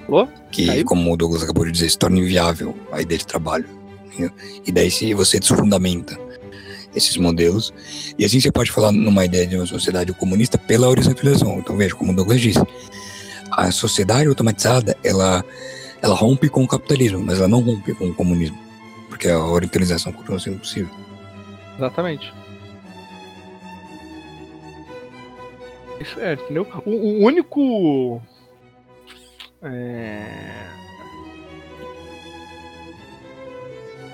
Alô? 0.06 0.28
que, 0.50 0.66
Caiu? 0.66 0.84
como 0.84 1.12
o 1.12 1.16
Douglas 1.16 1.42
acabou 1.42 1.64
de 1.64 1.72
dizer, 1.72 1.90
se 1.90 1.98
torna 1.98 2.18
inviável 2.18 2.74
a 2.92 3.00
ideia 3.00 3.18
de 3.18 3.26
trabalho. 3.26 3.66
E 4.64 4.70
daí 4.70 4.90
se 4.90 5.12
você 5.14 5.40
desfundamenta 5.40 6.16
esses 6.94 7.16
modelos. 7.16 7.72
E 8.18 8.24
assim 8.24 8.40
você 8.40 8.52
pode 8.52 8.70
falar 8.70 8.92
numa 8.92 9.24
ideia 9.24 9.46
de 9.46 9.56
uma 9.56 9.66
sociedade 9.66 10.12
comunista 10.12 10.56
pela 10.56 10.88
horizontalização. 10.88 11.58
Então 11.58 11.76
veja, 11.76 11.94
como 11.94 12.12
o 12.12 12.14
Douglas 12.14 12.40
disse, 12.40 12.62
a 13.50 13.70
sociedade 13.70 14.28
automatizada, 14.28 14.96
ela, 15.02 15.44
ela 16.00 16.14
rompe 16.14 16.48
com 16.48 16.62
o 16.62 16.68
capitalismo, 16.68 17.18
mas 17.20 17.38
ela 17.38 17.48
não 17.48 17.60
rompe 17.60 17.94
com 17.94 18.08
o 18.08 18.14
comunismo, 18.14 18.58
porque 19.08 19.28
a 19.28 19.38
horizontalização 19.38 20.12
continua 20.12 20.38
sendo 20.38 20.58
possível. 20.58 20.94
Exatamente. 21.76 22.32
Isso 26.00 26.20
é, 26.20 26.34
entendeu? 26.34 26.66
O, 26.84 26.90
o 26.90 27.24
único. 27.24 28.20
É... 29.64 30.66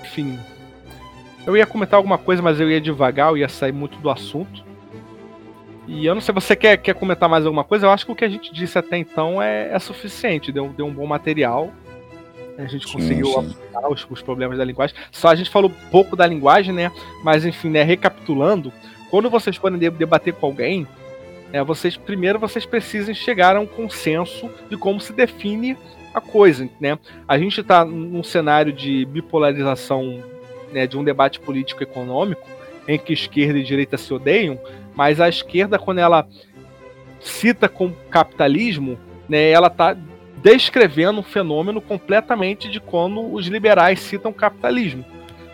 Enfim, 0.03 0.39
eu 1.45 1.57
ia 1.57 1.65
comentar 1.65 1.97
alguma 1.97 2.17
coisa, 2.17 2.41
mas 2.41 2.59
eu 2.59 2.69
ia 2.69 2.79
devagar, 2.79 3.29
eu 3.29 3.37
ia 3.37 3.49
sair 3.49 3.71
muito 3.71 3.97
do 3.99 4.09
assunto. 4.09 4.63
E 5.87 6.05
eu 6.05 6.13
não 6.13 6.21
sei, 6.21 6.33
você 6.33 6.55
quer, 6.55 6.77
quer 6.77 6.93
comentar 6.93 7.27
mais 7.27 7.45
alguma 7.45 7.63
coisa? 7.63 7.85
Eu 7.85 7.91
acho 7.91 8.05
que 8.05 8.11
o 8.11 8.15
que 8.15 8.23
a 8.23 8.29
gente 8.29 8.53
disse 8.53 8.77
até 8.77 8.97
então 8.97 9.41
é, 9.41 9.73
é 9.73 9.79
suficiente, 9.79 10.51
deu, 10.51 10.69
deu 10.69 10.85
um 10.85 10.93
bom 10.93 11.05
material. 11.05 11.71
A 12.57 12.65
gente 12.65 12.87
sim, 12.87 12.93
conseguiu 12.93 13.25
sim. 13.27 13.55
Os, 13.89 14.07
os, 14.09 14.21
problemas 14.21 14.57
da 14.57 14.63
linguagem. 14.63 14.95
Só 15.11 15.29
a 15.29 15.35
gente 15.35 15.49
falou 15.49 15.71
pouco 15.89 16.15
da 16.15 16.27
linguagem, 16.27 16.73
né? 16.73 16.91
Mas 17.23 17.45
enfim, 17.45 17.69
né, 17.69 17.81
recapitulando, 17.81 18.71
quando 19.09 19.29
vocês 19.29 19.55
forem 19.55 19.79
debater 19.79 20.33
com 20.33 20.45
alguém, 20.45 20.87
é, 21.53 21.63
vocês 21.63 21.97
primeiro 21.97 22.39
vocês 22.39 22.65
precisam 22.65 23.13
chegar 23.13 23.55
a 23.55 23.59
um 23.59 23.65
consenso 23.65 24.49
de 24.69 24.77
como 24.77 24.99
se 24.99 25.13
define 25.13 25.77
a 26.13 26.21
coisa, 26.21 26.69
né? 26.79 26.97
A 27.27 27.37
gente 27.37 27.61
está 27.61 27.85
num 27.85 28.23
cenário 28.23 28.73
de 28.73 29.05
bipolarização, 29.05 30.23
né, 30.71 30.85
de 30.85 30.97
um 30.97 31.03
debate 31.03 31.39
político 31.39 31.83
econômico 31.83 32.47
em 32.87 32.97
que 32.97 33.13
esquerda 33.13 33.59
e 33.59 33.63
direita 33.63 33.97
se 33.97 34.13
odeiam, 34.13 34.59
mas 34.95 35.21
a 35.21 35.29
esquerda 35.29 35.79
quando 35.79 35.99
ela 35.99 36.27
cita 37.19 37.69
com 37.69 37.93
capitalismo, 38.09 38.97
né, 39.29 39.49
ela 39.51 39.67
está 39.67 39.95
descrevendo 40.41 41.19
um 41.19 41.23
fenômeno 41.23 41.79
completamente 41.79 42.69
de 42.69 42.79
quando 42.79 43.33
os 43.33 43.45
liberais 43.47 43.99
citam 43.99 44.33
capitalismo. 44.33 45.05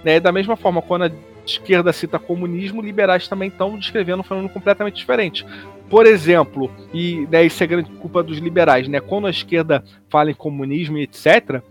Né? 0.03 0.19
Da 0.19 0.31
mesma 0.31 0.55
forma, 0.55 0.81
quando 0.81 1.03
a 1.03 1.11
esquerda 1.45 1.91
cita 1.91 2.17
comunismo, 2.17 2.81
liberais 2.81 3.27
também 3.27 3.49
estão 3.49 3.77
descrevendo 3.77 4.21
um 4.21 4.23
fenômeno 4.23 4.49
completamente 4.49 4.95
diferente. 4.95 5.45
Por 5.89 6.05
exemplo, 6.05 6.69
e 6.93 7.25
né, 7.31 7.45
isso 7.45 7.63
é 7.63 7.67
grande 7.67 7.89
culpa 7.91 8.21
dos 8.21 8.39
liberais, 8.39 8.87
né? 8.87 8.99
Quando 8.99 9.27
a 9.27 9.29
esquerda 9.29 9.83
fala 10.09 10.31
em 10.31 10.35
comunismo 10.35 10.97
e 10.97 11.03
etc., 11.03 11.61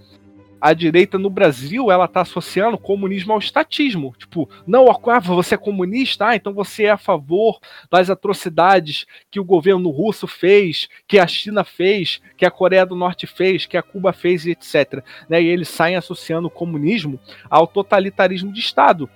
a 0.61 0.73
direita 0.73 1.19
no 1.19 1.29
Brasil 1.29 1.91
ela 1.91 2.07
está 2.07 2.23
associando 2.23 2.79
comunismo 2.79 3.33
ao 3.33 3.39
estatismo. 3.39 4.15
Tipo, 4.19 4.49
não, 4.67 4.87
ah, 4.91 5.21
você 5.21 5.55
é 5.55 5.59
comunista, 5.59 6.29
ah, 6.29 6.37
então 6.37 6.53
você 6.53 6.85
é 6.85 6.91
a 6.91 6.97
favor 6.97 7.61
das 7.91 8.09
atrocidades 8.09 9.07
que 9.31 9.39
o 9.39 9.45
governo 9.45 9.91
russo 9.91 10.27
fez, 10.27 10.89
que 11.07 11.19
a 11.19 11.27
China 11.27 11.63
fez, 11.63 12.21
que 12.37 12.47
a 12.47 12.51
Coreia 12.51 12.87
do 12.87 12.97
Norte 12.97 13.27
fez, 13.27 13.67
que 13.67 13.77
a 13.77 13.83
Cuba 13.83 14.13
fez, 14.13 14.47
etc. 14.47 15.05
Né? 15.29 15.43
E 15.43 15.47
eles 15.47 15.69
saem 15.69 15.97
associando 15.97 16.49
o 16.49 16.51
comunismo 16.51 17.21
ao 17.51 17.67
totalitarismo 17.67 18.53
de 18.53 18.61
Estado. 18.61 19.11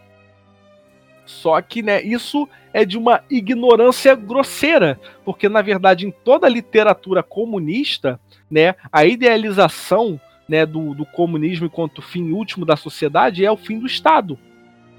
Só 1.25 1.61
que 1.61 1.83
né, 1.83 2.03
isso 2.03 2.49
é 2.73 2.85
de 2.85 2.99
uma 2.99 3.23
ignorância 3.31 4.15
grosseira, 4.15 4.99
porque 5.25 5.49
na 5.49 5.63
verdade 5.63 6.07
em 6.07 6.11
toda 6.11 6.47
a 6.47 6.51
literatura 6.51 7.23
comunista, 7.23 8.19
né, 8.51 8.75
a 8.93 9.05
idealização 9.05 10.21
né, 10.49 10.67
do, 10.67 10.95
do 10.95 11.07
comunismo 11.07 11.67
enquanto 11.67 12.03
fim 12.03 12.33
último 12.33 12.67
da 12.67 12.77
sociedade 12.77 13.45
é 13.45 13.51
o 13.51 13.57
fim 13.57 13.79
do 13.79 13.87
Estado. 13.87 14.39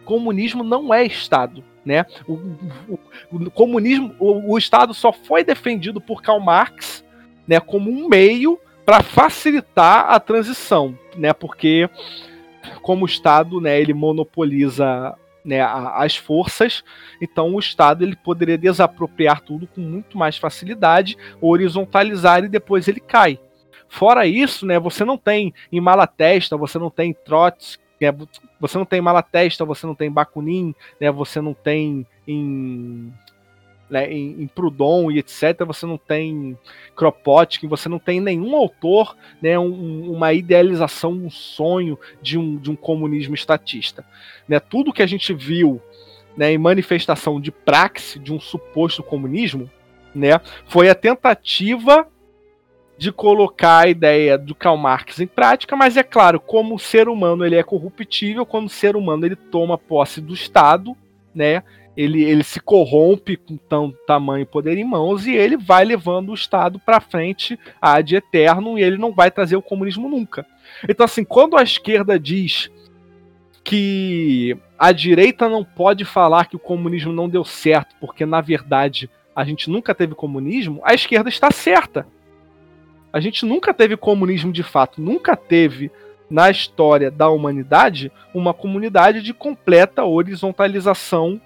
Comunismo 0.06 0.64
não 0.64 0.93
é 0.93 1.06
Estado. 1.06 1.64
Né? 1.84 2.06
O, 2.27 2.34
o, 2.34 2.99
o 3.31 3.52
comunismo, 3.52 4.15
o, 4.19 4.53
o, 4.53 4.57
Estado 4.57 4.93
só 4.93 5.11
foi 5.11 5.43
defendido 5.43 5.99
por 5.99 6.22
Karl 6.22 6.39
Marx 6.39 7.03
né, 7.48 7.60
como 7.60 7.89
um 7.89 8.07
meio 8.07 8.60
para 8.85 9.02
facilitar 9.02 10.10
a 10.10 10.19
transição, 10.19 10.98
né? 11.15 11.34
Porque 11.34 11.89
como 12.81 13.03
o 13.03 13.07
Estado, 13.07 13.60
né, 13.60 13.80
ele 13.80 13.93
monopoliza 13.93 15.15
né, 15.43 15.61
as 15.61 16.15
forças, 16.15 16.84
então 17.22 17.53
o 17.53 17.59
Estado 17.59 18.03
ele 18.03 18.15
poderia 18.15 18.57
desapropriar 18.57 19.41
tudo 19.41 19.68
com 19.68 19.81
muito 19.81 20.18
mais 20.18 20.38
facilidade, 20.38 21.18
horizontalizar 21.39 22.43
e 22.43 22.49
depois 22.49 22.88
ele 22.88 22.99
cai. 22.99 23.39
Fora 23.88 24.26
isso, 24.26 24.65
né, 24.65 24.80
você 24.80 25.03
não 25.03 25.18
tem 25.18 25.53
em 25.72 25.81
Malatesta, 25.81 26.55
você 26.55 26.80
não 26.80 26.89
tem 26.89 27.13
Trotsky, 27.13 27.84
né, 27.99 28.07
você 28.59 28.77
não 28.77 28.85
tem 28.85 29.01
Malatesta, 29.01 29.65
você 29.65 29.85
não 29.85 29.95
tem 29.95 30.11
Bakunin, 30.11 30.73
né, 30.99 31.11
você 31.11 31.41
não 31.41 31.53
tem 31.53 32.05
em, 32.27 33.11
né, 33.91 34.11
em, 34.11 34.41
em 34.41 34.47
Proudhon 34.47 35.11
e 35.11 35.19
etc. 35.19 35.65
Você 35.68 35.85
não 35.85 35.97
tem 35.97 36.57
Kropotkin, 36.95 37.68
você 37.68 37.89
não 37.89 37.99
tem 37.99 38.22
nenhum 38.22 38.55
autor, 38.55 39.15
né, 39.41 39.59
um, 39.59 40.09
uma 40.09 40.31
idealização, 40.34 41.11
um 41.11 41.30
sonho 41.30 41.99
de 42.22 42.38
um, 42.38 42.55
de 42.55 42.72
um 42.72 42.76
comunismo 42.76 43.35
estatista. 43.35 44.05
Né, 44.47 44.59
tudo 44.61 44.93
que 44.93 45.03
a 45.03 45.07
gente 45.07 45.34
viu 45.34 45.81
né, 46.38 46.53
em 46.53 46.57
manifestação 46.57 47.39
de 47.41 47.51
praxe 47.51 48.18
de 48.18 48.34
um 48.34 48.39
suposto 48.39 49.03
comunismo 49.03 49.69
né, 50.15 50.39
foi 50.65 50.89
a 50.89 50.95
tentativa 50.95 52.07
de 52.97 53.11
colocar 53.11 53.80
a 53.80 53.89
ideia 53.89 54.38
do 54.38 54.53
Karl 54.53 54.77
Marx 54.77 55.19
em 55.19 55.27
prática, 55.27 55.76
mas 55.76 55.97
é 55.97 56.03
claro, 56.03 56.39
como 56.39 56.76
o 56.76 56.80
ser 56.80 57.09
humano 57.09 57.43
ele 57.43 57.55
é 57.55 57.63
corruptível, 57.63 58.45
quando 58.45 58.68
o 58.68 58.69
ser 58.69 58.95
humano 58.95 59.26
ele 59.26 59.35
toma 59.35 59.77
posse 59.77 60.22
do 60.22 60.34
Estado, 60.34 60.95
né, 61.34 61.63
ele, 61.95 62.23
ele 62.23 62.43
se 62.43 62.59
corrompe 62.59 63.35
com 63.35 63.57
tão 63.57 63.93
tamanho 64.07 64.45
poder 64.45 64.77
em 64.77 64.84
mãos 64.84 65.27
e 65.27 65.35
ele 65.35 65.57
vai 65.57 65.84
levando 65.84 66.30
o 66.30 66.34
Estado 66.34 66.80
para 66.80 67.01
frente 67.01 67.59
ad 67.81 68.15
eterno 68.15 68.77
e 68.77 68.84
ele 68.84 68.97
não 68.97 69.11
vai 69.11 69.30
trazer 69.30 69.55
o 69.55 69.61
comunismo 69.61 70.09
nunca. 70.09 70.45
Então, 70.88 71.03
assim, 71.03 71.23
quando 71.23 71.57
a 71.57 71.63
esquerda 71.63 72.18
diz 72.18 72.69
que 73.63 74.57
a 74.80 74.91
direita 74.91 75.47
não 75.47 75.63
pode 75.63 76.05
falar 76.05 76.45
que 76.45 76.55
o 76.55 76.59
comunismo 76.59 77.13
não 77.13 77.30
deu 77.30 77.43
certo, 77.43 77.95
porque 77.99 78.26
na 78.26 78.41
verdade 78.41 79.09
a 79.35 79.43
gente 79.43 79.69
nunca 79.69 79.93
teve 79.93 80.15
comunismo, 80.15 80.81
a 80.84 80.93
esquerda 80.93 81.30
está 81.30 81.51
certa. 81.51 82.07
A 83.13 83.19
gente 83.19 83.45
nunca 83.45 83.73
teve 83.73 83.97
comunismo 83.97 84.51
de 84.51 84.63
fato, 84.63 85.01
nunca 85.01 85.35
teve 85.35 85.91
na 86.30 86.49
história 86.49 87.11
da 87.11 87.30
humanidade 87.30 88.11
uma 88.34 88.53
comunidade 88.53 89.22
de 89.22 89.34
completa 89.34 90.05
horizontalização 90.05 91.39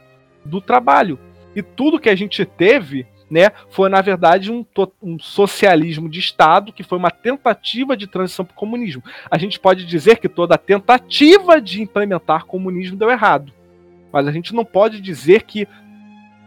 do 0.45 0.61
trabalho. 0.61 1.19
E 1.55 1.61
tudo 1.61 1.99
que 1.99 2.09
a 2.09 2.15
gente 2.15 2.45
teve 2.45 3.07
né, 3.29 3.49
foi 3.69 3.89
na 3.89 4.01
verdade 4.01 4.51
um, 4.51 4.63
um, 5.01 5.17
socialismo 5.19 6.07
de 6.07 6.19
Estado 6.19 6.71
que 6.71 6.83
foi 6.83 6.97
uma 6.97 7.09
tentativa 7.09 7.97
de 7.97 8.07
transição 8.07 8.45
para 8.45 8.53
o 8.53 8.57
comunismo. 8.57 9.03
A 9.29 9.37
gente 9.37 9.59
pode 9.59 9.85
dizer 9.85 10.17
que 10.19 10.29
toda 10.29 10.57
tentativa 10.57 11.59
de 11.59 11.81
implementar 11.81 12.45
comunismo 12.45 12.97
deu 12.97 13.09
errado, 13.09 13.51
mas 14.11 14.27
a 14.27 14.31
gente 14.31 14.53
não 14.53 14.63
pode 14.63 15.01
dizer 15.01 15.43
que 15.43 15.67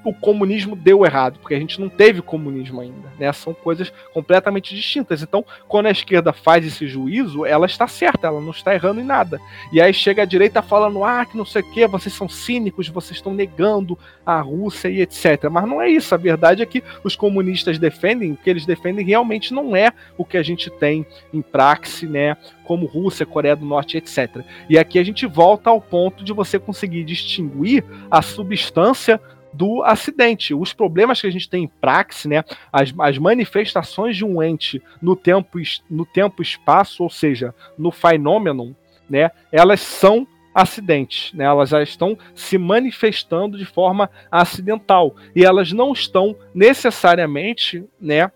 o 0.04 0.12
comunismo 0.14 0.76
deu 0.76 1.04
errado, 1.04 1.38
porque 1.40 1.54
a 1.54 1.58
gente 1.58 1.80
não 1.80 1.88
teve 1.88 2.22
comunismo 2.22 2.80
ainda, 2.80 3.12
né? 3.18 3.32
São 3.32 3.52
coisas 3.52 3.92
completamente 4.12 4.74
distintas. 4.74 5.22
Então, 5.22 5.44
quando 5.66 5.86
a 5.86 5.90
esquerda 5.90 6.32
faz 6.32 6.64
esse 6.64 6.86
juízo, 6.86 7.44
ela 7.44 7.66
está 7.66 7.86
certa, 7.86 8.28
ela 8.28 8.40
não 8.40 8.50
está 8.50 8.74
errando 8.74 9.00
em 9.00 9.04
nada. 9.04 9.40
E 9.72 9.80
aí 9.80 9.92
chega 9.92 10.22
a 10.22 10.26
direita 10.26 10.62
falando: 10.62 11.04
"Ah, 11.04 11.24
que 11.24 11.36
não 11.36 11.44
sei 11.44 11.62
o 11.62 11.72
quê, 11.72 11.86
vocês 11.86 12.14
são 12.14 12.28
cínicos, 12.28 12.88
vocês 12.88 13.18
estão 13.18 13.34
negando 13.34 13.98
a 14.24 14.40
Rússia 14.40 14.88
e 14.88 15.00
etc". 15.00 15.48
Mas 15.50 15.68
não 15.68 15.82
é 15.82 15.88
isso, 15.88 16.14
a 16.14 16.18
verdade 16.18 16.62
é 16.62 16.66
que 16.66 16.82
os 17.02 17.16
comunistas 17.16 17.78
defendem, 17.78 18.32
o 18.32 18.36
que 18.36 18.48
eles 18.48 18.66
defendem 18.66 19.04
realmente 19.04 19.52
não 19.52 19.74
é 19.74 19.92
o 20.16 20.24
que 20.24 20.36
a 20.36 20.42
gente 20.42 20.70
tem 20.70 21.06
em 21.32 21.42
praxe, 21.42 22.06
né? 22.06 22.36
como 22.68 22.84
Rússia, 22.84 23.24
Coreia 23.24 23.56
do 23.56 23.64
Norte, 23.64 23.96
etc. 23.96 24.44
E 24.68 24.78
aqui 24.78 24.98
a 24.98 25.02
gente 25.02 25.26
volta 25.26 25.70
ao 25.70 25.80
ponto 25.80 26.22
de 26.22 26.34
você 26.34 26.58
conseguir 26.58 27.02
distinguir 27.02 27.82
a 28.10 28.20
substância 28.20 29.18
do 29.52 29.82
acidente. 29.82 30.54
Os 30.54 30.72
problemas 30.72 31.20
que 31.20 31.26
a 31.26 31.30
gente 31.30 31.48
tem 31.48 31.64
em 31.64 31.68
praxe, 31.68 32.28
né, 32.28 32.44
as, 32.72 32.92
as 32.98 33.18
manifestações 33.18 34.16
de 34.16 34.24
um 34.24 34.42
ente 34.42 34.82
no 35.00 35.16
tempo 35.16 35.58
no 35.88 36.04
tempo 36.04 36.42
espaço, 36.42 37.02
ou 37.02 37.10
seja, 37.10 37.54
no 37.76 37.90
fenômeno, 37.90 38.76
né, 39.08 39.30
elas 39.50 39.80
são 39.80 40.26
acidentes, 40.54 41.32
né? 41.34 41.44
Elas 41.44 41.68
já 41.70 41.82
estão 41.82 42.18
se 42.34 42.58
manifestando 42.58 43.56
de 43.56 43.64
forma 43.64 44.10
acidental 44.30 45.14
e 45.34 45.44
elas 45.44 45.72
não 45.72 45.92
estão 45.92 46.34
necessariamente, 46.52 47.84
né, 48.00 48.32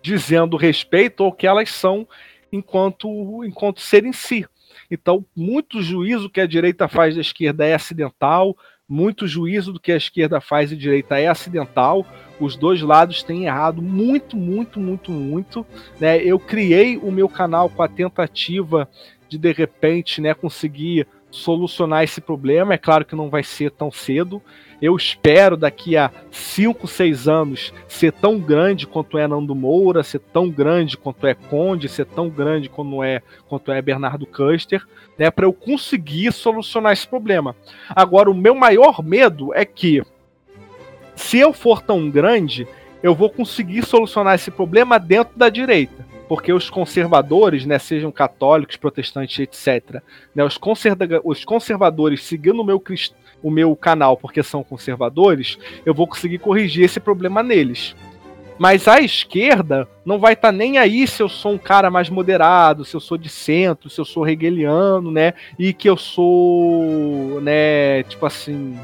dizendo 0.00 0.56
respeito 0.56 1.24
ao 1.24 1.32
que 1.32 1.48
elas 1.48 1.70
são 1.70 2.06
enquanto 2.52 3.44
enquanto 3.44 3.80
ser 3.80 4.04
em 4.04 4.12
si. 4.12 4.46
Então, 4.90 5.24
muito 5.34 5.82
juízo 5.82 6.30
que 6.30 6.40
a 6.40 6.46
direita 6.46 6.86
faz 6.86 7.16
da 7.16 7.20
esquerda 7.20 7.66
é 7.66 7.74
acidental, 7.74 8.56
muito 8.88 9.26
juízo 9.26 9.72
do 9.72 9.80
que 9.80 9.90
a 9.90 9.96
esquerda 9.96 10.40
faz 10.40 10.70
e 10.70 10.74
a 10.74 10.78
direita 10.78 11.18
é 11.18 11.26
acidental. 11.26 12.06
Os 12.38 12.56
dois 12.56 12.80
lados 12.82 13.22
têm 13.22 13.46
errado 13.46 13.82
muito, 13.82 14.36
muito, 14.36 14.78
muito, 14.78 15.10
muito. 15.10 15.66
Né? 15.98 16.22
Eu 16.22 16.38
criei 16.38 16.96
o 16.96 17.10
meu 17.10 17.28
canal 17.28 17.68
com 17.68 17.82
a 17.82 17.88
tentativa 17.88 18.88
de 19.28 19.38
de 19.38 19.52
repente 19.52 20.20
né, 20.20 20.34
conseguir 20.34 21.06
solucionar 21.36 22.02
esse 22.02 22.20
problema. 22.20 22.74
É 22.74 22.78
claro 22.78 23.04
que 23.04 23.14
não 23.14 23.28
vai 23.28 23.42
ser 23.42 23.70
tão 23.70 23.90
cedo. 23.90 24.42
Eu 24.80 24.96
espero 24.96 25.56
daqui 25.56 25.96
a 25.96 26.10
5, 26.30 26.86
6 26.86 27.28
anos 27.28 27.72
ser 27.88 28.12
tão 28.12 28.38
grande 28.38 28.86
quanto 28.86 29.16
é 29.16 29.26
Nando 29.26 29.54
Moura, 29.54 30.02
ser 30.02 30.18
tão 30.18 30.50
grande 30.50 30.96
quanto 30.96 31.26
é 31.26 31.34
Conde, 31.34 31.88
ser 31.88 32.06
tão 32.06 32.28
grande 32.28 32.68
quanto 32.68 33.02
é, 33.02 33.22
quanto 33.48 33.72
é 33.72 33.80
Bernardo 33.80 34.26
Custer, 34.26 34.84
né, 35.18 35.30
para 35.30 35.46
eu 35.46 35.52
conseguir 35.52 36.32
solucionar 36.32 36.92
esse 36.92 37.06
problema. 37.06 37.56
Agora, 37.88 38.30
o 38.30 38.34
meu 38.34 38.54
maior 38.54 39.02
medo 39.02 39.54
é 39.54 39.64
que, 39.64 40.02
se 41.14 41.38
eu 41.38 41.52
for 41.52 41.80
tão 41.80 42.10
grande, 42.10 42.68
eu 43.02 43.14
vou 43.14 43.30
conseguir 43.30 43.82
solucionar 43.84 44.34
esse 44.34 44.50
problema 44.50 44.98
dentro 44.98 45.38
da 45.38 45.48
direita 45.48 46.15
porque 46.28 46.52
os 46.52 46.68
conservadores, 46.68 47.64
né, 47.64 47.78
sejam 47.78 48.10
católicos, 48.10 48.76
protestantes, 48.76 49.38
etc., 49.38 50.02
né, 50.34 50.44
os, 50.44 50.58
conserva 50.58 51.20
os 51.24 51.44
conservadores 51.44 52.24
seguindo 52.24 52.60
o 52.60 52.64
meu, 52.64 52.82
o 53.42 53.50
meu 53.50 53.76
canal 53.76 54.16
porque 54.16 54.42
são 54.42 54.62
conservadores, 54.62 55.58
eu 55.84 55.94
vou 55.94 56.06
conseguir 56.06 56.38
corrigir 56.38 56.84
esse 56.84 57.00
problema 57.00 57.42
neles. 57.42 57.94
Mas 58.58 58.88
a 58.88 59.00
esquerda 59.00 59.86
não 60.04 60.18
vai 60.18 60.32
estar 60.32 60.48
tá 60.48 60.52
nem 60.52 60.78
aí 60.78 61.06
se 61.06 61.22
eu 61.22 61.28
sou 61.28 61.52
um 61.52 61.58
cara 61.58 61.90
mais 61.90 62.08
moderado, 62.08 62.84
se 62.84 62.96
eu 62.96 63.00
sou 63.00 63.18
de 63.18 63.28
centro, 63.28 63.90
se 63.90 64.00
eu 64.00 64.04
sou 64.04 64.26
hegeliano, 64.26 65.10
né? 65.10 65.34
E 65.58 65.74
que 65.74 65.88
eu 65.88 65.96
sou, 65.96 67.38
né, 67.42 68.02
tipo 68.04 68.24
assim, 68.24 68.78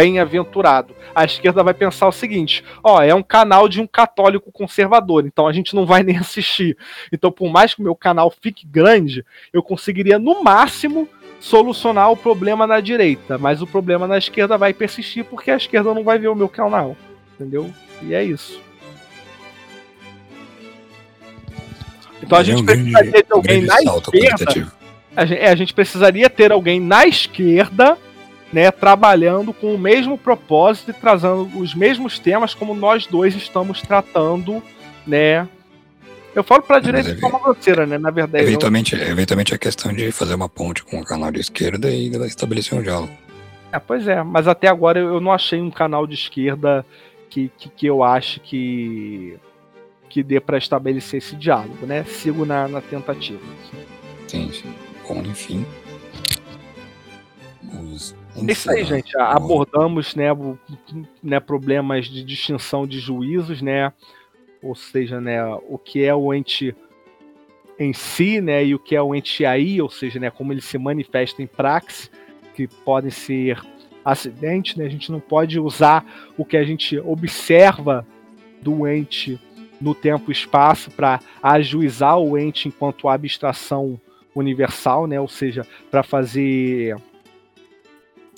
bem-aventurado. 0.00 0.94
A 1.14 1.24
esquerda 1.24 1.62
vai 1.62 1.74
pensar 1.74 2.08
o 2.08 2.12
seguinte: 2.12 2.64
ó, 2.82 3.02
é 3.02 3.14
um 3.14 3.22
canal 3.22 3.68
de 3.68 3.80
um 3.80 3.86
católico 3.86 4.50
conservador, 4.50 5.26
então 5.26 5.46
a 5.46 5.52
gente 5.52 5.74
não 5.74 5.84
vai 5.84 6.02
nem 6.04 6.16
assistir. 6.16 6.76
Então, 7.12 7.30
por 7.30 7.50
mais 7.50 7.74
que 7.74 7.80
o 7.80 7.84
meu 7.84 7.94
canal 7.94 8.30
fique 8.30 8.66
grande, 8.66 9.24
eu 9.52 9.62
conseguiria 9.62 10.18
no 10.18 10.42
máximo 10.42 11.06
solucionar 11.38 12.10
o 12.10 12.16
problema 12.16 12.66
na 12.66 12.80
direita, 12.80 13.38
mas 13.38 13.62
o 13.62 13.66
problema 13.66 14.06
na 14.06 14.18
esquerda 14.18 14.58
vai 14.58 14.72
persistir 14.74 15.24
porque 15.24 15.50
a 15.50 15.56
esquerda 15.56 15.94
não 15.94 16.04
vai 16.04 16.18
ver 16.18 16.28
o 16.28 16.34
meu 16.34 16.48
canal, 16.48 16.96
entendeu? 17.34 17.70
E 18.02 18.14
é 18.14 18.22
isso. 18.22 18.60
Então 22.22 22.38
a 22.38 22.42
gente 22.42 22.58
é 22.58 22.60
um 22.60 22.64
precisaria 22.64 23.02
grande, 23.02 23.22
ter 23.22 23.32
alguém 23.32 23.62
na 23.62 23.76
esquerda. 23.80 24.72
A 25.16 25.24
gente, 25.24 25.40
é, 25.40 25.48
a 25.48 25.54
gente 25.54 25.74
precisaria 25.74 26.30
ter 26.30 26.52
alguém 26.52 26.78
na 26.78 27.06
esquerda, 27.06 27.98
né, 28.52 28.70
trabalhando 28.70 29.52
com 29.52 29.74
o 29.74 29.78
mesmo 29.78 30.18
propósito 30.18 30.90
e 30.90 30.94
trazendo 30.94 31.50
os 31.58 31.74
mesmos 31.74 32.18
temas 32.18 32.54
como 32.54 32.74
nós 32.74 33.06
dois 33.06 33.34
estamos 33.34 33.80
tratando, 33.80 34.62
né? 35.06 35.48
Eu 36.34 36.44
falo 36.44 36.62
para 36.62 36.76
a 36.76 36.80
direita 36.80 37.12
de 37.12 37.20
forma 37.20 37.40
grosseira, 37.40 37.86
né? 37.86 37.98
Na 37.98 38.10
verdade. 38.10 38.44
Eventualmente, 38.44 38.94
eu... 38.94 39.02
eventualmente 39.02 39.54
é 39.54 39.58
questão 39.58 39.92
de 39.92 40.12
fazer 40.12 40.34
uma 40.34 40.48
ponte 40.48 40.84
com 40.84 41.00
o 41.00 41.04
canal 41.04 41.30
de 41.32 41.40
esquerda 41.40 41.90
e 41.90 42.08
estabelecer 42.26 42.78
um 42.78 42.82
diálogo. 42.82 43.12
É, 43.72 43.78
pois 43.78 44.06
é, 44.06 44.22
mas 44.22 44.48
até 44.48 44.68
agora 44.68 44.98
eu 44.98 45.20
não 45.20 45.32
achei 45.32 45.60
um 45.60 45.70
canal 45.70 46.06
de 46.06 46.14
esquerda 46.14 46.84
que, 47.28 47.50
que, 47.56 47.68
que 47.68 47.86
eu 47.86 48.02
acho 48.02 48.40
que 48.40 49.38
que 50.08 50.24
dê 50.24 50.40
para 50.40 50.58
estabelecer 50.58 51.18
esse 51.18 51.36
diálogo, 51.36 51.86
né? 51.86 52.04
Sigo 52.04 52.44
na, 52.44 52.66
na 52.66 52.80
tentativa. 52.80 53.40
Sim, 54.26 54.50
sim. 54.52 54.74
Bom, 55.08 55.22
enfim. 55.22 55.64
Os... 57.72 58.14
É 58.36 58.52
isso 58.52 58.70
aí, 58.70 58.84
gente. 58.84 59.16
Abordamos 59.18 60.14
né, 60.14 60.28
né, 61.22 61.40
problemas 61.40 62.06
de 62.06 62.24
distinção 62.24 62.86
de 62.86 62.98
juízos, 62.98 63.60
né? 63.60 63.92
Ou 64.62 64.74
seja, 64.74 65.20
né, 65.20 65.42
o 65.68 65.78
que 65.78 66.04
é 66.04 66.14
o 66.14 66.32
ente 66.32 66.74
em 67.78 67.94
si, 67.94 68.40
né, 68.42 68.62
e 68.62 68.74
o 68.74 68.78
que 68.78 68.94
é 68.94 69.00
o 69.00 69.14
ente 69.14 69.44
aí, 69.44 69.80
ou 69.80 69.88
seja, 69.88 70.20
né, 70.20 70.30
como 70.30 70.52
ele 70.52 70.60
se 70.60 70.76
manifesta 70.76 71.42
em 71.42 71.46
praxe, 71.46 72.10
que 72.54 72.68
podem 72.68 73.10
ser 73.10 73.58
acidentes, 74.04 74.76
né? 74.76 74.84
A 74.84 74.88
gente 74.88 75.10
não 75.10 75.20
pode 75.20 75.58
usar 75.58 76.04
o 76.36 76.44
que 76.44 76.56
a 76.56 76.64
gente 76.64 76.98
observa 76.98 78.06
do 78.60 78.86
ente 78.86 79.40
no 79.80 79.94
tempo 79.94 80.30
e 80.30 80.32
espaço 80.32 80.90
para 80.90 81.20
ajuizar 81.42 82.18
o 82.18 82.36
ente 82.36 82.68
enquanto 82.68 83.08
abstração 83.08 83.98
universal, 84.34 85.06
né? 85.06 85.20
ou 85.20 85.28
seja, 85.28 85.66
para 85.90 86.02
fazer 86.02 86.96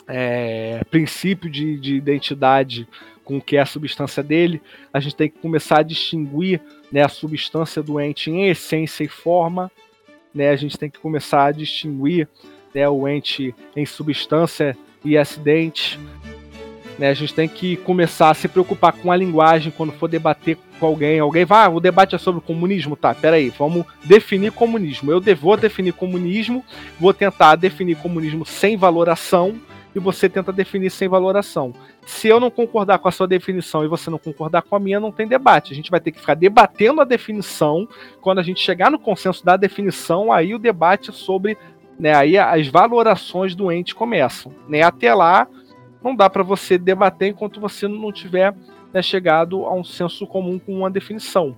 é, 0.08 0.82
princípio 0.90 1.50
de, 1.50 1.78
de 1.78 1.94
identidade 1.94 2.88
com 3.24 3.38
o 3.38 3.42
que 3.42 3.56
é 3.56 3.60
a 3.60 3.66
substância 3.66 4.22
dele, 4.22 4.60
a 4.92 4.98
gente 5.00 5.14
tem 5.14 5.28
que 5.28 5.38
começar 5.38 5.78
a 5.78 5.82
distinguir 5.82 6.60
né, 6.90 7.02
a 7.02 7.08
substância 7.08 7.82
do 7.82 8.00
ente 8.00 8.30
em 8.30 8.48
essência 8.48 9.04
e 9.04 9.08
forma, 9.08 9.70
né, 10.34 10.50
a 10.50 10.56
gente 10.56 10.76
tem 10.76 10.90
que 10.90 10.98
começar 10.98 11.46
a 11.46 11.52
distinguir 11.52 12.28
né, 12.74 12.88
o 12.88 13.06
ente 13.06 13.54
em 13.76 13.86
substância 13.86 14.76
e 15.04 15.16
acidente, 15.16 15.98
né? 16.98 17.08
A 17.08 17.14
gente 17.14 17.34
tem 17.34 17.48
que 17.48 17.76
começar 17.78 18.30
a 18.30 18.34
se 18.34 18.46
preocupar 18.46 18.92
com 18.92 19.10
a 19.10 19.16
linguagem 19.16 19.72
quando 19.76 19.92
for 19.92 20.08
debater 20.08 20.56
com 20.78 20.86
alguém. 20.86 21.18
Alguém 21.18 21.44
vai, 21.44 21.66
ah, 21.66 21.68
o 21.68 21.80
debate 21.80 22.14
é 22.14 22.18
sobre 22.18 22.40
comunismo? 22.40 22.96
Tá, 22.96 23.14
peraí, 23.14 23.50
vamos 23.50 23.84
definir 24.04 24.52
comunismo. 24.52 25.10
Eu 25.10 25.20
vou 25.34 25.56
definir 25.56 25.92
comunismo, 25.92 26.64
vou 27.00 27.12
tentar 27.12 27.56
definir 27.56 27.96
comunismo 27.96 28.44
sem 28.44 28.76
valoração 28.76 29.58
e 29.94 29.98
você 29.98 30.28
tenta 30.28 30.52
definir 30.52 30.90
sem 30.90 31.08
valoração. 31.08 31.72
Se 32.06 32.28
eu 32.28 32.40
não 32.40 32.50
concordar 32.50 32.98
com 32.98 33.08
a 33.08 33.12
sua 33.12 33.26
definição 33.26 33.84
e 33.84 33.88
você 33.88 34.10
não 34.10 34.18
concordar 34.18 34.62
com 34.62 34.74
a 34.74 34.80
minha, 34.80 34.98
não 34.98 35.12
tem 35.12 35.26
debate. 35.26 35.72
A 35.72 35.76
gente 35.76 35.90
vai 35.90 36.00
ter 36.00 36.12
que 36.12 36.20
ficar 36.20 36.34
debatendo 36.34 37.00
a 37.00 37.04
definição. 37.04 37.88
Quando 38.20 38.38
a 38.38 38.42
gente 38.42 38.60
chegar 38.60 38.90
no 38.90 38.98
consenso 38.98 39.44
da 39.44 39.56
definição, 39.56 40.32
aí 40.32 40.54
o 40.54 40.58
debate 40.58 41.12
sobre, 41.12 41.56
né, 41.98 42.14
aí 42.14 42.38
as 42.38 42.68
valorações 42.68 43.54
do 43.54 43.70
ente 43.70 43.94
começam. 43.94 44.52
Né? 44.68 44.82
Até 44.82 45.14
lá, 45.14 45.46
não 46.02 46.16
dá 46.16 46.28
para 46.28 46.42
você 46.42 46.78
debater 46.78 47.28
enquanto 47.28 47.60
você 47.60 47.86
não 47.86 48.10
tiver 48.10 48.54
né, 48.92 49.02
chegado 49.02 49.64
a 49.66 49.74
um 49.74 49.84
senso 49.84 50.26
comum 50.26 50.58
com 50.58 50.78
uma 50.78 50.90
definição. 50.90 51.56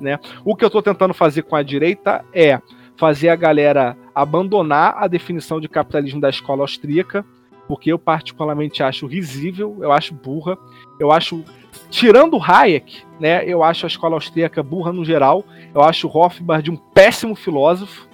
Né? 0.00 0.18
O 0.44 0.56
que 0.56 0.64
eu 0.64 0.68
estou 0.68 0.82
tentando 0.82 1.14
fazer 1.14 1.42
com 1.42 1.54
a 1.54 1.62
direita 1.62 2.24
é 2.32 2.60
fazer 2.96 3.28
a 3.28 3.36
galera 3.36 3.96
abandonar 4.14 4.94
a 4.96 5.06
definição 5.06 5.60
de 5.60 5.68
capitalismo 5.68 6.20
da 6.20 6.28
escola 6.30 6.62
austríaca, 6.62 7.24
porque 7.72 7.90
eu 7.90 7.98
particularmente 7.98 8.82
acho 8.82 9.06
risível, 9.06 9.78
eu 9.80 9.90
acho 9.90 10.12
burra, 10.12 10.58
eu 11.00 11.10
acho 11.10 11.42
tirando 11.88 12.38
Hayek, 12.38 13.02
né, 13.18 13.42
eu 13.46 13.64
acho 13.64 13.86
a 13.86 13.88
escola 13.88 14.14
austríaca 14.14 14.62
burra 14.62 14.92
no 14.92 15.06
geral, 15.06 15.42
eu 15.74 15.80
acho 15.80 16.06
Rothbard 16.06 16.70
um 16.70 16.76
péssimo 16.76 17.34
filósofo, 17.34 18.06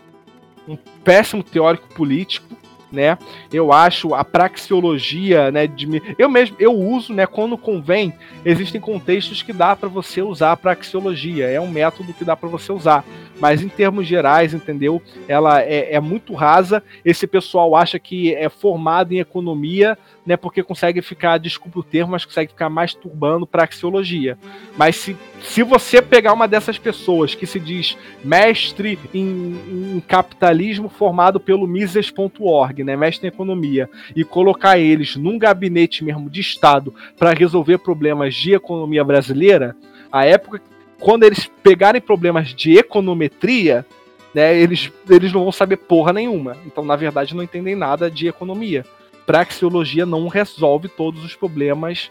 um 0.69 0.77
péssimo 1.03 1.43
teórico 1.43 1.93
político, 1.93 2.57
né? 2.91 3.19
Eu 3.53 3.73
acho 3.73 4.15
a 4.15 4.25
praxeologia, 4.25 5.51
né, 5.51 5.67
de 5.67 6.01
eu 6.17 6.29
mesmo 6.29 6.57
eu 6.61 6.73
uso, 6.73 7.13
né, 7.13 7.27
quando 7.27 7.59
convém, 7.59 8.15
existem 8.45 8.81
contextos 8.81 9.43
que 9.43 9.53
dá 9.53 9.75
para 9.75 9.89
você 9.89 10.23
usar 10.23 10.53
a 10.53 10.57
praxeologia, 10.57 11.47
é 11.47 11.61
um 11.61 11.69
método 11.69 12.15
que 12.15 12.25
dá 12.25 12.37
para 12.37 12.49
você 12.49 12.71
usar, 12.71 13.05
mas 13.41 13.63
em 13.63 13.69
termos 13.69 14.07
gerais, 14.07 14.55
entendeu? 14.55 15.03
Ela 15.27 15.63
é, 15.63 15.95
é 15.95 16.01
muito 16.01 16.35
rasa. 16.35 16.83
Esse 17.05 17.27
pessoal 17.27 17.77
acha 17.77 17.99
que 17.99 18.35
é 18.35 18.49
formado 18.49 19.13
em 19.13 19.19
economia, 19.19 19.97
né, 20.27 20.37
porque 20.37 20.63
consegue 20.63 21.01
ficar, 21.01 21.39
desculpe 21.39 21.79
o 21.79 21.83
termo, 21.83 22.13
mas 22.13 22.25
consegue 22.25 22.53
ficar 22.53 22.69
mais 22.69 22.93
turbando 22.95 23.47
praxeologia. 23.47 24.37
Mas 24.77 24.97
se, 24.97 25.17
se 25.41 25.63
você 25.63 26.03
pegar 26.03 26.33
uma 26.33 26.47
dessas 26.47 26.79
pessoas 26.79 27.35
que 27.35 27.47
se 27.47 27.59
diz 27.59 27.97
mestre 28.23 28.99
em, 29.15 29.97
em 29.97 30.03
capitalismo 30.07 30.89
formado 30.89 31.41
pelo 31.41 31.67
Mises.org, 31.67 32.85
né, 32.85 32.97
mestre 32.97 33.27
em 33.27 33.29
economia, 33.29 33.89
e 34.15 34.25
colocar 34.25 34.79
eles 34.79 35.17
num 35.17 35.39
gabinete 35.39 36.05
mesmo 36.05 36.29
de 36.29 36.41
Estado 36.41 36.95
para 37.19 37.33
resolver 37.33 37.79
problemas 37.79 38.35
de 38.35 38.55
economia 38.55 39.05
brasileira, 39.05 39.77
a 40.13 40.25
época 40.25 40.61
quando 41.01 41.25
eles 41.25 41.51
pegarem 41.63 42.01
problemas 42.01 42.55
de 42.55 42.79
econometria, 42.79 43.87
né, 44.35 44.57
eles, 44.57 44.91
eles 45.09 45.33
não 45.33 45.43
vão 45.43 45.53
saber 45.53 45.77
porra 45.77 46.13
nenhuma. 46.13 46.57
Então, 46.67 46.85
na 46.85 46.97
verdade, 46.97 47.35
não 47.35 47.43
entendem 47.43 47.75
nada 47.75 48.11
de 48.11 48.29
economia 48.29 48.85
praxeologia 49.29 50.07
não 50.07 50.27
resolve 50.27 50.89
todos 50.89 51.23
os 51.23 51.37
problemas 51.37 52.11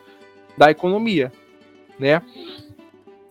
da 0.55 0.69
economia, 0.69 1.31
né? 1.97 2.21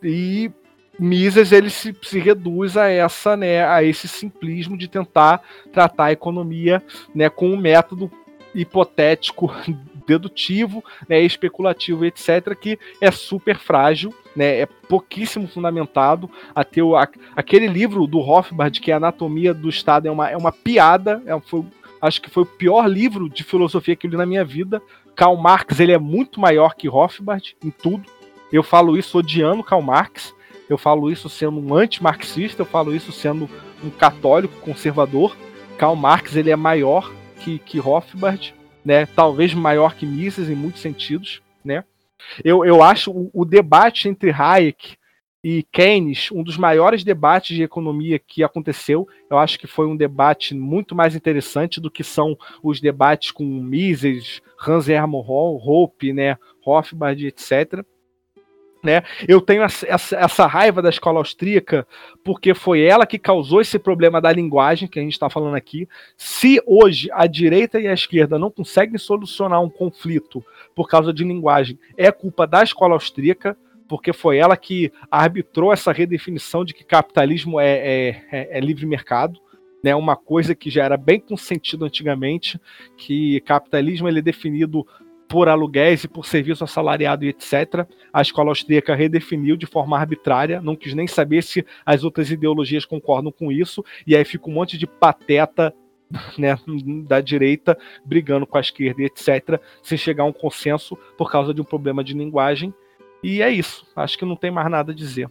E 0.03 0.51
Mises 0.99 1.53
ele 1.53 1.71
se, 1.71 1.95
se, 2.03 2.19
reduz 2.19 2.77
a 2.77 2.89
essa, 2.89 3.37
né, 3.37 3.65
a 3.65 3.85
esse 3.85 4.09
simplismo 4.09 4.77
de 4.77 4.89
tentar 4.89 5.41
tratar 5.73 6.07
a 6.07 6.13
economia, 6.13 6.83
né, 7.15 7.29
com 7.29 7.51
um 7.51 7.57
método 7.57 8.11
hipotético, 8.53 9.55
dedutivo, 10.05 10.83
né, 11.09 11.21
especulativo, 11.21 12.05
etc, 12.05 12.57
que 12.59 12.79
é 13.01 13.11
super 13.13 13.57
frágil, 13.57 14.13
né, 14.37 14.61
é 14.61 14.67
pouquíssimo 14.67 15.49
fundamentado. 15.49 16.31
Até 16.55 16.83
o, 16.83 16.95
a, 16.95 17.09
aquele 17.35 17.67
livro 17.67 18.07
do 18.07 18.21
Rothbard 18.21 18.81
que 18.81 18.93
é 18.93 18.95
Anatomia 18.95 19.55
do 19.55 19.69
Estado 19.69 20.07
é 20.07 20.11
uma, 20.11 20.31
é 20.31 20.37
uma 20.37 20.53
piada, 20.53 21.23
é, 21.27 21.39
foi 21.41 21.65
acho 22.01 22.21
que 22.21 22.31
foi 22.31 22.43
o 22.43 22.47
pior 22.47 22.87
livro 22.87 23.29
de 23.29 23.43
filosofia 23.43 23.97
que 23.97 24.07
eu 24.07 24.11
li 24.11 24.17
na 24.17 24.27
minha 24.27 24.45
vida. 24.45 24.83
Karl 25.15 25.37
Marx 25.37 25.81
ele 25.81 25.93
é 25.93 25.99
muito 25.99 26.41
maior 26.41 26.75
que 26.75 26.89
Rothbard 26.89 27.57
em 27.65 27.71
tudo. 27.71 28.05
Eu 28.53 28.63
falo 28.63 28.97
isso 28.97 29.19
odiando 29.19 29.65
Karl 29.65 29.83
Marx. 29.83 30.35
Eu 30.69 30.77
falo 30.77 31.11
isso 31.11 31.29
sendo 31.29 31.59
um 31.59 31.75
anti-marxista. 31.75 32.63
Eu 32.63 32.67
falo 32.67 32.95
isso 32.95 33.13
sendo 33.13 33.49
um 33.83 33.91
católico 33.91 34.61
conservador. 34.61 35.37
Karl 35.79 35.97
Marx 35.97 36.37
ele 36.37 36.51
é 36.51 36.57
maior 36.57 37.11
que, 37.41 37.59
que 37.59 37.79
Rothbard, 37.79 38.55
né? 38.85 39.07
Talvez 39.07 39.55
maior 39.55 39.95
que 39.95 40.07
Mises 40.07 40.49
em 40.49 40.55
muitos 40.55 40.81
sentidos, 40.81 41.43
né? 41.65 41.85
Eu, 42.45 42.65
eu 42.65 42.83
acho 42.83 43.11
o, 43.11 43.31
o 43.33 43.45
debate 43.45 44.09
entre 44.09 44.31
Hayek 44.31 44.97
e 45.43 45.63
Keynes, 45.71 46.31
um 46.33 46.43
dos 46.43 46.57
maiores 46.57 47.05
debates 47.05 47.55
de 47.55 47.63
economia 47.63 48.19
que 48.19 48.43
aconteceu. 48.43 49.07
Eu 49.31 49.39
acho 49.39 49.59
que 49.59 49.67
foi 49.67 49.87
um 49.87 49.97
debate 49.97 50.55
muito 50.55 50.95
mais 50.95 51.15
interessante 51.15 51.81
do 51.81 51.91
que 51.91 52.03
são 52.03 52.37
os 52.63 52.81
debates 52.81 53.31
com 53.31 53.45
Mises, 53.45 54.43
Hans 54.67 54.89
Hermann 54.89 55.23
Hoppe, 55.25 56.13
né, 56.13 56.37
Rothbard, 56.65 57.25
etc. 57.27 57.85
Né? 58.87 59.03
Eu 59.27 59.41
tenho 59.41 59.65
essa, 59.65 60.15
essa, 60.17 60.47
raiva 60.47 60.81
da 60.81 60.89
escola 60.89 61.19
austríaca 61.19 61.85
porque 62.23 62.55
foi 62.55 62.83
ela 62.83 63.05
que 63.05 63.19
causou 63.19 63.61
esse 63.61 63.81
problema 63.81 64.21
da 64.21 64.31
linguagem 64.31 64.87
que 64.87 65.01
a 65.01 65.03
gente 65.03 65.15
está 65.15 65.29
falando 65.29 65.57
aqui. 65.57 65.89
Se 66.17 66.63
hoje 66.65 67.09
a 67.13 67.27
direita 67.27 67.81
e 67.81 67.89
a 67.89 67.93
esquerda 67.93 68.39
não 68.39 68.49
conseguem 68.49 68.97
solucionar 68.97 69.61
um 69.61 69.69
conflito 69.69 70.41
por 70.73 70.89
causa 70.89 71.13
de 71.13 71.25
linguagem, 71.25 71.77
é 71.97 72.13
culpa 72.13 72.47
da 72.47 72.63
escola 72.63 72.95
austríaca, 72.95 73.57
porque 73.89 74.13
foi 74.13 74.39
ela 74.39 74.57
que 74.57 74.93
arbitrou 75.11 75.73
essa 75.73 75.91
redefinição 75.91 76.65
de 76.65 76.73
que 76.73 76.85
capitalismo 76.85 77.59
é, 77.59 77.67
é, 77.67 78.09
é, 78.31 78.59
é 78.59 78.61
livre 78.61 78.87
mercado. 78.87 79.41
Né, 79.83 79.95
uma 79.95 80.17
coisa 80.17 80.55
que 80.55 80.71
já 80.71 80.85
era 80.85 80.97
bem 80.97 81.21
consentido 81.21 81.85
antigamente, 81.85 82.61
que 82.97 83.41
capitalismo 83.41 84.09
ele 84.09 84.19
é 84.19 84.23
definido 84.23 84.87
por 85.29 85.49
aluguéis 85.49 86.05
e 86.05 86.09
por 86.09 86.27
serviço 86.27 86.65
assalariado 86.65 87.25
e 87.25 87.29
etc. 87.29 87.87
A 88.13 88.23
escola 88.23 88.51
austríaca 88.51 88.95
redefiniu 88.95 89.57
de 89.57 89.67
forma 89.67 89.99
arbitrária, 89.99 90.61
não 90.61 90.77
quis 90.77 90.95
nem 90.95 91.07
saber 91.07 91.43
se 91.43 91.65
as 91.85 92.05
outras 92.05 92.31
ideologias 92.31 92.85
concordam 92.85 93.33
com 93.33 93.51
isso, 93.51 93.85
e 94.07 94.17
aí 94.17 94.25
fica 94.25 94.49
um 94.49 94.53
monte 94.53 94.79
de 94.79 94.87
pateta 94.87 95.75
né, 96.39 96.57
da 97.07 97.21
direita 97.21 97.77
brigando 98.05 98.47
com 98.47 98.57
a 98.57 98.61
esquerda 98.61 99.03
e 99.03 99.07
etc., 99.07 99.61
sem 99.83 99.99
chegar 99.99 100.23
a 100.25 100.27
um 100.27 100.33
consenso 100.33 100.97
por 101.17 101.31
causa 101.31 101.53
de 101.53 101.61
um 101.61 101.65
problema 101.65 102.03
de 102.05 102.15
linguagem. 102.15 102.73
E 103.23 103.43
é 103.43 103.51
isso. 103.51 103.87
Acho 103.97 104.19
que 104.19 104.25
não 104.25 104.37
tem 104.37 104.51
mais 104.51 104.71
nada 104.71 104.93
a 104.93 104.95
dizer. 104.95 105.29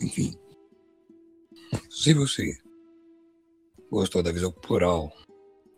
Enfim. 0.00 0.34
Se 1.90 2.12
você 2.14 2.61
gostou 3.92 4.22
da 4.22 4.32
visão 4.32 4.50
plural, 4.50 5.12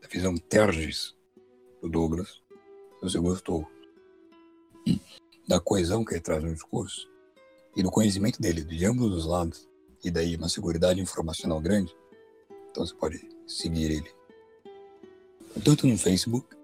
da 0.00 0.06
visão 0.06 0.36
tergis 0.36 1.16
do 1.82 1.88
Douglas, 1.88 2.28
se 2.28 3.02
você 3.02 3.18
gostou 3.18 3.68
da 5.48 5.58
coesão 5.58 6.04
que 6.04 6.14
ele 6.14 6.20
traz 6.20 6.44
no 6.44 6.54
discurso 6.54 7.10
e 7.76 7.82
do 7.82 7.90
conhecimento 7.90 8.40
dele 8.40 8.62
de 8.62 8.84
ambos 8.86 9.12
os 9.12 9.26
lados, 9.26 9.68
e 10.04 10.12
daí 10.12 10.36
uma 10.36 10.48
segurança 10.48 10.94
informacional 10.94 11.60
grande, 11.60 11.92
então 12.70 12.86
você 12.86 12.94
pode 12.94 13.28
seguir 13.48 13.90
ele 13.90 14.14
tanto 15.64 15.84
no 15.88 15.98
Facebook 15.98 16.56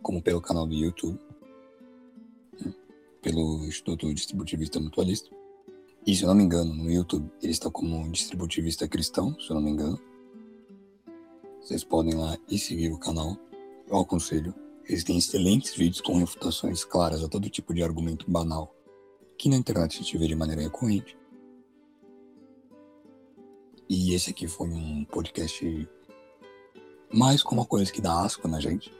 como 0.00 0.22
pelo 0.22 0.40
canal 0.40 0.66
do 0.66 0.74
YouTube, 0.74 1.20
né, 2.58 2.74
pelo 3.20 3.66
Instituto 3.66 4.12
Distributivista 4.14 4.80
Mutualista. 4.80 5.28
E 6.06 6.16
se 6.16 6.22
eu 6.22 6.28
não 6.28 6.34
me 6.34 6.44
engano, 6.44 6.72
no 6.72 6.90
YouTube 6.90 7.30
ele 7.42 7.52
está 7.52 7.70
como 7.70 8.10
distributivista 8.10 8.88
cristão, 8.88 9.38
se 9.38 9.50
eu 9.50 9.54
não 9.54 9.62
me 9.62 9.70
engano. 9.70 10.00
Vocês 11.66 11.82
podem 11.82 12.12
ir 12.12 12.14
lá 12.14 12.38
e 12.48 12.56
seguir 12.60 12.92
o 12.92 12.98
canal. 12.98 13.36
Eu 13.88 13.98
aconselho. 13.98 14.54
Eles 14.84 15.02
têm 15.02 15.18
excelentes 15.18 15.74
vídeos 15.74 16.00
com 16.00 16.16
refutações 16.16 16.84
claras 16.84 17.24
a 17.24 17.28
todo 17.28 17.50
tipo 17.50 17.74
de 17.74 17.82
argumento 17.82 18.30
banal 18.30 18.72
que 19.36 19.48
na 19.48 19.56
internet 19.56 19.96
a 19.96 20.00
gente 20.00 20.16
vê 20.16 20.28
de 20.28 20.36
maneira 20.36 20.62
recorrente. 20.62 21.18
E 23.88 24.14
esse 24.14 24.30
aqui 24.30 24.46
foi 24.46 24.68
um 24.68 25.04
podcast 25.06 25.88
mais 27.12 27.42
com 27.42 27.56
uma 27.56 27.66
coisa 27.66 27.90
que 27.90 28.00
dá 28.00 28.22
asco 28.22 28.46
na 28.46 28.60
gente, 28.60 28.94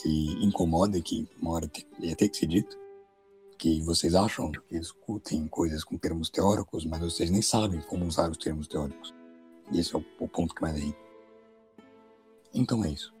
que 0.00 0.42
incomoda 0.42 0.98
que 1.02 1.28
uma 1.38 1.50
hora 1.50 1.70
ia 1.98 2.16
ter 2.16 2.30
que 2.30 2.38
ser 2.38 2.46
dito 2.46 2.78
que 3.58 3.82
vocês 3.82 4.14
acham 4.14 4.50
que 4.50 4.78
discutem 4.78 5.46
coisas 5.48 5.84
com 5.84 5.98
termos 5.98 6.30
teóricos, 6.30 6.86
mas 6.86 7.00
vocês 7.00 7.28
nem 7.28 7.42
sabem 7.42 7.82
como 7.82 8.06
usar 8.06 8.30
os 8.30 8.38
termos 8.38 8.66
teóricos. 8.66 9.12
E 9.70 9.78
esse 9.78 9.94
é 9.94 9.98
o, 9.98 10.28
ponto 10.28 10.54
que 10.54 10.62
mais 10.62 10.82
é. 10.82 11.09
Então 12.54 12.84
é 12.84 12.90
isso. 12.90 13.14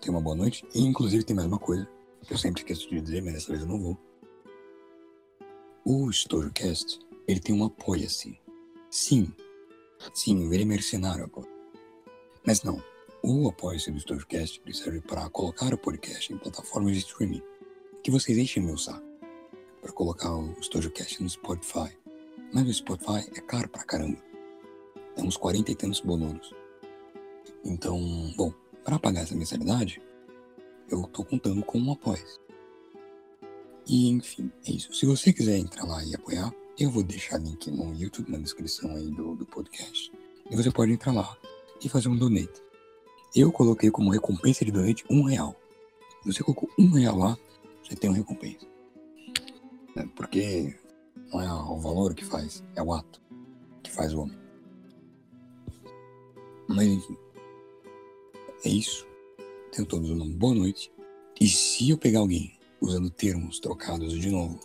Tenha 0.00 0.14
uma 0.14 0.20
boa 0.20 0.36
noite. 0.36 0.66
E 0.74 0.82
inclusive 0.82 1.24
tem 1.24 1.34
mais 1.34 1.48
uma 1.48 1.58
coisa 1.58 1.88
que 2.26 2.32
eu 2.32 2.38
sempre 2.38 2.62
esqueço 2.62 2.88
de 2.88 3.00
dizer, 3.00 3.22
mas 3.22 3.34
dessa 3.34 3.48
vez 3.48 3.62
eu 3.62 3.68
não 3.68 3.80
vou. 3.80 3.98
O 5.84 6.10
StoryCast, 6.12 6.98
ele 7.26 7.40
tem 7.40 7.54
um 7.54 7.64
apoia-se. 7.64 8.38
Sim. 8.90 9.32
Sim, 10.12 10.44
eu 10.44 10.50
virei 10.50 10.64
mercenário 10.64 11.24
agora. 11.24 11.48
Mas 12.46 12.62
não. 12.62 12.82
O 13.22 13.48
apoia-se 13.48 13.90
do 13.90 13.98
StoryCast 13.98 14.62
serve 14.72 15.00
para 15.00 15.28
colocar 15.30 15.72
o 15.72 15.78
podcast 15.78 16.32
em 16.32 16.38
plataformas 16.38 16.92
de 16.92 16.98
streaming 16.98 17.42
que 18.02 18.10
vocês 18.10 18.38
enchem 18.38 18.62
meu 18.62 18.78
saco 18.78 19.08
para 19.80 19.92
colocar 19.92 20.34
o 20.34 20.54
StudioCast 20.60 21.22
no 21.22 21.30
Spotify. 21.30 21.96
Mas 22.52 22.66
o 22.68 22.72
Spotify 22.72 23.30
é 23.36 23.40
caro 23.40 23.68
pra 23.68 23.84
caramba. 23.84 24.18
É 25.16 25.22
uns 25.22 25.36
40 25.36 25.70
e 25.70 25.74
tantos 25.74 26.00
bonuros. 26.00 26.54
Então, 27.64 27.98
bom, 28.36 28.52
para 28.84 28.98
pagar 28.98 29.22
essa 29.22 29.34
mensalidade, 29.34 30.00
eu 30.90 31.02
tô 31.04 31.24
contando 31.24 31.62
com 31.62 31.78
um 31.78 31.92
apoio. 31.92 32.24
E 33.86 34.08
enfim, 34.08 34.50
é 34.66 34.72
isso. 34.72 34.92
Se 34.92 35.06
você 35.06 35.32
quiser 35.32 35.58
entrar 35.58 35.84
lá 35.84 36.04
e 36.04 36.14
apoiar, 36.14 36.52
eu 36.78 36.90
vou 36.90 37.02
deixar 37.02 37.38
link 37.38 37.70
no 37.70 37.94
YouTube, 37.94 38.30
na 38.30 38.38
descrição 38.38 38.94
aí 38.94 39.10
do, 39.10 39.34
do 39.34 39.46
podcast. 39.46 40.12
E 40.50 40.56
você 40.56 40.70
pode 40.70 40.92
entrar 40.92 41.12
lá 41.12 41.36
e 41.82 41.88
fazer 41.88 42.08
um 42.08 42.16
donate. 42.16 42.62
Eu 43.34 43.52
coloquei 43.52 43.90
como 43.90 44.10
recompensa 44.10 44.64
de 44.64 44.70
donate 44.70 45.04
um 45.10 45.22
real. 45.22 45.54
Se 46.22 46.32
você 46.32 46.42
colocou 46.42 46.68
um 46.78 46.90
real 46.90 47.16
lá, 47.16 47.38
você 47.82 47.96
tem 47.96 48.10
uma 48.10 48.16
recompensa. 48.16 48.66
Né? 49.94 50.08
Porque 50.14 50.78
não 51.32 51.40
é 51.40 51.52
o 51.52 51.78
valor 51.78 52.14
que 52.14 52.24
faz, 52.24 52.64
é 52.74 52.82
o 52.82 52.92
ato 52.92 53.20
que 53.82 53.90
faz 53.90 54.14
o 54.14 54.20
homem. 54.20 54.38
Mas 56.68 56.86
enfim, 56.86 57.16
é 58.64 58.68
isso. 58.68 59.06
Tenham 59.72 59.86
todos 59.86 60.10
uma 60.10 60.26
boa 60.26 60.54
noite. 60.54 60.92
E 61.40 61.46
se 61.46 61.90
eu 61.90 61.98
pegar 61.98 62.20
alguém 62.20 62.58
usando 62.80 63.10
termos 63.10 63.60
trocados 63.60 64.12
de 64.12 64.30
novo, 64.30 64.58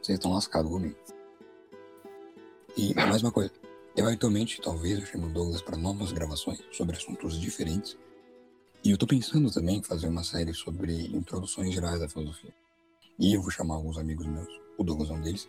vocês 0.00 0.18
estão 0.18 0.32
lascados 0.32 0.70
comigo. 0.70 0.96
E 2.76 2.94
mais 2.94 3.22
uma 3.22 3.30
coisa, 3.30 3.52
eventualmente 3.96 4.60
talvez 4.60 4.98
eu 4.98 5.06
chame 5.06 5.26
o 5.26 5.32
Douglas 5.32 5.62
para 5.62 5.76
novas 5.76 6.12
gravações 6.12 6.60
sobre 6.72 6.96
assuntos 6.96 7.40
diferentes. 7.40 7.96
E 8.84 8.90
eu 8.90 8.98
tô 8.98 9.06
pensando 9.06 9.50
também 9.50 9.78
em 9.78 9.82
fazer 9.82 10.08
uma 10.08 10.24
série 10.24 10.52
sobre 10.52 11.06
introduções 11.14 11.72
gerais 11.72 12.00
da 12.00 12.08
filosofia. 12.08 12.52
E 13.18 13.34
eu 13.34 13.40
vou 13.40 13.50
chamar 13.50 13.74
alguns 13.76 13.96
amigos 13.96 14.26
meus, 14.26 14.48
o 14.76 14.82
Douglas 14.82 15.10
é 15.10 15.12
um 15.12 15.20
deles, 15.20 15.48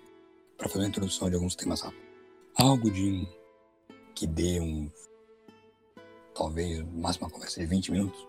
para 0.58 0.70
fazer 0.70 0.86
a 0.86 0.88
introdução 0.88 1.30
de 1.30 1.36
alguns 1.36 1.56
temas 1.56 1.82
rápidos. 1.82 2.06
Algo 2.56 2.92
de 2.92 3.28
que 4.14 4.28
dê 4.28 4.60
um. 4.60 4.92
Talvez, 6.36 6.84
máximo 6.94 7.28
uma 7.28 7.32
conversa 7.32 7.60
de 7.60 7.68
20 7.68 7.92
minutos. 7.92 8.28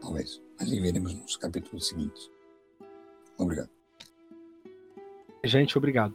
Talvez. 0.00 0.40
Mas 0.58 0.70
veremos 0.70 1.14
nos 1.14 1.36
capítulos 1.36 1.88
seguintes. 1.88 2.30
Obrigado. 3.38 3.70
Gente, 5.44 5.76
obrigado. 5.78 6.14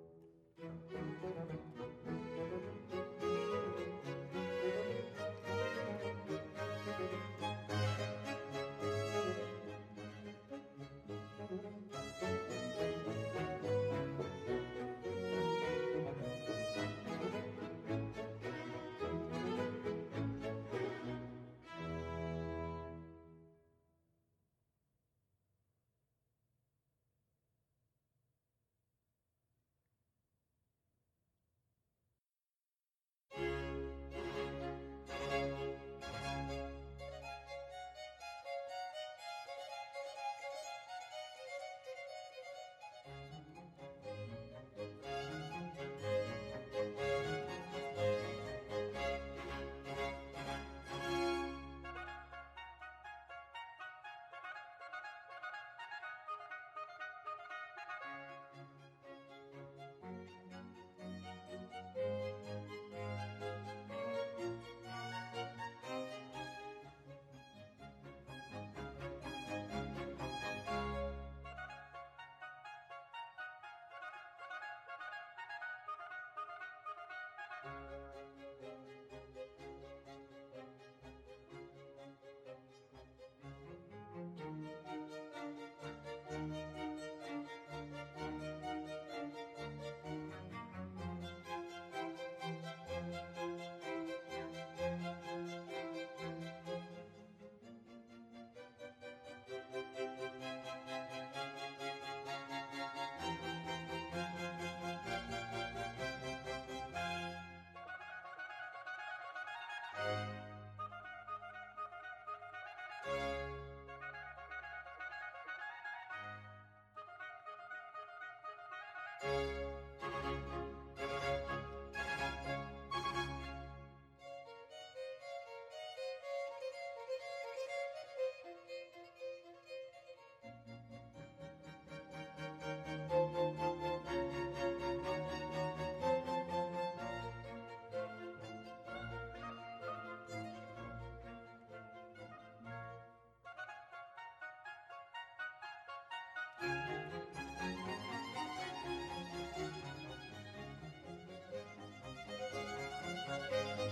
Música 153.51 153.91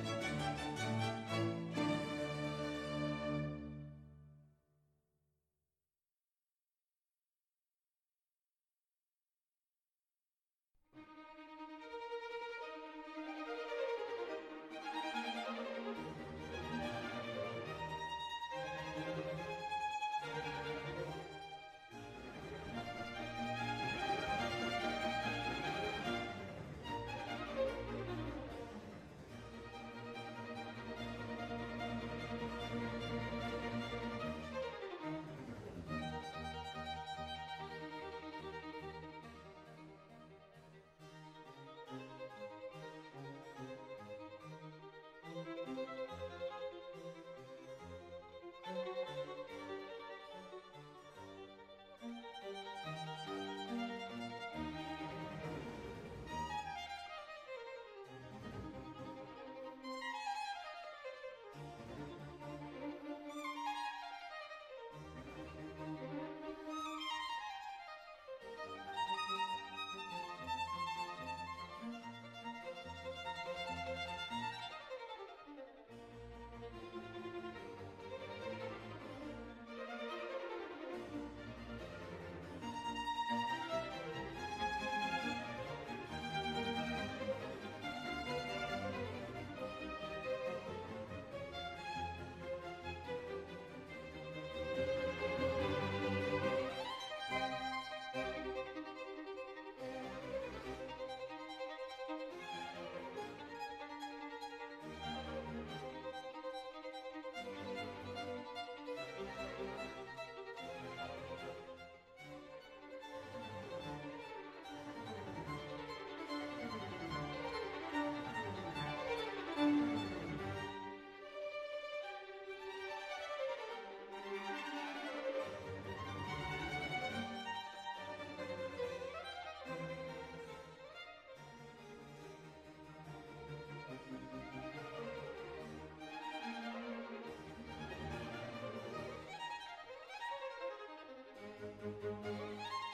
Música 141.61 142.90